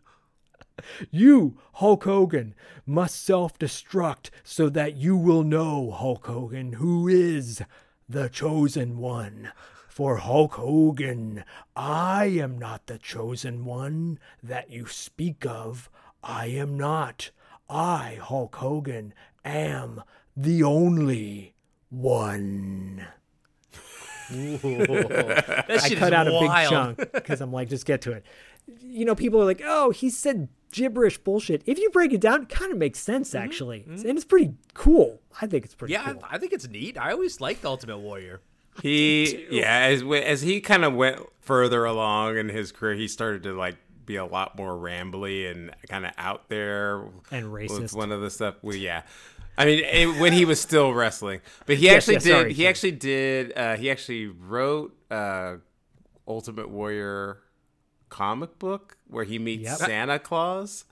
You, 1.10 1.58
Hulk 1.74 2.04
Hogan, 2.04 2.54
must 2.84 3.24
self 3.24 3.58
destruct 3.58 4.30
so 4.44 4.68
that 4.68 4.96
you 4.96 5.16
will 5.16 5.42
know, 5.42 5.90
Hulk 5.90 6.26
Hogan, 6.26 6.74
who 6.74 7.08
is 7.08 7.62
the 8.08 8.28
chosen 8.28 8.98
one. 8.98 9.52
For 9.88 10.18
Hulk 10.18 10.54
Hogan, 10.54 11.42
I 11.74 12.26
am 12.26 12.58
not 12.58 12.86
the 12.86 12.98
chosen 12.98 13.64
one 13.64 14.18
that 14.42 14.70
you 14.70 14.86
speak 14.86 15.46
of. 15.46 15.88
I 16.22 16.46
am 16.48 16.76
not. 16.76 17.30
I, 17.70 18.18
Hulk 18.20 18.56
Hogan, 18.56 19.14
am 19.44 20.02
the 20.36 20.62
only 20.62 21.54
one. 21.88 23.06
That 24.28 25.80
I 25.82 25.88
cut 25.94 26.08
is 26.08 26.12
out 26.12 26.26
a 26.26 26.30
big 26.40 26.68
chunk 26.68 27.12
because 27.12 27.40
I'm 27.40 27.52
like, 27.52 27.68
just 27.68 27.86
get 27.86 28.02
to 28.02 28.12
it. 28.12 28.26
You 28.80 29.04
know, 29.04 29.14
people 29.14 29.40
are 29.40 29.44
like, 29.44 29.62
oh, 29.64 29.90
he 29.90 30.10
said 30.10 30.48
gibberish 30.72 31.18
bullshit. 31.18 31.62
If 31.66 31.78
you 31.78 31.88
break 31.90 32.12
it 32.12 32.20
down, 32.20 32.42
it 32.42 32.48
kind 32.48 32.72
of 32.72 32.78
makes 32.78 32.98
sense, 32.98 33.34
actually. 33.34 33.84
And 33.86 34.04
it's 34.06 34.24
pretty 34.24 34.54
cool. 34.74 35.20
I 35.40 35.46
think 35.46 35.64
it's 35.64 35.74
pretty 35.74 35.92
Yeah, 35.92 36.12
cool. 36.12 36.22
I, 36.28 36.34
I 36.36 36.38
think 36.38 36.52
it's 36.52 36.68
neat. 36.68 36.98
I 36.98 37.12
always 37.12 37.40
liked 37.40 37.64
Ultimate 37.64 37.98
Warrior. 37.98 38.40
He 38.82 39.46
yeah, 39.50 39.78
as 39.86 40.02
as 40.02 40.42
he 40.42 40.60
kind 40.60 40.84
of 40.84 40.94
went 40.94 41.20
further 41.40 41.84
along 41.84 42.36
in 42.38 42.48
his 42.48 42.72
career, 42.72 42.94
he 42.94 43.08
started 43.08 43.42
to 43.44 43.52
like 43.56 43.76
be 44.04 44.16
a 44.16 44.24
lot 44.26 44.56
more 44.56 44.72
rambly 44.72 45.50
and 45.50 45.72
kind 45.88 46.04
of 46.06 46.12
out 46.18 46.48
there 46.48 47.02
And 47.30 47.50
With 47.52 47.70
racist. 47.70 47.96
one 47.96 48.12
of 48.12 48.20
the 48.20 48.30
stuff, 48.30 48.56
well, 48.62 48.76
yeah. 48.76 49.02
I 49.58 49.64
mean, 49.64 49.82
it, 49.84 50.20
when 50.20 50.32
he 50.34 50.44
was 50.44 50.60
still 50.60 50.92
wrestling, 50.92 51.40
but 51.64 51.76
he 51.76 51.86
Yes, 51.86 51.96
actually 52.08 52.14
yes, 52.14 52.22
did. 52.24 52.30
sorry, 52.32 52.52
he 52.52 52.62
sorry. 52.62 52.68
actually 52.68 52.90
did. 52.92 53.52
Uh, 53.56 53.76
he 53.76 53.90
actually 53.90 54.26
wrote 54.26 54.94
uh, 55.10 55.56
Ultimate 56.28 56.68
Warrior 56.68 57.38
comic 58.16 58.58
book 58.58 58.96
where 59.08 59.24
he 59.24 59.38
meets 59.38 59.64
Yep. 59.64 59.78
Santa 59.78 60.18
Claus, 60.18 60.84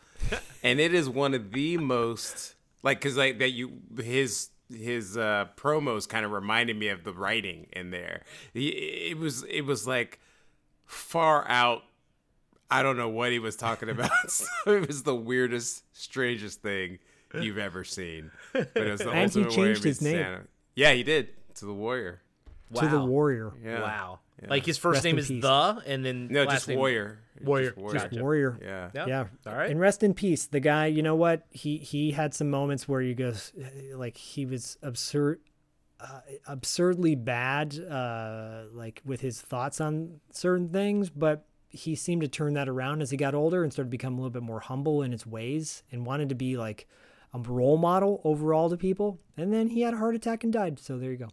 and 0.63 0.79
it 0.79 0.93
is 0.93 1.09
one 1.09 1.33
of 1.33 1.53
the 1.53 1.79
most 1.79 2.55
like 2.83 2.99
because 3.01 3.17
like 3.17 3.39
that 3.39 3.51
you 3.51 3.73
his 3.97 4.51
his 4.71 5.17
uh 5.17 5.47
promos 5.57 6.07
kind 6.09 6.25
of 6.27 6.33
reminded 6.33 6.77
me 6.77 6.89
of 6.89 7.03
the 7.05 7.13
writing 7.13 7.67
in 7.73 7.91
there. 7.91 8.23
He, 8.53 8.69
it 8.69 9.17
was 9.17 9.43
it 9.45 9.63
was 9.63 9.87
like 9.87 10.19
far 10.85 11.49
out. 11.49 11.83
I 12.71 12.83
don't 12.83 12.97
know 12.97 13.09
what 13.09 13.31
he 13.33 13.39
was 13.39 13.57
talking 13.57 13.89
about. 13.89 14.11
so 14.31 14.47
it 14.67 14.87
was 14.87 15.03
the 15.05 15.15
weirdest, 15.15 15.85
strangest 15.93 16.61
thing 16.61 16.99
you've 17.41 17.59
ever 17.59 17.85
seen. 17.85 18.31
But 18.53 18.71
it 18.75 18.91
was 18.91 19.01
the 19.01 19.11
And 19.11 19.31
he 19.31 19.41
ultimate 19.43 19.57
Warrior 19.57 19.73
changed 19.75 19.85
his 19.85 20.03
name. 20.03 20.17
Santa. 20.17 20.41
Yeah, 20.75 20.93
he 20.93 21.03
did 21.03 21.29
to 21.57 21.67
the 21.67 21.73
Warrior. 21.75 22.21
To 22.81 22.89
the 22.89 23.05
warrior. 23.05 23.53
Yeah. 23.65 23.81
Wow. 23.83 24.21
Like 24.47 24.67
his 24.67 24.77
first 24.77 24.97
Rest 24.97 25.05
name 25.05 25.19
is 25.19 25.29
peace. 25.29 25.43
the, 25.43 25.83
and 25.87 26.05
then 26.05 26.29
No, 26.29 26.43
last 26.45 26.53
just 26.55 26.69
name- 26.69 26.79
Warrior. 26.79 27.19
Warrior. 27.43 27.71
Just 27.71 27.79
Warrior. 27.79 27.99
Just 28.11 28.21
warrior. 28.21 28.59
Yeah. 28.63 28.91
Yeah. 28.95 29.07
Yeah. 29.07 29.25
All 29.47 29.57
right. 29.57 29.71
And 29.71 29.81
rest 29.81 30.03
in 30.03 30.13
peace. 30.13 30.47
The 30.47 30.61
guy, 30.61 30.87
you 30.87 31.03
know 31.03 31.15
what? 31.15 31.47
He 31.51 31.79
he 31.79 32.11
had 32.11 32.35
some 32.35 32.51
moments 32.51 32.87
where 32.87 33.01
you 33.01 33.15
goes 33.15 33.53
like 33.95 34.17
he 34.19 34.45
was 34.45 34.77
absurd 34.83 35.41
uh, 36.01 36.21
absurdly 36.47 37.15
bad 37.15 37.79
uh 37.91 38.65
like 38.73 39.01
with 39.07 39.21
his 39.23 39.41
thoughts 39.41 39.81
on 39.81 40.21
certain 40.31 40.69
things, 40.69 41.09
but 41.11 41.47
he 41.71 41.95
seemed 41.95 42.21
to 42.23 42.29
turn 42.29 42.55
that 42.55 42.69
around 42.69 43.01
as 43.03 43.11
he 43.11 43.17
got 43.17 43.35
older 43.35 43.63
and 43.65 43.73
started 43.73 43.89
to 43.89 43.91
become 43.91 44.13
a 44.15 44.17
little 44.17 44.31
bit 44.31 44.43
more 44.43 44.61
humble 44.61 45.03
in 45.03 45.11
his 45.13 45.27
ways 45.27 45.83
and 45.91 46.05
wanted 46.05 46.29
to 46.29 46.35
be 46.35 46.57
like 46.57 46.87
a 47.33 47.39
role 47.39 47.79
model 47.79 48.21
overall 48.25 48.69
to 48.71 48.77
people. 48.77 49.19
And 49.37 49.53
then 49.53 49.69
he 49.69 49.81
had 49.81 49.95
a 49.95 49.97
heart 49.97 50.15
attack 50.15 50.45
and 50.45 50.53
died. 50.53 50.79
So 50.79 50.99
there 50.99 51.11
you 51.11 51.17
go. 51.17 51.29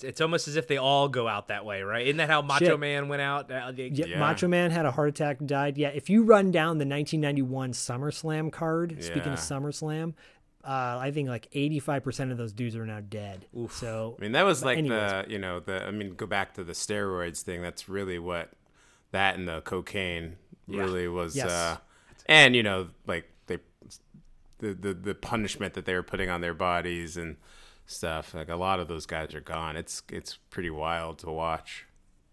It's, 0.00 0.04
it's 0.08 0.20
almost 0.22 0.48
as 0.48 0.56
if 0.56 0.66
they 0.66 0.78
all 0.78 1.08
go 1.08 1.28
out 1.28 1.48
that 1.48 1.64
way, 1.66 1.82
right? 1.82 2.06
Isn't 2.06 2.16
that 2.16 2.30
how 2.30 2.40
Macho 2.40 2.64
Shit. 2.64 2.80
Man 2.80 3.08
went 3.08 3.20
out? 3.20 3.50
Uh, 3.50 3.70
they- 3.70 3.88
Yeah, 3.88 4.18
Macho 4.18 4.48
Man 4.48 4.70
had 4.70 4.86
a 4.86 4.90
heart 4.90 5.10
attack 5.10 5.40
and 5.40 5.48
died. 5.48 5.76
Yeah, 5.76 5.88
if 5.88 6.08
you 6.08 6.22
run 6.22 6.50
down 6.50 6.78
the 6.78 6.86
1991 6.86 7.72
SummerSlam 7.72 8.50
card, 8.50 9.02
speaking 9.04 9.32
of 9.32 9.38
SummerSlam, 9.38 10.14
uh, 10.64 10.98
I 11.00 11.10
think 11.10 11.28
like 11.28 11.50
85% 11.52 12.32
of 12.32 12.38
those 12.38 12.52
dudes 12.52 12.76
are 12.76 12.86
now 12.86 13.00
dead. 13.00 13.44
So 13.70 14.16
I 14.18 14.22
mean, 14.22 14.32
that 14.32 14.44
was 14.44 14.64
like 14.64 14.78
anyways. 14.78 15.10
the 15.10 15.24
you 15.28 15.38
know 15.38 15.60
the 15.60 15.84
I 15.86 15.90
mean, 15.90 16.14
go 16.14 16.26
back 16.26 16.54
to 16.54 16.64
the 16.64 16.72
steroids 16.72 17.42
thing. 17.42 17.60
That's 17.62 17.88
really 17.88 18.18
what 18.18 18.50
that 19.12 19.36
and 19.36 19.46
the 19.48 19.60
cocaine 19.62 20.36
really 20.66 21.08
was. 21.08 21.36
Yes. 21.36 21.50
Uh, 21.50 21.76
and 22.26 22.54
you 22.56 22.62
know, 22.62 22.88
like 23.06 23.30
they 23.48 23.58
the, 24.58 24.74
the 24.74 24.94
the 24.94 25.14
punishment 25.14 25.74
that 25.74 25.84
they 25.84 25.94
were 25.94 26.02
putting 26.02 26.28
on 26.30 26.40
their 26.40 26.54
bodies 26.54 27.16
and 27.16 27.36
stuff. 27.90 28.34
Like 28.34 28.48
a 28.48 28.56
lot 28.56 28.80
of 28.80 28.88
those 28.88 29.06
guys 29.06 29.34
are 29.34 29.40
gone. 29.40 29.76
It's 29.76 30.02
it's 30.10 30.38
pretty 30.50 30.70
wild 30.70 31.18
to 31.20 31.30
watch. 31.30 31.86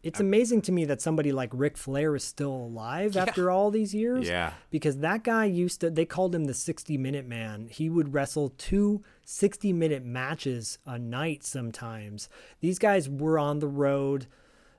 It's 0.03 0.19
amazing 0.21 0.61
to 0.61 0.71
me 0.71 0.85
that 0.85 1.01
somebody 1.01 1.34
like 1.34 1.49
Ric 1.51 1.75
Flair 1.75 2.15
is 2.15 2.23
still 2.23 2.53
alive 2.53 3.17
after 3.17 3.51
all 3.51 3.71
these 3.71 3.93
years. 3.93 4.27
Yeah. 4.27 4.53
Because 4.69 4.99
that 4.99 5.23
guy 5.23 5.45
used 5.45 5.81
to, 5.81 5.89
they 5.89 6.05
called 6.05 6.34
him 6.34 6.45
the 6.45 6.53
60 6.53 6.97
minute 6.97 7.27
man. 7.27 7.67
He 7.69 7.89
would 7.89 8.13
wrestle 8.13 8.53
two 8.57 9.03
60 9.25 9.73
minute 9.73 10.05
matches 10.05 10.77
a 10.85 10.97
night 10.97 11.43
sometimes. 11.43 12.29
These 12.61 12.79
guys 12.79 13.09
were 13.09 13.38
on 13.38 13.59
the 13.59 13.67
road 13.67 14.27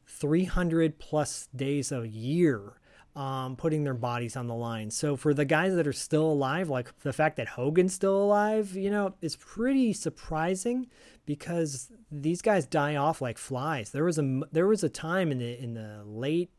300 0.07 0.99
plus 0.99 1.49
days 1.55 1.93
a 1.93 2.09
year. 2.09 2.78
Um, 3.19 3.57
putting 3.57 3.83
their 3.83 3.95
bodies 3.95 4.37
on 4.37 4.47
the 4.47 4.55
line. 4.55 4.93
So 4.93 5.17
for 5.17 5.35
the 5.35 5.45
guys 5.45 5.75
that 5.75 5.89
are 5.89 5.93
still 5.93 6.31
alive, 6.31 6.69
like 6.69 6.97
the 7.01 7.13
fact 7.13 7.35
that 7.39 7.49
Hogan's 7.49 7.93
still 7.93 8.17
alive, 8.17 8.77
you 8.77 8.93
know, 8.93 9.15
is 9.21 9.35
pretty 9.35 9.93
surprising 9.93 10.87
because 11.27 11.91
these 12.13 12.43
guys 12.43 12.65
die 12.65 12.95
off 12.95 13.21
like 13.21 13.37
flies. 13.37 13.91
There 13.91 14.05
was 14.05 14.21
a 14.21 14.43
there 14.53 14.69
was 14.69 14.85
a 14.85 14.89
time 14.89 15.33
in 15.33 15.39
the 15.39 15.61
in 15.61 15.75
the 15.75 16.05
late 16.07 16.51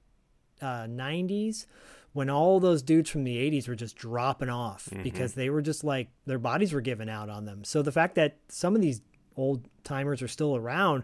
uh, 0.61 0.83
90s 0.83 1.65
when 2.11 2.29
all 2.29 2.59
those 2.59 2.81
dudes 2.81 3.09
from 3.09 3.23
the 3.23 3.37
80s 3.37 3.69
were 3.69 3.75
just 3.75 3.95
dropping 3.95 4.49
off 4.49 4.89
because 5.01 5.35
they 5.35 5.49
were 5.49 5.61
just 5.61 5.85
like 5.85 6.09
their 6.25 6.39
bodies 6.39 6.73
were 6.73 6.81
giving 6.81 7.09
out 7.09 7.29
on 7.29 7.45
them. 7.45 7.63
So 7.63 7.81
the 7.81 7.93
fact 7.93 8.15
that 8.15 8.35
some 8.49 8.75
of 8.75 8.81
these 8.81 8.99
old 9.37 9.63
timers 9.85 10.21
are 10.21 10.27
still 10.27 10.57
around, 10.57 11.03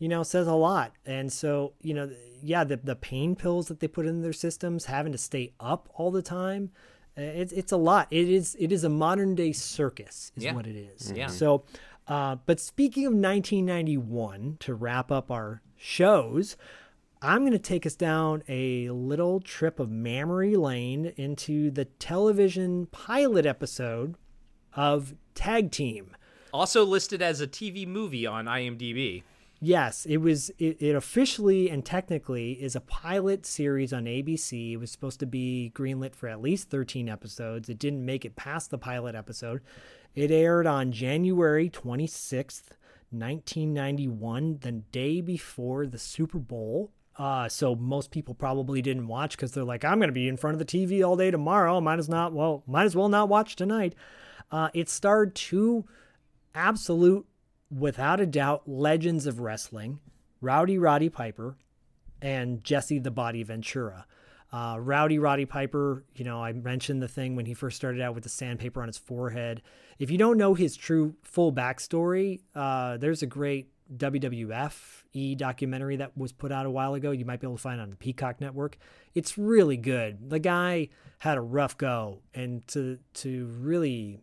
you 0.00 0.08
know, 0.08 0.24
says 0.24 0.48
a 0.48 0.54
lot. 0.54 0.92
And 1.06 1.32
so, 1.32 1.74
you 1.82 1.94
know, 1.94 2.10
yeah, 2.42 2.64
the 2.64 2.76
the 2.76 2.96
pain 2.96 3.34
pills 3.36 3.68
that 3.68 3.80
they 3.80 3.88
put 3.88 4.06
in 4.06 4.20
their 4.22 4.32
systems, 4.32 4.86
having 4.86 5.12
to 5.12 5.18
stay 5.18 5.52
up 5.60 5.88
all 5.94 6.10
the 6.10 6.22
time, 6.22 6.70
uh, 7.16 7.22
it's 7.22 7.52
it's 7.52 7.72
a 7.72 7.76
lot. 7.76 8.08
It 8.10 8.28
is 8.28 8.56
it 8.58 8.72
is 8.72 8.84
a 8.84 8.88
modern 8.88 9.34
day 9.34 9.52
circus, 9.52 10.32
is 10.36 10.44
Yeah. 10.44 10.54
what 10.54 10.66
it 10.66 10.76
is. 10.76 11.12
Yeah. 11.14 11.28
So, 11.28 11.64
uh, 12.08 12.36
but 12.46 12.58
speaking 12.60 13.06
of 13.06 13.12
1991, 13.14 14.56
to 14.60 14.74
wrap 14.74 15.10
up 15.12 15.30
our 15.30 15.62
shows, 15.76 16.56
I'm 17.20 17.42
going 17.42 17.52
to 17.52 17.58
take 17.58 17.86
us 17.86 17.94
down 17.94 18.42
a 18.48 18.90
little 18.90 19.40
trip 19.40 19.78
of 19.78 19.90
memory 19.90 20.56
lane 20.56 21.12
into 21.16 21.70
the 21.70 21.84
television 21.84 22.86
pilot 22.86 23.46
episode 23.46 24.16
of 24.74 25.14
Tag 25.34 25.70
Team. 25.70 26.16
Also 26.52 26.84
listed 26.84 27.22
as 27.22 27.40
a 27.40 27.46
TV 27.46 27.86
movie 27.86 28.26
on 28.26 28.46
IMDb. 28.46 29.22
Yes, 29.64 30.06
it 30.06 30.16
was. 30.16 30.50
It, 30.58 30.82
it 30.82 30.96
officially 30.96 31.70
and 31.70 31.86
technically 31.86 32.54
is 32.54 32.74
a 32.74 32.80
pilot 32.80 33.46
series 33.46 33.92
on 33.92 34.06
ABC. 34.06 34.72
It 34.72 34.78
was 34.78 34.90
supposed 34.90 35.20
to 35.20 35.26
be 35.26 35.70
greenlit 35.72 36.16
for 36.16 36.28
at 36.28 36.42
least 36.42 36.68
13 36.68 37.08
episodes. 37.08 37.68
It 37.68 37.78
didn't 37.78 38.04
make 38.04 38.24
it 38.24 38.34
past 38.34 38.72
the 38.72 38.78
pilot 38.78 39.14
episode. 39.14 39.60
It 40.16 40.32
aired 40.32 40.66
on 40.66 40.90
January 40.90 41.70
26th, 41.70 42.70
1991, 43.10 44.58
the 44.62 44.72
day 44.72 45.20
before 45.20 45.86
the 45.86 45.96
Super 45.96 46.38
Bowl. 46.38 46.90
Uh, 47.16 47.48
so 47.48 47.76
most 47.76 48.10
people 48.10 48.34
probably 48.34 48.82
didn't 48.82 49.06
watch 49.06 49.36
because 49.36 49.52
they're 49.52 49.62
like, 49.62 49.84
I'm 49.84 50.00
going 50.00 50.08
to 50.08 50.12
be 50.12 50.26
in 50.26 50.36
front 50.36 50.54
of 50.54 50.58
the 50.58 50.64
TV 50.64 51.06
all 51.06 51.16
day 51.16 51.30
tomorrow. 51.30 51.80
Might 51.80 52.00
as 52.00 52.08
not. 52.08 52.32
Well, 52.32 52.64
might 52.66 52.86
as 52.86 52.96
well 52.96 53.08
not 53.08 53.28
watch 53.28 53.54
tonight. 53.54 53.94
Uh, 54.50 54.70
it 54.74 54.88
starred 54.88 55.36
two 55.36 55.84
absolute, 56.52 57.26
without 57.76 58.20
a 58.20 58.26
doubt, 58.26 58.68
legends 58.68 59.26
of 59.26 59.40
wrestling 59.40 60.00
Rowdy 60.40 60.78
Roddy 60.78 61.08
Piper 61.08 61.56
and 62.20 62.62
Jesse 62.62 62.98
the 62.98 63.10
Body 63.10 63.42
Ventura. 63.42 64.06
Uh, 64.52 64.76
Rowdy 64.78 65.18
Roddy 65.18 65.46
Piper, 65.46 66.04
you 66.14 66.24
know, 66.24 66.42
I 66.44 66.52
mentioned 66.52 67.00
the 67.00 67.08
thing 67.08 67.36
when 67.36 67.46
he 67.46 67.54
first 67.54 67.76
started 67.76 68.02
out 68.02 68.14
with 68.14 68.24
the 68.24 68.28
sandpaper 68.28 68.82
on 68.82 68.88
his 68.88 68.98
forehead. 68.98 69.62
If 69.98 70.10
you 70.10 70.18
don't 70.18 70.36
know 70.36 70.52
his 70.52 70.76
true 70.76 71.14
full 71.22 71.52
backstory, 71.52 72.40
uh, 72.54 72.98
there's 72.98 73.22
a 73.22 73.26
great 73.26 73.70
WWF 73.96 75.04
E 75.14 75.34
documentary 75.34 75.96
that 75.96 76.16
was 76.16 76.32
put 76.32 76.52
out 76.52 76.66
a 76.66 76.70
while 76.70 76.94
ago. 76.94 77.12
You 77.12 77.24
might 77.24 77.40
be 77.40 77.46
able 77.46 77.56
to 77.56 77.62
find 77.62 77.80
on 77.80 77.90
the 77.90 77.96
Peacock 77.96 78.40
Network. 78.40 78.76
It's 79.14 79.38
really 79.38 79.76
good. 79.76 80.30
The 80.30 80.38
guy 80.38 80.88
had 81.18 81.38
a 81.38 81.42
rough 81.42 81.78
go, 81.78 82.20
and 82.34 82.66
to 82.68 82.98
to 83.14 83.46
really, 83.58 84.20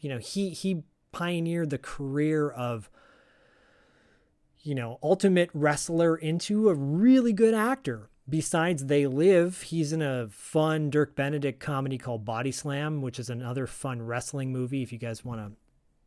you 0.00 0.08
know, 0.08 0.18
he 0.18 0.50
he 0.50 0.84
pioneered 1.16 1.70
the 1.70 1.78
career 1.78 2.50
of 2.50 2.90
you 4.60 4.74
know, 4.74 4.98
ultimate 5.02 5.48
wrestler 5.54 6.16
into 6.16 6.68
a 6.68 6.74
really 6.74 7.32
good 7.32 7.54
actor. 7.54 8.10
Besides 8.28 8.86
They 8.86 9.06
Live, 9.06 9.62
he's 9.62 9.92
in 9.92 10.02
a 10.02 10.26
fun 10.28 10.90
Dirk 10.90 11.14
Benedict 11.14 11.60
comedy 11.60 11.98
called 11.98 12.24
Body 12.24 12.50
Slam, 12.50 13.00
which 13.00 13.20
is 13.20 13.30
another 13.30 13.68
fun 13.68 14.02
wrestling 14.02 14.50
movie 14.52 14.82
if 14.82 14.92
you 14.92 14.98
guys 14.98 15.24
want 15.24 15.40
to 15.40 15.52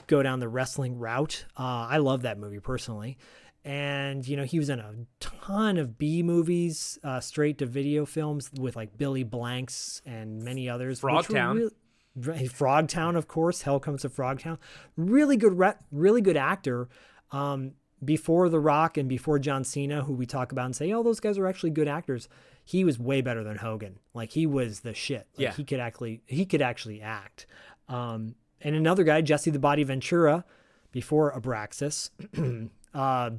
go 0.07 0.21
down 0.21 0.41
the 0.41 0.49
wrestling 0.49 0.97
route. 0.99 1.45
Uh, 1.57 1.87
I 1.89 1.97
love 1.97 2.23
that 2.23 2.37
movie 2.37 2.59
personally. 2.59 3.17
And, 3.63 4.27
you 4.27 4.35
know, 4.35 4.43
he 4.43 4.59
was 4.59 4.69
in 4.69 4.79
a 4.79 4.93
ton 5.21 5.77
of 5.77 5.97
B 5.97 6.21
movies, 6.21 6.99
uh, 7.03 7.21
straight 7.21 7.59
to 7.59 7.65
video 7.65 8.05
films 8.05 8.51
with 8.59 8.75
like 8.75 8.97
Billy 8.97 9.23
Blanks 9.23 10.01
and 10.05 10.43
many 10.43 10.67
others. 10.69 10.99
Frogtown. 10.99 11.55
real- 11.55 11.63
Right, 11.65 11.73
Frogtown, 12.17 13.15
of 13.15 13.27
course. 13.27 13.61
Hell 13.63 13.79
comes 13.79 14.01
to 14.01 14.09
Frogtown. 14.09 14.57
Really 14.97 15.37
good, 15.37 15.57
re- 15.57 15.73
really 15.91 16.21
good 16.21 16.37
actor. 16.37 16.89
Um, 17.31 17.73
before 18.03 18.47
The 18.49 18.59
Rock 18.59 18.97
and 18.97 19.09
before 19.09 19.39
John 19.39 19.63
Cena, 19.63 20.03
who 20.03 20.13
we 20.13 20.25
talk 20.25 20.51
about 20.51 20.65
and 20.65 20.75
say, 20.75 20.91
"Oh, 20.93 21.03
those 21.03 21.19
guys 21.19 21.37
are 21.37 21.47
actually 21.47 21.71
good 21.71 21.87
actors," 21.87 22.29
he 22.63 22.83
was 22.85 22.97
way 22.97 23.19
better 23.21 23.43
than 23.43 23.57
Hogan. 23.57 23.99
Like 24.13 24.31
he 24.31 24.45
was 24.47 24.79
the 24.81 24.93
shit. 24.93 25.27
Like, 25.35 25.43
Yeah. 25.43 25.51
he 25.53 25.63
could 25.65 25.79
actually 25.81 26.21
he 26.25 26.45
could 26.45 26.61
actually 26.61 27.01
act. 27.01 27.45
Um, 27.89 28.35
and 28.61 28.75
another 28.75 29.03
guy, 29.03 29.21
Jesse 29.21 29.51
the 29.51 29.59
Body 29.59 29.83
Ventura, 29.83 30.45
before 30.91 31.33
Abraxas. 31.37 32.09
uh, 32.93 33.31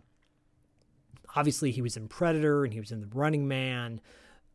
obviously, 1.35 1.71
he 1.71 1.83
was 1.83 1.97
in 1.97 2.09
Predator 2.09 2.65
and 2.65 2.73
he 2.73 2.81
was 2.81 2.93
in 2.93 3.01
The 3.01 3.07
Running 3.09 3.49
Man 3.49 4.01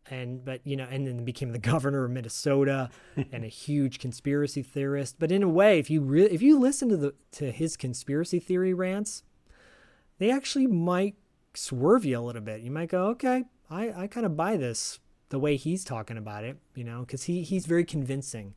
and 0.09 0.43
but 0.45 0.61
you 0.63 0.75
know 0.75 0.87
and 0.89 1.07
then 1.07 1.23
became 1.23 1.51
the 1.51 1.59
governor 1.71 2.05
of 2.05 2.11
minnesota 2.11 2.89
and 3.31 3.43
a 3.43 3.47
huge 3.47 3.99
conspiracy 3.99 4.61
theorist. 4.61 5.15
But 5.19 5.31
in 5.31 5.43
a 5.43 5.49
way 5.49 5.79
if 5.79 5.89
you 5.89 6.01
really 6.01 6.31
if 6.33 6.41
you 6.41 6.59
listen 6.59 6.89
to 6.89 6.97
the 6.97 7.13
to 7.33 7.51
his 7.51 7.77
conspiracy 7.77 8.39
theory 8.39 8.73
rants 8.73 9.23
they 10.17 10.31
actually 10.31 10.67
might 10.67 11.15
swerve 11.53 12.05
you 12.05 12.19
a 12.19 12.21
little 12.21 12.41
bit. 12.41 12.61
You 12.61 12.71
might 12.71 12.89
go 12.89 13.07
okay 13.07 13.45
i 13.69 14.03
i 14.03 14.07
kind 14.07 14.25
of 14.25 14.37
buy 14.37 14.57
this 14.57 14.99
the 15.29 15.39
way 15.39 15.55
he's 15.55 15.83
talking 15.83 16.17
about 16.17 16.43
it 16.43 16.57
you 16.75 16.83
know 16.83 16.99
because 17.01 17.23
he 17.23 17.41
he's 17.41 17.65
very 17.65 17.85
convincing. 17.85 18.53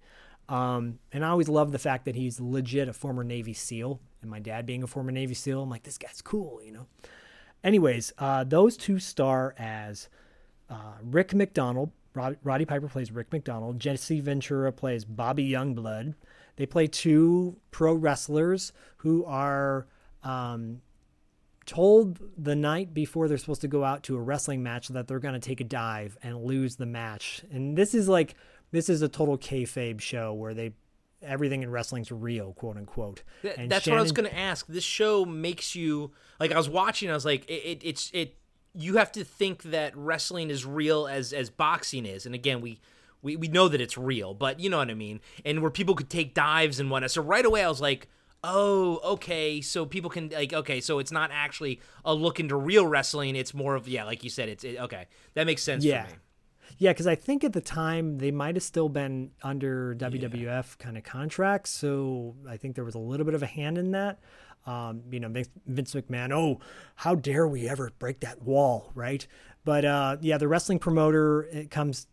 Um 0.48 0.98
and 1.12 1.24
i 1.24 1.28
always 1.28 1.48
love 1.48 1.72
the 1.72 1.78
fact 1.78 2.04
that 2.04 2.14
he's 2.14 2.40
legit 2.40 2.88
a 2.88 2.92
former 2.92 3.24
navy 3.24 3.54
seal 3.54 4.00
and 4.22 4.30
my 4.30 4.38
dad 4.38 4.66
being 4.66 4.82
a 4.82 4.86
former 4.86 5.12
navy 5.12 5.34
seal 5.34 5.62
i'm 5.62 5.70
like 5.70 5.82
this 5.84 5.98
guy's 5.98 6.22
cool 6.22 6.60
you 6.62 6.72
know? 6.72 6.86
Anyways 7.64 8.12
uh 8.18 8.44
those 8.44 8.76
two 8.76 8.98
star 8.98 9.54
as 9.58 10.08
uh, 10.70 10.94
Rick 11.02 11.34
McDonald, 11.34 11.90
Rod- 12.14 12.38
Roddy 12.42 12.64
Piper 12.64 12.88
plays 12.88 13.10
Rick 13.10 13.32
McDonald. 13.32 13.78
Jesse 13.78 14.20
Ventura 14.20 14.72
plays 14.72 15.04
Bobby 15.04 15.50
Youngblood. 15.50 16.14
They 16.56 16.66
play 16.66 16.86
two 16.86 17.56
pro 17.70 17.94
wrestlers 17.94 18.72
who 18.98 19.24
are 19.24 19.86
um, 20.22 20.80
told 21.66 22.18
the 22.36 22.56
night 22.56 22.92
before 22.92 23.28
they're 23.28 23.38
supposed 23.38 23.60
to 23.60 23.68
go 23.68 23.84
out 23.84 24.02
to 24.04 24.16
a 24.16 24.20
wrestling 24.20 24.62
match 24.62 24.88
that 24.88 25.06
they're 25.06 25.20
going 25.20 25.34
to 25.34 25.40
take 25.40 25.60
a 25.60 25.64
dive 25.64 26.18
and 26.22 26.42
lose 26.42 26.76
the 26.76 26.86
match. 26.86 27.42
And 27.52 27.76
this 27.76 27.94
is 27.94 28.08
like 28.08 28.34
this 28.70 28.88
is 28.88 29.02
a 29.02 29.08
total 29.08 29.38
kayfabe 29.38 30.00
show 30.00 30.32
where 30.32 30.54
they 30.54 30.72
everything 31.22 31.62
in 31.62 31.70
wrestling's 31.70 32.10
real, 32.10 32.52
quote 32.54 32.76
unquote. 32.76 33.22
And 33.56 33.70
That's 33.70 33.86
what 33.86 33.98
I 33.98 34.02
was 34.02 34.12
going 34.12 34.28
to 34.28 34.36
ask. 34.36 34.66
This 34.66 34.84
show 34.84 35.24
makes 35.24 35.74
you 35.74 36.12
like 36.40 36.52
I 36.52 36.56
was 36.56 36.68
watching. 36.68 37.10
I 37.10 37.14
was 37.14 37.24
like, 37.24 37.48
it, 37.48 37.52
it, 37.52 37.80
it's 37.84 38.10
it. 38.12 38.36
You 38.78 38.96
have 38.96 39.10
to 39.12 39.24
think 39.24 39.64
that 39.64 39.96
wrestling 39.96 40.50
is 40.50 40.64
real 40.64 41.06
as 41.06 41.32
as 41.32 41.50
boxing 41.50 42.06
is, 42.06 42.26
and 42.26 42.34
again, 42.34 42.60
we. 42.60 42.80
We, 43.20 43.34
we 43.34 43.48
know 43.48 43.66
that 43.66 43.80
it's 43.80 43.98
real, 43.98 44.32
but 44.32 44.60
you 44.60 44.70
know 44.70 44.78
what 44.78 44.90
I 44.90 44.94
mean? 44.94 45.18
And 45.44 45.60
where 45.60 45.72
people 45.72 45.96
could 45.96 46.08
take 46.08 46.34
dives 46.34 46.78
and 46.78 46.88
whatnot. 46.88 47.10
So 47.10 47.20
right 47.20 47.44
away 47.44 47.64
I 47.64 47.68
was 47.68 47.80
like, 47.80 48.06
oh, 48.44 49.00
okay. 49.14 49.60
So 49.60 49.84
people 49.84 50.08
can, 50.08 50.28
like, 50.28 50.52
okay, 50.52 50.80
so 50.80 51.00
it's 51.00 51.10
not 51.10 51.30
actually 51.32 51.80
a 52.04 52.14
look 52.14 52.38
into 52.38 52.54
real 52.54 52.86
wrestling. 52.86 53.34
It's 53.34 53.52
more 53.52 53.74
of, 53.74 53.88
yeah, 53.88 54.04
like 54.04 54.22
you 54.22 54.30
said, 54.30 54.48
it's, 54.48 54.62
it, 54.62 54.78
okay. 54.78 55.06
That 55.34 55.46
makes 55.46 55.64
sense 55.64 55.84
Yeah. 55.84 56.04
for 56.04 56.12
me. 56.12 56.16
Yeah, 56.76 56.90
because 56.92 57.08
I 57.08 57.16
think 57.16 57.42
at 57.42 57.54
the 57.54 57.60
time 57.60 58.18
they 58.18 58.30
might 58.30 58.54
have 58.54 58.62
still 58.62 58.88
been 58.88 59.32
under 59.42 59.96
WWF 59.96 60.78
kind 60.78 60.96
of 60.96 61.02
contracts, 61.02 61.70
so 61.70 62.36
I 62.48 62.56
think 62.56 62.76
there 62.76 62.84
was 62.84 62.94
a 62.94 63.00
little 63.00 63.26
bit 63.26 63.34
of 63.34 63.42
a 63.42 63.46
hand 63.46 63.78
in 63.78 63.90
that. 63.92 64.20
Um, 64.66 65.02
you 65.10 65.20
know, 65.20 65.28
Vince 65.66 65.94
McMahon. 65.94 66.30
Oh, 66.32 66.60
how 66.96 67.14
dare 67.14 67.48
we 67.48 67.68
ever 67.68 67.90
break 67.98 68.20
that 68.20 68.42
wall, 68.42 68.90
right? 68.94 69.26
But 69.64 69.84
uh, 69.84 70.16
yeah, 70.20 70.36
the 70.38 70.48
wrestling 70.48 70.78
promoter 70.78 71.42
it 71.44 71.70
comes 71.70 72.06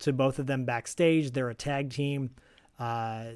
to 0.00 0.12
both 0.12 0.38
of 0.38 0.46
them 0.46 0.64
backstage. 0.64 1.30
They're 1.30 1.50
a 1.50 1.54
tag 1.54 1.90
team. 1.90 2.30
Uh, 2.78 3.26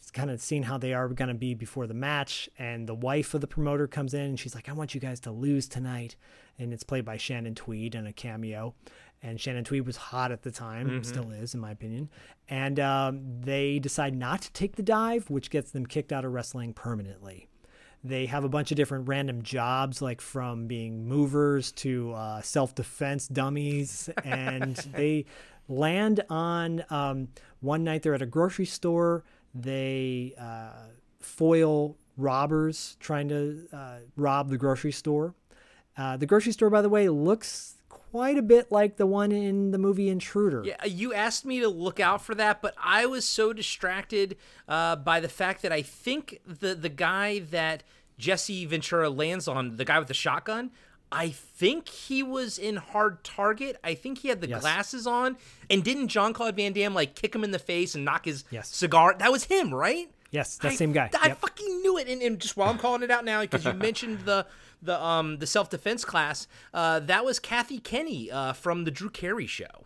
it's 0.00 0.10
kind 0.10 0.30
of 0.30 0.40
seeing 0.40 0.64
how 0.64 0.78
they 0.78 0.92
are 0.92 1.08
going 1.08 1.28
to 1.28 1.34
be 1.34 1.54
before 1.54 1.86
the 1.86 1.94
match. 1.94 2.48
And 2.58 2.88
the 2.88 2.94
wife 2.94 3.34
of 3.34 3.40
the 3.40 3.46
promoter 3.46 3.86
comes 3.86 4.14
in 4.14 4.22
and 4.22 4.40
she's 4.40 4.54
like, 4.54 4.68
I 4.68 4.72
want 4.72 4.94
you 4.94 5.00
guys 5.00 5.20
to 5.20 5.30
lose 5.30 5.68
tonight. 5.68 6.16
And 6.58 6.72
it's 6.72 6.82
played 6.82 7.04
by 7.04 7.16
Shannon 7.16 7.54
Tweed 7.54 7.94
in 7.94 8.06
a 8.06 8.12
cameo. 8.12 8.74
And 9.22 9.40
Shannon 9.40 9.64
Tweed 9.64 9.86
was 9.86 9.96
hot 9.96 10.32
at 10.32 10.42
the 10.42 10.50
time, 10.50 11.04
still 11.04 11.30
is, 11.30 11.54
in 11.54 11.60
my 11.60 11.70
opinion. 11.70 12.08
And 12.48 12.80
um, 12.80 13.40
they 13.40 13.78
decide 13.78 14.14
not 14.14 14.42
to 14.42 14.52
take 14.52 14.76
the 14.76 14.82
dive, 14.82 15.28
which 15.28 15.50
gets 15.50 15.70
them 15.70 15.86
kicked 15.86 16.10
out 16.10 16.24
of 16.24 16.32
wrestling 16.32 16.72
permanently. 16.72 17.49
They 18.02 18.26
have 18.26 18.44
a 18.44 18.48
bunch 18.48 18.70
of 18.70 18.76
different 18.76 19.08
random 19.08 19.42
jobs, 19.42 20.00
like 20.00 20.20
from 20.20 20.66
being 20.66 21.06
movers 21.06 21.72
to 21.72 22.12
uh, 22.12 22.40
self 22.40 22.74
defense 22.74 23.28
dummies. 23.28 24.08
And 24.24 24.76
they 24.94 25.26
land 25.68 26.24
on 26.30 26.84
um, 26.90 27.28
one 27.60 27.84
night 27.84 28.02
they're 28.02 28.14
at 28.14 28.22
a 28.22 28.26
grocery 28.26 28.64
store. 28.66 29.24
They 29.54 30.34
uh, 30.40 30.88
foil 31.20 31.96
robbers 32.16 32.96
trying 33.00 33.28
to 33.28 33.66
uh, 33.72 33.96
rob 34.16 34.48
the 34.48 34.58
grocery 34.58 34.92
store. 34.92 35.34
Uh, 35.96 36.16
the 36.16 36.26
grocery 36.26 36.52
store, 36.52 36.70
by 36.70 36.82
the 36.82 36.88
way, 36.88 37.08
looks 37.08 37.76
quite 38.10 38.36
a 38.38 38.42
bit 38.42 38.70
like 38.72 38.96
the 38.96 39.06
one 39.06 39.32
in 39.32 39.70
the 39.70 39.78
movie 39.78 40.08
Intruder. 40.08 40.62
Yeah, 40.64 40.84
you 40.84 41.12
asked 41.14 41.44
me 41.44 41.60
to 41.60 41.68
look 41.68 42.00
out 42.00 42.22
for 42.22 42.34
that, 42.34 42.60
but 42.62 42.74
I 42.82 43.06
was 43.06 43.24
so 43.24 43.52
distracted 43.52 44.36
uh, 44.68 44.96
by 44.96 45.20
the 45.20 45.28
fact 45.28 45.62
that 45.62 45.72
I 45.72 45.82
think 45.82 46.40
the 46.46 46.74
the 46.74 46.88
guy 46.88 47.38
that 47.50 47.82
Jesse 48.18 48.66
Ventura 48.66 49.08
lands 49.10 49.48
on, 49.48 49.76
the 49.76 49.84
guy 49.84 49.98
with 49.98 50.08
the 50.08 50.14
shotgun, 50.14 50.70
I 51.12 51.30
think 51.30 51.88
he 51.88 52.22
was 52.22 52.58
in 52.58 52.76
Hard 52.76 53.24
Target. 53.24 53.76
I 53.82 53.94
think 53.94 54.18
he 54.18 54.28
had 54.28 54.40
the 54.40 54.48
Yes. 54.48 54.60
glasses 54.60 55.06
on, 55.06 55.36
and 55.68 55.82
didn't 55.82 56.08
John 56.08 56.32
Claude 56.32 56.54
Van 56.56 56.72
Damme 56.72 56.94
like 56.94 57.14
kick 57.14 57.34
him 57.34 57.42
in 57.44 57.50
the 57.50 57.58
face 57.58 57.94
and 57.94 58.04
knock 58.04 58.26
his 58.26 58.44
Yes. 58.50 58.68
cigar? 58.68 59.14
That 59.18 59.32
was 59.32 59.44
him, 59.44 59.72
right? 59.74 60.10
Yes, 60.30 60.56
that 60.58 60.72
I- 60.72 60.74
same 60.76 60.92
guy. 60.92 61.10
I 61.20 61.28
Yep. 61.28 61.38
fucking 61.40 61.82
knew 61.82 61.98
it. 61.98 62.08
And, 62.08 62.22
and 62.22 62.38
just 62.40 62.56
while 62.56 62.70
I'm 62.70 62.78
calling 62.78 63.02
it 63.02 63.10
out 63.10 63.24
now, 63.24 63.40
because 63.40 63.64
you 63.64 63.72
mentioned 63.88 64.20
the 64.24 64.46
the 64.82 65.02
um 65.02 65.38
the 65.38 65.46
self 65.46 65.68
defense 65.70 66.04
class, 66.04 66.46
uh, 66.72 67.00
that 67.00 67.24
was 67.24 67.38
Kathy 67.38 67.78
Kinney 67.78 68.30
uh, 68.30 68.52
from 68.52 68.84
the 68.84 68.90
Drew 68.90 69.10
Carey 69.10 69.46
show. 69.46 69.84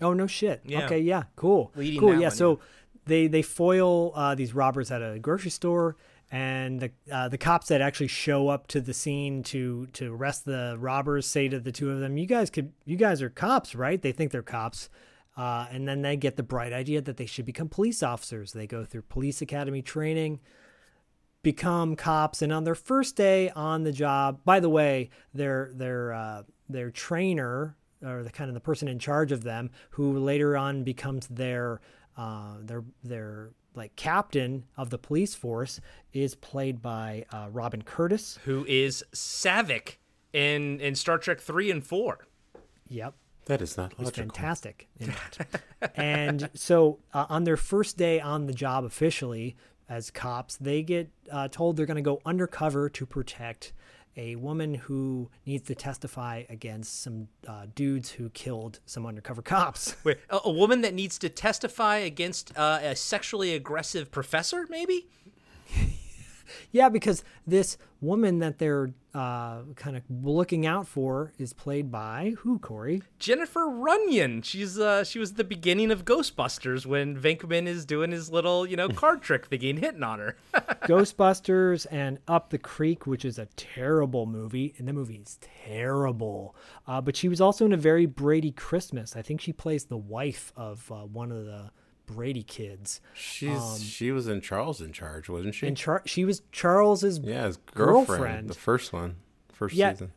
Oh 0.00 0.12
no 0.12 0.26
shit. 0.26 0.60
Yeah. 0.64 0.84
Okay, 0.84 1.00
yeah, 1.00 1.24
cool. 1.36 1.72
Leading 1.74 2.00
cool. 2.00 2.14
yeah. 2.14 2.28
one, 2.28 2.30
so 2.30 2.60
they 3.06 3.26
they 3.26 3.42
foil 3.42 4.12
uh, 4.14 4.34
these 4.34 4.54
robbers 4.54 4.90
at 4.90 5.00
a 5.02 5.18
grocery 5.18 5.50
store, 5.50 5.96
and 6.30 6.78
the 6.80 6.90
uh, 7.10 7.28
the 7.28 7.38
cops 7.38 7.68
that 7.68 7.80
actually 7.80 8.06
show 8.08 8.48
up 8.48 8.66
to 8.68 8.80
the 8.80 8.94
scene 8.94 9.42
to 9.44 9.86
to 9.94 10.14
arrest 10.14 10.44
the 10.44 10.76
robbers 10.78 11.26
say 11.26 11.48
to 11.48 11.58
the 11.58 11.72
two 11.72 11.90
of 11.90 11.98
them, 12.00 12.16
"You 12.18 12.26
guys 12.26 12.50
could, 12.50 12.72
you 12.84 12.96
guys 12.96 13.22
are 13.22 13.30
cops, 13.30 13.74
right?" 13.74 14.00
They 14.00 14.12
think 14.12 14.30
they're 14.32 14.42
cops. 14.42 14.88
Uh, 15.38 15.68
and 15.70 15.86
then 15.86 16.02
they 16.02 16.16
get 16.16 16.34
the 16.34 16.42
bright 16.42 16.72
idea 16.72 17.00
that 17.00 17.16
they 17.16 17.24
should 17.24 17.46
become 17.46 17.68
police 17.68 18.02
officers. 18.02 18.52
They 18.52 18.66
go 18.66 18.84
through 18.84 19.02
police 19.02 19.40
academy 19.40 19.82
training, 19.82 20.40
become 21.44 21.94
cops, 21.94 22.42
and 22.42 22.52
on 22.52 22.64
their 22.64 22.74
first 22.74 23.14
day 23.14 23.48
on 23.50 23.84
the 23.84 23.92
job, 23.92 24.40
by 24.44 24.58
the 24.58 24.68
way, 24.68 25.10
their 25.32 25.70
their 25.72 26.12
uh, 26.12 26.42
their 26.68 26.90
trainer 26.90 27.76
or 28.04 28.24
the 28.24 28.30
kind 28.30 28.50
of 28.50 28.54
the 28.54 28.60
person 28.60 28.88
in 28.88 28.98
charge 28.98 29.30
of 29.30 29.44
them, 29.44 29.70
who 29.90 30.18
later 30.18 30.56
on 30.56 30.82
becomes 30.82 31.28
their 31.28 31.80
uh, 32.16 32.56
their 32.60 32.82
their 33.04 33.50
like 33.76 33.94
captain 33.94 34.64
of 34.76 34.90
the 34.90 34.98
police 34.98 35.36
force, 35.36 35.80
is 36.12 36.34
played 36.34 36.82
by 36.82 37.24
uh, 37.30 37.46
Robin 37.52 37.82
Curtis. 37.82 38.40
who 38.44 38.66
is 38.66 39.04
Saavik 39.14 39.98
in 40.32 40.80
in 40.80 40.96
Star 40.96 41.16
Trek 41.16 41.40
three 41.40 41.70
and 41.70 41.86
four. 41.86 42.26
Yep. 42.88 43.14
That 43.48 43.60
is 43.60 43.76
not 43.76 43.98
was 43.98 44.06
logical. 44.06 44.30
fantastic 44.32 44.88
in 45.00 45.12
that. 45.40 45.62
and 45.96 46.48
so 46.54 47.00
uh, 47.12 47.26
on 47.28 47.44
their 47.44 47.56
first 47.56 47.96
day 47.96 48.20
on 48.20 48.46
the 48.46 48.52
job 48.52 48.84
officially 48.84 49.56
as 49.88 50.10
cops, 50.10 50.56
they 50.56 50.82
get 50.82 51.10
uh, 51.32 51.48
told 51.48 51.76
they're 51.76 51.86
going 51.86 51.96
to 51.96 52.02
go 52.02 52.20
undercover 52.24 52.88
to 52.90 53.06
protect 53.06 53.72
a 54.16 54.34
woman 54.36 54.74
who 54.74 55.30
needs 55.46 55.66
to 55.68 55.74
testify 55.74 56.42
against 56.50 57.02
some 57.02 57.28
uh, 57.46 57.66
dudes 57.74 58.10
who 58.10 58.28
killed 58.30 58.80
some 58.84 59.06
undercover 59.06 59.40
cops. 59.42 59.96
Wait, 60.04 60.18
a, 60.28 60.40
a 60.44 60.50
woman 60.50 60.80
that 60.82 60.92
needs 60.92 61.18
to 61.18 61.28
testify 61.28 61.98
against 61.98 62.56
uh, 62.58 62.80
a 62.82 62.96
sexually 62.96 63.54
aggressive 63.54 64.10
professor, 64.10 64.66
maybe? 64.68 65.08
yeah, 66.72 66.88
because 66.88 67.24
this 67.46 67.78
woman 68.00 68.38
that 68.38 68.58
they're 68.58 68.92
uh, 69.14 69.62
kind 69.74 69.96
of 69.96 70.02
looking 70.08 70.66
out 70.66 70.86
for 70.86 71.32
is 71.38 71.52
played 71.52 71.90
by 71.90 72.34
who, 72.38 72.58
Corey? 72.58 73.02
Jennifer 73.18 73.68
Runyon. 73.68 74.42
She's 74.42 74.78
uh 74.78 75.02
she 75.02 75.18
was 75.18 75.34
the 75.34 75.44
beginning 75.44 75.90
of 75.90 76.04
Ghostbusters 76.04 76.86
when 76.86 77.18
Venkman 77.18 77.66
is 77.66 77.84
doing 77.84 78.12
his 78.12 78.30
little, 78.30 78.66
you 78.66 78.76
know, 78.76 78.88
card 79.02 79.22
trick 79.22 79.48
thingy 79.48 79.70
and 79.70 79.78
hitting 79.78 80.02
on 80.02 80.18
her. 80.18 80.36
Ghostbusters 80.54 81.86
and 81.90 82.18
Up 82.28 82.50
the 82.50 82.58
Creek, 82.58 83.06
which 83.06 83.24
is 83.24 83.38
a 83.38 83.46
terrible 83.56 84.26
movie, 84.26 84.74
and 84.78 84.86
the 84.86 84.92
movie 84.92 85.16
is 85.16 85.38
terrible. 85.66 86.54
Uh, 86.86 87.00
but 87.00 87.16
she 87.16 87.28
was 87.28 87.40
also 87.40 87.64
in 87.64 87.72
a 87.72 87.76
very 87.78 88.06
Brady 88.06 88.52
Christmas. 88.52 89.16
I 89.16 89.22
think 89.22 89.40
she 89.40 89.52
plays 89.52 89.86
the 89.86 89.96
wife 89.96 90.52
of 90.56 90.90
uh, 90.92 91.06
one 91.06 91.32
of 91.32 91.44
the 91.44 91.70
Brady 92.08 92.42
kids. 92.42 93.00
She's 93.14 93.82
she 93.82 94.10
was 94.10 94.26
in 94.28 94.40
Charles 94.40 94.80
in 94.80 94.92
Charge, 94.92 95.28
wasn't 95.28 95.54
she? 95.54 95.66
And 95.68 95.76
Char- 95.76 96.02
she 96.06 96.24
was 96.24 96.42
Charles's 96.52 97.18
yeah, 97.20 97.46
his 97.46 97.56
girlfriend, 97.58 98.06
girlfriend. 98.08 98.48
the 98.50 98.54
first 98.54 98.92
one, 98.92 99.16
first 99.52 99.74
Yeah. 99.76 99.92
season. 99.92 100.12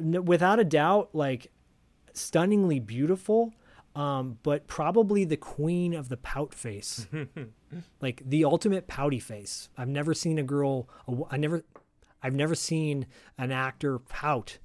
n- 0.00 0.24
without 0.24 0.58
a 0.58 0.64
doubt, 0.64 1.10
like 1.14 1.50
stunningly 2.12 2.80
beautiful, 2.80 3.52
um, 3.94 4.38
but 4.42 4.66
probably 4.66 5.24
the 5.24 5.36
queen 5.36 5.94
of 5.94 6.08
the 6.08 6.16
pout 6.16 6.52
face, 6.54 7.06
like 8.00 8.22
the 8.24 8.44
ultimate 8.44 8.86
pouty 8.88 9.20
face. 9.20 9.68
I've 9.76 9.88
never 9.88 10.14
seen 10.14 10.38
a 10.38 10.42
girl. 10.42 10.88
a 11.08 11.14
I 11.30 11.36
never, 11.36 11.64
I've 12.22 12.34
never 12.34 12.54
seen 12.54 13.06
an 13.38 13.52
actor 13.52 13.98
pout 13.98 14.58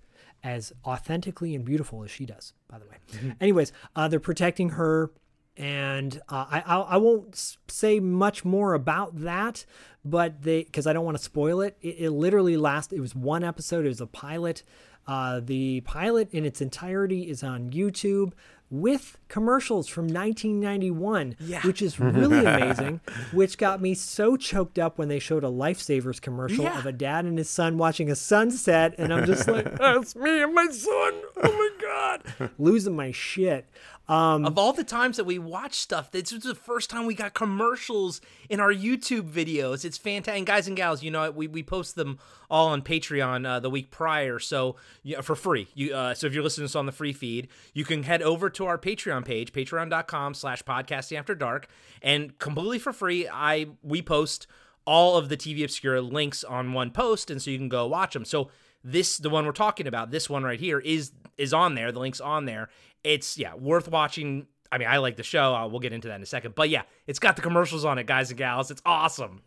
as 0.43 0.73
authentically 0.85 1.53
and 1.55 1.63
beautiful 1.63 2.03
as 2.03 2.09
she 2.11 2.25
does. 2.25 2.53
By 2.67 2.79
the 2.79 2.85
way, 2.85 3.35
anyways, 3.41 3.71
uh, 3.95 4.07
they're 4.07 4.19
protecting 4.19 4.69
her. 4.69 5.11
And 5.57 6.19
uh, 6.29 6.45
I, 6.49 6.61
I 6.65 6.97
won't 6.97 7.57
say 7.67 7.99
much 7.99 8.45
more 8.45 8.73
about 8.73 9.19
that, 9.21 9.65
but 10.05 10.41
they 10.43 10.63
because 10.63 10.87
I 10.87 10.93
don't 10.93 11.05
want 11.05 11.17
to 11.17 11.23
spoil 11.23 11.61
it. 11.61 11.77
It, 11.81 11.95
it 11.99 12.09
literally 12.11 12.57
last. 12.57 12.93
It 12.93 12.99
was 13.01 13.13
one 13.13 13.43
episode. 13.43 13.85
It 13.85 13.89
was 13.89 14.01
a 14.01 14.07
pilot. 14.07 14.63
Uh, 15.07 15.41
the 15.43 15.81
pilot 15.81 16.29
in 16.31 16.45
its 16.45 16.61
entirety 16.61 17.29
is 17.29 17.43
on 17.43 17.71
YouTube 17.71 18.31
with 18.69 19.17
commercials 19.27 19.87
from 19.89 20.05
1991, 20.05 21.35
which 21.65 21.81
is 21.81 21.99
really 21.99 22.45
amazing. 22.45 23.01
Which 23.33 23.57
got 23.57 23.81
me 23.81 23.93
so 23.93 24.37
choked 24.37 24.79
up 24.79 24.97
when 24.97 25.09
they 25.09 25.19
showed 25.19 25.43
a 25.43 25.47
Lifesavers 25.47 26.21
commercial 26.21 26.63
Yeah. 26.63 26.79
of 26.79 26.85
a 26.85 26.93
dad 26.93 27.25
and 27.25 27.37
his 27.37 27.49
son 27.49 27.77
watching 27.77 28.09
a 28.09 28.15
sunset, 28.15 28.95
and 28.97 29.13
I'm 29.13 29.25
just 29.25 29.47
like, 29.49 29.75
that's 29.77 30.15
me 30.15 30.43
and 30.43 30.55
my 30.55 30.67
son. 30.67 31.13
Oh 31.43 31.51
my 31.51 31.69
god, 31.91 32.51
losing 32.57 32.95
my 32.95 33.11
shit. 33.11 33.67
Um, 34.07 34.45
of 34.45 34.57
all 34.57 34.73
the 34.73 34.83
times 34.83 35.17
that 35.17 35.23
we 35.23 35.39
watch 35.39 35.73
stuff, 35.73 36.11
this 36.11 36.33
was 36.33 36.43
the 36.43 36.55
first 36.55 36.89
time 36.89 37.05
we 37.05 37.13
got 37.13 37.33
commercials 37.33 38.19
in 38.49 38.59
our 38.59 38.73
YouTube 38.73 39.31
videos. 39.31 39.85
It's 39.85 39.97
fantastic. 39.97 40.37
And 40.37 40.45
guys 40.45 40.67
and 40.67 40.75
gals, 40.75 41.01
you 41.01 41.11
know, 41.11 41.31
we, 41.31 41.47
we 41.47 41.63
post 41.63 41.95
them 41.95 42.19
all 42.49 42.67
on 42.67 42.81
Patreon 42.81 43.47
uh, 43.47 43.59
the 43.61 43.69
week 43.69 43.89
prior, 43.89 44.37
so 44.37 44.75
yeah, 45.03 45.21
for 45.21 45.35
free. 45.35 45.67
You 45.75 45.93
uh, 45.93 46.13
so 46.13 46.27
if 46.27 46.33
you're 46.33 46.43
listening 46.43 46.63
to 46.63 46.71
this 46.71 46.75
on 46.75 46.87
the 46.87 46.91
free 46.91 47.13
feed, 47.13 47.47
you 47.73 47.85
can 47.85 48.03
head 48.03 48.21
over 48.21 48.49
to 48.49 48.65
our 48.65 48.77
Patreon 48.77 49.23
page, 49.23 49.53
patreon.com 49.53 50.33
slash 50.33 50.63
podcasting 50.63 51.17
after 51.17 51.33
dark, 51.33 51.67
and 52.01 52.37
completely 52.37 52.79
for 52.79 52.91
free, 52.91 53.29
I 53.31 53.67
we 53.81 54.01
post 54.01 54.47
all 54.85 55.15
of 55.15 55.29
the 55.29 55.37
TV 55.37 55.63
Obscura 55.63 56.01
links 56.01 56.43
on 56.43 56.73
one 56.73 56.91
post, 56.91 57.31
and 57.31 57.41
so 57.41 57.51
you 57.51 57.57
can 57.57 57.69
go 57.69 57.87
watch 57.87 58.13
them. 58.13 58.25
So 58.25 58.49
this 58.83 59.17
the 59.17 59.29
one 59.29 59.45
we're 59.45 59.51
talking 59.51 59.87
about, 59.87 60.11
this 60.11 60.29
one 60.29 60.43
right 60.43 60.59
here 60.59 60.79
is 60.79 61.11
is 61.37 61.53
on 61.53 61.75
there. 61.75 61.91
The 61.91 61.99
link's 61.99 62.21
on 62.21 62.45
there. 62.45 62.69
It's 63.03 63.37
yeah, 63.37 63.55
worth 63.55 63.87
watching. 63.87 64.47
I 64.71 64.77
mean, 64.77 64.87
I 64.87 64.97
like 64.97 65.17
the 65.17 65.23
show. 65.23 65.53
Uh, 65.53 65.67
we'll 65.67 65.81
get 65.81 65.91
into 65.91 66.07
that 66.07 66.15
in 66.15 66.23
a 66.23 66.25
second. 66.25 66.55
But 66.55 66.69
yeah, 66.69 66.83
it's 67.05 67.19
got 67.19 67.35
the 67.35 67.41
commercials 67.41 67.83
on 67.83 67.97
it, 67.97 68.05
guys 68.05 68.29
and 68.29 68.37
gals. 68.37 68.71
It's 68.71 68.81
awesome. 68.85 69.41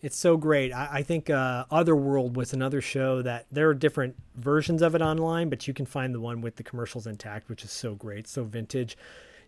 It's 0.00 0.16
so 0.16 0.36
great. 0.36 0.72
I, 0.72 0.88
I 0.92 1.02
think 1.02 1.28
uh, 1.28 1.64
Otherworld 1.70 2.36
was 2.36 2.52
another 2.52 2.80
show 2.80 3.20
that 3.22 3.46
there 3.50 3.68
are 3.68 3.74
different 3.74 4.14
versions 4.36 4.80
of 4.80 4.94
it 4.94 5.02
online, 5.02 5.48
but 5.48 5.66
you 5.66 5.74
can 5.74 5.86
find 5.86 6.14
the 6.14 6.20
one 6.20 6.40
with 6.40 6.56
the 6.56 6.62
commercials 6.62 7.06
intact, 7.06 7.48
which 7.48 7.64
is 7.64 7.72
so 7.72 7.94
great, 7.94 8.28
so 8.28 8.44
vintage. 8.44 8.96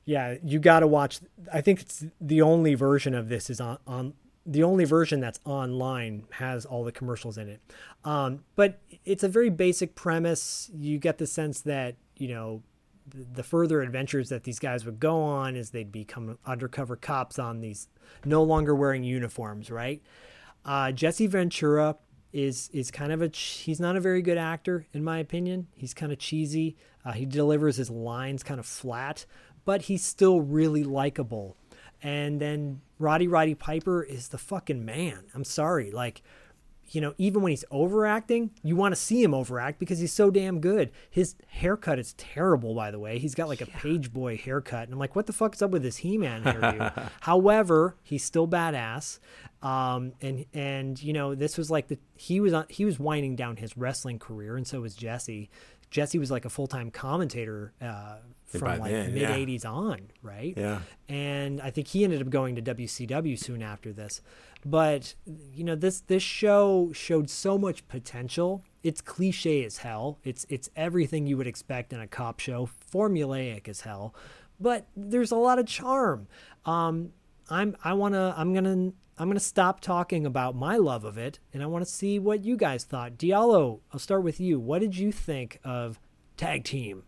Yeah, 0.04 0.36
you 0.42 0.58
got 0.58 0.80
to 0.80 0.88
watch. 0.88 1.20
I 1.52 1.60
think 1.60 1.82
it's 1.82 2.04
the 2.20 2.42
only 2.42 2.74
version 2.74 3.14
of 3.14 3.28
this 3.28 3.48
is 3.48 3.60
on, 3.60 3.78
on 3.86 4.14
the 4.46 4.62
only 4.62 4.84
version 4.84 5.20
that's 5.20 5.38
online 5.44 6.24
has 6.30 6.64
all 6.64 6.84
the 6.84 6.92
commercials 6.92 7.36
in 7.38 7.48
it. 7.48 7.60
Um, 8.04 8.44
but 8.56 8.80
it's 9.04 9.22
a 9.22 9.28
very 9.28 9.50
basic 9.50 9.94
premise. 9.94 10.70
You 10.74 10.98
get 10.98 11.18
the 11.18 11.26
sense 11.26 11.60
that 11.62 11.96
you 12.16 12.28
know 12.28 12.62
the 13.06 13.42
further 13.42 13.82
adventures 13.82 14.28
that 14.28 14.44
these 14.44 14.58
guys 14.58 14.84
would 14.84 15.00
go 15.00 15.20
on 15.20 15.56
is 15.56 15.70
they'd 15.70 15.92
become 15.92 16.38
undercover 16.46 16.96
cops 16.96 17.38
on 17.38 17.60
these 17.60 17.88
no 18.24 18.42
longer 18.42 18.74
wearing 18.74 19.02
uniforms, 19.02 19.70
right? 19.70 20.02
Uh, 20.64 20.92
Jesse 20.92 21.26
Ventura 21.26 21.96
is 22.32 22.70
is 22.72 22.90
kind 22.90 23.12
of 23.12 23.22
a 23.22 23.28
he's 23.28 23.80
not 23.80 23.96
a 23.96 24.00
very 24.00 24.22
good 24.22 24.38
actor 24.38 24.86
in 24.92 25.02
my 25.02 25.18
opinion. 25.18 25.66
He's 25.74 25.94
kind 25.94 26.12
of 26.12 26.18
cheesy. 26.18 26.76
Uh, 27.04 27.12
he 27.12 27.26
delivers 27.26 27.76
his 27.76 27.90
lines 27.90 28.42
kind 28.42 28.60
of 28.60 28.66
flat, 28.66 29.26
but 29.64 29.82
he's 29.82 30.04
still 30.04 30.40
really 30.40 30.84
likable. 30.84 31.56
And 32.02 32.40
then 32.40 32.80
Roddy 33.00 33.26
Roddy 33.26 33.54
Piper 33.54 34.02
is 34.02 34.28
the 34.28 34.38
fucking 34.38 34.84
man. 34.84 35.24
I'm 35.34 35.44
sorry, 35.44 35.90
like 35.90 36.22
you 36.92 37.00
know, 37.00 37.14
even 37.18 37.40
when 37.40 37.50
he's 37.50 37.64
overacting, 37.70 38.50
you 38.64 38.74
want 38.74 38.92
to 38.92 39.00
see 39.00 39.22
him 39.22 39.32
overact 39.32 39.78
because 39.78 40.00
he's 40.00 40.12
so 40.12 40.28
damn 40.28 40.60
good. 40.60 40.90
His 41.08 41.36
haircut 41.46 42.00
is 42.00 42.14
terrible, 42.14 42.74
by 42.74 42.90
the 42.90 42.98
way. 42.98 43.18
He's 43.18 43.34
got 43.34 43.48
like 43.48 43.60
a 43.60 43.66
page 43.66 44.12
boy 44.12 44.36
haircut, 44.36 44.84
and 44.84 44.92
I'm 44.92 44.98
like, 44.98 45.14
what 45.14 45.26
the 45.26 45.32
fuck 45.32 45.54
is 45.54 45.62
up 45.62 45.70
with 45.70 45.82
this 45.82 45.98
He-Man 45.98 46.42
hairdo? 46.42 47.10
However, 47.20 47.96
he's 48.02 48.24
still 48.24 48.48
badass. 48.48 49.20
Um, 49.62 50.14
and 50.20 50.46
and 50.52 51.00
you 51.00 51.12
know, 51.12 51.34
this 51.34 51.56
was 51.56 51.70
like 51.70 51.88
the 51.88 51.98
he 52.16 52.40
was 52.40 52.52
on 52.52 52.64
he 52.68 52.84
was 52.84 52.98
winding 52.98 53.36
down 53.36 53.56
his 53.56 53.76
wrestling 53.76 54.18
career, 54.18 54.56
and 54.56 54.66
so 54.66 54.80
was 54.80 54.96
Jesse. 54.96 55.48
Jesse 55.90 56.18
was 56.18 56.30
like 56.30 56.44
a 56.44 56.50
full 56.50 56.66
time 56.66 56.90
commentator 56.90 57.72
uh, 57.80 58.16
from 58.58 58.80
like 58.80 58.90
then, 58.90 59.14
mid 59.14 59.22
yeah. 59.22 59.36
'80s 59.36 59.64
on, 59.64 60.00
right? 60.22 60.54
Yeah. 60.56 60.80
and 61.08 61.60
I 61.60 61.70
think 61.70 61.88
he 61.88 62.04
ended 62.04 62.20
up 62.20 62.30
going 62.30 62.56
to 62.56 62.62
WCW 62.62 63.38
soon 63.38 63.62
after 63.62 63.92
this. 63.92 64.20
But 64.64 65.14
you 65.54 65.64
know, 65.64 65.74
this 65.74 66.00
this 66.00 66.22
show 66.22 66.90
showed 66.92 67.30
so 67.30 67.56
much 67.56 67.86
potential. 67.88 68.64
It's 68.82 69.00
cliche 69.00 69.64
as 69.64 69.78
hell. 69.78 70.18
It's 70.24 70.44
it's 70.48 70.68
everything 70.76 71.26
you 71.26 71.36
would 71.36 71.46
expect 71.46 71.92
in 71.92 72.00
a 72.00 72.06
cop 72.06 72.40
show, 72.40 72.68
formulaic 72.92 73.68
as 73.68 73.82
hell, 73.82 74.14
but 74.58 74.86
there's 74.96 75.30
a 75.30 75.36
lot 75.36 75.58
of 75.58 75.66
charm. 75.66 76.26
Um, 76.66 77.12
I'm 77.48 77.76
I 77.82 77.94
wanna 77.94 78.34
I'm 78.36 78.52
gonna 78.52 78.92
I'm 79.18 79.28
gonna 79.28 79.40
stop 79.40 79.80
talking 79.80 80.26
about 80.26 80.54
my 80.54 80.76
love 80.76 81.04
of 81.04 81.16
it, 81.16 81.38
and 81.54 81.62
I 81.62 81.66
want 81.66 81.84
to 81.84 81.90
see 81.90 82.18
what 82.18 82.44
you 82.44 82.56
guys 82.56 82.84
thought. 82.84 83.16
Diallo, 83.16 83.80
I'll 83.92 83.98
start 83.98 84.22
with 84.22 84.40
you. 84.40 84.58
What 84.60 84.80
did 84.80 84.96
you 84.96 85.12
think 85.12 85.58
of 85.64 85.98
Tag 86.36 86.64
Team? 86.64 87.04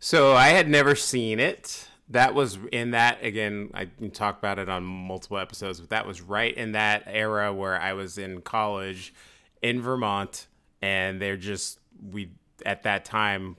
So 0.00 0.34
I 0.34 0.48
had 0.48 0.68
never 0.68 0.94
seen 0.94 1.40
it. 1.40 1.88
That 2.10 2.34
was 2.34 2.58
in 2.72 2.92
that 2.92 3.22
again. 3.22 3.70
I 3.74 3.86
can 3.86 4.10
talk 4.10 4.38
about 4.38 4.58
it 4.58 4.68
on 4.68 4.84
multiple 4.84 5.38
episodes, 5.38 5.80
but 5.80 5.90
that 5.90 6.06
was 6.06 6.22
right 6.22 6.54
in 6.54 6.72
that 6.72 7.04
era 7.06 7.52
where 7.52 7.80
I 7.80 7.92
was 7.92 8.16
in 8.16 8.40
college 8.40 9.12
in 9.60 9.82
Vermont, 9.82 10.46
and 10.80 11.20
they're 11.20 11.36
just 11.36 11.80
we 12.10 12.30
at 12.64 12.84
that 12.84 13.04
time 13.04 13.56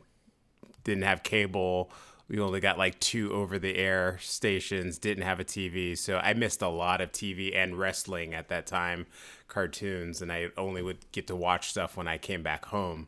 didn't 0.84 1.04
have 1.04 1.24
cable. 1.24 1.92
We 2.28 2.40
only 2.40 2.60
got 2.60 2.78
like 2.78 3.00
two 3.00 3.32
over 3.34 3.60
the 3.60 3.76
air 3.76 4.18
stations, 4.22 4.98
didn't 4.98 5.24
have 5.24 5.40
a 5.40 5.44
TV. 5.44 5.98
So 5.98 6.18
I 6.18 6.34
missed 6.34 6.62
a 6.62 6.68
lot 6.68 7.02
of 7.02 7.12
TV 7.12 7.56
and 7.56 7.78
wrestling 7.78 8.34
at 8.34 8.50
that 8.50 8.68
time, 8.68 9.08
cartoons, 9.48 10.22
and 10.22 10.32
I 10.32 10.50
only 10.58 10.82
would 10.82 11.12
get 11.12 11.28
to 11.28 11.36
watch 11.36 11.70
stuff 11.70 11.98
when 11.98 12.08
I 12.08 12.18
came 12.18 12.44
back 12.44 12.66
home. 12.66 13.08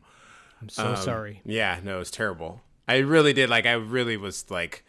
I'm 0.60 0.68
so 0.68 0.88
um, 0.88 0.96
sorry. 0.96 1.40
Yeah, 1.44 1.78
no, 1.82 1.96
it 1.96 2.00
was 2.00 2.10
terrible. 2.10 2.62
I 2.88 2.98
really 2.98 3.32
did 3.32 3.50
like 3.50 3.66
I 3.66 3.72
really 3.72 4.16
was 4.16 4.50
like 4.50 4.84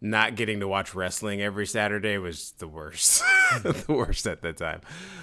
not 0.00 0.34
getting 0.36 0.60
to 0.60 0.68
watch 0.68 0.94
wrestling 0.94 1.40
every 1.40 1.66
Saturday 1.66 2.18
was 2.18 2.52
the 2.58 2.68
worst. 2.68 3.22
the 3.62 3.84
worst 3.88 4.26
at 4.26 4.42
that 4.42 4.56
time. 4.56 4.80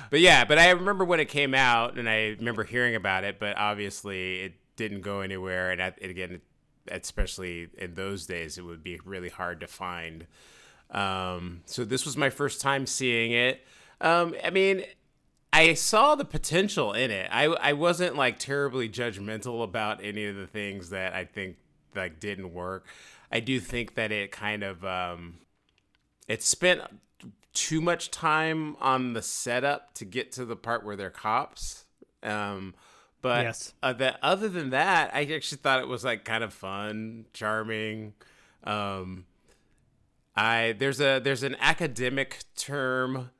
But 0.10 0.22
yeah, 0.22 0.46
but 0.46 0.58
I 0.58 0.72
remember 0.72 1.06
when 1.06 1.20
it 1.20 1.30
came 1.30 1.54
out 1.54 1.98
and 1.98 2.10
I 2.10 2.36
remember 2.40 2.64
hearing 2.64 2.96
about 2.96 3.24
it, 3.24 3.40
but 3.40 3.58
obviously 3.58 4.42
it 4.42 4.54
didn't 4.76 5.02
go 5.02 5.22
anywhere 5.22 5.72
and 5.72 5.82
again 6.02 6.42
especially 6.90 7.70
in 7.78 7.94
those 7.94 8.26
days 8.26 8.58
it 8.58 8.64
would 8.64 8.84
be 8.84 9.00
really 9.06 9.30
hard 9.30 9.60
to 9.62 9.68
find. 9.68 10.26
Um, 10.90 11.62
so 11.66 11.86
this 11.86 12.06
was 12.06 12.18
my 12.18 12.30
first 12.30 12.62
time 12.62 12.86
seeing 12.86 13.32
it. 13.32 13.64
Um, 14.02 14.36
I 14.44 14.50
mean, 14.50 14.84
I 15.54 15.74
saw 15.74 16.16
the 16.16 16.26
potential 16.26 16.94
in 16.94 17.12
it. 17.12 17.30
I 17.32 17.46
I 17.46 17.74
wasn't 17.74 18.16
like 18.16 18.40
terribly 18.40 18.90
judgmental 18.90 19.64
about 19.64 20.04
any 20.04 20.26
of 20.26 20.36
the 20.36 20.48
things 20.48 20.90
that 20.90 21.14
I 21.14 21.26
think 21.26 21.58
like 21.96 22.20
didn't 22.20 22.54
work. 22.54 22.88
I 23.32 23.40
do 23.40 23.60
think 23.60 23.96
that 23.96 24.12
it 24.12 24.32
kind 24.32 24.64
of 24.64 24.84
um 24.86 25.40
it 26.28 26.44
spent 26.44 26.82
too 27.54 27.82
much 27.82 28.12
time 28.12 28.76
on 28.80 29.14
the 29.14 29.22
setup 29.22 29.94
to 29.96 30.06
get 30.06 30.32
to 30.34 30.46
the 30.46 30.56
part 30.56 30.86
where 30.86 30.96
they're 30.96 31.10
cops. 31.10 31.86
Um 32.24 32.74
but 33.22 33.44
Yes. 33.44 33.74
uh, 33.84 33.94
that 33.94 34.18
other 34.24 34.50
than 34.50 34.72
that, 34.72 35.14
I 35.14 35.26
actually 35.26 35.60
thought 35.60 35.80
it 35.80 35.88
was 35.88 36.04
like 36.04 36.26
kind 36.26 36.44
of 36.44 36.54
fun, 36.54 37.26
charming. 37.34 38.14
Um 38.64 39.26
I 40.36 40.76
there's 40.78 41.02
a 41.02 41.20
there's 41.20 41.44
an 41.44 41.56
academic 41.60 42.44
term 42.56 43.32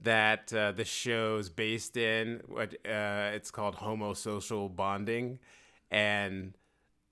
that 0.00 0.52
uh, 0.52 0.72
the 0.72 0.84
show's 0.84 1.48
based 1.48 1.96
in. 1.96 2.40
What 2.46 2.74
uh, 2.86 3.30
it's 3.34 3.50
called 3.50 3.76
homosocial 3.76 4.74
bonding, 4.74 5.40
and 5.90 6.54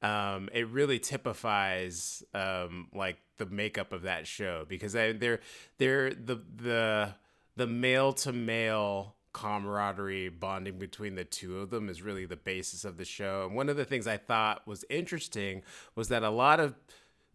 um, 0.07 0.49
it 0.53 0.69
really 0.69 0.99
typifies 0.99 2.23
um, 2.33 2.89
like 2.95 3.17
the 3.39 3.47
makeup 3.47 3.93
of 3.93 4.03
that 4.03 4.27
show 4.27 4.65
because 4.69 4.95
I, 4.95 5.13
they're 5.13 5.41
they're 5.79 6.11
the 6.11 6.41
the 6.57 7.15
the 7.57 7.67
male 7.67 8.13
to 8.13 8.33
male 8.33 9.17
camaraderie 9.33 10.29
bonding 10.29 10.79
between 10.79 11.15
the 11.15 11.25
two 11.25 11.59
of 11.59 11.71
them 11.71 11.89
is 11.89 12.03
really 12.03 12.25
the 12.25 12.37
basis 12.37 12.85
of 12.85 12.97
the 12.97 13.05
show. 13.05 13.47
And 13.47 13.57
one 13.57 13.69
of 13.69 13.77
the 13.77 13.85
things 13.85 14.07
I 14.07 14.17
thought 14.17 14.67
was 14.67 14.85
interesting 14.89 15.63
was 15.95 16.09
that 16.09 16.23
a 16.23 16.31
lot 16.31 16.61
of 16.61 16.75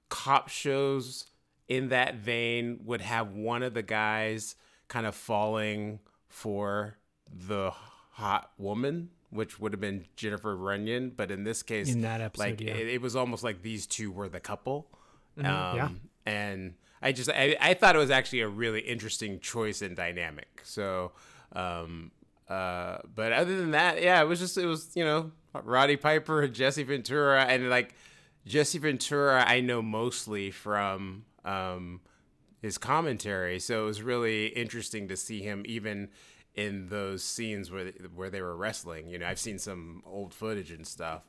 cop 0.10 0.48
shows 0.48 1.26
in 1.68 1.90
that 1.90 2.16
vein 2.16 2.80
would 2.86 3.02
have 3.02 3.34
one 3.34 3.64
of 3.64 3.74
the 3.74 3.84
guys 3.84 4.56
kind 4.88 5.06
of 5.06 5.14
falling 5.14 6.00
for 6.28 6.98
the 7.32 7.72
hot 8.12 8.52
woman, 8.58 9.10
which 9.30 9.60
would 9.60 9.74
have 9.74 9.82
been 9.82 10.06
Jennifer 10.16 10.56
Runyon. 10.56 11.14
But 11.16 11.32
in 11.32 11.44
this 11.44 11.64
case, 11.64 11.92
In 11.92 12.02
that 12.02 12.22
episode, 12.22 12.44
like 12.44 12.62
yeah. 12.62 12.74
it, 12.74 12.88
it 12.88 13.02
was 13.02 13.16
almost 13.16 13.44
like 13.44 13.62
these 13.62 13.88
two 13.88 14.12
were 14.12 14.30
the 14.30 14.40
couple. 14.40 14.88
Um, 15.38 15.46
yeah. 15.46 15.90
And 16.26 16.74
I 17.02 17.12
just 17.12 17.30
I, 17.30 17.56
I 17.60 17.74
thought 17.74 17.96
it 17.96 18.00
was 18.00 18.12
actually 18.12 18.42
a 18.42 18.48
really 18.48 18.82
interesting 18.82 19.40
choice 19.40 19.82
and 19.82 19.96
dynamic. 19.96 20.62
So, 20.64 21.14
um, 21.54 22.12
uh, 22.48 22.98
but 23.16 23.32
other 23.32 23.58
than 23.58 23.72
that, 23.72 24.02
yeah, 24.02 24.22
it 24.22 24.26
was 24.26 24.40
just 24.40 24.58
it 24.58 24.66
was 24.66 24.92
you 24.96 25.04
know 25.04 25.32
Roddy 25.64 25.98
Piper, 25.98 26.44
and 26.44 26.54
Jesse 26.54 26.84
Ventura, 26.84 27.44
and 27.46 27.70
like 27.70 27.96
Jesse 28.46 28.78
Ventura, 28.78 29.44
I 29.48 29.62
know 29.62 29.82
mostly 29.82 30.52
from 30.52 31.26
um, 31.44 32.02
his 32.62 32.78
commentary. 32.78 33.60
So 33.60 33.84
it 33.84 33.86
was 33.86 34.02
really 34.04 34.48
interesting 34.48 35.08
to 35.08 35.18
see 35.18 35.42
him 35.42 35.64
even 35.66 36.10
in 36.56 36.88
those 36.90 37.24
scenes 37.24 37.72
where 37.72 37.92
where 38.16 38.30
they 38.30 38.42
were 38.42 38.56
wrestling. 38.56 39.08
You 39.08 39.20
know, 39.20 39.28
I've 39.28 39.40
seen 39.40 39.58
some 39.60 40.04
old 40.06 40.34
footage 40.34 40.72
and 40.72 40.86
stuff. 40.86 41.24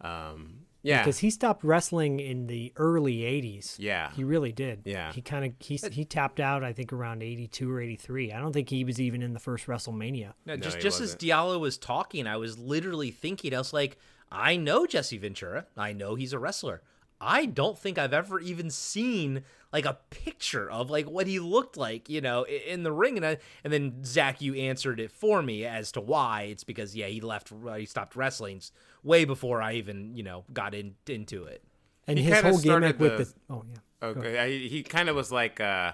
Um, 0.00 0.60
yeah, 0.82 1.02
because 1.02 1.18
he 1.18 1.28
stopped 1.28 1.62
wrestling 1.62 2.20
in 2.20 2.46
the 2.46 2.72
early 2.76 3.16
80s 3.18 3.74
Yeah. 3.78 4.10
he 4.12 4.24
really 4.24 4.50
did 4.50 4.80
Yeah. 4.86 5.12
he 5.12 5.20
kind 5.20 5.44
of 5.44 5.52
he, 5.58 5.76
he 5.92 6.06
tapped 6.06 6.40
out 6.40 6.64
i 6.64 6.72
think 6.72 6.90
around 6.90 7.22
82 7.22 7.70
or 7.70 7.82
83 7.82 8.32
i 8.32 8.38
don't 8.40 8.54
think 8.54 8.70
he 8.70 8.82
was 8.82 8.98
even 8.98 9.20
in 9.20 9.34
the 9.34 9.38
first 9.38 9.66
wrestlemania 9.66 10.32
No, 10.46 10.56
just 10.56 10.76
he 10.78 10.82
just 10.82 10.96
as 11.02 11.12
wasn't. 11.14 11.20
Diallo 11.20 11.60
was 11.60 11.76
talking, 11.76 12.26
I 12.26 12.38
was 12.38 12.58
literally 12.58 13.10
thinking, 13.10 13.54
I 13.54 13.58
was 13.58 13.74
like, 13.74 13.98
I 14.32 14.56
know 14.56 14.86
Jesse 14.86 15.18
Ventura. 15.18 15.66
I 15.76 15.92
know 15.92 16.14
he's 16.14 16.32
a 16.32 16.38
wrestler. 16.38 16.80
I 17.20 17.46
don't 17.46 17.78
think 17.78 17.98
I've 17.98 18.12
ever 18.12 18.40
even 18.40 18.70
seen 18.70 19.42
like 19.72 19.84
a 19.84 19.98
picture 20.10 20.70
of 20.70 20.90
like 20.90 21.08
what 21.08 21.26
he 21.26 21.38
looked 21.38 21.76
like, 21.76 22.08
you 22.08 22.20
know, 22.20 22.44
in 22.44 22.82
the 22.82 22.92
ring. 22.92 23.16
And 23.16 23.26
I, 23.26 23.38
and 23.62 23.72
then 23.72 24.04
Zach, 24.04 24.40
you 24.40 24.54
answered 24.54 24.98
it 25.00 25.12
for 25.12 25.42
me 25.42 25.64
as 25.64 25.92
to 25.92 26.00
why. 26.00 26.42
It's 26.44 26.64
because 26.64 26.96
yeah, 26.96 27.06
he 27.06 27.20
left, 27.20 27.52
uh, 27.52 27.74
he 27.74 27.86
stopped 27.86 28.16
wrestling 28.16 28.62
way 29.02 29.24
before 29.24 29.60
I 29.62 29.74
even 29.74 30.16
you 30.16 30.22
know 30.22 30.44
got 30.52 30.74
in, 30.74 30.94
into 31.06 31.44
it. 31.44 31.62
and 32.06 32.18
He 32.18 32.24
his 32.24 32.40
whole 32.40 32.58
started 32.58 32.98
gimmick 32.98 33.00
with 33.00 33.18
the- 33.18 33.24
the 33.24 33.54
oh 33.54 33.64
yeah 33.68 33.76
Okay, 34.02 34.38
I, 34.38 34.48
he 34.66 34.82
kind 34.82 35.10
of 35.10 35.14
was 35.16 35.30
like, 35.30 35.60
uh, 35.60 35.92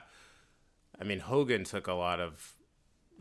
I 1.00 1.04
mean, 1.04 1.18
Hogan 1.18 1.64
took 1.64 1.88
a 1.88 1.92
lot 1.92 2.20
of 2.20 2.54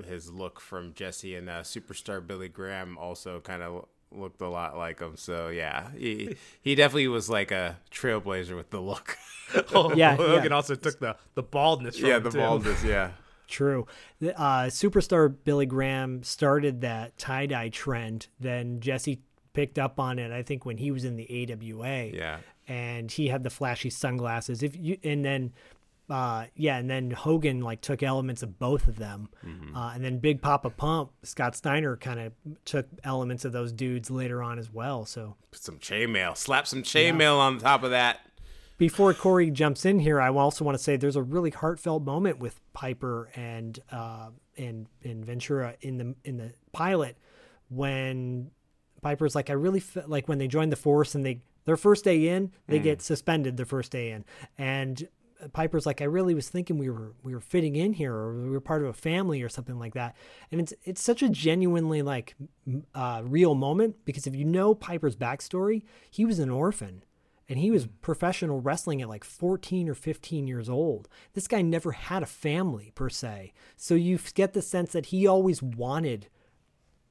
his 0.06 0.30
look 0.30 0.60
from 0.60 0.94
Jesse, 0.94 1.36
and 1.36 1.50
uh, 1.50 1.62
superstar 1.62 2.26
Billy 2.26 2.50
Graham 2.50 2.96
also 2.98 3.40
kind 3.40 3.64
of 3.64 3.86
looked 4.18 4.42
a 4.42 4.50
lot 4.50 4.78
like 4.78 5.00
him. 5.00 5.18
So 5.18 5.50
yeah, 5.50 5.90
he 5.98 6.36
he 6.62 6.76
definitely 6.76 7.08
was 7.08 7.30
like 7.30 7.52
a 7.52 7.78
trailblazer 7.92 8.56
with 8.56 8.70
the 8.70 8.82
look. 8.82 9.18
Yeah, 9.96 10.16
Hogan 10.16 10.46
yeah. 10.46 10.56
also 10.56 10.74
took 10.74 11.00
the 11.00 11.16
the 11.36 11.44
baldness. 11.44 12.00
From 12.00 12.10
yeah, 12.10 12.18
him, 12.18 12.24
the 12.24 12.32
too. 12.32 12.40
baldness. 12.40 12.84
Yeah, 12.84 13.12
True. 13.48 13.86
Uh, 14.22 14.64
superstar 14.66 15.34
Billy 15.44 15.68
Graham 15.68 16.24
started 16.24 16.82
that 16.82 17.18
tie 17.18 17.46
dye 17.46 17.70
trend. 17.70 18.28
Then 18.40 18.80
Jesse 18.80 19.22
picked 19.54 19.80
up 19.80 20.00
on 20.00 20.20
it. 20.20 20.32
I 20.32 20.42
think 20.44 20.66
when 20.66 20.78
he 20.78 20.92
was 20.92 21.06
in 21.06 21.16
the 21.16 21.52
AWA. 21.52 22.06
yeah. 22.08 22.38
And 22.68 23.12
he 23.12 23.28
had 23.28 23.44
the 23.44 23.52
flashy 23.52 23.92
sunglasses. 23.92 24.64
If 24.64 24.76
you 24.76 24.98
and 25.04 25.24
then, 25.24 25.54
uh, 26.10 26.46
yeah, 26.56 26.78
and 26.78 26.90
then 26.90 27.12
Hogan 27.12 27.62
like 27.62 27.82
took 27.82 28.04
elements 28.04 28.44
of 28.44 28.60
both 28.60 28.88
of 28.88 28.98
them, 28.98 29.30
Mm-hmm. 29.46 29.76
uh, 29.76 29.94
and 29.94 30.04
then 30.04 30.20
Big 30.20 30.42
Papa 30.42 30.70
Pump 30.70 31.12
Scott 31.24 31.56
Steiner 31.56 31.98
kind 31.98 32.20
of 32.20 32.34
took 32.66 32.88
elements 33.04 33.44
of 33.46 33.52
those 33.54 33.72
dudes 33.72 34.12
later 34.12 34.44
on 34.44 34.60
as 34.60 34.72
well. 34.72 35.06
So 35.06 35.36
Put 35.52 35.62
some 35.62 35.80
chainmail, 35.80 36.38
slap 36.38 36.68
some 36.68 36.84
chainmail 36.84 37.38
on 37.40 37.58
top 37.60 37.84
of 37.84 37.92
that. 37.92 38.20
before 38.78 39.14
Corey 39.14 39.50
jumps 39.52 39.86
in 39.86 40.00
here, 40.00 40.20
I 40.22 40.30
also 40.30 40.64
want 40.66 40.78
to 40.78 40.84
say 40.84 40.96
there's 40.98 41.16
a 41.16 41.24
really 41.24 41.50
heartfelt 41.52 42.04
moment 42.04 42.40
with 42.40 42.60
Piper 42.74 43.30
and 43.36 43.80
uh, 43.92 44.30
and 44.58 44.88
and 45.04 45.26
Ventura 45.26 45.76
in 45.82 45.98
the 45.98 46.16
in 46.24 46.38
the 46.38 46.52
pilot 46.72 47.18
when 47.70 48.52
Piper's 49.02 49.36
like, 49.36 49.50
I 49.50 49.54
really 49.54 49.80
fe- 49.80 50.04
like 50.08 50.28
when 50.28 50.38
they 50.38 50.48
join 50.48 50.70
the 50.70 50.76
force 50.76 51.16
and 51.16 51.26
they 51.26 51.42
their 51.66 51.78
first 51.78 52.04
day 52.04 52.28
in, 52.28 52.52
they 52.68 52.78
get 52.78 53.02
suspended 53.02 53.58
their 53.58 53.66
first 53.66 53.92
day 53.92 54.12
in, 54.12 54.24
and 54.58 55.08
Piper's 55.54 55.86
like, 55.86 56.02
I 56.02 56.06
really 56.06 56.34
was 56.34 56.50
thinking 56.50 56.78
we 56.78 56.90
were 56.90 57.14
we 57.24 57.34
were 57.34 57.42
fitting 57.42 57.76
in 57.76 57.94
here, 57.94 58.14
or 58.14 58.36
we 58.36 58.50
were 58.50 58.62
part 58.62 58.82
of 58.82 58.88
a 58.88 58.94
family, 58.94 59.42
or 59.42 59.50
something 59.50 59.78
like 59.80 59.94
that. 59.94 60.16
And 60.52 60.62
it's 60.62 60.74
it's 60.84 61.02
such 61.02 61.22
a 61.22 61.30
genuinely 61.30 62.02
like 62.02 62.36
uh, 62.94 63.22
real 63.24 63.56
moment 63.56 64.06
because 64.06 64.28
if 64.28 64.36
you 64.36 64.46
know 64.46 64.74
Piper's 64.74 65.16
backstory, 65.16 65.84
he 66.10 66.26
was 66.26 66.40
an 66.40 66.50
orphan, 66.50 67.04
and 67.50 67.60
he 67.60 67.72
was 67.72 67.88
professional 68.02 68.62
wrestling 68.62 69.02
at 69.02 69.10
like 69.10 69.24
14 69.24 69.90
or 69.90 69.96
15 69.96 70.48
years 70.48 70.70
old. 70.70 71.08
This 71.34 71.48
guy 71.48 71.62
never 71.62 71.92
had 71.92 72.24
a 72.24 72.28
family 72.28 72.92
per 72.96 73.10
se, 73.10 73.54
so 73.76 73.96
you 73.96 74.20
get 74.34 74.54
the 74.54 74.62
sense 74.62 74.94
that 74.94 75.08
he 75.08 75.28
always 75.28 75.62
wanted 75.62 76.28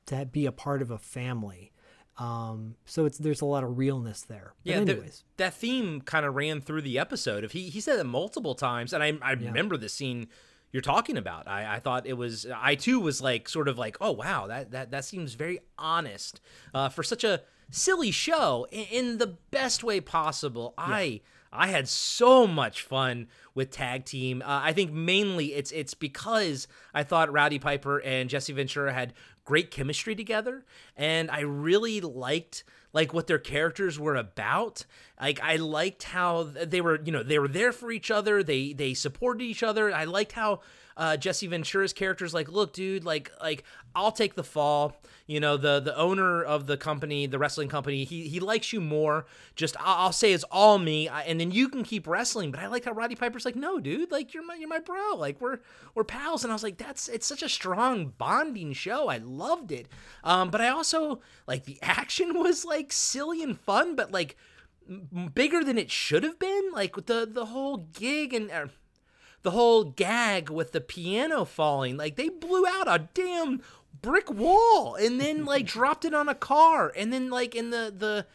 to 0.06 0.27
be 0.27 0.47
a 0.47 0.52
part 0.52 0.82
of 0.82 0.90
a 0.90 0.98
family. 0.98 1.73
Um, 2.16 2.77
so 2.85 3.07
it's 3.07 3.19
there's 3.19 3.41
a 3.41 3.45
lot 3.47 3.65
of 3.65 3.77
realness 3.77 4.23
there. 4.23 4.55
But 4.65 4.70
Yeah, 4.70 4.78
the- 4.85 4.95
that 5.36 5.55
theme 5.55 6.01
kind 6.01 6.24
of 6.24 6.35
ran 6.35 6.61
through 6.61 6.82
the 6.82 6.99
episode. 6.99 7.43
If 7.45 7.53
he 7.53 7.69
he 7.70 7.81
said 7.81 7.99
it 7.99 8.05
multiple 8.05 8.55
times, 8.55 8.93
and 8.93 9.03
I 9.03 9.12
I 9.20 9.32
remember 9.49 9.77
the 9.77 9.89
scene 9.89 10.28
you're 10.70 10.81
talking 10.81 11.16
about. 11.16 11.47
I, 11.49 11.77
I 11.77 11.78
thought 11.81 12.07
it 12.07 12.15
was 12.15 12.47
I 12.55 12.74
too 12.77 13.01
was 13.01 13.20
like 13.20 13.49
sort 13.49 13.69
of 13.69 13.78
like 13.78 13.97
oh 14.01 14.12
wow 14.12 14.47
that 14.47 14.70
that 14.70 14.91
that 14.93 15.05
seems 15.05 15.35
very 15.35 15.59
honest 15.78 16.41
uh, 16.73 16.89
for 16.89 17.03
such 17.03 17.24
a 17.24 17.43
silly 17.70 18.11
show 18.11 18.66
in, 18.70 18.85
in 18.91 19.19
the 19.19 19.36
best 19.51 19.82
way 19.82 20.01
possible. 20.01 20.74
I 20.78 21.20
I 21.57 21.69
had 21.69 21.89
so 21.89 22.49
much 22.49 22.82
fun 22.82 23.28
with 23.55 23.70
tag 23.70 24.05
team. 24.05 24.43
Uh, 24.43 24.61
I 24.65 24.73
think 24.73 24.93
mainly 24.93 25.55
it's 25.55 25.70
it's 25.70 25.95
because 25.95 26.66
I 26.93 27.05
thought 27.05 27.32
Rowdy 27.32 27.61
Piper 27.61 27.99
and 28.01 28.28
Jesse 28.28 28.53
Ventura 28.53 28.93
had 28.93 29.15
great 29.44 29.70
chemistry 29.70 30.14
together, 30.14 30.64
and 30.96 31.30
I 31.30 31.40
really 31.40 32.00
liked 32.00 32.64
like 32.92 33.12
what 33.12 33.26
their 33.26 33.38
characters 33.38 33.98
were 33.98 34.14
about. 34.14 34.86
Like 35.20 35.40
I 35.42 35.56
liked 35.56 36.04
how 36.04 36.44
they 36.44 36.80
were, 36.80 37.00
you 37.04 37.12
know, 37.12 37.22
they 37.22 37.38
were 37.38 37.48
there 37.48 37.72
for 37.72 37.90
each 37.90 38.10
other. 38.10 38.42
They 38.42 38.72
they 38.72 38.94
supported 38.94 39.44
each 39.44 39.62
other. 39.62 39.92
I 39.92 40.04
liked 40.04 40.32
how 40.32 40.60
uh, 40.96 41.16
Jesse 41.16 41.46
Ventura's 41.46 41.92
character 41.92 42.24
is 42.24 42.32
like, 42.34 42.48
look, 42.48 42.72
dude, 42.72 43.04
like 43.04 43.30
like 43.40 43.64
I'll 43.94 44.12
take 44.12 44.34
the 44.34 44.44
fall. 44.44 44.96
You 45.26 45.40
know, 45.40 45.56
the 45.56 45.80
the 45.80 45.96
owner 45.96 46.42
of 46.42 46.66
the 46.66 46.76
company, 46.76 47.26
the 47.26 47.38
wrestling 47.38 47.68
company, 47.68 48.04
he 48.04 48.28
he 48.28 48.40
likes 48.40 48.72
you 48.72 48.80
more. 48.80 49.26
Just 49.56 49.74
I'll, 49.80 50.06
I'll 50.06 50.12
say 50.12 50.32
it's 50.32 50.44
all 50.50 50.78
me, 50.78 51.08
I- 51.08 51.22
and 51.22 51.40
then 51.40 51.50
you 51.50 51.68
can 51.68 51.82
keep 51.82 52.06
wrestling. 52.06 52.50
But 52.50 52.60
I 52.60 52.66
like 52.66 52.84
how 52.84 52.92
Roddy 52.92 53.14
Piper's 53.14 53.44
like, 53.44 53.56
no, 53.56 53.80
dude, 53.80 54.12
like 54.12 54.34
you're 54.34 54.44
my 54.46 54.54
you're 54.54 54.68
my 54.68 54.80
bro. 54.80 55.16
Like 55.16 55.40
we're 55.40 55.60
we're 55.94 56.04
pals. 56.04 56.44
And 56.44 56.52
I 56.52 56.54
was 56.54 56.62
like, 56.62 56.76
that's 56.76 57.08
it's 57.08 57.26
such 57.26 57.42
a 57.42 57.48
strong 57.48 58.12
bonding 58.18 58.72
show. 58.74 59.08
I 59.08 59.16
loved 59.18 59.72
it. 59.72 59.88
Um, 60.22 60.50
but 60.50 60.60
I 60.60 60.68
also 60.68 61.20
like 61.46 61.64
the 61.64 61.78
action 61.82 62.38
was 62.38 62.64
like 62.64 62.92
silly 62.92 63.42
and 63.42 63.58
fun, 63.58 63.96
but 63.96 64.12
like 64.12 64.36
bigger 65.34 65.64
than 65.64 65.78
it 65.78 65.90
should 65.90 66.22
have 66.22 66.38
been. 66.38 66.70
Like 66.72 66.94
the 67.06 67.28
the 67.30 67.46
whole 67.46 67.78
gig 67.78 68.34
and. 68.34 68.50
Uh, 68.50 68.66
the 69.44 69.52
whole 69.52 69.84
gag 69.84 70.50
with 70.50 70.72
the 70.72 70.80
piano 70.80 71.44
falling 71.44 71.96
like 71.96 72.16
they 72.16 72.28
blew 72.28 72.66
out 72.66 72.88
a 72.88 73.08
damn 73.14 73.60
brick 74.04 74.30
wall 74.30 74.94
and 74.96 75.20
then 75.20 75.44
like 75.46 75.66
dropped 75.66 76.04
it 76.04 76.14
on 76.14 76.28
a 76.28 76.34
car. 76.34 76.92
And 76.96 77.12
then 77.12 77.30
like 77.30 77.54
in 77.54 77.70
the 77.70 77.92
the 77.96 78.26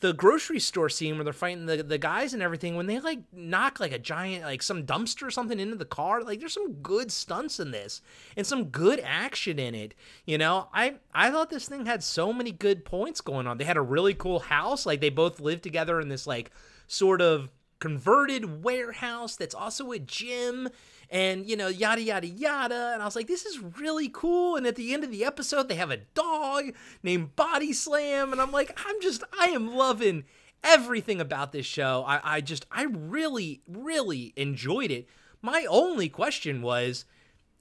the 0.00 0.14
grocery 0.14 0.58
store 0.60 0.88
scene 0.88 1.16
where 1.16 1.24
they're 1.24 1.32
fighting 1.34 1.66
the, 1.66 1.82
the 1.82 1.98
guys 1.98 2.32
and 2.32 2.42
everything 2.42 2.74
when 2.74 2.86
they 2.86 2.98
like 3.00 3.18
knock 3.34 3.78
like 3.78 3.92
a 3.92 3.98
giant 3.98 4.44
like 4.44 4.62
some 4.62 4.84
dumpster 4.86 5.26
or 5.26 5.30
something 5.30 5.60
into 5.60 5.76
the 5.76 5.84
car 5.84 6.22
like 6.22 6.40
there's 6.40 6.54
some 6.54 6.72
good 6.76 7.12
stunts 7.12 7.60
in 7.60 7.70
this 7.70 8.00
and 8.34 8.46
some 8.46 8.64
good 8.64 8.98
action 9.04 9.58
in 9.58 9.74
it 9.74 9.94
you 10.24 10.38
know? 10.38 10.68
I 10.72 10.94
i 11.14 11.30
thought 11.30 11.50
this 11.50 11.68
thing 11.68 11.84
had 11.84 12.02
so 12.02 12.32
many 12.32 12.50
good 12.50 12.86
points 12.86 13.20
going 13.20 13.46
on. 13.46 13.58
They 13.58 13.64
had 13.64 13.76
a 13.76 13.82
really 13.82 14.14
cool 14.14 14.38
house 14.38 14.86
like 14.86 15.02
they 15.02 15.10
both 15.10 15.38
lived 15.38 15.62
together 15.62 16.00
in 16.00 16.08
this 16.08 16.26
like 16.26 16.50
sort 16.86 17.20
of 17.20 17.50
converted 17.80 18.62
warehouse 18.62 19.34
that's 19.36 19.54
also 19.54 19.90
a 19.90 19.98
gym 19.98 20.68
and 21.10 21.48
you 21.48 21.56
know 21.56 21.66
yada 21.68 22.00
yada 22.02 22.26
yada. 22.26 22.90
And 22.94 23.02
i 23.02 23.04
was 23.04 23.16
like 23.16 23.26
this 23.26 23.44
is 23.46 23.58
really 23.58 24.08
cool. 24.12 24.54
And 24.56 24.66
at 24.66 24.76
the 24.76 24.94
end 24.94 25.02
of 25.02 25.10
the 25.10 25.24
episode 25.24 25.68
they 25.68 25.74
have 25.74 25.90
a 25.90 25.96
dog 26.14 26.72
named 27.02 27.34
body 27.36 27.72
slam. 27.72 28.32
And 28.32 28.40
i'm 28.40 28.52
like 28.52 28.78
i'm 28.86 29.00
just 29.00 29.24
i 29.40 29.46
am 29.46 29.74
loving 29.74 30.24
everything 30.62 31.20
about 31.20 31.52
this 31.52 31.66
show. 31.66 32.04
I, 32.06 32.20
I 32.36 32.40
just 32.40 32.66
i 32.70 32.84
really 32.84 33.62
really 33.66 34.32
enjoyed 34.36 34.90
it. 34.90 35.08
My 35.42 35.66
only 35.68 36.08
question 36.08 36.62
was 36.62 37.06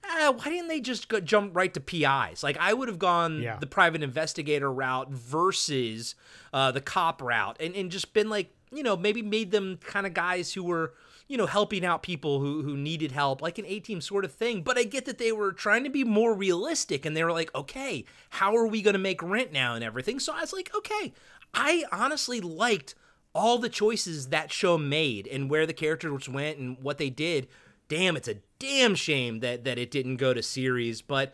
uh, 0.01 0.31
why 0.31 0.45
didn't 0.45 0.69
they 0.69 0.79
just 0.79 1.09
go, 1.09 1.19
jump 1.19 1.53
right 1.53 1.73
to 1.73 1.79
PIs? 1.81 2.41
Like 2.41 2.57
I 2.57 2.73
would 2.73 2.87
have 2.87 2.99
gone 2.99 3.41
Yeah. 3.41 3.57
the 3.59 3.67
private 3.67 4.01
investigator 4.01 4.71
route 4.71 5.11
versus 5.11 6.15
uh, 6.53 6.71
the 6.71 6.79
cop 6.81 7.21
route, 7.21 7.57
and, 7.59 7.75
and 7.75 7.91
just 7.91 8.13
been 8.13 8.29
like, 8.29 8.49
you 8.71 8.83
know, 8.83 8.95
maybe 8.95 9.21
made 9.21 9.51
them 9.51 9.77
kind 9.77 10.05
of 10.05 10.13
guys 10.13 10.53
who 10.53 10.63
were, 10.63 10.93
you 11.27 11.37
know, 11.37 11.45
helping 11.45 11.85
out 11.85 12.03
people 12.03 12.39
who 12.39 12.63
who 12.63 12.75
needed 12.77 13.11
help, 13.11 13.41
like 13.41 13.57
an 13.57 13.65
A 13.65 13.79
team 13.79 14.01
sort 14.01 14.25
of 14.25 14.31
thing. 14.31 14.61
But 14.61 14.77
I 14.77 14.83
get 14.83 15.05
that 15.05 15.17
they 15.17 15.31
were 15.31 15.51
trying 15.51 15.83
to 15.83 15.89
be 15.89 16.03
more 16.03 16.33
realistic, 16.33 17.05
and 17.05 17.15
they 17.15 17.23
were 17.23 17.33
like, 17.33 17.53
okay, 17.55 18.05
how 18.29 18.55
are 18.55 18.67
we 18.67 18.81
going 18.81 18.93
to 18.93 18.99
make 18.99 19.21
rent 19.21 19.51
now 19.51 19.75
and 19.75 19.83
everything? 19.83 20.19
So 20.19 20.33
I 20.33 20.41
was 20.41 20.53
like, 20.53 20.71
okay, 20.75 21.13
I 21.53 21.83
honestly 21.91 22.41
liked 22.41 22.95
all 23.35 23.59
the 23.59 23.69
choices 23.69 24.29
that 24.29 24.51
show 24.51 24.77
made 24.77 25.27
and 25.27 25.49
where 25.49 25.67
the 25.67 25.73
characters 25.73 26.27
went 26.27 26.57
and 26.57 26.77
what 26.81 26.97
they 26.97 27.09
did 27.09 27.47
damn, 27.89 28.15
it's 28.15 28.27
a 28.29 28.37
damn 28.59 28.95
shame 28.95 29.41
that 29.41 29.65
that 29.65 29.77
it 29.77 29.91
didn't 29.91 30.15
go 30.15 30.33
to 30.33 30.41
series. 30.41 31.01
But 31.01 31.33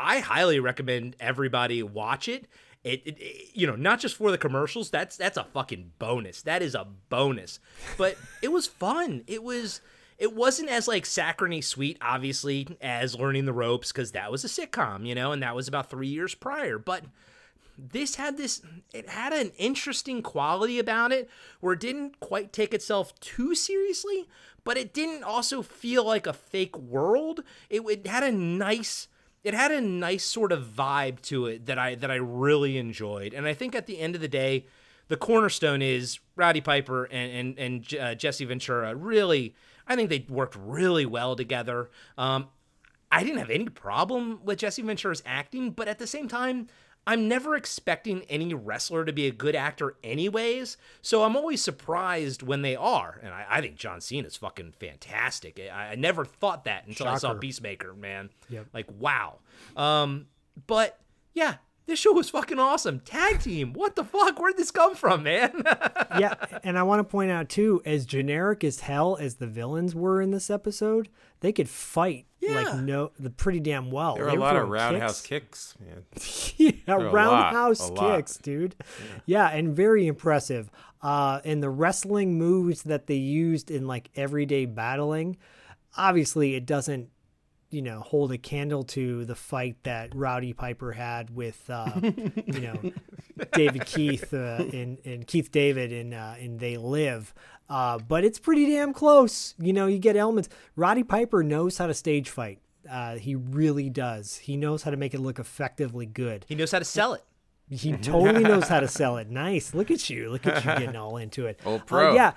I 0.00 0.20
highly 0.20 0.58
recommend 0.58 1.16
everybody 1.20 1.82
watch 1.82 2.28
it. 2.28 2.46
It, 2.86 3.02
it, 3.04 3.18
it- 3.18 3.50
you 3.56 3.66
know, 3.66 3.76
not 3.76 4.00
just 4.00 4.16
for 4.16 4.30
the 4.30 4.38
commercials. 4.38 4.90
That's 4.90 5.16
that's 5.16 5.36
a 5.36 5.44
fucking 5.44 5.92
bonus. 5.98 6.42
That 6.42 6.62
is 6.62 6.74
a 6.74 6.86
bonus. 7.08 7.58
But 7.98 8.16
it 8.42 8.52
was 8.52 8.66
fun. 8.66 9.24
It 9.26 9.42
was. 9.42 9.80
It 10.18 10.34
wasn't 10.34 10.70
as 10.70 10.88
like 10.88 11.04
saccharine 11.04 11.60
sweet, 11.60 11.98
obviously, 12.00 12.66
as 12.80 13.14
Learning 13.18 13.44
the 13.44 13.52
Ropes, 13.52 13.92
because 13.92 14.12
that 14.12 14.30
was 14.32 14.44
a 14.44 14.48
sitcom, 14.48 15.06
you 15.06 15.14
know, 15.14 15.32
and 15.32 15.42
that 15.42 15.54
was 15.54 15.68
about 15.68 15.90
three 15.90 16.06
years 16.08 16.34
prior. 16.34 16.78
But 16.78 17.04
this 17.78 18.14
had 18.14 18.38
this 18.38 18.62
it 18.94 19.10
had 19.10 19.34
an 19.34 19.52
interesting 19.58 20.22
quality 20.22 20.78
about 20.78 21.12
it 21.12 21.28
where 21.60 21.74
it 21.74 21.80
didn't 21.80 22.18
quite 22.20 22.50
take 22.50 22.72
itself 22.72 23.12
too 23.20 23.54
seriously 23.54 24.26
but 24.64 24.78
it 24.78 24.94
didn't 24.94 25.22
also 25.22 25.60
feel 25.60 26.02
like 26.02 26.26
a 26.26 26.32
fake 26.32 26.74
world 26.78 27.40
it, 27.68 27.82
it 27.82 28.06
had 28.06 28.22
a 28.22 28.32
nice 28.32 29.08
it 29.46 29.54
had 29.54 29.70
a 29.70 29.80
nice 29.80 30.24
sort 30.24 30.50
of 30.50 30.64
vibe 30.64 31.20
to 31.22 31.46
it 31.46 31.66
that 31.66 31.78
i 31.78 31.94
that 31.94 32.10
i 32.10 32.16
really 32.16 32.76
enjoyed. 32.76 33.32
And 33.32 33.46
i 33.46 33.54
think 33.54 33.74
at 33.76 33.86
the 33.86 34.00
end 34.00 34.16
of 34.16 34.20
the 34.20 34.28
day 34.28 34.66
the 35.08 35.16
cornerstone 35.16 35.82
is 35.82 36.18
rowdy 36.34 36.60
piper 36.60 37.04
and 37.04 37.56
and, 37.56 37.58
and 37.58 38.00
uh, 38.00 38.14
jesse 38.16 38.44
ventura. 38.44 38.94
Really 38.96 39.54
i 39.86 39.94
think 39.94 40.10
they 40.10 40.26
worked 40.28 40.56
really 40.58 41.06
well 41.06 41.36
together. 41.36 41.90
Um, 42.18 42.48
I 43.12 43.22
didn't 43.22 43.38
have 43.38 43.50
any 43.50 43.68
problem 43.68 44.40
with 44.44 44.58
Jesse 44.58 44.82
Ventura's 44.82 45.22
acting, 45.24 45.70
but 45.70 45.86
at 45.86 46.00
the 46.00 46.08
same 46.08 46.26
time, 46.26 46.66
I'm 47.06 47.28
never 47.28 47.54
expecting 47.54 48.22
any 48.24 48.52
wrestler 48.52 49.04
to 49.04 49.12
be 49.12 49.26
a 49.26 49.30
good 49.30 49.54
actor, 49.54 49.94
anyways. 50.02 50.76
So 51.02 51.22
I'm 51.22 51.36
always 51.36 51.62
surprised 51.62 52.42
when 52.42 52.62
they 52.62 52.74
are. 52.74 53.20
And 53.22 53.32
I, 53.32 53.46
I 53.48 53.60
think 53.60 53.76
John 53.76 54.00
Cena 54.00 54.26
is 54.26 54.36
fucking 54.36 54.74
fantastic. 54.80 55.60
I, 55.72 55.92
I 55.92 55.94
never 55.94 56.24
thought 56.24 56.64
that 56.64 56.86
until 56.86 57.06
I 57.06 57.16
saw 57.18 57.28
Shocker. 57.28 57.38
Peacemaker, 57.38 57.94
man. 57.94 58.30
Yep. 58.50 58.66
Like, 58.74 58.86
wow. 58.98 59.38
Um, 59.76 60.26
but 60.66 60.98
yeah, 61.32 61.56
this 61.86 61.98
show 61.98 62.12
was 62.12 62.30
fucking 62.30 62.58
awesome. 62.58 63.00
Tag 63.00 63.40
team. 63.40 63.72
What 63.72 63.94
the 63.96 64.04
fuck? 64.04 64.38
Where'd 64.40 64.56
this 64.56 64.70
come 64.70 64.94
from, 64.94 65.22
man? 65.22 65.52
yeah, 66.18 66.34
and 66.64 66.78
I 66.78 66.82
want 66.82 67.00
to 67.00 67.04
point 67.04 67.30
out 67.30 67.48
too, 67.48 67.80
as 67.84 68.06
generic 68.06 68.64
as 68.64 68.80
hell 68.80 69.16
as 69.20 69.36
the 69.36 69.46
villains 69.46 69.94
were 69.94 70.20
in 70.20 70.30
this 70.32 70.50
episode, 70.50 71.08
they 71.40 71.52
could 71.52 71.68
fight 71.68 72.26
Yeah. 72.40 72.62
like 72.62 72.76
no, 72.82 73.12
the 73.18 73.30
pretty 73.30 73.60
damn 73.60 73.90
well. 73.90 74.14
There 74.16 74.24
were 74.24 74.30
They 74.32 74.36
a 74.36 74.40
lot 74.40 74.56
of 74.56 74.68
roundhouse 74.68 75.20
kicks. 75.20 75.74
kicks, 75.78 75.86
man. 75.86 76.02
yeah, 76.56 76.72
There 76.86 76.98
lot, 77.04 77.12
roundhouse 77.12 77.88
a 77.88 77.92
lot. 77.92 78.16
kicks, 78.16 78.36
dude. 78.38 78.74
Yeah. 79.26 79.48
and 79.48 79.74
very 79.76 80.06
impressive. 80.06 80.70
Uh, 81.02 81.40
and 81.44 81.62
the 81.62 81.70
wrestling 81.70 82.36
moves 82.38 82.82
that 82.84 83.06
they 83.06 83.14
used 83.14 83.70
in 83.70 83.86
like 83.86 84.10
everyday 84.16 84.64
battling, 84.66 85.36
obviously 85.96 86.54
it 86.56 86.66
doesn't, 86.66 87.10
you 87.70 87.82
know, 87.82 88.00
hold 88.00 88.32
a 88.32 88.38
candle 88.38 88.82
to 88.84 89.24
the 89.24 89.34
fight 89.34 89.76
that 89.82 90.14
Rowdy 90.14 90.52
Piper 90.52 90.92
had 90.92 91.30
with, 91.34 91.68
uh, 91.68 91.90
you 92.02 92.60
know, 92.60 92.92
David 93.52 93.86
Keith 93.86 94.32
uh, 94.32 94.64
in 94.72 94.98
in 95.04 95.24
Keith 95.24 95.50
David 95.50 95.92
in 95.92 96.14
uh, 96.14 96.36
in 96.38 96.58
They 96.58 96.76
Live. 96.76 97.34
Uh, 97.68 97.98
but 97.98 98.24
it's 98.24 98.38
pretty 98.38 98.66
damn 98.66 98.92
close. 98.92 99.54
You 99.58 99.72
know, 99.72 99.86
you 99.86 99.98
get 99.98 100.16
elements. 100.16 100.48
Roddy 100.76 101.02
Piper 101.02 101.42
knows 101.42 101.78
how 101.78 101.86
to 101.88 101.94
stage 101.94 102.30
fight. 102.30 102.60
Uh, 102.88 103.16
he 103.16 103.34
really 103.34 103.90
does. 103.90 104.36
He 104.36 104.56
knows 104.56 104.84
how 104.84 104.92
to 104.92 104.96
make 104.96 105.12
it 105.14 105.18
look 105.20 105.40
effectively 105.40 106.06
good. 106.06 106.44
he 106.48 106.54
knows 106.54 106.70
how 106.70 106.78
to 106.78 106.84
sell 106.84 107.14
it. 107.14 107.24
He 107.68 107.92
totally 107.96 108.44
knows 108.44 108.68
how 108.68 108.78
to 108.78 108.86
sell 108.86 109.16
it. 109.16 109.28
Nice. 109.28 109.74
Look 109.74 109.90
at 109.90 110.08
you. 110.08 110.30
Look 110.30 110.46
at 110.46 110.64
you 110.64 110.70
getting 110.78 110.94
all 110.94 111.16
into 111.16 111.46
it. 111.46 111.58
Old 111.66 111.80
Uh, 111.80 111.84
pro. 111.84 112.14
yeah. 112.14 112.34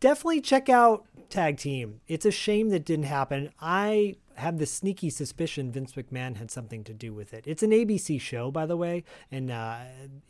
definitely 0.00 0.42
check 0.42 0.68
out 0.68 1.06
Tag 1.30 1.56
Team. 1.56 2.00
It's 2.06 2.26
a 2.26 2.30
shame 2.30 2.68
that 2.68 2.84
didn't 2.84 3.06
happen. 3.06 3.50
I 3.58 4.16
have 4.36 4.58
the 4.58 4.66
sneaky 4.66 5.10
suspicion 5.10 5.72
Vince 5.72 5.92
McMahon 5.92 6.36
had 6.36 6.50
something 6.50 6.84
to 6.84 6.94
do 6.94 7.12
with 7.12 7.32
it. 7.34 7.44
It's 7.46 7.62
an 7.62 7.70
ABC 7.70 8.20
show, 8.20 8.50
by 8.50 8.66
the 8.66 8.76
way, 8.76 9.04
and 9.30 9.50
uh, 9.50 9.78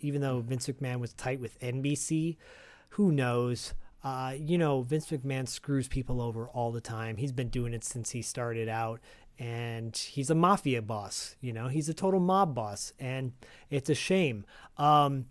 even 0.00 0.20
though 0.20 0.40
Vince 0.40 0.66
McMahon 0.66 1.00
was 1.00 1.12
tight 1.12 1.40
with 1.40 1.58
NBC, 1.60 2.36
who 2.90 3.12
knows? 3.12 3.74
Uh, 4.04 4.34
you 4.36 4.58
know, 4.58 4.82
Vince 4.82 5.10
McMahon 5.10 5.48
screws 5.48 5.88
people 5.88 6.20
over 6.20 6.48
all 6.48 6.72
the 6.72 6.80
time. 6.80 7.16
He's 7.16 7.32
been 7.32 7.48
doing 7.48 7.72
it 7.72 7.84
since 7.84 8.10
he 8.10 8.22
started 8.22 8.68
out, 8.68 9.00
and 9.38 9.96
he's 9.96 10.30
a 10.30 10.34
mafia 10.34 10.82
boss. 10.82 11.36
You 11.40 11.52
know, 11.52 11.68
he's 11.68 11.88
a 11.88 11.94
total 11.94 12.20
mob 12.20 12.54
boss, 12.54 12.92
and 12.98 13.32
it's 13.70 13.88
a 13.88 13.94
shame. 13.94 14.44
Um, 14.76 15.26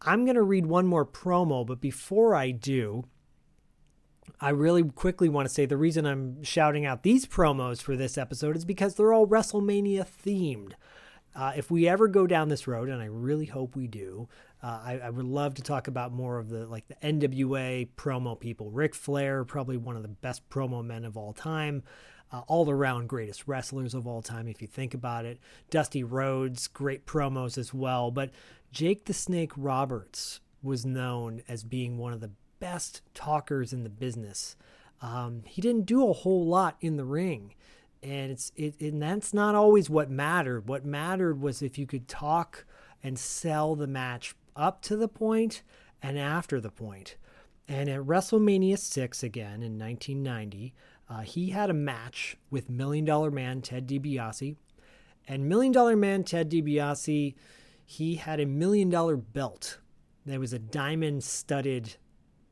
I'm 0.00 0.24
going 0.24 0.36
to 0.36 0.42
read 0.42 0.66
one 0.66 0.86
more 0.86 1.06
promo, 1.06 1.66
but 1.66 1.80
before 1.80 2.34
I 2.34 2.50
do, 2.50 3.04
I 4.40 4.50
really 4.50 4.82
quickly 4.82 5.28
want 5.28 5.48
to 5.48 5.54
say 5.54 5.66
the 5.66 5.76
reason 5.76 6.06
I'm 6.06 6.42
shouting 6.42 6.84
out 6.86 7.02
these 7.02 7.26
promos 7.26 7.80
for 7.80 7.96
this 7.96 8.18
episode 8.18 8.56
is 8.56 8.64
because 8.64 8.94
they're 8.94 9.12
all 9.12 9.26
WrestleMania 9.26 10.06
themed. 10.06 10.72
Uh, 11.36 11.52
if 11.56 11.70
we 11.70 11.88
ever 11.88 12.06
go 12.06 12.26
down 12.26 12.48
this 12.48 12.66
road, 12.66 12.88
and 12.88 13.02
I 13.02 13.06
really 13.06 13.46
hope 13.46 13.74
we 13.74 13.88
do, 13.88 14.28
uh, 14.62 14.80
I, 14.84 15.00
I, 15.04 15.10
would 15.10 15.26
love 15.26 15.54
to 15.54 15.62
talk 15.62 15.88
about 15.88 16.12
more 16.12 16.38
of 16.38 16.48
the 16.48 16.66
like 16.66 16.86
the 16.86 16.94
NWA 16.96 17.88
promo 17.96 18.38
people. 18.38 18.70
Ric 18.70 18.94
Flair, 18.94 19.44
probably 19.44 19.76
one 19.76 19.96
of 19.96 20.02
the 20.02 20.08
best 20.08 20.48
promo 20.48 20.84
men 20.84 21.04
of 21.04 21.16
all 21.16 21.32
time, 21.32 21.82
uh, 22.32 22.42
all 22.46 22.70
around 22.70 23.08
greatest 23.08 23.48
wrestlers 23.48 23.94
of 23.94 24.06
all 24.06 24.22
time, 24.22 24.46
if 24.46 24.62
you 24.62 24.68
think 24.68 24.94
about 24.94 25.24
it. 25.24 25.40
Dusty 25.70 26.04
Rhodes, 26.04 26.68
great 26.68 27.04
promos 27.04 27.58
as 27.58 27.74
well. 27.74 28.10
But 28.12 28.30
Jake 28.70 29.06
the 29.06 29.12
Snake 29.12 29.52
Roberts 29.56 30.40
was 30.62 30.86
known 30.86 31.42
as 31.48 31.64
being 31.64 31.98
one 31.98 32.12
of 32.12 32.20
the 32.20 32.30
best 32.58 33.02
talkers 33.14 33.72
in 33.72 33.82
the 33.82 33.90
business. 33.90 34.56
Um, 35.02 35.42
he 35.46 35.60
didn't 35.60 35.86
do 35.86 36.08
a 36.08 36.12
whole 36.12 36.46
lot 36.46 36.76
in 36.80 36.96
the 36.96 37.04
ring 37.04 37.54
and 38.04 38.30
it's 38.30 38.52
it 38.54 38.78
and 38.80 39.00
that's 39.00 39.32
not 39.32 39.54
always 39.54 39.88
what 39.88 40.10
mattered. 40.10 40.68
What 40.68 40.84
mattered 40.84 41.40
was 41.40 41.62
if 41.62 41.78
you 41.78 41.86
could 41.86 42.06
talk 42.06 42.66
and 43.02 43.18
sell 43.18 43.74
the 43.74 43.86
match 43.86 44.34
up 44.54 44.82
to 44.82 44.96
the 44.96 45.08
point 45.08 45.62
and 46.02 46.18
after 46.18 46.60
the 46.60 46.70
point. 46.70 47.16
And 47.66 47.88
at 47.88 48.02
WrestleMania 48.02 48.78
6 48.78 49.22
again 49.22 49.62
in 49.62 49.78
1990, 49.78 50.74
uh, 51.08 51.20
he 51.20 51.50
had 51.50 51.70
a 51.70 51.74
match 51.74 52.36
with 52.50 52.68
Million 52.68 53.06
Dollar 53.06 53.30
Man 53.30 53.62
Ted 53.62 53.88
DiBiase. 53.88 54.56
And 55.26 55.48
Million 55.48 55.72
Dollar 55.72 55.96
Man 55.96 56.24
Ted 56.24 56.50
DiBiase, 56.50 57.34
he 57.86 58.14
had 58.16 58.38
a 58.38 58.46
million 58.46 58.90
dollar 58.90 59.16
belt. 59.16 59.78
There 60.26 60.40
was 60.40 60.52
a 60.52 60.58
diamond 60.58 61.24
studded 61.24 61.96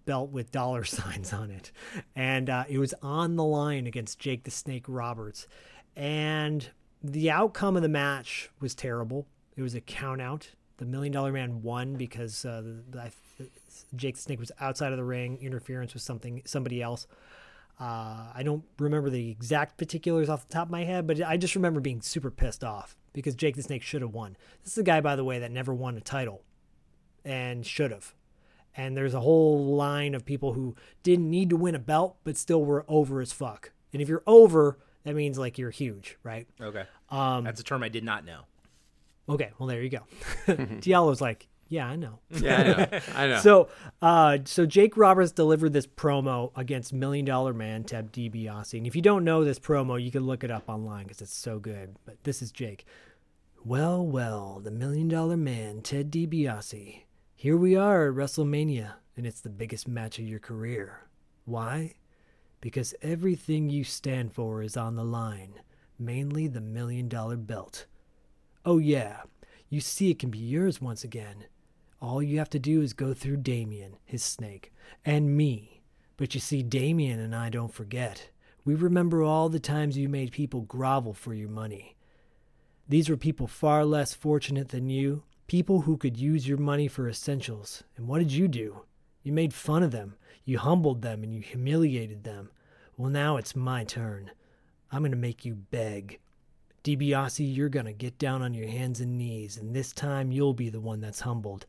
belt 0.04 0.30
with 0.30 0.50
dollar 0.50 0.84
signs 0.84 1.32
on 1.32 1.50
it. 1.50 1.72
And 2.14 2.48
uh, 2.50 2.64
it 2.68 2.78
was 2.78 2.94
on 3.02 3.36
the 3.36 3.44
line 3.44 3.86
against 3.86 4.18
Jake 4.18 4.44
the 4.44 4.50
Snake 4.50 4.84
Roberts. 4.88 5.46
And 5.96 6.68
the 7.02 7.30
outcome 7.30 7.76
of 7.76 7.82
the 7.82 7.88
match 7.88 8.50
was 8.60 8.74
terrible. 8.74 9.26
It 9.56 9.62
was 9.62 9.74
a 9.74 9.80
count 9.80 10.20
out. 10.20 10.50
The 10.78 10.86
Million 10.86 11.12
Dollar 11.12 11.32
Man 11.32 11.62
won 11.62 11.94
because 11.94 12.44
uh, 12.44 12.62
the, 12.62 13.12
the, 13.38 13.48
Jake 13.94 14.16
the 14.16 14.22
Snake 14.22 14.40
was 14.40 14.50
outside 14.60 14.92
of 14.92 14.98
the 14.98 15.04
ring. 15.04 15.38
Interference 15.40 15.94
with 15.94 16.02
something 16.02 16.42
somebody 16.44 16.82
else. 16.82 17.06
Uh, 17.78 18.30
I 18.34 18.42
don't 18.44 18.64
remember 18.78 19.10
the 19.10 19.30
exact 19.30 19.76
particulars 19.76 20.28
off 20.28 20.46
the 20.46 20.54
top 20.54 20.68
of 20.68 20.70
my 20.70 20.84
head, 20.84 21.06
but 21.06 21.20
I 21.22 21.36
just 21.36 21.54
remember 21.54 21.80
being 21.80 22.00
super 22.00 22.30
pissed 22.30 22.62
off 22.62 22.96
because 23.12 23.34
Jake 23.34 23.56
the 23.56 23.62
Snake 23.62 23.82
should 23.82 24.02
have 24.02 24.12
won. 24.12 24.36
This 24.62 24.72
is 24.72 24.78
a 24.78 24.82
guy, 24.82 25.00
by 25.00 25.16
the 25.16 25.24
way, 25.24 25.38
that 25.40 25.50
never 25.50 25.74
won 25.74 25.96
a 25.96 26.00
title 26.00 26.42
and 27.24 27.66
should 27.66 27.90
have 27.90 28.14
and 28.76 28.96
there's 28.96 29.14
a 29.14 29.20
whole 29.20 29.74
line 29.76 30.14
of 30.14 30.24
people 30.24 30.52
who 30.52 30.74
didn't 31.02 31.28
need 31.28 31.50
to 31.50 31.56
win 31.56 31.74
a 31.74 31.78
belt 31.78 32.16
but 32.24 32.36
still 32.36 32.64
were 32.64 32.84
over 32.88 33.20
as 33.20 33.32
fuck. 33.32 33.72
And 33.92 34.00
if 34.00 34.08
you're 34.08 34.22
over, 34.26 34.78
that 35.04 35.14
means 35.14 35.38
like 35.38 35.58
you're 35.58 35.70
huge, 35.70 36.16
right? 36.22 36.46
Okay. 36.60 36.84
Um, 37.10 37.44
That's 37.44 37.60
a 37.60 37.64
term 37.64 37.82
I 37.82 37.88
did 37.88 38.04
not 38.04 38.24
know. 38.24 38.42
Okay, 39.28 39.50
well 39.58 39.68
there 39.68 39.82
you 39.82 39.90
go. 39.90 40.00
Diallo's 40.80 41.20
like, 41.20 41.48
yeah, 41.68 41.86
I 41.86 41.96
know. 41.96 42.18
Yeah, 42.30 42.58
I 42.60 42.64
know. 42.64 43.00
I 43.14 43.26
know. 43.28 43.38
so, 43.38 43.68
uh, 44.02 44.38
so 44.44 44.66
Jake 44.66 44.96
Roberts 44.96 45.32
delivered 45.32 45.72
this 45.72 45.86
promo 45.86 46.50
against 46.54 46.92
Million 46.92 47.24
Dollar 47.24 47.54
Man 47.54 47.84
Ted 47.84 48.12
DiBiase, 48.12 48.74
and 48.76 48.86
if 48.86 48.94
you 48.94 49.00
don't 49.00 49.24
know 49.24 49.42
this 49.42 49.58
promo, 49.58 50.02
you 50.02 50.10
can 50.10 50.26
look 50.26 50.44
it 50.44 50.50
up 50.50 50.64
online 50.68 51.04
because 51.04 51.22
it's 51.22 51.34
so 51.34 51.58
good. 51.58 51.96
But 52.04 52.22
this 52.24 52.42
is 52.42 52.52
Jake. 52.52 52.84
Well, 53.64 54.04
well, 54.04 54.60
the 54.62 54.70
Million 54.70 55.08
Dollar 55.08 55.36
Man 55.36 55.80
Ted 55.80 56.10
DiBiase 56.10 57.02
here 57.42 57.56
we 57.56 57.74
are 57.74 58.06
at 58.06 58.14
WrestleMania, 58.14 58.92
and 59.16 59.26
it's 59.26 59.40
the 59.40 59.50
biggest 59.50 59.88
match 59.88 60.16
of 60.20 60.24
your 60.24 60.38
career. 60.38 61.08
Why? 61.44 61.96
Because 62.60 62.94
everything 63.02 63.68
you 63.68 63.82
stand 63.82 64.32
for 64.32 64.62
is 64.62 64.76
on 64.76 64.94
the 64.94 65.02
line, 65.02 65.54
mainly 65.98 66.46
the 66.46 66.60
million 66.60 67.08
dollar 67.08 67.36
belt. 67.36 67.86
Oh, 68.64 68.78
yeah, 68.78 69.22
you 69.68 69.80
see 69.80 70.08
it 70.08 70.20
can 70.20 70.30
be 70.30 70.38
yours 70.38 70.80
once 70.80 71.02
again. 71.02 71.46
All 72.00 72.22
you 72.22 72.38
have 72.38 72.50
to 72.50 72.60
do 72.60 72.80
is 72.80 72.92
go 72.92 73.12
through 73.12 73.38
Damien, 73.38 73.96
his 74.04 74.22
snake, 74.22 74.72
and 75.04 75.36
me. 75.36 75.82
But 76.16 76.34
you 76.34 76.40
see, 76.40 76.62
Damien 76.62 77.18
and 77.18 77.34
I 77.34 77.50
don't 77.50 77.74
forget. 77.74 78.30
We 78.64 78.76
remember 78.76 79.24
all 79.24 79.48
the 79.48 79.58
times 79.58 79.98
you 79.98 80.08
made 80.08 80.30
people 80.30 80.60
grovel 80.60 81.12
for 81.12 81.34
your 81.34 81.48
money. 81.48 81.96
These 82.88 83.08
were 83.08 83.16
people 83.16 83.48
far 83.48 83.84
less 83.84 84.14
fortunate 84.14 84.68
than 84.68 84.88
you, 84.88 85.24
People 85.52 85.82
who 85.82 85.98
could 85.98 86.16
use 86.16 86.48
your 86.48 86.56
money 86.56 86.88
for 86.88 87.06
essentials. 87.06 87.84
And 87.98 88.08
what 88.08 88.20
did 88.20 88.32
you 88.32 88.48
do? 88.48 88.84
You 89.22 89.34
made 89.34 89.52
fun 89.52 89.82
of 89.82 89.90
them. 89.90 90.14
You 90.46 90.58
humbled 90.58 91.02
them 91.02 91.22
and 91.22 91.34
you 91.34 91.42
humiliated 91.42 92.24
them. 92.24 92.48
Well, 92.96 93.10
now 93.10 93.36
it's 93.36 93.54
my 93.54 93.84
turn. 93.84 94.30
I'm 94.90 95.02
going 95.02 95.10
to 95.10 95.16
make 95.18 95.44
you 95.44 95.54
beg. 95.54 96.20
DiBiase, 96.84 97.54
you're 97.54 97.68
going 97.68 97.84
to 97.84 97.92
get 97.92 98.16
down 98.16 98.40
on 98.40 98.54
your 98.54 98.66
hands 98.66 98.98
and 99.00 99.18
knees, 99.18 99.58
and 99.58 99.76
this 99.76 99.92
time 99.92 100.32
you'll 100.32 100.54
be 100.54 100.70
the 100.70 100.80
one 100.80 101.02
that's 101.02 101.20
humbled. 101.20 101.66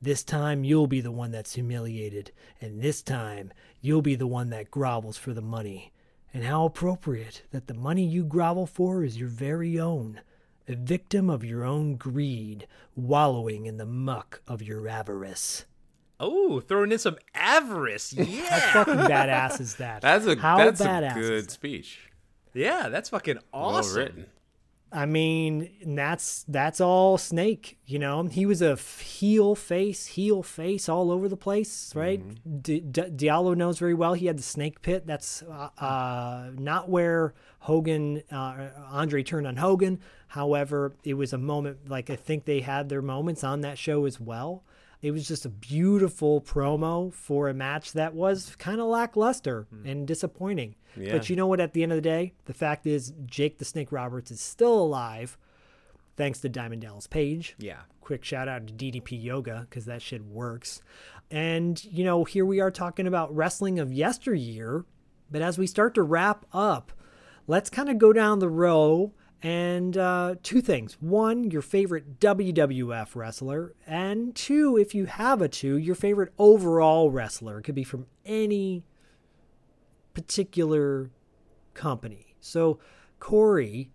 This 0.00 0.24
time 0.24 0.64
you'll 0.64 0.86
be 0.86 1.02
the 1.02 1.12
one 1.12 1.30
that's 1.30 1.56
humiliated, 1.56 2.32
and 2.62 2.80
this 2.80 3.02
time 3.02 3.52
you'll 3.82 4.00
be 4.00 4.14
the 4.14 4.26
one 4.26 4.48
that 4.48 4.70
grovels 4.70 5.18
for 5.18 5.34
the 5.34 5.42
money. 5.42 5.92
And 6.32 6.42
how 6.42 6.64
appropriate 6.64 7.42
that 7.50 7.66
the 7.66 7.74
money 7.74 8.06
you 8.06 8.24
grovel 8.24 8.66
for 8.66 9.04
is 9.04 9.18
your 9.18 9.28
very 9.28 9.78
own 9.78 10.22
a 10.68 10.74
victim 10.74 11.30
of 11.30 11.44
your 11.44 11.64
own 11.64 11.96
greed, 11.96 12.66
wallowing 12.94 13.66
in 13.66 13.76
the 13.76 13.86
muck 13.86 14.40
of 14.46 14.62
your 14.62 14.88
avarice. 14.88 15.64
Oh, 16.18 16.60
throwing 16.60 16.92
in 16.92 16.98
some 16.98 17.16
avarice. 17.34 18.12
Yeah. 18.16 18.58
How 18.60 18.84
fucking 18.84 19.00
badass 19.04 19.60
is 19.60 19.76
that? 19.76 20.02
That's 20.02 20.26
a 20.26 20.36
How 20.36 20.56
that's 20.56 20.80
badass 20.80 21.10
a 21.12 21.14
good 21.14 21.50
speech. 21.50 22.10
yeah, 22.54 22.88
that's 22.88 23.10
fucking 23.10 23.38
awesome. 23.52 23.96
Well 23.96 24.04
written. 24.06 24.26
I 24.92 25.04
mean, 25.04 25.70
that's 25.84 26.44
that's 26.46 26.80
all 26.80 27.18
Snake. 27.18 27.76
You 27.86 27.98
know, 27.98 28.22
he 28.24 28.46
was 28.46 28.62
a 28.62 28.76
heel 28.76 29.54
face, 29.54 30.06
heel 30.06 30.42
face 30.42 30.88
all 30.88 31.10
over 31.10 31.28
the 31.28 31.36
place, 31.36 31.94
right? 31.94 32.22
D- 32.62 32.80
D- 32.80 33.02
Diallo 33.02 33.56
knows 33.56 33.78
very 33.78 33.94
well. 33.94 34.14
He 34.14 34.26
had 34.26 34.38
the 34.38 34.44
Snake 34.44 34.82
Pit. 34.82 35.06
That's 35.06 35.42
uh, 35.42 35.70
uh, 35.78 36.50
not 36.56 36.88
where 36.88 37.34
Hogan, 37.60 38.22
uh, 38.30 38.68
Andre 38.90 39.22
turned 39.24 39.46
on 39.46 39.56
Hogan. 39.56 40.00
However, 40.28 40.94
it 41.02 41.14
was 41.14 41.32
a 41.32 41.38
moment. 41.38 41.88
Like 41.88 42.08
I 42.08 42.16
think 42.16 42.44
they 42.44 42.60
had 42.60 42.88
their 42.88 43.02
moments 43.02 43.42
on 43.42 43.62
that 43.62 43.78
show 43.78 44.04
as 44.04 44.20
well. 44.20 44.62
It 45.06 45.12
was 45.12 45.28
just 45.28 45.46
a 45.46 45.50
beautiful 45.50 46.40
promo 46.40 47.12
for 47.14 47.48
a 47.48 47.54
match 47.54 47.92
that 47.92 48.12
was 48.12 48.56
kind 48.56 48.80
of 48.80 48.88
lackluster 48.88 49.68
hmm. 49.70 49.86
and 49.86 50.04
disappointing. 50.04 50.74
Yeah. 50.96 51.12
But 51.12 51.30
you 51.30 51.36
know 51.36 51.46
what? 51.46 51.60
At 51.60 51.74
the 51.74 51.84
end 51.84 51.92
of 51.92 51.96
the 51.96 52.02
day, 52.02 52.32
the 52.46 52.52
fact 52.52 52.88
is 52.88 53.14
Jake 53.24 53.58
the 53.58 53.64
Snake 53.64 53.92
Roberts 53.92 54.32
is 54.32 54.40
still 54.40 54.74
alive, 54.74 55.38
thanks 56.16 56.40
to 56.40 56.48
Diamond 56.48 56.82
Dallas 56.82 57.06
Page. 57.06 57.54
Yeah. 57.56 57.82
Quick 58.00 58.24
shout 58.24 58.48
out 58.48 58.66
to 58.66 58.72
DDP 58.72 59.22
Yoga 59.22 59.68
because 59.70 59.84
that 59.84 60.02
shit 60.02 60.24
works. 60.24 60.82
And 61.30 61.84
you 61.84 62.04
know, 62.04 62.24
here 62.24 62.44
we 62.44 62.58
are 62.58 62.72
talking 62.72 63.06
about 63.06 63.32
wrestling 63.32 63.78
of 63.78 63.92
yesteryear. 63.92 64.84
But 65.30 65.40
as 65.40 65.56
we 65.56 65.68
start 65.68 65.94
to 65.94 66.02
wrap 66.02 66.46
up, 66.52 66.90
let's 67.46 67.70
kind 67.70 67.88
of 67.88 67.98
go 67.98 68.12
down 68.12 68.40
the 68.40 68.48
row 68.48 69.12
and 69.42 69.96
uh, 69.96 70.36
two 70.42 70.60
things. 70.60 70.96
One, 71.00 71.50
your 71.50 71.62
favorite 71.62 72.18
WWF 72.18 73.14
wrestler. 73.14 73.74
And 73.86 74.34
two, 74.34 74.76
if 74.76 74.94
you 74.94 75.06
have 75.06 75.42
a 75.42 75.48
two, 75.48 75.76
your 75.76 75.94
favorite 75.94 76.32
overall 76.38 77.10
wrestler. 77.10 77.58
It 77.58 77.62
could 77.62 77.74
be 77.74 77.84
from 77.84 78.06
any 78.24 78.84
particular 80.14 81.10
company. 81.74 82.34
So, 82.40 82.78
Corey, 83.20 83.90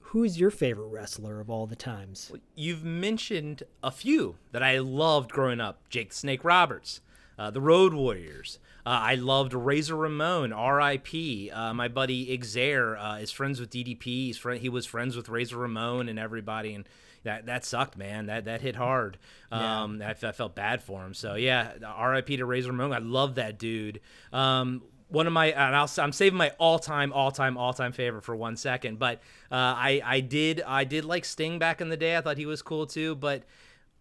who's 0.00 0.40
your 0.40 0.50
favorite 0.50 0.88
wrestler 0.88 1.40
of 1.40 1.48
all 1.48 1.66
the 1.66 1.76
times? 1.76 2.32
You've 2.54 2.84
mentioned 2.84 3.62
a 3.82 3.90
few 3.90 4.36
that 4.52 4.62
I 4.62 4.78
loved 4.78 5.30
growing 5.30 5.60
up 5.60 5.88
Jake 5.88 6.10
the 6.10 6.16
Snake 6.16 6.44
Roberts, 6.44 7.00
uh, 7.38 7.50
the 7.50 7.60
Road 7.60 7.94
Warriors. 7.94 8.58
Uh, 8.88 9.00
I 9.02 9.14
loved 9.16 9.52
Razor 9.52 9.94
Ramon, 9.94 10.50
R.I.P. 10.50 11.50
Uh, 11.50 11.74
my 11.74 11.88
buddy 11.88 12.40
Xavier 12.42 12.96
uh, 12.96 13.18
is 13.18 13.30
friends 13.30 13.60
with 13.60 13.68
DDP. 13.68 14.02
He's 14.02 14.38
fri 14.38 14.58
he 14.58 14.70
was 14.70 14.86
friends 14.86 15.14
with 15.14 15.28
Razor 15.28 15.58
Ramon 15.58 16.08
and 16.08 16.18
everybody. 16.18 16.72
And 16.72 16.88
that 17.22 17.44
that 17.44 17.66
sucked, 17.66 17.98
man. 17.98 18.24
That 18.26 18.46
that 18.46 18.62
hit 18.62 18.76
hard. 18.76 19.18
Um, 19.52 20.00
I, 20.00 20.12
I 20.12 20.32
felt 20.32 20.54
bad 20.54 20.82
for 20.82 21.04
him. 21.04 21.12
So 21.12 21.34
yeah, 21.34 21.72
R.I.P. 21.84 22.38
to 22.38 22.46
Razor 22.46 22.70
Ramon. 22.70 22.94
I 22.94 22.98
love 23.00 23.34
that 23.34 23.58
dude. 23.58 24.00
Um, 24.32 24.80
one 25.08 25.26
of 25.26 25.34
my, 25.34 25.48
and 25.48 25.76
I'll, 25.76 25.90
I'm 25.98 26.12
saving 26.12 26.38
my 26.38 26.52
all-time, 26.58 27.12
all-time, 27.12 27.58
all-time 27.58 27.92
favorite 27.92 28.22
for 28.24 28.36
one 28.36 28.56
second. 28.56 28.98
But 28.98 29.18
uh, 29.52 29.76
I 29.76 30.00
I 30.02 30.20
did 30.20 30.62
I 30.66 30.84
did 30.84 31.04
like 31.04 31.26
Sting 31.26 31.58
back 31.58 31.82
in 31.82 31.90
the 31.90 31.98
day. 31.98 32.16
I 32.16 32.22
thought 32.22 32.38
he 32.38 32.46
was 32.46 32.62
cool 32.62 32.86
too. 32.86 33.16
But 33.16 33.42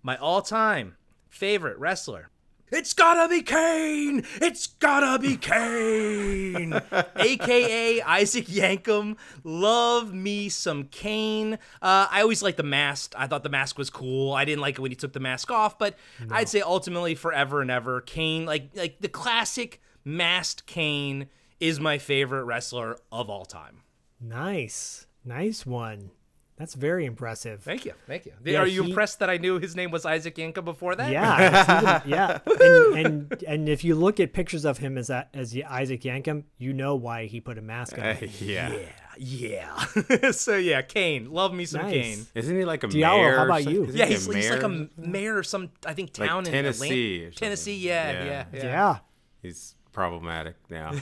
my 0.02 0.16
all-time 0.16 0.96
favorite 1.28 1.78
wrestler. 1.78 2.30
It's 2.70 2.92
gotta 2.94 3.30
be 3.30 3.42
Kane! 3.44 4.26
It's 4.42 4.68
gotta 4.68 5.20
be 5.22 5.38
Kane! 5.38 6.74
AKA 7.16 8.02
Isaac 8.02 8.48
Yankem. 8.48 9.16
Love 9.46 10.14
me 10.14 10.50
some 10.50 10.84
Kane. 10.86 11.54
Uh, 11.82 12.08
I 12.12 12.22
always 12.22 12.44
liked 12.44 12.58
the 12.58 12.64
mask. 12.64 13.14
I 13.18 13.28
thought 13.28 13.44
the 13.44 13.50
mask 13.50 13.78
was 13.78 13.90
cool. 13.90 14.34
I 14.34 14.44
didn't 14.44 14.60
like 14.60 14.76
it 14.76 14.82
when 14.82 14.92
he 14.92 14.96
took 14.96 15.14
the 15.14 15.22
mask 15.22 15.50
off, 15.50 15.80
but 15.80 15.96
I'd 16.30 16.50
say 16.50 16.60
ultimately 16.60 17.16
forever 17.16 17.62
and 17.62 17.72
ever, 17.72 18.02
Kane, 18.02 18.46
like 18.46 18.70
like 18.76 19.00
the 19.00 19.08
classic 19.10 19.82
masked 20.04 20.66
Kane 20.66 21.28
is 21.62 21.80
my 21.80 21.98
favorite 21.98 22.44
wrestler 22.44 22.98
of 23.14 23.30
all 23.30 23.46
time. 23.46 23.84
Nice, 24.20 25.08
nice 25.24 25.66
one. 25.66 26.12
That's 26.58 26.74
very 26.74 27.06
impressive. 27.06 27.62
Thank 27.62 27.86
you. 27.86 27.94
Thank 28.08 28.26
you. 28.26 28.34
Yeah, 28.44 28.60
Are 28.62 28.68
you 28.68 28.82
he- 28.84 28.90
impressed 28.90 29.20
that 29.20 29.30
I 29.30 29.38
knew 29.38 29.60
his 29.60 29.76
name 29.76 29.92
was 29.92 30.06
Isaac 30.06 30.36
Yankem 30.36 30.66
before 30.66 30.96
that? 30.96 31.12
Yeah, 31.12 32.00
even- 32.02 32.10
yeah. 32.12 32.40
And, 32.46 33.06
and 33.32 33.44
and 33.48 33.70
if 33.70 33.84
you 33.84 33.94
look 33.94 34.20
at 34.20 34.34
pictures 34.34 34.66
of 34.66 34.80
him 34.80 34.98
as 34.98 35.10
a, 35.12 35.28
as 35.36 35.56
Isaac 35.70 36.02
Yankem, 36.02 36.46
you 36.58 36.74
know 36.74 36.96
why 36.96 37.28
he 37.28 37.40
put 37.42 37.58
a 37.58 37.62
mask 37.62 37.98
on. 38.00 38.06
Uh, 38.06 38.16
yeah. 38.40 38.74
Yeah. 38.74 38.90
Yeah. 39.20 40.32
so 40.32 40.56
yeah, 40.58 40.82
Kane. 40.84 41.32
Love 41.32 41.54
me 41.54 41.66
some 41.66 41.82
Nice. 41.82 41.92
Kane. 41.94 42.26
Isn't 42.36 42.56
he 42.56 42.66
like 42.66 42.84
a 42.84 42.88
Diallo, 42.88 43.18
mayor? 43.24 43.38
how 43.38 43.46
about 43.46 43.66
you? 43.66 43.84
Isn't 43.86 43.96
Yeah, 43.96 44.06
he 44.06 44.14
a 44.14 44.18
he's, 44.18 44.26
he's 44.34 44.50
like 44.52 44.62
a 44.64 44.70
mayor? 44.70 44.90
mayor 44.98 45.38
of 45.40 45.48
some 45.48 45.72
I 45.86 45.94
think 45.94 46.18
Like 46.20 46.30
town 46.30 46.46
in 46.46 46.52
Tennessee 46.52 47.18
Atlanta. 47.26 47.36
Tennessee, 47.36 47.78
yeah, 47.78 48.12
Yeah. 48.12 48.26
yeah, 48.26 48.46
yeah. 48.54 48.64
Yeah. 48.64 48.98
He's 49.42 49.74
problematic 49.98 50.56
now. 50.70 50.92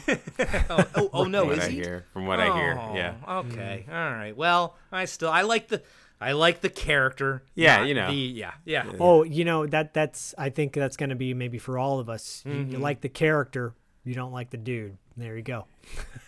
Oh, 0.70 0.86
oh, 0.96 1.10
oh, 1.14 1.24
no, 1.26 1.42
from 1.42 1.50
what 1.50 1.58
is 1.60 1.64
I 1.66 1.70
he? 1.70 1.76
hear. 1.76 2.06
From 2.14 2.26
what 2.26 2.40
I 2.40 2.46
hear, 2.58 2.80
Oh, 2.80 2.96
yeah. 2.96 3.14
Okay. 3.40 3.86
All 3.90 3.94
right. 3.96 4.36
Well, 4.36 4.76
I 4.92 5.04
still 5.06 5.30
I 5.30 5.42
like 5.42 5.68
the 5.68 5.82
I 6.22 6.32
like 6.32 6.62
the 6.62 6.70
character. 6.70 7.44
Yeah, 7.56 7.84
you 7.84 7.94
know. 7.94 8.08
The, 8.10 8.16
yeah, 8.16 8.54
yeah. 8.64 8.90
Oh, 9.00 9.24
you 9.24 9.44
know 9.44 9.68
that 9.68 9.94
that's 9.94 10.34
I 10.38 10.50
think 10.50 10.74
that's 10.74 10.96
going 10.96 11.10
to 11.10 11.16
be 11.16 11.34
maybe 11.34 11.58
for 11.58 11.78
all 11.78 12.00
of 12.00 12.10
us. 12.10 12.42
You, 12.46 12.52
Mm-hmm. 12.54 12.72
you 12.72 12.78
like 12.78 13.02
the 13.02 13.10
character, 13.10 13.74
you 14.06 14.14
don't 14.16 14.32
like 14.32 14.50
the 14.50 14.58
dude. 14.58 14.98
There 15.18 15.36
you 15.36 15.44
go. 15.44 15.66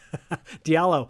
Diallo, 0.65 1.09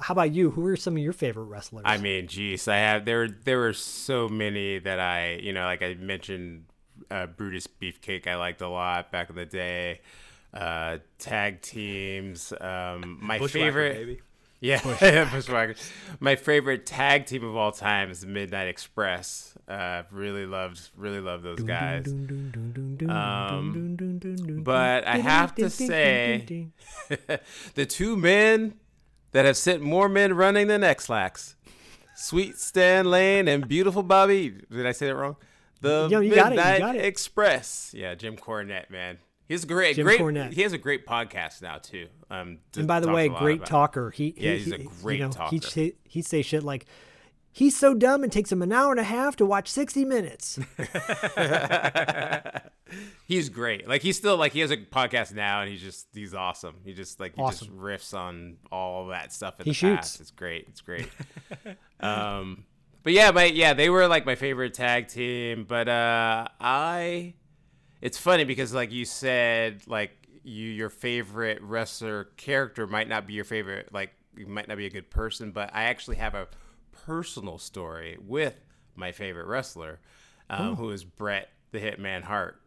how 0.00 0.12
about 0.12 0.32
you? 0.32 0.50
Who 0.50 0.66
are 0.66 0.76
some 0.76 0.96
of 0.96 1.02
your 1.02 1.12
favorite 1.12 1.44
wrestlers? 1.44 1.84
I 1.86 1.98
mean, 1.98 2.26
geez, 2.26 2.66
I 2.68 2.76
have 2.78 3.04
there. 3.04 3.28
There 3.28 3.58
were 3.58 3.72
so 3.74 4.28
many 4.28 4.78
that 4.80 4.98
I, 4.98 5.34
you 5.42 5.52
know, 5.52 5.64
like 5.64 5.82
I 5.82 5.94
mentioned, 5.94 6.64
uh, 7.10 7.26
Brutus 7.26 7.66
Beefcake. 7.68 8.26
I 8.26 8.34
liked 8.36 8.60
a 8.60 8.68
lot 8.68 9.12
back 9.12 9.30
in 9.30 9.36
the 9.36 9.46
day. 9.46 10.00
Uh, 10.54 10.98
tag 11.18 11.60
teams. 11.60 12.52
Um, 12.60 13.18
my 13.20 13.38
Bushwhacker, 13.38 13.64
favorite. 13.64 13.94
baby. 13.94 14.20
Yeah, 14.58 14.80
Bushwhacker. 15.30 15.74
My 16.18 16.34
favorite 16.34 16.86
tag 16.86 17.26
team 17.26 17.44
of 17.44 17.54
all 17.56 17.72
time 17.72 18.10
is 18.10 18.24
Midnight 18.24 18.68
Express. 18.68 19.54
Uh, 19.68 20.04
really 20.10 20.46
loved, 20.46 20.80
really 20.96 21.20
loved 21.20 21.44
those 21.44 21.60
guys. 21.60 22.06
Um, 23.06 24.62
but 24.64 25.06
I 25.06 25.18
have 25.18 25.54
to 25.56 25.68
say, 25.68 26.68
the 27.74 27.84
two 27.84 28.16
men 28.16 28.76
that 29.32 29.44
have 29.44 29.58
sent 29.58 29.82
more 29.82 30.08
men 30.08 30.32
running 30.32 30.68
than 30.68 30.82
Ex-Lax, 30.82 31.56
Sweet 32.14 32.56
Stan 32.56 33.10
Lane 33.10 33.48
and 33.48 33.68
Beautiful 33.68 34.02
Bobby. 34.02 34.54
Did 34.70 34.86
I 34.86 34.92
say 34.92 35.08
that 35.08 35.16
wrong? 35.16 35.36
The 35.82 36.08
Yo, 36.10 36.20
you 36.20 36.34
got 36.34 36.52
it, 36.52 36.56
you 36.56 36.64
Midnight. 36.64 36.96
Express. 37.04 37.92
Yeah, 37.94 38.14
Jim 38.14 38.36
Cornette, 38.36 38.88
man. 38.88 39.18
He's 39.48 39.64
great. 39.64 39.94
Jim 39.96 40.04
great. 40.06 40.20
Cornette. 40.20 40.52
He 40.52 40.62
has 40.62 40.72
a 40.72 40.78
great 40.78 41.06
podcast 41.06 41.62
now 41.62 41.78
too. 41.78 42.08
Um, 42.30 42.58
and 42.76 42.86
by 42.88 42.98
the 43.00 43.10
way, 43.12 43.28
great 43.28 43.64
talker. 43.64 44.10
He, 44.10 44.34
Yeah, 44.36 44.52
he's 44.54 44.72
a 44.72 44.78
great 44.78 45.18
you 45.20 45.26
know, 45.26 45.30
talker. 45.32 45.56
He'd 45.74 45.94
he'd 46.04 46.26
say 46.26 46.42
shit 46.42 46.64
like, 46.64 46.86
"He's 47.52 47.76
so 47.76 47.94
dumb 47.94 48.24
it 48.24 48.32
takes 48.32 48.50
him 48.50 48.60
an 48.62 48.72
hour 48.72 48.90
and 48.90 48.98
a 49.00 49.04
half 49.04 49.36
to 49.36 49.46
watch 49.46 49.70
sixty 49.70 50.04
minutes." 50.04 50.58
he's 53.26 53.48
great. 53.48 53.88
Like 53.88 54.02
he's 54.02 54.16
still 54.16 54.36
like 54.36 54.52
he 54.52 54.60
has 54.60 54.70
a 54.70 54.76
podcast 54.76 55.34
now, 55.34 55.60
and 55.62 55.70
he's 55.70 55.80
just 55.80 56.08
he's 56.12 56.34
awesome. 56.34 56.76
He 56.84 56.92
just 56.92 57.20
like 57.20 57.34
he 57.36 57.42
Awesome. 57.42 57.68
just 57.68 57.78
riffs 57.78 58.16
on 58.16 58.56
all 58.70 59.08
that 59.08 59.32
stuff 59.32 59.58
in 59.60 59.64
He 59.64 59.70
the 59.70 59.74
shoots. 59.74 59.96
past. 59.96 60.20
It's 60.20 60.30
great. 60.30 60.66
It's 60.68 60.80
great. 60.80 61.08
um, 62.00 62.64
but 63.02 63.12
yeah, 63.12 63.30
my 63.30 63.44
yeah, 63.44 63.74
they 63.74 63.90
were 63.90 64.06
like 64.08 64.26
my 64.26 64.34
favorite 64.34 64.74
tag 64.74 65.08
team. 65.08 65.64
But 65.68 65.88
uh, 65.88 66.48
I, 66.60 67.34
it's 68.00 68.18
funny 68.18 68.44
because 68.44 68.74
like 68.74 68.92
you 68.92 69.04
said, 69.04 69.82
like 69.86 70.12
you 70.42 70.68
your 70.68 70.90
favorite 70.90 71.60
wrestler 71.62 72.24
character 72.36 72.86
might 72.86 73.08
not 73.08 73.26
be 73.26 73.34
your 73.34 73.44
favorite. 73.44 73.92
Like 73.92 74.12
you 74.36 74.46
might 74.46 74.68
not 74.68 74.76
be 74.76 74.86
a 74.86 74.90
good 74.90 75.10
person, 75.10 75.50
but 75.50 75.70
I 75.72 75.84
actually 75.84 76.16
have 76.16 76.34
a 76.34 76.48
personal 77.04 77.58
story 77.58 78.18
with 78.20 78.58
my 78.94 79.12
favorite 79.12 79.46
wrestler, 79.46 80.00
um, 80.48 80.76
who 80.76 80.90
is 80.90 81.04
Bret 81.04 81.48
the 81.72 81.78
Hitman 81.78 82.22
Hart, 82.22 82.60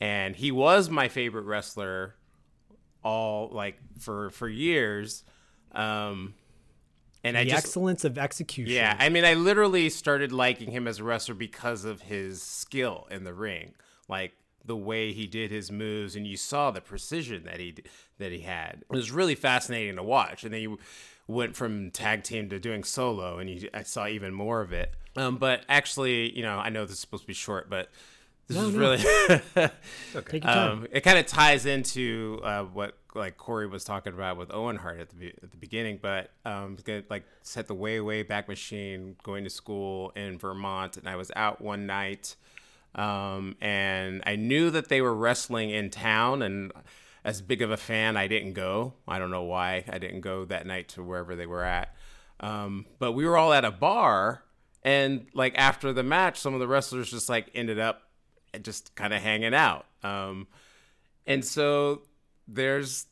and 0.00 0.36
he 0.36 0.50
was 0.50 0.88
my 0.88 1.08
favorite 1.08 1.42
wrestler 1.42 2.14
all 3.02 3.48
like 3.52 3.78
for 3.98 4.30
for 4.30 4.48
years. 4.48 5.24
Um, 5.72 6.34
and 7.24 7.36
I 7.36 7.44
the 7.44 7.50
just 7.50 7.66
excellence 7.66 8.04
of 8.04 8.16
execution. 8.16 8.74
yeah, 8.74 8.96
I 8.98 9.08
mean, 9.08 9.24
I 9.24 9.34
literally 9.34 9.90
started 9.90 10.32
liking 10.32 10.70
him 10.70 10.86
as 10.86 10.98
a 11.00 11.04
wrestler 11.04 11.34
because 11.34 11.84
of 11.84 12.02
his 12.02 12.42
skill 12.42 13.06
in 13.10 13.24
the 13.24 13.34
ring, 13.34 13.74
like 14.08 14.32
the 14.68 14.76
way 14.76 15.12
he 15.12 15.26
did 15.26 15.50
his 15.50 15.72
moves, 15.72 16.14
and 16.14 16.26
you 16.26 16.36
saw 16.36 16.70
the 16.70 16.80
precision 16.80 17.42
that 17.44 17.58
he 17.58 17.74
that 18.18 18.30
he 18.30 18.40
had. 18.40 18.84
It 18.88 18.94
was 18.94 19.10
really 19.10 19.34
fascinating 19.34 19.96
to 19.96 20.02
watch, 20.02 20.44
and 20.44 20.54
then 20.54 20.60
he 20.60 20.76
went 21.26 21.56
from 21.56 21.90
tag 21.90 22.22
team 22.22 22.48
to 22.50 22.60
doing 22.60 22.84
solo, 22.84 23.38
and 23.38 23.50
you, 23.50 23.68
I 23.74 23.82
saw 23.82 24.06
even 24.06 24.32
more 24.32 24.60
of 24.60 24.72
it. 24.72 24.92
Um, 25.16 25.36
but 25.38 25.64
actually, 25.68 26.36
you 26.36 26.42
know, 26.42 26.58
I 26.58 26.68
know 26.68 26.84
this 26.84 26.92
is 26.92 27.00
supposed 27.00 27.24
to 27.24 27.26
be 27.26 27.34
short, 27.34 27.68
but 27.68 27.90
this 28.46 28.56
is 28.56 28.72
really 28.72 28.98
Take 29.56 30.32
your 30.32 30.40
time. 30.40 30.70
um, 30.70 30.86
it 30.90 31.00
kind 31.00 31.18
of 31.18 31.26
ties 31.26 31.66
into 31.66 32.40
uh, 32.44 32.62
what 32.62 32.96
like 33.14 33.36
Corey 33.36 33.66
was 33.66 33.84
talking 33.84 34.12
about 34.12 34.36
with 34.36 34.52
Owen 34.54 34.76
Hart 34.76 35.00
at 35.00 35.08
the 35.10 35.16
be- 35.16 35.34
at 35.42 35.50
the 35.50 35.56
beginning, 35.56 35.98
but 36.00 36.30
um, 36.44 36.76
gonna, 36.84 37.02
like 37.10 37.24
set 37.42 37.66
the 37.66 37.74
way 37.74 38.00
way 38.00 38.22
back 38.22 38.48
machine 38.48 39.16
going 39.22 39.44
to 39.44 39.50
school 39.50 40.12
in 40.16 40.38
Vermont, 40.38 40.96
and 40.96 41.08
I 41.08 41.16
was 41.16 41.30
out 41.36 41.60
one 41.60 41.86
night, 41.86 42.36
um, 42.98 43.56
and 43.60 44.22
I 44.26 44.36
knew 44.36 44.70
that 44.70 44.88
they 44.88 45.00
were 45.00 45.14
wrestling 45.14 45.70
in 45.70 45.90
town, 45.90 46.42
and 46.42 46.72
as 47.24 47.40
big 47.40 47.62
of 47.62 47.70
a 47.70 47.76
fan, 47.76 48.16
I 48.16 48.26
didn't 48.26 48.52
go. 48.52 48.94
I 49.06 49.18
don't 49.18 49.30
know 49.30 49.44
why 49.44 49.84
I 49.88 49.98
didn't 49.98 50.20
go 50.20 50.44
that 50.46 50.66
night 50.66 50.88
to 50.90 51.02
wherever 51.02 51.36
they 51.36 51.46
were 51.46 51.64
at, 51.64 51.94
um, 52.40 52.86
but 52.98 53.12
we 53.12 53.24
were 53.24 53.36
all 53.36 53.52
at 53.52 53.64
a 53.64 53.70
bar, 53.70 54.42
and 54.82 55.26
like 55.34 55.56
after 55.56 55.92
the 55.92 56.02
match, 56.02 56.38
some 56.38 56.54
of 56.54 56.60
the 56.60 56.68
wrestlers 56.68 57.10
just 57.10 57.28
like 57.28 57.50
ended 57.54 57.78
up 57.78 58.02
just 58.62 58.94
kind 58.94 59.12
of 59.12 59.22
hanging 59.22 59.54
out. 59.54 59.86
Um, 60.02 60.46
and 61.26 61.44
so 61.44 62.02
there's 62.46 63.06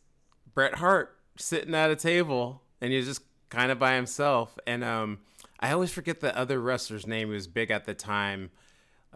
Bret 0.54 0.74
Hart 0.74 1.16
sitting 1.36 1.74
at 1.74 1.90
a 1.90 1.96
table 1.96 2.62
and 2.80 2.92
he's 2.92 3.06
just 3.06 3.22
kind 3.50 3.70
of 3.70 3.78
by 3.78 3.94
himself. 3.94 4.58
And 4.66 4.82
um, 4.82 5.18
I 5.60 5.72
always 5.72 5.90
forget 5.90 6.20
the 6.20 6.36
other 6.36 6.60
wrestler's 6.60 7.06
name 7.06 7.28
who 7.28 7.34
was 7.34 7.46
big 7.46 7.70
at 7.70 7.84
the 7.84 7.94
time. 7.94 8.50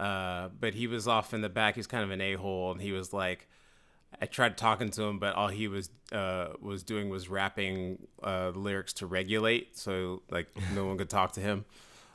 Uh, 0.00 0.48
but 0.58 0.72
he 0.72 0.86
was 0.86 1.06
off 1.06 1.34
in 1.34 1.42
the 1.42 1.50
back. 1.50 1.76
He's 1.76 1.86
kind 1.86 2.02
of 2.02 2.10
an 2.10 2.22
a 2.22 2.32
hole. 2.34 2.72
And 2.72 2.80
he 2.80 2.90
was 2.90 3.12
like, 3.12 3.46
I 4.20 4.24
tried 4.24 4.56
talking 4.56 4.88
to 4.92 5.02
him, 5.02 5.18
but 5.18 5.34
all 5.34 5.48
he 5.48 5.68
was 5.68 5.90
uh, 6.10 6.48
was 6.60 6.82
doing 6.82 7.10
was 7.10 7.28
rapping 7.28 8.06
uh, 8.22 8.50
lyrics 8.54 8.94
to 8.94 9.06
regulate. 9.06 9.76
So 9.76 10.22
like 10.30 10.48
no 10.74 10.86
one 10.86 10.96
could 10.96 11.10
talk 11.10 11.32
to 11.32 11.40
him. 11.40 11.66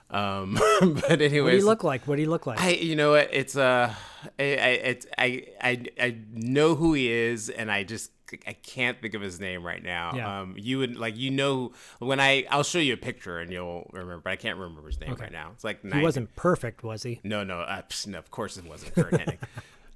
Um, 0.09 0.59
but 0.81 1.21
anyways, 1.21 1.43
What 1.43 1.51
do 1.51 1.57
you 1.57 1.65
look 1.65 1.83
like? 1.83 2.07
What 2.07 2.15
do 2.15 2.23
you 2.23 2.29
look 2.29 2.47
like? 2.47 2.59
I, 2.59 2.71
you 2.71 2.95
know, 2.95 3.11
what, 3.11 3.29
it's 3.31 3.55
uh, 3.55 3.93
I, 4.39 4.43
I, 4.43 4.45
it's 4.45 5.05
I, 5.17 5.45
I, 5.61 5.83
I 5.99 6.17
know 6.31 6.73
who 6.75 6.93
he 6.93 7.11
is, 7.11 7.49
and 7.49 7.71
I 7.71 7.83
just 7.83 8.11
I 8.47 8.53
can't 8.53 8.99
think 9.01 9.13
of 9.13 9.21
his 9.21 9.39
name 9.39 9.63
right 9.63 9.83
now. 9.83 10.13
Yeah. 10.15 10.41
Um, 10.41 10.55
you 10.57 10.79
would 10.79 10.97
like 10.97 11.17
you 11.17 11.29
know 11.31 11.71
when 11.99 12.19
I 12.19 12.45
I'll 12.49 12.63
show 12.63 12.79
you 12.79 12.93
a 12.93 12.97
picture 12.97 13.39
and 13.39 13.51
you'll 13.51 13.89
remember, 13.93 14.21
but 14.23 14.31
I 14.31 14.35
can't 14.35 14.57
remember 14.57 14.87
his 14.87 14.99
name 14.99 15.11
Okay. 15.13 15.23
right 15.23 15.31
now. 15.31 15.51
It's 15.53 15.63
like 15.63 15.81
he 15.81 15.89
90 15.89 16.03
wasn't 16.03 16.35
perfect, 16.35 16.83
was 16.83 17.03
he? 17.03 17.19
no, 17.23 17.43
no, 17.43 17.59
uh, 17.61 17.81
no, 18.07 18.17
of 18.17 18.31
course 18.31 18.57
it 18.57 18.65
wasn't 18.65 18.95
Curt 18.95 19.11
Hennig. 19.13 19.37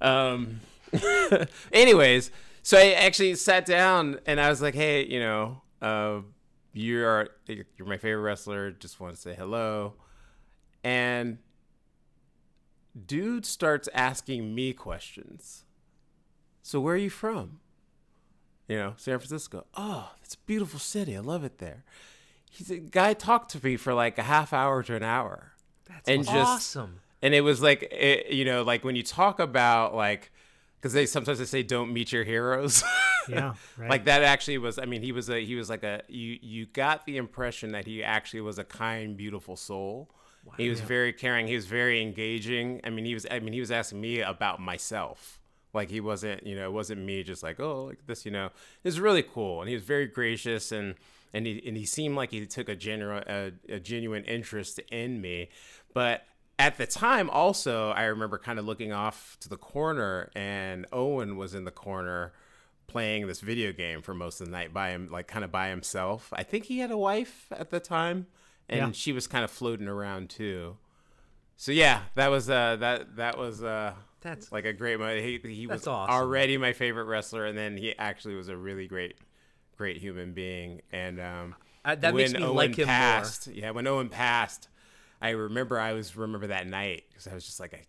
um, 0.00 0.60
anyways, 1.72 2.30
so 2.62 2.78
I 2.78 2.92
actually 2.92 3.34
sat 3.36 3.64
down 3.66 4.20
and 4.26 4.40
I 4.40 4.48
was 4.48 4.60
like, 4.62 4.74
hey, 4.74 5.06
you 5.06 5.20
know, 5.20 5.62
uh, 5.82 6.20
you 6.72 7.04
are 7.04 7.28
you're 7.46 7.86
my 7.86 7.96
favorite 7.96 8.22
wrestler. 8.22 8.70
Just 8.70 9.00
want 9.00 9.14
to 9.14 9.20
say 9.20 9.34
hello. 9.34 9.94
And 10.84 11.38
dude 13.06 13.44
starts 13.46 13.88
asking 13.94 14.54
me 14.54 14.72
questions. 14.72 15.64
So 16.62 16.80
where 16.80 16.94
are 16.94 16.98
you 16.98 17.10
from? 17.10 17.60
You 18.70 18.76
know, 18.78 18.94
San 18.96 19.18
Francisco. 19.18 19.66
Oh, 19.74 20.12
it's 20.22 20.34
a 20.34 20.38
beautiful 20.46 20.78
city. 20.78 21.16
I 21.16 21.20
love 21.20 21.42
it 21.44 21.58
there. 21.58 21.82
He's 22.50 22.70
a 22.70 22.78
guy 22.78 23.14
talked 23.14 23.50
to 23.52 23.64
me 23.64 23.76
for 23.76 23.92
like 23.94 24.16
a 24.18 24.22
half 24.22 24.52
hour 24.52 24.82
to 24.84 24.94
an 24.94 25.02
hour 25.02 25.52
That's 25.88 26.08
and 26.08 26.24
just 26.24 26.36
awesome. 26.36 27.00
and 27.22 27.34
it 27.34 27.40
was 27.42 27.60
like 27.62 27.82
it, 27.90 28.32
you 28.32 28.44
know 28.44 28.62
like 28.62 28.84
when 28.84 28.94
you 28.96 29.02
talk 29.02 29.40
about 29.40 29.94
like 29.94 30.30
because 30.76 30.92
they 30.92 31.06
sometimes 31.06 31.38
they 31.40 31.44
say 31.46 31.62
don't 31.62 31.92
meet 31.92 32.12
your 32.12 32.24
heroes 32.24 32.82
Yeah, 33.28 33.54
right. 33.76 33.90
like 33.90 34.04
that 34.06 34.22
actually 34.24 34.58
was 34.58 34.78
i 34.78 34.84
mean 34.86 35.02
he 35.02 35.12
was 35.12 35.28
a 35.30 35.44
he 35.44 35.54
was 35.54 35.68
like 35.70 35.84
a 35.84 36.02
you 36.08 36.38
you 36.42 36.66
got 36.66 37.06
the 37.06 37.16
impression 37.18 37.72
that 37.72 37.86
he 37.86 38.02
actually 38.02 38.40
was 38.40 38.58
a 38.58 38.64
kind 38.64 39.16
beautiful 39.16 39.56
soul 39.56 40.10
Wow. 40.44 40.54
he 40.56 40.68
was 40.70 40.80
very 40.80 41.12
caring 41.12 41.46
he 41.46 41.54
was 41.54 41.66
very 41.66 42.00
engaging 42.02 42.80
i 42.84 42.90
mean 42.90 43.04
he 43.04 43.14
was 43.14 43.26
i 43.30 43.38
mean 43.40 43.52
he 43.52 43.60
was 43.60 43.70
asking 43.70 44.00
me 44.00 44.20
about 44.20 44.58
myself 44.60 45.39
like 45.72 45.90
he 45.90 46.00
wasn't 46.00 46.46
you 46.46 46.56
know 46.56 46.64
it 46.64 46.72
wasn't 46.72 47.00
me 47.00 47.22
just 47.22 47.42
like 47.42 47.60
oh 47.60 47.84
like 47.84 48.06
this 48.06 48.24
you 48.24 48.30
know? 48.30 48.46
It 48.46 48.52
was 48.84 49.00
really 49.00 49.22
cool 49.22 49.60
and 49.60 49.68
he 49.68 49.74
was 49.74 49.84
very 49.84 50.06
gracious 50.06 50.72
and 50.72 50.94
and 51.32 51.46
he 51.46 51.62
and 51.66 51.76
he 51.76 51.84
seemed 51.86 52.16
like 52.16 52.30
he 52.32 52.44
took 52.46 52.68
a 52.68 52.76
general 52.76 53.22
a, 53.28 53.52
a 53.68 53.78
genuine 53.80 54.24
interest 54.24 54.78
in 54.90 55.20
me. 55.20 55.48
But 55.94 56.24
at 56.58 56.76
the 56.76 56.86
time 56.86 57.30
also 57.30 57.88
i 57.92 58.02
remember 58.04 58.36
kind 58.36 58.58
of 58.58 58.66
looking 58.66 58.92
off 58.92 59.38
to 59.40 59.48
the 59.48 59.56
corner 59.56 60.30
and 60.36 60.84
owen 60.92 61.38
was 61.38 61.54
in 61.54 61.64
the 61.64 61.70
corner 61.70 62.34
playing 62.86 63.26
this 63.26 63.40
video 63.40 63.72
game 63.72 64.02
for 64.02 64.12
most 64.12 64.42
of 64.42 64.46
the 64.46 64.52
night 64.52 64.70
by 64.74 64.90
him 64.90 65.08
like 65.10 65.26
kind 65.26 65.42
of 65.42 65.50
by 65.50 65.68
himself. 65.70 66.28
I 66.36 66.42
think 66.42 66.64
he 66.66 66.80
had 66.80 66.90
a 66.90 66.98
wife 66.98 67.46
at 67.50 67.70
the 67.70 67.80
time 67.80 68.26
and 68.68 68.78
Yeah. 68.78 68.90
she 68.92 69.12
was 69.12 69.26
kind 69.26 69.42
of 69.42 69.50
floating 69.50 69.88
around 69.88 70.28
too. 70.28 70.76
So 71.56 71.72
yeah 71.72 72.02
that 72.14 72.28
was 72.30 72.50
uh 72.50 72.76
that 72.76 73.16
that 73.16 73.38
was 73.38 73.62
uh 73.62 73.94
That's- 74.20 74.50
like 74.52 74.64
a 74.66 74.72
great 74.72 74.98
moment 74.98 75.20
he, 75.24 75.38
he 75.54 75.66
was 75.66 75.86
awesome. 75.86 76.14
already 76.14 76.56
my 76.58 76.72
favorite 76.72 77.04
wrestler 77.04 77.46
and 77.46 77.56
then 77.56 77.76
he 77.76 77.96
actually 77.98 78.34
was 78.34 78.48
a 78.48 78.56
really 78.56 78.86
great 78.86 79.16
great 79.76 79.96
human 79.96 80.32
being 80.34 80.82
and 80.92 81.18
um 81.20 81.54
Uh, 81.84 81.94
that 81.94 82.14
makes 82.14 82.32
when 82.32 82.42
me 82.42 82.46
Owen 82.46 82.56
like 82.56 82.74
him 82.78 82.86
more. 82.86 82.94
passed, 82.94 83.46
yeah 83.48 83.70
when 83.70 83.86
owen 83.86 84.08
passed 84.10 84.68
i 85.22 85.30
remember 85.30 85.78
i 85.80 85.92
was 85.94 86.16
remember 86.16 86.48
that 86.48 86.66
night 86.66 87.04
because 87.08 87.26
i 87.28 87.34
was 87.34 87.44
just 87.46 87.60
like 87.60 87.72
I, 87.74 87.82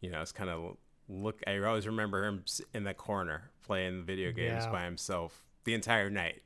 you 0.00 0.10
know 0.10 0.20
it's 0.20 0.32
kind 0.32 0.50
of 0.50 0.76
look 1.08 1.40
i 1.46 1.56
always 1.58 1.86
remember 1.86 2.24
him 2.24 2.44
in 2.74 2.82
the 2.82 2.94
corner 2.94 3.50
playing 3.64 4.04
video 4.04 4.32
games 4.32 4.64
Yeah. 4.64 4.72
by 4.72 4.84
himself 4.84 5.32
the 5.64 5.74
entire 5.74 6.10
night 6.10 6.42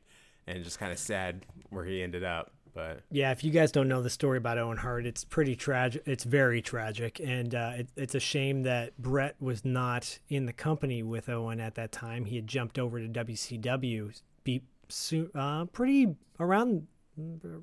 and 0.47 0.63
just 0.65 0.79
kind 0.79 0.93
of 0.93 0.99
sad 0.99 1.47
where 1.71 1.85
he 1.85 2.03
ended 2.03 2.25
up 2.25 2.53
but 2.81 3.03
Yeah, 3.11 3.31
if 3.31 3.45
you 3.45 3.51
guys 3.51 3.71
don't 3.71 3.89
know 3.89 4.01
the 4.01 4.11
story 4.11 4.39
about 4.39 4.57
Owen 4.57 4.79
Hart, 4.79 5.05
it's 5.05 5.25
pretty 5.25 5.55
tragic. 5.55 6.03
It's 6.07 6.25
very 6.25 6.63
tragic, 6.63 7.21
and 7.21 7.55
uh, 7.55 7.73
it, 7.77 7.89
it's 7.97 8.15
a 8.15 8.21
shame 8.21 8.63
that 8.63 8.97
Bret 8.97 9.37
was 9.39 9.65
not 9.65 10.19
in 10.29 10.47
the 10.47 10.53
company 10.53 11.03
with 11.03 11.29
Owen 11.29 11.61
at 11.61 11.75
that 11.75 11.93
time. 11.93 12.25
He 12.25 12.37
had 12.37 12.47
jumped 12.47 12.79
over 12.79 12.99
to 12.99 13.07
WCW, 13.07 14.19
be 14.45 14.63
soon, 14.89 15.31
uh, 15.35 15.67
pretty 15.67 16.17
around, 16.39 16.87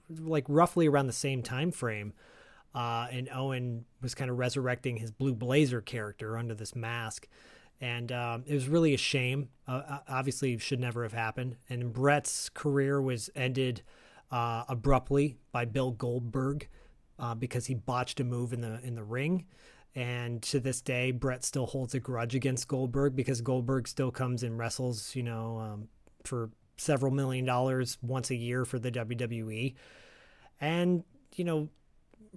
like 0.10 0.46
roughly 0.48 0.88
around 0.88 1.08
the 1.08 1.14
same 1.14 1.42
time 1.42 1.72
frame. 1.72 2.14
Uh, 2.76 3.08
and 3.12 3.28
Owen 3.34 3.86
was 4.04 4.14
kind 4.14 4.30
of 4.30 4.38
resurrecting 4.38 4.98
his 4.98 5.10
Blue 5.10 5.34
Blazer 5.34 5.82
character 5.82 6.38
under 6.38 6.54
this 6.54 6.76
mask. 6.76 7.28
And 7.82 8.12
um, 8.12 8.44
it 8.46 8.54
was 8.54 8.68
really 8.68 8.94
a 8.94 8.98
shame. 8.98 9.50
Uh, 9.68 10.00
obviously, 10.08 10.58
should 10.60 10.80
never 10.80 11.02
have 11.02 11.14
happened. 11.14 11.56
And 11.70 11.92
Bret's 11.92 12.50
career 12.50 13.02
was 13.02 13.32
ended 13.36 13.82
uh, 14.32 14.64
abruptly 14.68 15.38
by 15.52 15.66
Bill 15.66 15.92
Goldberg 15.92 16.68
uh, 17.20 17.36
because 17.36 17.66
he 17.66 17.74
botched 17.74 18.20
a 18.20 18.24
move 18.24 18.54
in 18.54 18.62
the 18.62 18.80
in 18.84 18.96
the 18.96 19.04
ring. 19.04 19.46
And 19.96 20.44
to 20.44 20.60
this 20.60 20.82
day, 20.82 21.12
Bret 21.12 21.44
still 21.44 21.66
holds 21.66 21.96
a 21.96 22.00
grudge 22.00 22.36
against 22.36 22.68
Goldberg 22.68 23.16
because 23.16 23.42
Goldberg 23.42 23.88
still 23.88 24.12
comes 24.12 24.44
and 24.44 24.58
wrestles, 24.58 25.16
you 25.16 25.24
know, 25.24 25.58
um, 25.58 25.88
for 26.24 26.52
several 26.78 27.12
million 27.12 27.46
dollars 27.46 27.98
once 28.04 28.30
a 28.30 28.36
year 28.36 28.64
for 28.64 28.78
the 28.78 28.92
WWE. 28.92 29.74
And 30.62 31.04
you 31.36 31.44
know, 31.44 31.70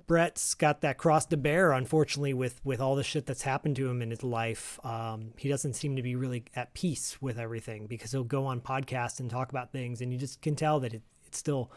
Bret's 0.06 0.54
got 0.54 0.80
that 0.80 0.98
cross 0.98 1.26
to 1.26 1.36
bear, 1.36 1.72
unfortunately, 1.72 2.34
with 2.34 2.60
with 2.64 2.80
all 2.80 2.96
the 2.96 3.04
shit 3.04 3.26
that's 3.26 3.42
happened 3.42 3.76
to 3.76 3.88
him 3.88 4.02
in 4.02 4.10
his 4.10 4.22
life. 4.22 4.78
Um, 4.84 5.32
he 5.36 5.48
doesn't 5.48 5.74
seem 5.74 5.96
to 5.96 6.02
be 6.02 6.16
really 6.16 6.44
at 6.54 6.74
peace 6.74 7.20
with 7.20 7.38
everything 7.38 7.86
because 7.86 8.12
he'll 8.12 8.24
go 8.24 8.46
on 8.46 8.60
podcasts 8.60 9.20
and 9.20 9.30
talk 9.30 9.50
about 9.50 9.72
things, 9.72 10.00
and 10.00 10.12
you 10.12 10.18
just 10.18 10.40
can 10.40 10.56
tell 10.56 10.80
that 10.80 10.94
it, 10.94 11.02
it's 11.31 11.39
still 11.39 11.70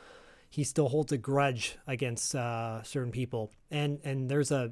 he 0.49 0.63
still 0.63 0.89
holds 0.89 1.11
a 1.11 1.17
grudge 1.17 1.77
against 1.87 2.35
uh, 2.35 2.81
certain 2.83 3.11
people, 3.11 3.51
and 3.71 3.99
and 4.03 4.29
there's 4.29 4.51
a 4.51 4.71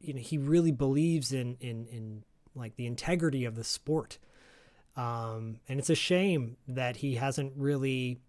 you 0.00 0.14
know 0.14 0.20
he 0.20 0.38
really 0.38 0.72
believes 0.72 1.32
in 1.32 1.56
in 1.60 1.86
in 1.86 2.24
like 2.54 2.76
the 2.76 2.86
integrity 2.86 3.44
of 3.44 3.54
the 3.54 3.64
sport, 3.64 4.18
um, 4.96 5.60
and 5.68 5.78
it's 5.78 5.90
a 5.90 5.94
shame 5.94 6.56
that 6.68 6.96
he 6.96 7.16
hasn't 7.16 7.52
really 7.56 8.20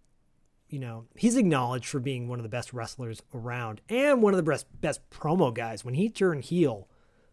you 0.67 0.79
know, 0.79 1.05
he's 1.15 1.37
acknowledged 1.37 1.85
for 1.85 1.99
being 1.99 2.27
one 2.27 2.39
of 2.39 2.43
the 2.43 2.49
best 2.49 2.73
wrestlers 2.73 3.21
around 3.35 3.81
and 3.87 4.23
one 4.23 4.33
of 4.33 4.37
the 4.37 4.51
best 4.51 4.65
best 4.81 5.07
promo 5.09 5.53
guys. 5.53 5.85
When 5.85 5.93
he 5.93 6.09
turned 6.09 6.43
heel, 6.45 6.89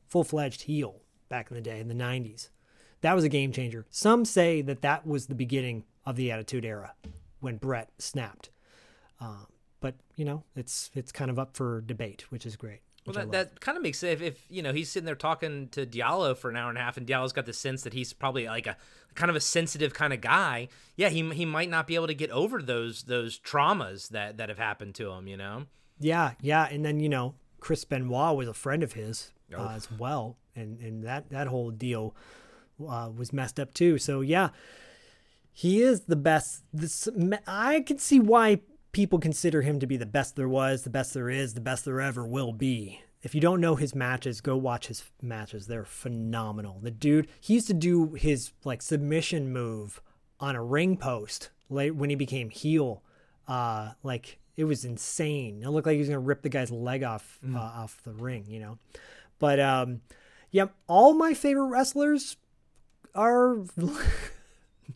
full 0.07 0.23
fledged 0.23 0.63
heel 0.63 1.01
back 1.29 1.51
in 1.51 1.57
the 1.57 1.63
day 1.63 1.81
in 1.81 1.89
the 1.89 1.95
'90s, 1.95 2.51
that 3.01 3.15
was 3.15 3.25
a 3.25 3.29
game 3.29 3.51
changer. 3.51 3.87
Some 3.91 4.25
say 4.25 4.63
that 4.63 4.83
that 4.83 5.07
was 5.07 5.27
the 5.27 5.35
beginning 5.35 5.85
of 6.05 6.17
the 6.17 6.31
Attitude 6.31 6.65
Era 6.65 6.95
when 7.43 7.57
Bret 7.59 7.91
snapped. 7.99 8.49
Uh, 9.21 9.45
but 9.81 9.97
you 10.17 10.25
know, 10.25 10.45
it's 10.57 10.91
it's 10.95 11.13
kind 11.13 11.31
of 11.31 11.39
up 11.39 11.57
for 11.57 11.81
debate, 11.83 12.25
which 12.31 12.47
is 12.47 12.57
great. 12.57 12.81
Well, 13.05 13.15
that, 13.15 13.33
that 13.33 13.61
kind 13.61 13.77
of 13.77 13.83
makes 13.83 13.99
sense. 13.99 14.21
If, 14.21 14.23
if 14.23 14.45
you 14.49 14.63
know 14.63 14.73
he's 14.73 14.89
sitting 14.89 15.07
there 15.07 15.17
talking 15.17 15.69
to 15.71 15.85
Diallo 15.85 16.37
for 16.37 16.49
an 16.51 16.57
hour 16.57 16.69
and 16.69 16.79
a 16.79 16.81
half, 16.81 16.97
and 16.97 17.05
Diallo's 17.07 17.33
got 17.33 17.47
the 17.47 17.53
sense 17.53 17.83
that 17.83 17.93
he's 17.93 18.13
probably 18.13 18.47
like 18.47 18.67
a 18.69 18.77
kind 19.17 19.29
of 19.29 19.35
a 19.37 19.41
sensitive 19.41 19.93
kind 19.93 20.13
of 20.13 20.21
guy. 20.21 20.69
Yeah, 20.97 21.09
he 21.09 21.29
he 21.31 21.45
might 21.45 21.69
not 21.69 21.87
be 21.89 21.97
able 21.97 22.07
to 22.07 22.15
get 22.15 22.31
over 22.31 22.63
those 22.63 23.03
those 23.05 23.39
traumas 23.41 24.09
that 24.11 24.37
that 24.39 24.49
have 24.49 24.59
happened 24.59 24.95
to 24.97 25.11
him. 25.11 25.27
You 25.27 25.37
know. 25.37 25.65
Yeah, 25.99 26.33
yeah, 26.41 26.69
and 26.71 26.85
then 26.85 27.01
you 27.01 27.09
know 27.09 27.35
Chris 27.61 27.85
Benoit 27.85 28.37
was 28.37 28.47
a 28.49 28.55
friend 28.55 28.83
of 28.85 28.93
his 28.93 29.33
uh, 29.53 29.57
Oh. 29.59 29.69
as 29.71 29.91
well, 29.91 30.37
and 30.55 30.79
and 30.81 31.03
that 31.03 31.29
that 31.31 31.49
whole 31.49 31.71
deal 31.73 32.15
uh, 32.89 33.11
was 33.15 33.33
messed 33.33 33.59
up 33.59 33.75
too. 33.75 33.99
So 33.99 34.21
yeah, 34.21 34.51
he 35.53 35.83
is 35.83 36.03
the 36.03 36.17
best. 36.17 36.65
This 36.73 37.09
I 37.47 37.81
can 37.81 37.99
see 37.99 38.19
why 38.19 38.61
people 38.93 39.19
consider 39.19 39.63
him 39.63 39.81
to 39.81 39.87
be 39.87 39.97
the 39.97 40.07
best 40.07 40.37
there 40.37 40.49
was, 40.49 40.83
the 40.83 40.91
best 40.91 41.15
there 41.15 41.31
is, 41.31 41.55
the 41.55 41.61
best 41.61 41.85
there 41.85 42.01
ever 42.01 42.27
will 42.27 42.53
be. 42.53 43.01
If 43.23 43.35
you 43.35 43.41
don't 43.41 43.61
know 43.61 43.77
his 43.77 43.95
matches, 43.95 44.41
go 44.41 44.57
watch 44.57 44.89
his 44.89 45.05
matches. 45.21 45.67
They're 45.67 45.85
phenomenal. 45.85 46.81
The 46.83 46.91
dude, 46.91 47.29
he 47.41 47.55
used 47.55 47.69
to 47.69 47.75
do 47.75 48.15
his 48.15 48.53
like 48.65 48.83
submission 48.83 49.53
move 49.53 50.01
on 50.41 50.57
a 50.57 50.63
ring 50.63 50.97
post 50.97 51.51
late 51.69 51.95
when 51.95 52.11
he 52.11 52.17
became 52.17 52.51
heel. 52.51 53.03
Uh, 53.47 53.93
like 54.03 54.39
it 54.57 54.65
was 54.65 54.85
insane. 54.85 55.63
It 55.63 55.69
looked 55.69 55.87
like 55.87 55.95
he 55.95 56.01
was 56.01 56.09
gonna 56.09 56.19
rip 56.19 56.43
the 56.43 56.49
guy's 56.49 56.71
leg 56.71 57.05
off 57.05 57.39
uh, 57.55 57.59
off 57.59 58.03
the 58.05 58.13
ring, 58.13 58.47
you 58.49 58.59
know. 58.59 58.79
But 59.39 59.61
um, 59.61 60.01
yeah, 60.51 60.67
all 60.89 61.15
my 61.15 61.35
favorite 61.35 61.67
wrestlers 61.67 62.37
are 63.15 63.59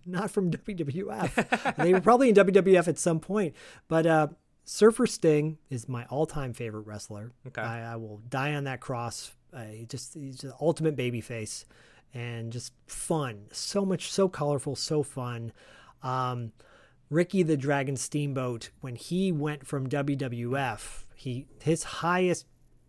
not 0.07 0.31
from 0.31 0.51
WWF. 0.51 1.77
they 1.77 1.93
were 1.93 2.01
probably 2.01 2.29
in 2.29 2.35
WWF 2.35 2.89
at 2.89 2.99
some 2.99 3.21
point, 3.21 3.55
but 3.89 4.07
uh, 4.07 4.29
Surfer 4.65 5.07
Sting 5.07 5.59
is 5.71 5.89
my 5.89 6.05
all-time 6.07 6.53
favorite 6.53 6.87
wrestler. 6.87 7.33
Okay. 7.47 7.63
I, 7.63 7.93
I 7.93 7.97
will 7.97 8.21
die 8.29 8.55
on 8.55 8.65
that 8.65 8.81
cross. 8.81 9.33
Uh, 9.55 9.65
he 9.65 9.87
just 9.87 10.15
he's 10.15 10.39
the 10.39 10.53
ultimate 10.61 10.97
baby 10.97 11.21
face 11.21 11.65
and 12.13 12.53
just 12.53 12.73
fun. 12.87 13.47
So 13.53 13.85
much, 13.85 14.11
so 14.11 14.29
colorful, 14.29 14.77
so 14.77 15.03
fun. 15.03 15.53
Um, 16.03 16.53
Ricky 17.11 17.43
the 17.45 17.57
Dragon 17.57 17.97
Steamboat, 17.97 18.71
when 18.81 18.97
he 18.97 19.31
went 19.33 19.67
from 19.67 19.89
WWF, 19.89 21.05
he 21.15 21.47
his 21.63 21.85
highest 21.85 22.47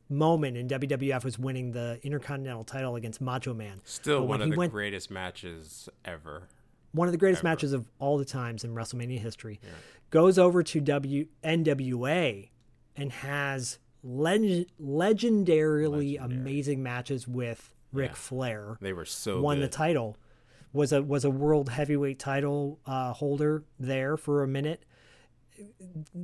moment 0.09 0.55
in 0.57 0.67
WWF 0.67 1.23
was 1.23 1.37
winning 1.37 1.71
the 1.71 1.99
Intercontinental 2.01 2.63
title 2.63 2.95
against 2.95 3.19
Macho 3.21 3.53
Man. 3.53 3.81
still 3.83 4.21
But 4.21 4.27
one 4.27 4.41
of 4.41 4.45
he 4.47 4.51
the 4.51 4.57
went- 4.57 4.71
greatest 4.73 5.11
matches 5.11 5.89
ever 6.05 6.47
one 6.91 7.07
of 7.07 7.11
the 7.11 7.17
greatest 7.17 7.41
ever. 7.41 7.49
matches 7.49 7.73
of 7.73 7.89
all 7.99 8.17
the 8.17 8.25
times 8.25 8.63
in 8.63 8.73
WrestleMania 8.73 9.19
history, 9.19 9.59
goes 10.09 10.37
over 10.39 10.63
to 10.63 10.79
W 10.81 11.27
NWA 11.43 12.49
and 12.95 13.11
has 13.11 13.77
leg- 14.03 14.67
legendarily 14.81 16.17
amazing 16.23 16.81
matches 16.81 17.27
with 17.27 17.73
Ric 17.93 18.15
Flair. 18.15 18.77
they 18.81 18.93
were 18.93 19.05
so 19.05 19.41
won 19.41 19.59
the 19.59 19.67
title. 19.67 20.17
Was 20.73 20.91
a 20.91 21.01
was 21.01 21.23
a 21.25 21.29
world 21.31 21.69
heavyweight 21.69 22.19
title 22.19 22.79
uh, 22.85 23.13
holder 23.13 23.63
there 23.79 24.17
for 24.17 24.43
a 24.43 24.47
minute. 24.47 24.83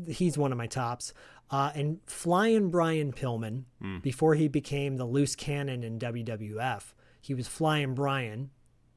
He's 0.07 0.37
one 0.37 0.51
of 0.51 0.57
my 0.57 0.67
tops. 0.67 1.13
Uh, 1.49 1.71
and 1.75 1.99
Flying 2.05 2.69
Brian 2.69 3.11
Pillman, 3.13 3.63
Hmm. 3.81 3.99
before 3.99 4.35
he 4.35 4.47
became 4.47 4.97
the 4.97 5.05
loose 5.05 5.35
cannon 5.35 5.83
in 5.83 5.99
WWF, 5.99 6.93
he 7.21 7.33
was 7.33 7.47
Flying 7.47 7.93
Brian 7.93 8.49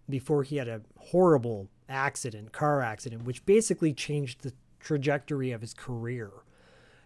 before 0.08 0.42
he 0.42 0.56
had 0.56 0.68
a 0.68 0.82
horrible 0.98 1.68
accident, 1.88 2.52
car 2.52 2.80
accident, 2.80 3.24
which 3.24 3.44
basically 3.46 3.92
changed 3.92 4.42
the 4.42 4.52
trajectory 4.80 5.52
of 5.52 5.60
his 5.60 5.74
career. 5.74 6.30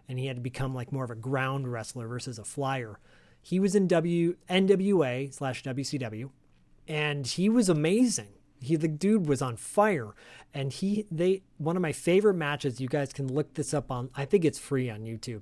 And 0.07 0.19
he 0.19 0.27
had 0.27 0.37
to 0.37 0.41
become 0.41 0.75
like 0.75 0.91
more 0.91 1.03
of 1.03 1.11
a 1.11 1.15
ground 1.15 1.71
wrestler 1.71 2.07
versus 2.07 2.37
a 2.37 2.43
flyer. 2.43 2.99
He 3.41 3.59
was 3.59 3.75
in 3.75 3.87
W 3.87 4.35
NWA 4.49 5.33
slash 5.33 5.63
WCW, 5.63 6.29
and 6.87 7.25
he 7.25 7.49
was 7.49 7.69
amazing. 7.69 8.33
He 8.59 8.75
the 8.75 8.87
dude 8.87 9.27
was 9.27 9.41
on 9.41 9.57
fire, 9.57 10.13
and 10.53 10.71
he 10.71 11.07
they 11.09 11.41
one 11.57 11.75
of 11.75 11.81
my 11.81 11.91
favorite 11.91 12.35
matches. 12.35 12.79
You 12.79 12.87
guys 12.87 13.13
can 13.13 13.33
look 13.33 13.55
this 13.55 13.73
up 13.73 13.89
on. 13.89 14.11
I 14.15 14.25
think 14.25 14.45
it's 14.45 14.59
free 14.59 14.89
on 14.89 15.01
YouTube. 15.01 15.41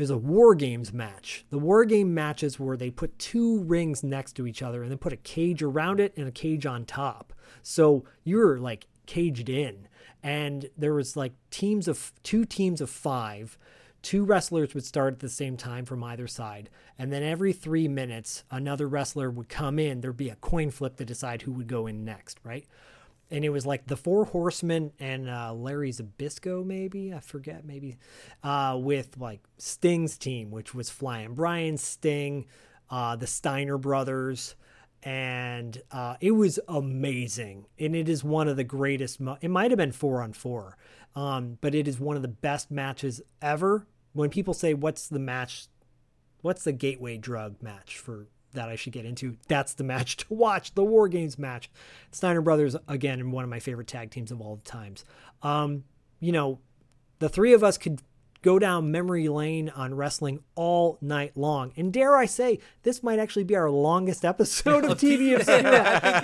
There's 0.00 0.08
a 0.08 0.16
War 0.16 0.54
Games 0.54 0.94
match. 0.94 1.44
The 1.50 1.58
War 1.58 1.84
Game 1.84 2.14
matches 2.14 2.58
where 2.58 2.78
they 2.78 2.90
put 2.90 3.18
two 3.18 3.58
rings 3.64 4.02
next 4.02 4.32
to 4.36 4.46
each 4.46 4.62
other 4.62 4.80
and 4.80 4.90
then 4.90 4.96
put 4.96 5.12
a 5.12 5.18
cage 5.18 5.62
around 5.62 6.00
it 6.00 6.14
and 6.16 6.26
a 6.26 6.32
cage 6.32 6.64
on 6.64 6.86
top. 6.86 7.34
So 7.62 8.04
you're 8.24 8.58
like 8.58 8.86
caged 9.04 9.50
in. 9.50 9.88
And 10.22 10.70
there 10.74 10.94
was 10.94 11.18
like 11.18 11.34
teams 11.50 11.86
of 11.86 12.14
two 12.22 12.46
teams 12.46 12.80
of 12.80 12.88
five. 12.88 13.58
Two 14.00 14.24
wrestlers 14.24 14.72
would 14.72 14.86
start 14.86 15.12
at 15.12 15.20
the 15.20 15.28
same 15.28 15.58
time 15.58 15.84
from 15.84 16.02
either 16.02 16.26
side. 16.26 16.70
And 16.98 17.12
then 17.12 17.22
every 17.22 17.52
three 17.52 17.86
minutes, 17.86 18.44
another 18.50 18.88
wrestler 18.88 19.30
would 19.30 19.50
come 19.50 19.78
in. 19.78 20.00
There'd 20.00 20.16
be 20.16 20.30
a 20.30 20.36
coin 20.36 20.70
flip 20.70 20.96
to 20.96 21.04
decide 21.04 21.42
who 21.42 21.52
would 21.52 21.68
go 21.68 21.86
in 21.86 22.06
next, 22.06 22.40
right? 22.42 22.66
And 23.30 23.44
it 23.44 23.50
was 23.50 23.64
like 23.64 23.86
the 23.86 23.96
Four 23.96 24.24
Horsemen 24.24 24.92
and 24.98 25.28
uh, 25.28 25.54
Larry 25.54 25.92
Zbyszko, 25.92 26.64
maybe 26.64 27.14
I 27.14 27.20
forget, 27.20 27.64
maybe 27.64 27.96
uh, 28.42 28.76
with 28.80 29.16
like 29.18 29.40
Sting's 29.58 30.18
team, 30.18 30.50
which 30.50 30.74
was 30.74 30.90
Flying 30.90 31.34
Brian 31.34 31.76
Sting, 31.76 32.46
uh, 32.90 33.14
the 33.16 33.28
Steiner 33.28 33.78
brothers, 33.78 34.56
and 35.02 35.80
uh, 35.92 36.16
it 36.20 36.32
was 36.32 36.58
amazing. 36.68 37.66
And 37.78 37.94
it 37.94 38.08
is 38.08 38.24
one 38.24 38.48
of 38.48 38.56
the 38.56 38.64
greatest. 38.64 39.20
Mo- 39.20 39.38
it 39.40 39.48
might 39.48 39.70
have 39.70 39.78
been 39.78 39.92
four 39.92 40.22
on 40.22 40.32
four, 40.32 40.76
um, 41.14 41.58
but 41.60 41.74
it 41.74 41.86
is 41.86 42.00
one 42.00 42.16
of 42.16 42.22
the 42.22 42.28
best 42.28 42.70
matches 42.70 43.22
ever. 43.40 43.86
When 44.12 44.30
people 44.30 44.54
say, 44.54 44.74
"What's 44.74 45.08
the 45.08 45.20
match?" 45.20 45.68
What's 46.42 46.64
the 46.64 46.72
gateway 46.72 47.18
drug 47.18 47.62
match 47.62 47.98
for 47.98 48.26
that 48.52 48.68
I 48.68 48.76
should 48.76 48.92
get 48.92 49.04
into. 49.04 49.36
That's 49.48 49.74
the 49.74 49.84
match 49.92 50.16
to 50.18 50.26
watch, 50.30 50.74
the 50.74 50.84
War 50.84 51.08
Games 51.08 51.38
match. 51.38 51.70
Steiner 52.10 52.40
Brothers, 52.40 52.76
again, 52.88 53.20
in 53.20 53.30
one 53.30 53.44
of 53.44 53.50
my 53.50 53.60
favorite 53.60 53.86
tag 53.88 54.10
teams 54.10 54.30
of 54.30 54.40
all 54.40 54.56
the 54.56 54.62
times. 54.62 55.04
Um, 55.42 55.84
you 56.20 56.32
know, 56.32 56.58
the 57.18 57.28
three 57.28 57.52
of 57.52 57.62
us 57.64 57.78
could 57.78 58.02
go 58.42 58.58
down 58.58 58.90
memory 58.90 59.28
lane 59.28 59.68
on 59.70 59.94
wrestling 59.94 60.40
all 60.54 60.96
night 61.02 61.36
long. 61.36 61.72
And 61.76 61.92
dare 61.92 62.16
I 62.16 62.24
say, 62.26 62.58
this 62.82 63.02
might 63.02 63.18
actually 63.18 63.44
be 63.44 63.54
our 63.54 63.70
longest 63.70 64.24
episode 64.24 64.84
of 64.84 64.98
TV 64.98 65.36
for 65.38 65.44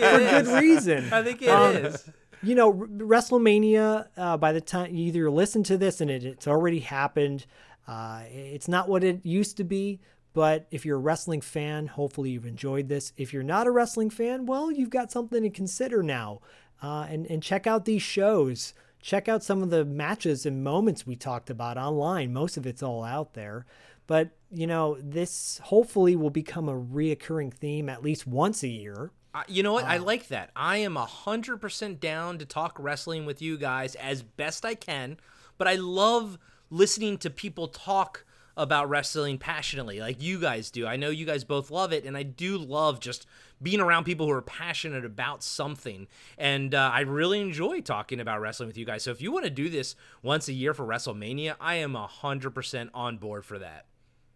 good 0.01 0.47
reason. 0.62 1.12
I 1.12 1.23
think 1.23 1.43
it 1.43 1.48
is. 1.48 2.09
Um, 2.09 2.15
You 2.43 2.55
know, 2.55 2.73
WrestleMania, 2.73 4.09
uh, 4.16 4.36
by 4.36 4.53
the 4.53 4.61
time 4.61 4.94
you 4.94 5.07
either 5.07 5.31
listen 5.31 5.62
to 5.65 5.77
this 5.77 6.01
and 6.01 6.11
it, 6.11 6.24
it's 6.24 6.47
already 6.47 6.81
happened, 6.81 7.47
uh, 7.89 8.23
it's 8.28 8.69
not 8.69 8.89
what 8.89 9.03
it 9.05 9.24
used 9.24 9.57
to 9.57 9.65
be. 9.65 10.01
But 10.36 10.66
if 10.70 10.84
you're 10.84 10.98
a 10.98 11.00
wrestling 11.00 11.40
fan, 11.40 11.86
hopefully 11.86 12.28
you've 12.28 12.44
enjoyed 12.44 12.90
this. 12.90 13.14
If 13.16 13.32
you're 13.32 13.42
not 13.42 13.66
a 13.66 13.70
wrestling 13.70 14.10
fan, 14.10 14.44
well, 14.44 14.70
you've 14.70 14.90
got 14.90 15.10
something 15.10 15.42
to 15.42 15.48
consider 15.48 16.02
now. 16.02 16.42
Uh, 16.82 17.06
and, 17.08 17.24
and 17.30 17.42
check 17.42 17.66
out 17.66 17.86
these 17.86 18.02
shows. 18.02 18.74
Check 19.00 19.30
out 19.30 19.42
some 19.42 19.62
of 19.62 19.70
the 19.70 19.86
matches 19.86 20.44
and 20.44 20.62
moments 20.62 21.06
we 21.06 21.16
talked 21.16 21.48
about 21.48 21.78
online. 21.78 22.34
Most 22.34 22.58
of 22.58 22.66
it's 22.66 22.82
all 22.82 23.02
out 23.02 23.32
there. 23.32 23.64
But, 24.06 24.28
you 24.50 24.66
know, 24.66 24.98
this 25.00 25.58
hopefully 25.64 26.16
will 26.16 26.28
become 26.28 26.68
a 26.68 26.78
reoccurring 26.78 27.54
theme 27.54 27.88
at 27.88 28.02
least 28.02 28.26
once 28.26 28.62
a 28.62 28.68
year. 28.68 29.12
Uh, 29.34 29.42
you 29.48 29.62
know 29.62 29.72
what? 29.72 29.86
I 29.86 29.96
like 29.96 30.28
that. 30.28 30.50
I 30.54 30.76
am 30.76 30.96
100% 30.96 31.98
down 31.98 32.36
to 32.36 32.44
talk 32.44 32.76
wrestling 32.78 33.24
with 33.24 33.40
you 33.40 33.56
guys 33.56 33.94
as 33.94 34.22
best 34.22 34.66
I 34.66 34.74
can, 34.74 35.16
but 35.56 35.66
I 35.66 35.76
love 35.76 36.36
listening 36.68 37.16
to 37.18 37.30
people 37.30 37.68
talk 37.68 38.26
about 38.56 38.88
wrestling 38.88 39.38
passionately 39.38 40.00
like 40.00 40.22
you 40.22 40.40
guys 40.40 40.70
do. 40.70 40.86
I 40.86 40.96
know 40.96 41.10
you 41.10 41.26
guys 41.26 41.44
both 41.44 41.70
love 41.70 41.92
it, 41.92 42.04
and 42.04 42.16
I 42.16 42.22
do 42.22 42.56
love 42.56 43.00
just 43.00 43.26
being 43.62 43.80
around 43.80 44.04
people 44.04 44.26
who 44.26 44.32
are 44.32 44.42
passionate 44.42 45.04
about 45.04 45.42
something. 45.42 46.06
And 46.38 46.74
uh, 46.74 46.90
I 46.92 47.00
really 47.00 47.40
enjoy 47.40 47.80
talking 47.80 48.20
about 48.20 48.40
wrestling 48.40 48.68
with 48.68 48.76
you 48.76 48.86
guys. 48.86 49.02
So 49.02 49.10
if 49.10 49.20
you 49.20 49.32
want 49.32 49.44
to 49.44 49.50
do 49.50 49.68
this 49.68 49.94
once 50.22 50.48
a 50.48 50.52
year 50.52 50.74
for 50.74 50.86
WrestleMania, 50.86 51.56
I 51.60 51.76
am 51.76 51.94
100% 51.94 52.88
on 52.94 53.18
board 53.18 53.44
for 53.44 53.58
that. 53.58 53.86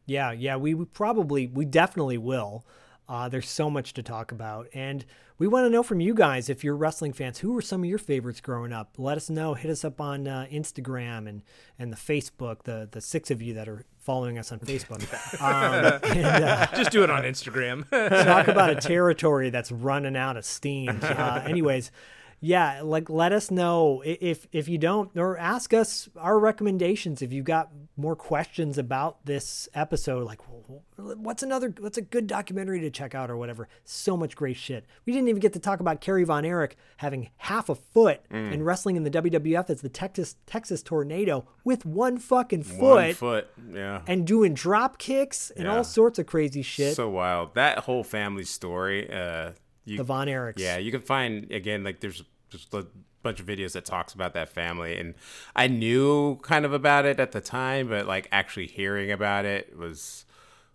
Yeah, 0.06 0.32
yeah, 0.32 0.56
we, 0.56 0.74
probably, 0.74 1.46
we 1.46 1.64
definitely 1.64 2.18
will. 2.18 2.64
Uh, 3.08 3.28
there's 3.28 3.48
so 3.48 3.68
much 3.68 3.92
to 3.94 4.02
talk 4.02 4.32
about. 4.32 4.68
And 4.72 5.04
we 5.36 5.48
want 5.48 5.66
to 5.66 5.70
know 5.70 5.82
from 5.82 6.00
you 6.00 6.14
guys 6.14 6.48
if 6.48 6.62
you're 6.62 6.76
wrestling 6.76 7.12
fans, 7.12 7.38
who 7.38 7.52
were 7.52 7.62
some 7.62 7.82
of 7.82 7.88
your 7.88 7.98
favorites 7.98 8.40
growing 8.40 8.72
up? 8.72 8.94
Let 8.98 9.16
us 9.16 9.28
know. 9.28 9.54
Hit 9.54 9.70
us 9.70 9.84
up 9.84 10.00
on 10.00 10.28
uh, 10.28 10.46
Instagram 10.50 11.28
and, 11.28 11.42
and 11.78 11.92
the 11.92 11.96
Facebook, 11.96 12.62
the, 12.64 12.88
the 12.90 13.00
six 13.00 13.30
of 13.30 13.42
you 13.42 13.52
that 13.54 13.68
are 13.68 13.84
following 14.10 14.38
us 14.40 14.50
on 14.50 14.58
Facebook. 14.58 15.00
Um, 15.40 16.00
and, 16.16 16.44
uh, 16.44 16.66
Just 16.76 16.90
do 16.90 17.04
it 17.04 17.10
on 17.10 17.22
Instagram. 17.22 17.88
talk 18.24 18.48
about 18.48 18.70
a 18.70 18.74
territory 18.88 19.50
that's 19.50 19.70
running 19.70 20.16
out 20.16 20.36
of 20.36 20.44
steam. 20.44 20.98
Uh, 21.00 21.42
anyways, 21.46 21.92
yeah, 22.40 22.80
like 22.82 23.10
let 23.10 23.32
us 23.32 23.50
know 23.50 24.02
if 24.04 24.46
if 24.52 24.68
you 24.68 24.78
don't, 24.78 25.10
or 25.16 25.36
ask 25.38 25.74
us 25.74 26.08
our 26.16 26.38
recommendations 26.38 27.20
if 27.22 27.32
you've 27.32 27.44
got 27.44 27.68
more 27.96 28.16
questions 28.16 28.78
about 28.78 29.24
this 29.26 29.68
episode. 29.74 30.24
Like, 30.24 30.40
wh- 30.42 30.80
wh- 30.96 31.18
what's 31.20 31.42
another? 31.42 31.74
What's 31.78 31.98
a 31.98 32.02
good 32.02 32.26
documentary 32.26 32.80
to 32.80 32.90
check 32.90 33.14
out 33.14 33.30
or 33.30 33.36
whatever? 33.36 33.68
So 33.84 34.16
much 34.16 34.36
great 34.36 34.56
shit. 34.56 34.86
We 35.04 35.12
didn't 35.12 35.28
even 35.28 35.40
get 35.40 35.52
to 35.52 35.58
talk 35.58 35.80
about 35.80 36.00
Kerry 36.00 36.24
Von 36.24 36.44
Erich 36.46 36.76
having 36.96 37.28
half 37.36 37.68
a 37.68 37.74
foot 37.74 38.20
and 38.30 38.64
wrestling 38.64 38.96
in 38.96 39.02
the 39.04 39.10
WWF 39.10 39.68
as 39.68 39.82
the 39.82 39.88
Texas 39.90 40.36
Texas 40.46 40.82
Tornado 40.82 41.46
with 41.64 41.84
one 41.84 42.16
fucking 42.16 42.62
foot. 42.62 42.80
One 42.80 43.12
foot. 43.14 43.48
Yeah. 43.70 44.00
And 44.06 44.26
doing 44.26 44.54
drop 44.54 44.96
kicks 44.98 45.50
and 45.50 45.64
Yeah. 45.66 45.76
all 45.76 45.84
sorts 45.84 46.18
of 46.18 46.26
crazy 46.26 46.62
shit. 46.62 46.96
So 46.96 47.10
wild. 47.10 47.54
That 47.54 47.80
whole 47.80 48.02
family 48.04 48.44
story. 48.44 49.10
Uh, 49.12 49.50
you, 49.90 49.96
the 49.98 50.04
Von 50.04 50.26
Erichs. 50.28 50.58
Yeah, 50.58 50.78
you 50.78 50.90
can 50.90 51.02
find 51.02 51.50
again 51.50 51.84
like 51.84 52.00
there's 52.00 52.22
just 52.50 52.72
a 52.74 52.86
bunch 53.22 53.38
of 53.40 53.46
videos 53.46 53.72
that 53.72 53.84
talks 53.84 54.14
about 54.14 54.32
that 54.34 54.48
family, 54.48 54.98
and 54.98 55.14
I 55.54 55.66
knew 55.68 56.36
kind 56.36 56.64
of 56.64 56.72
about 56.72 57.04
it 57.04 57.20
at 57.20 57.32
the 57.32 57.40
time, 57.40 57.88
but 57.88 58.06
like 58.06 58.28
actually 58.32 58.66
hearing 58.66 59.10
about 59.12 59.44
it 59.44 59.76
was, 59.76 60.24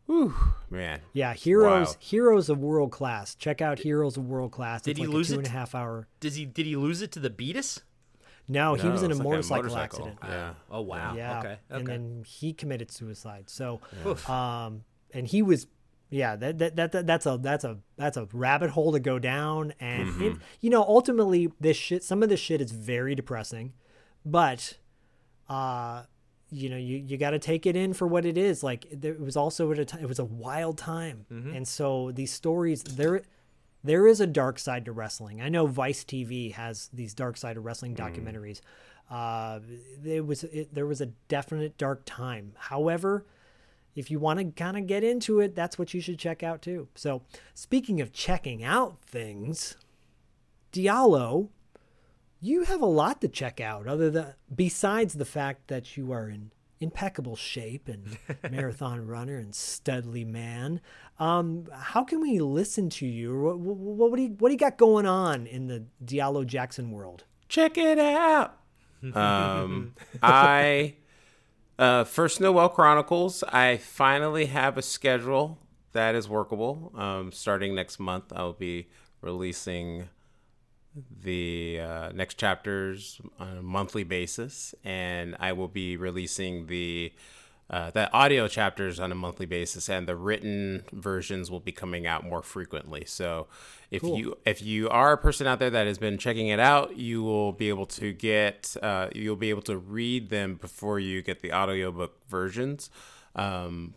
whew, 0.06 0.34
man. 0.70 1.02
Yeah, 1.14 1.34
heroes, 1.34 1.88
Wild. 1.88 1.98
heroes 2.00 2.50
of 2.50 2.60
world 2.60 2.92
class. 2.92 3.36
Check 3.36 3.62
out 3.62 3.80
Heroes 3.80 4.18
of 4.18 4.28
World 4.28 4.52
Class. 4.52 4.82
Did 4.84 4.92
it's 4.92 5.00
he 5.00 5.08
like 5.08 5.14
lose 5.14 5.32
a 5.32 5.34
two 5.36 5.40
it? 5.40 5.46
and 5.48 5.56
a 5.56 5.58
half 5.58 5.74
hour. 5.76 6.08
Does 6.20 6.36
he 6.36 6.46
did 6.46 6.66
he 6.66 6.76
lose 6.76 7.02
it 7.02 7.12
to 7.14 7.20
the 7.20 7.30
Beatus? 7.30 7.82
No, 8.48 8.76
he 8.76 8.88
was 8.88 9.02
in 9.02 9.12
a 9.12 9.16
like 9.16 9.24
motorcycle, 9.24 9.64
motorcycle. 9.64 10.08
accident. 10.08 10.18
Yeah. 10.24 10.54
Oh 10.70 10.82
wow. 10.82 11.16
Yeah, 11.16 11.40
Okay. 11.40 11.58
and 11.72 11.88
then 11.88 12.24
he 12.28 12.54
committed 12.54 12.92
suicide. 12.92 13.50
So, 13.50 13.82
Oof. 14.06 14.30
um, 14.30 14.84
and 15.16 15.26
he 15.26 15.42
was, 15.42 15.66
yeah, 16.10 16.36
that, 16.36 16.58
that 16.60 16.76
that 16.76 16.92
that 16.92 17.08
that's 17.08 17.26
a 17.26 17.38
that's 17.42 17.64
a 17.64 17.78
that's 17.98 18.18
a 18.18 18.28
rabbit 18.34 18.70
hole 18.72 18.92
to 18.94 19.00
go 19.00 19.20
down. 19.20 19.74
And 19.80 20.08
Mm-hmm. 20.08 20.24
it, 20.24 20.38
you 20.62 20.70
know, 20.70 20.84
ultimately, 20.84 21.52
this 21.60 21.78
shit, 21.78 22.04
some 22.04 22.24
of 22.24 22.30
this 22.30 22.40
shit 22.40 22.62
is 22.62 22.72
very 22.72 23.16
depressing, 23.16 23.74
but, 24.26 24.78
uh. 25.50 26.04
You 26.52 26.70
know, 26.70 26.78
you, 26.78 26.98
you 26.98 27.18
got 27.18 27.32
to 27.32 27.40
take 27.40 27.66
it 27.66 27.76
in 27.76 27.94
for 27.94 28.08
what 28.08 28.24
it 28.24 28.38
is. 28.38 28.64
Like 28.64 28.86
there 28.92 29.14
it 29.14 29.20
was 29.20 29.36
also 29.36 29.72
at 29.72 29.80
a 29.80 29.84
time, 29.84 30.02
it 30.02 30.08
was 30.08 30.20
a 30.20 30.24
wild 30.24 30.78
time, 30.78 31.26
and 31.30 31.68
so 31.68 32.12
these 32.12 32.32
stories 32.32 32.84
there, 32.84 33.24
there 33.84 34.08
is 34.08 34.22
a 34.22 34.28
dark 34.28 34.60
side 34.60 34.86
to 34.86 34.92
wrestling. 34.92 35.42
I 35.42 35.50
know 35.50 35.66
Vice 35.66 36.04
TV 36.06 36.54
has 36.54 36.90
these 36.94 37.16
dark 37.16 37.36
side 37.36 37.58
of 37.58 37.66
wrestling 37.66 37.96
documentaries. 37.96 38.62
Uh, 39.10 39.60
it 40.06 40.26
was 40.26 40.44
it, 40.46 40.74
there 40.74 40.86
was 40.86 41.02
a 41.02 41.08
definite 41.28 41.78
dark 41.80 42.04
time. 42.06 42.54
However, 42.58 43.26
if 43.96 44.12
you 44.12 44.20
want 44.20 44.40
to 44.40 44.46
kind 44.46 44.78
of 44.78 44.88
get 44.88 45.04
into 45.04 45.40
it, 45.40 45.56
that's 45.56 45.80
what 45.80 45.94
you 45.94 46.02
should 46.02 46.20
check 46.20 46.44
out 46.44 46.62
too. 46.62 46.88
So, 46.96 47.22
speaking 47.54 48.02
of 48.02 48.12
checking 48.12 48.64
out 48.64 49.02
things, 49.02 49.78
Diallo, 50.74 51.50
you 52.42 52.64
have 52.64 52.82
a 52.82 52.86
lot 52.86 53.22
to 53.22 53.28
check 53.28 53.62
out 53.62 53.88
other 53.88 54.10
than 54.10 54.34
besides 54.54 55.14
the 55.16 55.26
fact 55.26 55.68
that 55.68 55.96
you 55.98 56.12
are 56.12 56.30
in 56.30 56.52
impeccable 56.80 57.36
shape 57.36 57.88
and 57.88 58.18
marathon 58.52 59.08
runner 59.08 59.38
and 59.38 59.54
studly 59.54 60.26
man. 60.26 60.82
Um, 61.20 61.68
how 61.74 62.04
can 62.04 62.20
we 62.22 62.40
listen 62.40 62.90
to 62.92 63.08
you? 63.08 63.40
What, 63.40 63.60
what, 63.60 63.78
what 64.12 64.18
do 64.18 64.24
you 64.24 64.36
what 64.40 64.50
do 64.50 64.54
you 64.54 64.60
got 64.60 64.78
going 64.78 65.06
on 65.06 65.48
in 65.48 65.68
the 65.68 65.86
Diallo 66.04 66.46
Jackson 66.46 66.92
world? 66.92 67.24
Check 67.48 67.78
it 67.78 68.00
out. 68.00 68.60
um, 69.14 69.94
I 70.24 70.96
uh, 71.78 72.04
first 72.04 72.40
Noel 72.40 72.70
Chronicles. 72.70 73.44
I 73.44 73.78
finally 73.78 74.48
have 74.48 74.78
a 74.78 74.82
schedule 74.82 75.58
that 75.94 76.16
is 76.16 76.28
workable. 76.28 76.92
Um, 76.96 77.32
starting 77.32 77.76
next 77.76 78.00
month, 78.00 78.32
I'll 78.36 78.54
be 78.54 78.88
releasing 79.22 80.10
the 81.24 81.80
uh, 81.82 82.12
next 82.14 82.36
chapters 82.36 83.20
on 83.40 83.58
a 83.58 83.62
monthly 83.62 84.04
basis, 84.04 84.74
and 84.84 85.36
I 85.40 85.54
will 85.54 85.68
be 85.68 85.98
releasing 85.98 86.68
the 86.68 87.12
uh, 87.70 87.90
the 87.92 88.12
audio 88.14 88.48
chapters 88.48 89.00
on 89.00 89.12
a 89.12 89.16
monthly 89.16 89.48
basis, 89.48 89.90
and 89.90 90.08
the 90.08 90.16
written 90.16 90.84
versions 90.92 91.50
will 91.50 91.60
be 91.60 91.72
coming 91.72 92.06
out 92.06 92.24
more 92.24 92.44
frequently. 92.44 93.06
So, 93.06 93.48
if 93.90 94.04
you 94.04 94.38
if 94.46 94.62
you 94.62 94.88
are 94.90 95.14
a 95.14 95.18
person 95.18 95.48
out 95.48 95.58
there 95.58 95.72
that 95.72 95.88
has 95.88 95.98
been 95.98 96.20
checking 96.20 96.50
it 96.50 96.60
out, 96.60 96.98
you 96.98 97.24
will 97.24 97.54
be 97.54 97.70
able 97.70 97.88
to 97.88 98.14
get 98.14 98.76
uh, 98.84 99.10
you'll 99.16 99.36
be 99.36 99.50
able 99.50 99.64
to 99.64 99.78
read 99.78 100.30
them 100.30 100.56
before 100.56 101.00
you 101.00 101.24
get 101.24 101.42
the 101.42 101.54
audiobook 101.54 102.20
versions. 102.30 102.92
Um, 103.36 103.96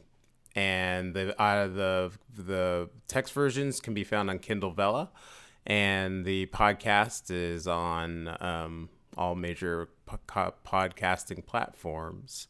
and 0.54 1.14
the 1.14 1.40
uh, 1.40 1.66
the 1.68 2.12
the 2.36 2.88
text 3.06 3.32
versions 3.34 3.80
can 3.80 3.92
be 3.92 4.02
found 4.02 4.30
on 4.30 4.38
Kindle 4.38 4.72
Vella, 4.72 5.10
and 5.66 6.24
the 6.24 6.46
podcast 6.46 7.30
is 7.30 7.66
on 7.66 8.34
um, 8.40 8.88
all 9.16 9.34
major 9.34 9.90
po- 10.06 10.54
podcasting 10.66 11.44
platforms. 11.44 12.48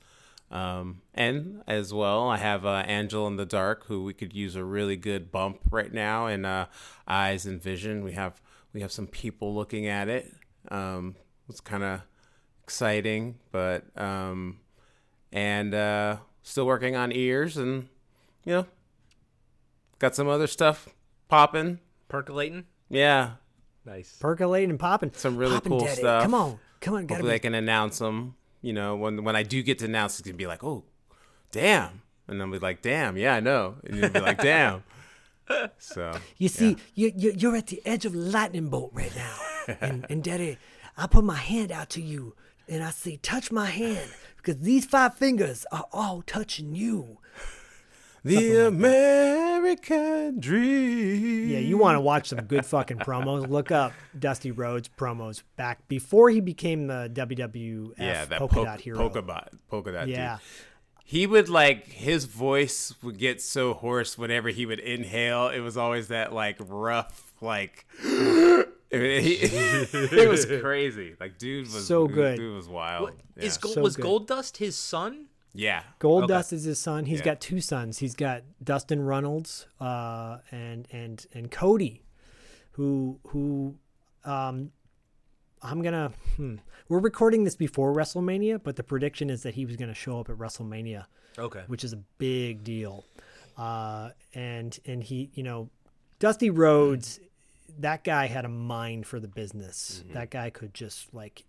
Um, 0.51 1.03
and 1.15 1.63
as 1.67 1.93
well, 1.93 2.29
I 2.29 2.39
have 2.39 2.65
uh, 2.65 2.83
Angel 2.87 3.27
in 3.27 3.37
the 3.37 3.45
Dark, 3.45 3.85
who 3.87 4.03
we 4.05 4.15
could 4.15 4.33
use 4.35 4.57
a 4.57 4.65
really 4.65 4.97
good 4.97 5.31
bump 5.31 5.61
right 5.71 5.93
now 5.93 6.27
in 6.27 6.45
uh, 6.47 6.67
Eyes 7.07 7.45
and 7.45 7.63
Vision. 7.63 8.03
We 8.03 8.13
have 8.13 8.41
we 8.73 8.81
have 8.81 8.91
some 8.93 9.07
people 9.07 9.55
looking 9.55 9.87
at 9.87 10.09
it. 10.09 10.33
Um, 10.71 11.17
it's 11.49 11.61
kind 11.61 11.83
of 11.83 12.01
exciting, 12.63 13.39
but 13.53 13.85
um, 14.01 14.61
and 15.33 15.75
uh, 15.75 16.17
still 16.43 16.67
working 16.67 16.97
on 16.97 17.13
ears, 17.13 17.57
and 17.59 17.89
you 18.45 18.53
know, 18.55 18.67
got 19.99 20.15
some 20.15 20.29
other 20.29 20.47
stuff 20.47 20.89
popping. 21.29 21.79
Percolating. 22.09 22.65
Yeah, 22.89 23.33
Nice. 23.85 24.17
Percolating 24.19 24.71
and 24.71 24.79
popping. 24.81 25.13
some 25.15 25.37
really 25.37 25.55
Popping, 25.57 25.71
cool 25.73 25.81
Daddy. 25.81 26.01
stuff. 26.01 26.23
Come 26.23 26.35
on. 26.35 26.59
Come 26.81 26.95
on. 26.95 27.07
Gotta 27.07 27.17
Hopefully, 27.17 27.35
I 27.35 27.37
be. 27.37 27.41
can 27.41 27.55
announce 27.55 27.99
them. 27.99 28.35
You 28.63 28.73
know, 28.73 28.97
when 28.97 29.25
when 29.25 29.37
I 29.37 29.43
do 29.43 29.63
get 29.63 29.79
to 29.81 29.85
announce, 29.85 30.19
it's 30.19 30.27
gonna 30.27 30.37
be 30.37 30.47
like, 30.47 30.65
oh, 30.65 30.85
damn, 31.53 32.03
and 32.27 32.43
I'll 32.43 32.51
be 32.51 32.59
like, 32.59 32.83
damn, 32.83 33.17
yeah, 33.17 33.35
I 33.35 33.41
know, 33.41 33.77
and 33.85 33.97
you'll 33.97 34.11
be 34.11 34.21
like, 34.21 34.41
damn. 34.41 34.85
So 35.79 36.13
You 36.37 36.49
see, 36.49 36.77
you, 36.95 37.11
you, 37.17 37.33
you're 37.35 37.57
at 37.57 37.69
the 37.69 37.81
edge 37.87 38.05
of 38.05 38.15
lightning 38.15 38.69
bolt 38.69 38.91
right 38.93 39.15
now. 39.17 39.35
and, 39.81 40.05
and 40.11 40.23
Daddy, 40.23 40.59
I 40.95 41.07
put 41.07 41.25
my 41.25 41.37
hand 41.37 41.73
out 41.73 41.89
to 41.91 42.03
you 42.03 42.35
and 42.69 42.85
I 42.85 42.91
say, 42.91 43.17
touch 43.17 43.51
my 43.51 43.65
hand 43.65 44.11
because 44.37 44.59
these 44.59 44.85
five 44.85 45.15
fingers 45.15 45.65
are 45.73 45.87
all 45.91 46.21
touching 46.21 46.75
you. 46.75 47.17
The 48.25 48.67
American 48.67 50.41
dream. 50.41 51.49
Yeah, 51.49 51.59
you 51.59 51.79
want 51.79 51.97
to 51.97 52.01
watch 52.01 52.29
some 52.29 52.43
good 52.43 52.65
fucking 52.67 52.99
promos. 52.99 53.49
Look 53.49 53.71
up 53.71 53.93
Dusty 54.19 54.51
Rhodes 54.51 54.89
promos 54.97 55.43
back 55.57 55.87
before 55.89 56.31
he 56.31 56.41
became 56.41 56.87
the 56.87 57.11
WWF 57.13 57.93
yeah, 57.99 58.25
that 58.27 58.39
polka 58.39 58.55
polka 58.57 58.71
dot 58.71 58.81
hero. 58.81 58.99
polka 58.99 59.23
dot 59.23 59.53
polka 59.69 59.93
dot. 59.93 60.09
Yeah. 60.09 60.37
dude. 60.37 60.41
He 61.05 61.27
would 61.27 61.49
like 61.49 61.87
his 61.87 62.27
voice 62.27 62.95
would 63.03 63.17
get 63.19 63.41
so 63.41 63.73
hoarse 63.73 64.19
whenever 64.19 64.51
he 64.51 64.67
would 64.67 64.79
inhale. 64.81 65.49
It 65.49 65.61
was 65.61 65.77
always 65.77 66.09
that 66.09 66.33
like 66.33 66.57
rough 66.61 67.33
like. 67.41 67.87
It, 68.91 69.23
he- 69.23 69.33
it 69.43 70.31
was 70.31 70.47
crazy. 70.47 71.15
Like 71.21 71.37
dude 71.37 71.67
was 71.67 71.87
So 71.87 72.07
good. 72.09 72.39
Dude 72.39 72.57
was 72.57 72.71
wild. 72.71 73.11
Yeah. 73.37 73.45
Is 73.45 73.59
Gold, 73.59 73.75
So 73.75 73.83
was 73.83 73.97
good. 73.97 74.03
Gold 74.03 74.27
Dust 74.29 74.57
his 74.57 74.77
son? 74.79 75.27
Yeah. 75.55 75.83
Gold 75.99 76.25
Okay. 76.25 76.35
Dust 76.35 76.53
is 76.53 76.65
his 76.65 76.79
son. 76.79 77.07
He's 77.07 77.19
Yeah. 77.21 77.25
got 77.27 77.41
two 77.41 77.61
sons. 77.61 77.99
He's 77.99 78.15
got 78.15 78.43
Dustin 78.63 79.03
Runnels 79.03 79.67
uh, 79.81 80.39
and 80.51 80.87
and 80.93 81.27
and 81.33 81.51
Cody, 81.51 82.03
who 82.73 83.19
who 83.29 83.77
um, 84.25 84.71
I'm 85.63 85.83
gonna. 85.83 86.13
Hmm. 86.37 86.57
We're 86.89 87.01
recording 87.01 87.45
this 87.45 87.57
before 87.57 87.93
WrestleMania, 87.93 88.63
but 88.63 88.77
the 88.77 88.83
prediction 88.83 89.31
is 89.31 89.43
that 89.43 89.55
he 89.55 89.67
was 89.67 89.77
gonna 89.77 89.95
show 89.95 90.21
up 90.21 90.31
at 90.31 90.37
WrestleMania, 90.37 91.07
Okay. 91.39 91.65
which 91.67 91.85
is 91.85 91.93
a 91.93 91.99
big 92.19 92.63
deal. 92.65 93.05
Uh, 93.57 94.11
and 94.35 94.79
and 94.87 95.03
he, 95.03 95.31
you 95.35 95.43
know, 95.43 95.69
Dusty 96.21 96.51
Rhodes, 96.51 97.19
that 97.79 98.05
guy 98.05 98.27
had 98.27 98.45
a 98.45 98.49
mind 98.49 99.07
for 99.07 99.19
the 99.19 99.29
business. 99.29 100.05
That 100.13 100.31
guy 100.31 100.51
could 100.51 100.75
just 100.75 101.13
like 101.13 101.45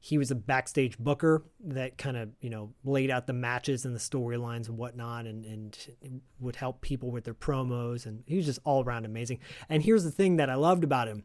he 0.00 0.16
was 0.16 0.30
a 0.30 0.34
backstage 0.34 0.96
booker 0.98 1.42
that 1.60 1.98
kind 1.98 2.16
of 2.16 2.30
you 2.40 2.50
know 2.50 2.72
laid 2.84 3.10
out 3.10 3.26
the 3.26 3.32
matches 3.32 3.84
and 3.84 3.94
the 3.94 4.00
storylines 4.00 4.68
and 4.68 4.78
whatnot 4.78 5.26
and, 5.26 5.44
and 5.44 6.20
would 6.38 6.56
help 6.56 6.80
people 6.80 7.10
with 7.10 7.24
their 7.24 7.34
promos. 7.34 8.06
And 8.06 8.22
he 8.26 8.36
was 8.36 8.46
just 8.46 8.60
all 8.64 8.84
around 8.84 9.04
amazing. 9.04 9.40
And 9.68 9.82
here's 9.82 10.04
the 10.04 10.10
thing 10.10 10.36
that 10.36 10.50
i 10.50 10.54
loved 10.54 10.84
about 10.84 11.08
him 11.08 11.24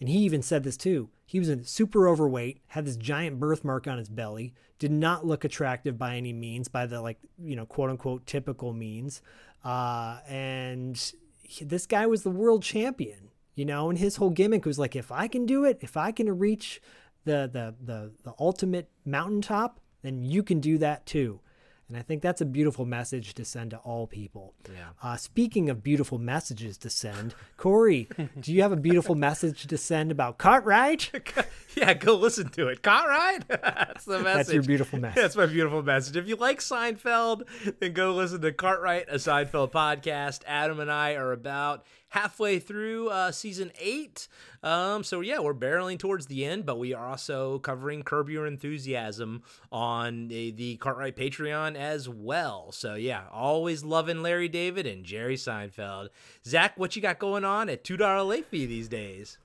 and 0.00 0.08
he 0.08 0.18
even 0.18 0.42
said 0.42 0.64
this 0.64 0.76
too 0.76 1.08
he 1.24 1.38
was 1.38 1.50
super 1.68 2.08
overweight 2.08 2.60
had 2.68 2.84
this 2.84 2.96
giant 2.96 3.38
birthmark 3.38 3.86
on 3.86 3.98
his 3.98 4.08
belly 4.08 4.54
did 4.80 4.90
not 4.90 5.26
look 5.26 5.44
attractive 5.44 5.98
by 5.98 6.16
any 6.16 6.32
means 6.32 6.66
by 6.66 6.86
the 6.86 7.00
like 7.00 7.18
you 7.38 7.54
know 7.54 7.66
quote 7.66 7.90
unquote 7.90 8.26
typical 8.26 8.72
means. 8.72 9.22
Uh, 9.62 10.18
and 10.26 11.12
he- 11.42 11.66
this 11.66 11.86
guy 11.86 12.06
was 12.06 12.22
the 12.22 12.30
world 12.30 12.62
champion 12.62 13.28
you 13.54 13.64
know 13.64 13.90
and 13.90 13.98
his 13.98 14.16
whole 14.16 14.30
gimmick 14.30 14.64
was 14.64 14.78
like 14.78 14.96
if 14.96 15.12
i 15.12 15.28
can 15.28 15.44
do 15.44 15.64
it 15.64 15.78
if 15.82 15.96
i 15.96 16.10
can 16.10 16.38
reach 16.38 16.80
the 17.24 17.48
the 17.52 17.74
the, 17.84 18.12
the 18.24 18.34
ultimate 18.38 18.88
mountaintop 19.04 19.80
then 20.02 20.22
you 20.24 20.42
can 20.42 20.60
do 20.60 20.78
that 20.78 21.04
too 21.06 21.40
and 21.88 21.96
i 21.98 22.02
think 22.02 22.22
that's 22.22 22.40
a 22.40 22.44
beautiful 22.46 22.86
message 22.86 23.34
to 23.34 23.44
send 23.44 23.70
to 23.72 23.76
all 23.78 24.06
people 24.06 24.54
Yeah. 24.72 24.90
uh, 25.02 25.16
speaking 25.16 25.68
of 25.68 25.82
beautiful 25.82 26.18
messages 26.18 26.78
to 26.78 26.90
send 26.90 27.34
corey 27.56 28.08
do 28.40 28.52
you 28.52 28.62
have 28.62 28.72
a 28.72 28.76
beautiful 28.76 29.14
message 29.14 29.66
to 29.66 29.76
send 29.76 30.10
about 30.10 30.38
cartwright 30.38 31.10
Yeah, 31.76 31.94
go 31.94 32.16
listen 32.16 32.48
to 32.48 32.66
it. 32.66 32.82
Cartwright? 32.82 33.46
That's 33.48 34.04
the 34.04 34.18
message. 34.18 34.24
That's 34.24 34.52
your 34.52 34.62
beautiful 34.64 34.98
message. 34.98 35.22
That's 35.22 35.36
my 35.36 35.46
beautiful 35.46 35.84
message. 35.84 36.16
If 36.16 36.26
you 36.26 36.34
like 36.34 36.58
Seinfeld, 36.58 37.42
then 37.78 37.92
go 37.92 38.12
listen 38.12 38.40
to 38.40 38.50
Cartwright, 38.50 39.08
a 39.08 39.14
Seinfeld 39.14 39.70
podcast. 39.70 40.40
Adam 40.48 40.80
and 40.80 40.90
I 40.90 41.14
are 41.14 41.30
about 41.30 41.84
halfway 42.10 42.58
through 42.58 43.08
uh, 43.08 43.32
season 43.32 43.72
eight. 43.78 44.28
Um, 44.62 45.02
so 45.02 45.20
yeah, 45.20 45.40
we're 45.40 45.54
barreling 45.54 45.98
towards 45.98 46.26
the 46.26 46.44
end, 46.44 46.66
but 46.66 46.78
we 46.78 46.92
are 46.92 47.08
also 47.08 47.58
covering 47.60 48.02
Curb 48.02 48.28
Your 48.28 48.46
Enthusiasm 48.46 49.42
on 49.72 50.28
the, 50.28 50.50
the 50.50 50.76
Cartwright 50.76 51.16
Patreon 51.16 51.76
as 51.76 52.08
well. 52.08 52.72
So 52.72 52.94
yeah, 52.94 53.24
always 53.32 53.82
loving 53.84 54.22
Larry 54.22 54.48
David 54.48 54.86
and 54.86 55.04
Jerry 55.04 55.36
Seinfeld. 55.36 56.08
Zach, 56.46 56.78
what 56.78 56.94
you 56.94 57.02
got 57.02 57.18
going 57.18 57.44
on 57.44 57.68
at 57.68 57.84
two 57.84 57.96
dollar 57.96 58.22
late 58.22 58.46
fee 58.46 58.66
these 58.66 58.88
days? 58.88 59.38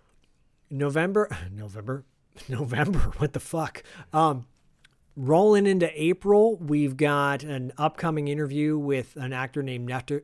November, 0.70 1.30
November, 1.52 2.04
November. 2.50 3.00
What 3.18 3.34
the 3.34 3.40
fuck? 3.40 3.84
Um, 4.12 4.46
rolling 5.16 5.66
into 5.68 5.90
April, 6.02 6.58
we've 6.58 6.98
got 6.98 7.44
an 7.44 7.72
upcoming 7.78 8.28
interview 8.28 8.78
with 8.78 9.16
an 9.16 9.34
actor 9.34 9.64
named 9.64 9.88
Nestor, 9.88 10.24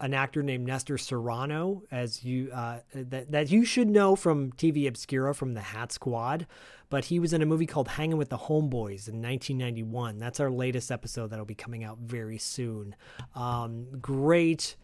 an 0.00 0.14
actor 0.14 0.42
named 0.42 0.66
Nestor 0.66 0.98
Serrano, 0.98 1.82
as 1.90 2.24
you 2.24 2.50
uh, 2.52 2.78
that 2.94 3.30
that 3.30 3.50
you 3.50 3.64
should 3.64 3.88
know 3.88 4.16
from 4.16 4.52
TV 4.52 4.88
Obscura 4.88 5.34
from 5.34 5.54
the 5.54 5.60
Hat 5.60 5.92
Squad. 5.92 6.46
But 6.88 7.04
he 7.04 7.20
was 7.20 7.32
in 7.32 7.40
a 7.40 7.46
movie 7.46 7.66
called 7.66 7.86
Hanging 7.86 8.16
with 8.16 8.30
the 8.30 8.36
Homeboys 8.36 9.06
in 9.06 9.22
1991. 9.22 10.18
That's 10.18 10.40
our 10.40 10.50
latest 10.50 10.90
episode 10.90 11.28
that'll 11.28 11.44
be 11.44 11.54
coming 11.54 11.84
out 11.84 11.98
very 11.98 12.38
soon. 12.38 12.96
Um, 13.36 13.86
great 14.00 14.76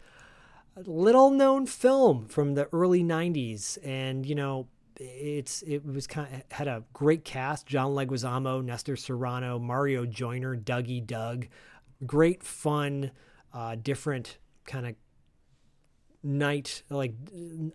little 0.85 1.31
known 1.31 1.65
film 1.65 2.27
from 2.27 2.53
the 2.53 2.69
early 2.71 3.03
90s 3.03 3.79
and 3.83 4.25
you 4.25 4.35
know 4.35 4.67
it's 4.99 5.63
it 5.63 5.83
was 5.83 6.05
kind 6.05 6.27
of 6.31 6.43
had 6.51 6.67
a 6.67 6.83
great 6.93 7.23
cast 7.23 7.65
john 7.65 7.93
leguizamo 7.93 8.63
nestor 8.63 8.95
serrano 8.95 9.57
mario 9.57 10.05
joyner 10.05 10.55
dougie 10.55 11.03
doug 11.03 11.47
great 12.05 12.43
fun 12.43 13.09
uh 13.53 13.75
different 13.81 14.37
kind 14.65 14.85
of 14.85 14.93
night 16.23 16.83
like 16.89 17.13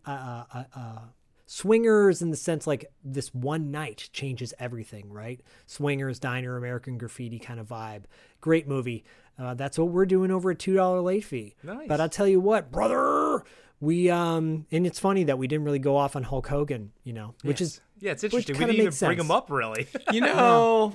uh, 0.06 0.44
uh, 0.52 0.64
uh 0.74 0.98
swingers 1.46 2.22
in 2.22 2.30
the 2.30 2.36
sense 2.36 2.66
like 2.66 2.86
this 3.04 3.28
one 3.34 3.70
night 3.70 4.08
changes 4.12 4.54
everything 4.58 5.10
right 5.12 5.40
swingers 5.66 6.18
diner 6.18 6.56
american 6.56 6.96
graffiti 6.98 7.38
kind 7.38 7.60
of 7.60 7.68
vibe 7.68 8.04
great 8.40 8.66
movie 8.66 9.04
uh, 9.38 9.52
that's 9.54 9.78
what 9.78 9.88
we're 9.88 10.06
doing 10.06 10.30
over 10.30 10.50
a 10.50 10.54
two 10.54 10.74
dollar 10.74 11.00
late 11.00 11.24
fee 11.24 11.54
Nice. 11.62 11.88
but 11.88 12.00
i'll 12.00 12.08
tell 12.08 12.26
you 12.28 12.40
what 12.40 12.70
brother 12.72 13.44
we 13.80 14.08
um 14.10 14.66
and 14.70 14.86
it's 14.86 14.98
funny 14.98 15.24
that 15.24 15.38
we 15.38 15.46
didn't 15.46 15.64
really 15.64 15.78
go 15.78 15.96
off 15.96 16.16
on 16.16 16.22
hulk 16.22 16.46
hogan 16.48 16.92
you 17.04 17.12
know 17.12 17.34
which 17.42 17.60
is 17.60 17.80
Yeah, 18.00 18.12
it's 18.12 18.22
which 18.22 18.32
interesting. 18.32 18.56
We 18.58 18.64
didn't 18.64 18.74
even 18.76 18.84
makes 18.86 19.00
bring 19.00 19.18
him 19.18 19.30
up 19.30 19.50
really. 19.50 19.88
You 20.12 20.20
know, 20.28 20.94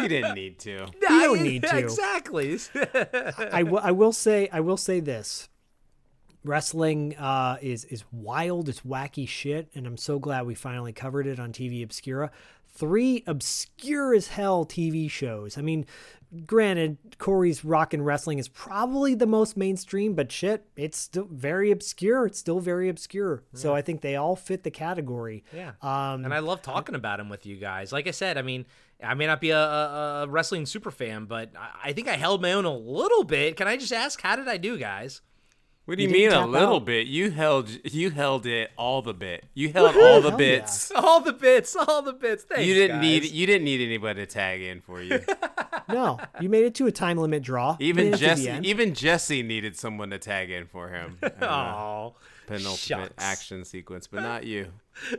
you 0.00 0.08
didn't 0.08 0.34
need 0.34 0.58
to. 0.60 0.70
You 0.70 0.86
don't 1.00 1.42
need 1.42 1.62
to. 1.70 1.78
Exactly. 1.78 2.58
I 3.52 3.62
will- 3.62 3.80
I 3.82 3.92
will 3.92 4.12
say 4.12 4.48
I 4.52 4.60
will 4.60 4.76
say 4.76 5.00
this. 5.00 5.48
Wrestling 6.46 7.16
uh, 7.16 7.58
is 7.60 7.84
is 7.86 8.04
wild. 8.12 8.68
It's 8.68 8.80
wacky 8.80 9.28
shit, 9.28 9.68
and 9.74 9.86
I'm 9.86 9.96
so 9.96 10.18
glad 10.18 10.46
we 10.46 10.54
finally 10.54 10.92
covered 10.92 11.26
it 11.26 11.40
on 11.40 11.52
TV 11.52 11.82
Obscura. 11.82 12.30
Three 12.68 13.24
obscure 13.26 14.14
as 14.14 14.28
hell 14.28 14.66
TV 14.66 15.10
shows. 15.10 15.56
I 15.56 15.62
mean, 15.62 15.86
granted, 16.44 16.98
Corey's 17.18 17.64
Rock 17.64 17.94
and 17.94 18.04
Wrestling 18.04 18.38
is 18.38 18.48
probably 18.48 19.14
the 19.14 19.26
most 19.26 19.56
mainstream, 19.56 20.14
but 20.14 20.30
shit, 20.30 20.66
it's 20.76 20.98
still 20.98 21.28
very 21.30 21.70
obscure. 21.70 22.26
It's 22.26 22.38
still 22.38 22.60
very 22.60 22.90
obscure. 22.90 23.44
So 23.54 23.74
I 23.74 23.80
think 23.80 24.02
they 24.02 24.16
all 24.16 24.36
fit 24.36 24.62
the 24.62 24.70
category. 24.70 25.42
Yeah. 25.54 25.72
Um, 25.80 26.24
and 26.24 26.34
I 26.34 26.40
love 26.40 26.60
talking 26.60 26.94
about 26.94 27.18
them 27.18 27.30
with 27.30 27.46
you 27.46 27.56
guys. 27.56 27.92
Like 27.92 28.06
I 28.06 28.10
said, 28.10 28.36
I 28.36 28.42
mean, 28.42 28.66
I 29.02 29.14
may 29.14 29.26
not 29.26 29.40
be 29.40 29.50
a, 29.50 29.58
a, 29.58 30.26
wrestling 30.28 30.66
super 30.66 30.90
fan, 30.90 31.26
but 31.26 31.50
I 31.82 31.92
think 31.92 32.08
I 32.08 32.16
held 32.16 32.42
my 32.42 32.52
own 32.52 32.64
a 32.64 32.74
little 32.74 33.24
bit. 33.24 33.56
Can 33.56 33.68
I 33.68 33.76
just 33.76 33.92
ask, 33.92 34.20
how 34.20 34.36
did 34.36 34.48
I 34.48 34.56
do, 34.56 34.78
guys? 34.78 35.20
What 35.86 35.96
do 35.98 36.02
you, 36.02 36.08
You 36.08 36.12
mean 36.12 36.32
a 36.32 36.46
little 36.46 36.76
out. 36.76 36.84
bit? 36.84 37.06
You 37.06 37.30
held 37.30 37.70
you 37.84 38.10
held 38.10 38.44
it 38.44 38.70
all 38.76 39.02
the 39.02 39.14
bit. 39.14 39.44
You 39.54 39.72
held 39.72 39.96
all 39.96 40.20
the 40.20 40.30
Hell 40.30 40.40
yeah. 40.40 40.58
bits. 40.58 40.90
All 40.94 41.20
the 41.20 41.32
bits, 41.32 41.74
all 41.76 42.02
the 42.02 42.12
bits. 42.12 42.44
Thanks, 42.44 42.64
You 42.66 42.74
didn't 42.74 43.00
need 43.00 43.24
you 43.24 43.46
didn't 43.46 43.64
need 43.64 43.80
anybody 43.80 44.20
to 44.20 44.26
tag 44.26 44.60
in 44.60 44.80
for 44.80 45.00
you. 45.00 45.20
no, 45.88 46.18
you 46.40 46.48
made 46.48 46.64
it 46.64 46.74
to 46.76 46.86
a 46.88 46.92
time 46.92 47.18
limit 47.18 47.42
draw. 47.42 47.76
Even 47.78 48.06
made 48.10 48.14
it 48.14 48.18
to 48.18 48.20
the 48.20 48.26
Jesse 48.26 48.68
even 48.68 48.94
Jesse 48.94 49.42
needed 49.42 49.76
someone 49.76 50.10
to 50.10 50.18
tag 50.18 50.50
in 50.50 50.66
for 50.66 50.88
him. 50.88 51.18
in 51.22 51.30
the 51.38 51.48
Aw, 51.48 52.10
penultimate 52.48 52.78
shucks. 52.78 53.14
action 53.18 53.64
sequence, 53.64 54.06
but 54.08 54.22
not 54.22 54.44
you. 54.44 54.72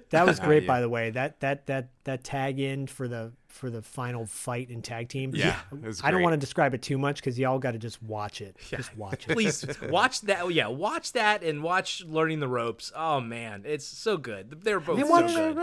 That 0.10 0.26
was 0.26 0.40
Not 0.40 0.48
great, 0.48 0.64
you. 0.64 0.68
by 0.68 0.82
the 0.82 0.90
way. 0.90 1.12
That 1.12 1.40
that 1.40 1.68
that 1.68 1.90
that 2.04 2.24
tag 2.24 2.60
in 2.60 2.88
for 2.88 3.08
the 3.08 3.32
for 3.48 3.70
the 3.70 3.82
final 3.82 4.26
fight 4.26 4.70
in 4.70 4.82
tag 4.82 5.10
team. 5.10 5.32
Yeah, 5.34 5.60
it 5.72 5.82
was 5.82 6.02
I 6.04 6.12
don't 6.12 6.22
want 6.22 6.34
to 6.34 6.38
describe 6.38 6.74
it 6.74 6.82
too 6.82 6.98
much 6.98 7.18
because 7.18 7.38
y'all 7.40 7.60
got 7.60 7.72
to 7.72 7.78
just 7.80 8.02
watch 8.04 8.42
it. 8.42 8.58
Just 8.70 8.96
watch 8.98 9.26
it. 9.30 9.34
Please 9.34 9.66
watch 9.90 10.22
that. 10.22 10.52
Yeah, 10.54 10.68
watch 10.68 11.14
that 11.14 11.44
and 11.44 11.64
watch 11.64 12.04
Learning 12.06 12.40
the 12.40 12.48
Ropes. 12.48 12.92
Oh 12.96 13.20
man, 13.20 13.64
it's 13.66 13.86
so 13.86 14.18
good. 14.18 14.62
They're 14.64 14.80
both 14.80 15.00
And 15.00 15.08
so 15.08 15.12
watch- 15.12 15.34
good. 15.34 15.58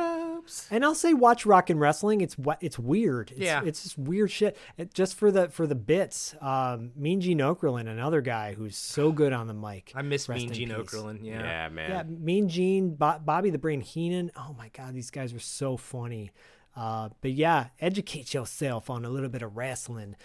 And 0.71 0.85
I'll 0.85 0.95
say 0.95 1.15
watch 1.15 1.47
Rock 1.47 1.71
and 1.71 1.81
Wrestling. 1.81 2.21
It's 2.21 2.37
it's 2.61 2.79
weird. 2.79 3.31
It's, 3.31 3.41
Yeah. 3.41 3.63
it's 3.65 3.83
just 3.85 3.99
weird 3.99 4.31
shit. 4.31 4.57
It, 4.77 4.93
just 4.93 5.15
for 5.15 5.31
the 5.31 5.49
for 5.49 5.67
the 5.67 5.75
bits. 5.75 6.35
Um, 6.41 6.91
mean 6.97 7.21
Gene 7.21 7.39
Okerlund, 7.39 7.89
another 7.89 8.21
guy 8.21 8.55
who's 8.55 8.77
so 8.77 9.13
good 9.13 9.33
on 9.33 9.47
the 9.47 9.55
mic. 9.55 9.93
I 9.95 10.03
miss 10.03 10.29
Rest 10.29 10.41
Mean 10.45 10.53
Gene 10.53 10.69
peace. 10.69 10.77
Okerlund. 10.79 11.21
Yeah. 11.23 11.41
Yeah, 11.43 11.69
man. 11.69 11.91
Yeah, 11.91 12.03
Mean 12.03 12.49
Gene, 12.49 12.95
Bo- 12.95 13.21
Bobby 13.25 13.51
the 13.51 13.59
Brain 13.59 13.81
Heenan. 13.81 14.31
Oh 14.37 14.55
my 14.59 14.69
God, 14.77 14.95
these 14.95 15.11
guys 15.11 15.33
were 15.33 15.39
so 15.39 15.77
funny. 15.77 16.31
Uh, 16.77 17.11
but 17.21 17.33
yeah, 17.33 17.69
educate 17.81 18.35
yourself 18.35 18.91
on 18.91 19.05
a 19.05 19.11
little 19.11 19.29
bit 19.29 19.43
of 19.43 19.57
wrestling. 19.57 20.17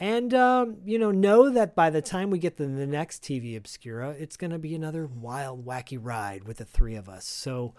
And, 0.00 0.32
um, 0.32 0.76
you 0.84 0.98
know, 0.98 1.10
know 1.10 1.50
that 1.50 1.74
by 1.74 1.90
the 1.90 2.00
time 2.02 2.30
we 2.30 2.38
get 2.38 2.56
to 2.58 2.66
the 2.66 2.86
next 2.86 3.22
TV 3.22 3.56
Obscura, 3.56 4.10
it's 4.10 4.36
going 4.36 4.52
to 4.52 4.58
be 4.58 4.74
another 4.74 5.06
wild, 5.06 5.66
wacky 5.66 5.98
ride 6.00 6.44
with 6.44 6.58
the 6.58 6.64
three 6.64 6.94
of 6.94 7.08
us. 7.08 7.24
So 7.24 7.74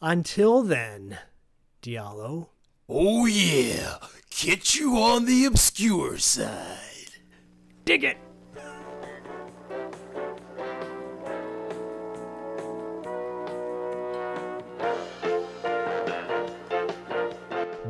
until 0.00 0.62
then, 0.62 1.18
Diallo, 1.82 2.48
Oh 2.88 3.26
yeah, 3.26 3.96
get 4.30 4.74
you 4.74 4.96
on 4.96 5.24
the 5.24 5.44
obscure 5.44 6.18
side. 6.18 7.10
dig 7.84 8.04
it! 8.04 8.18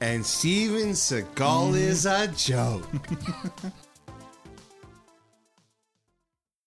And 0.00 0.24
Steven 0.24 0.90
Seagal 0.90 1.76
is 1.76 2.06
a 2.06 2.28
joke. 2.28 2.86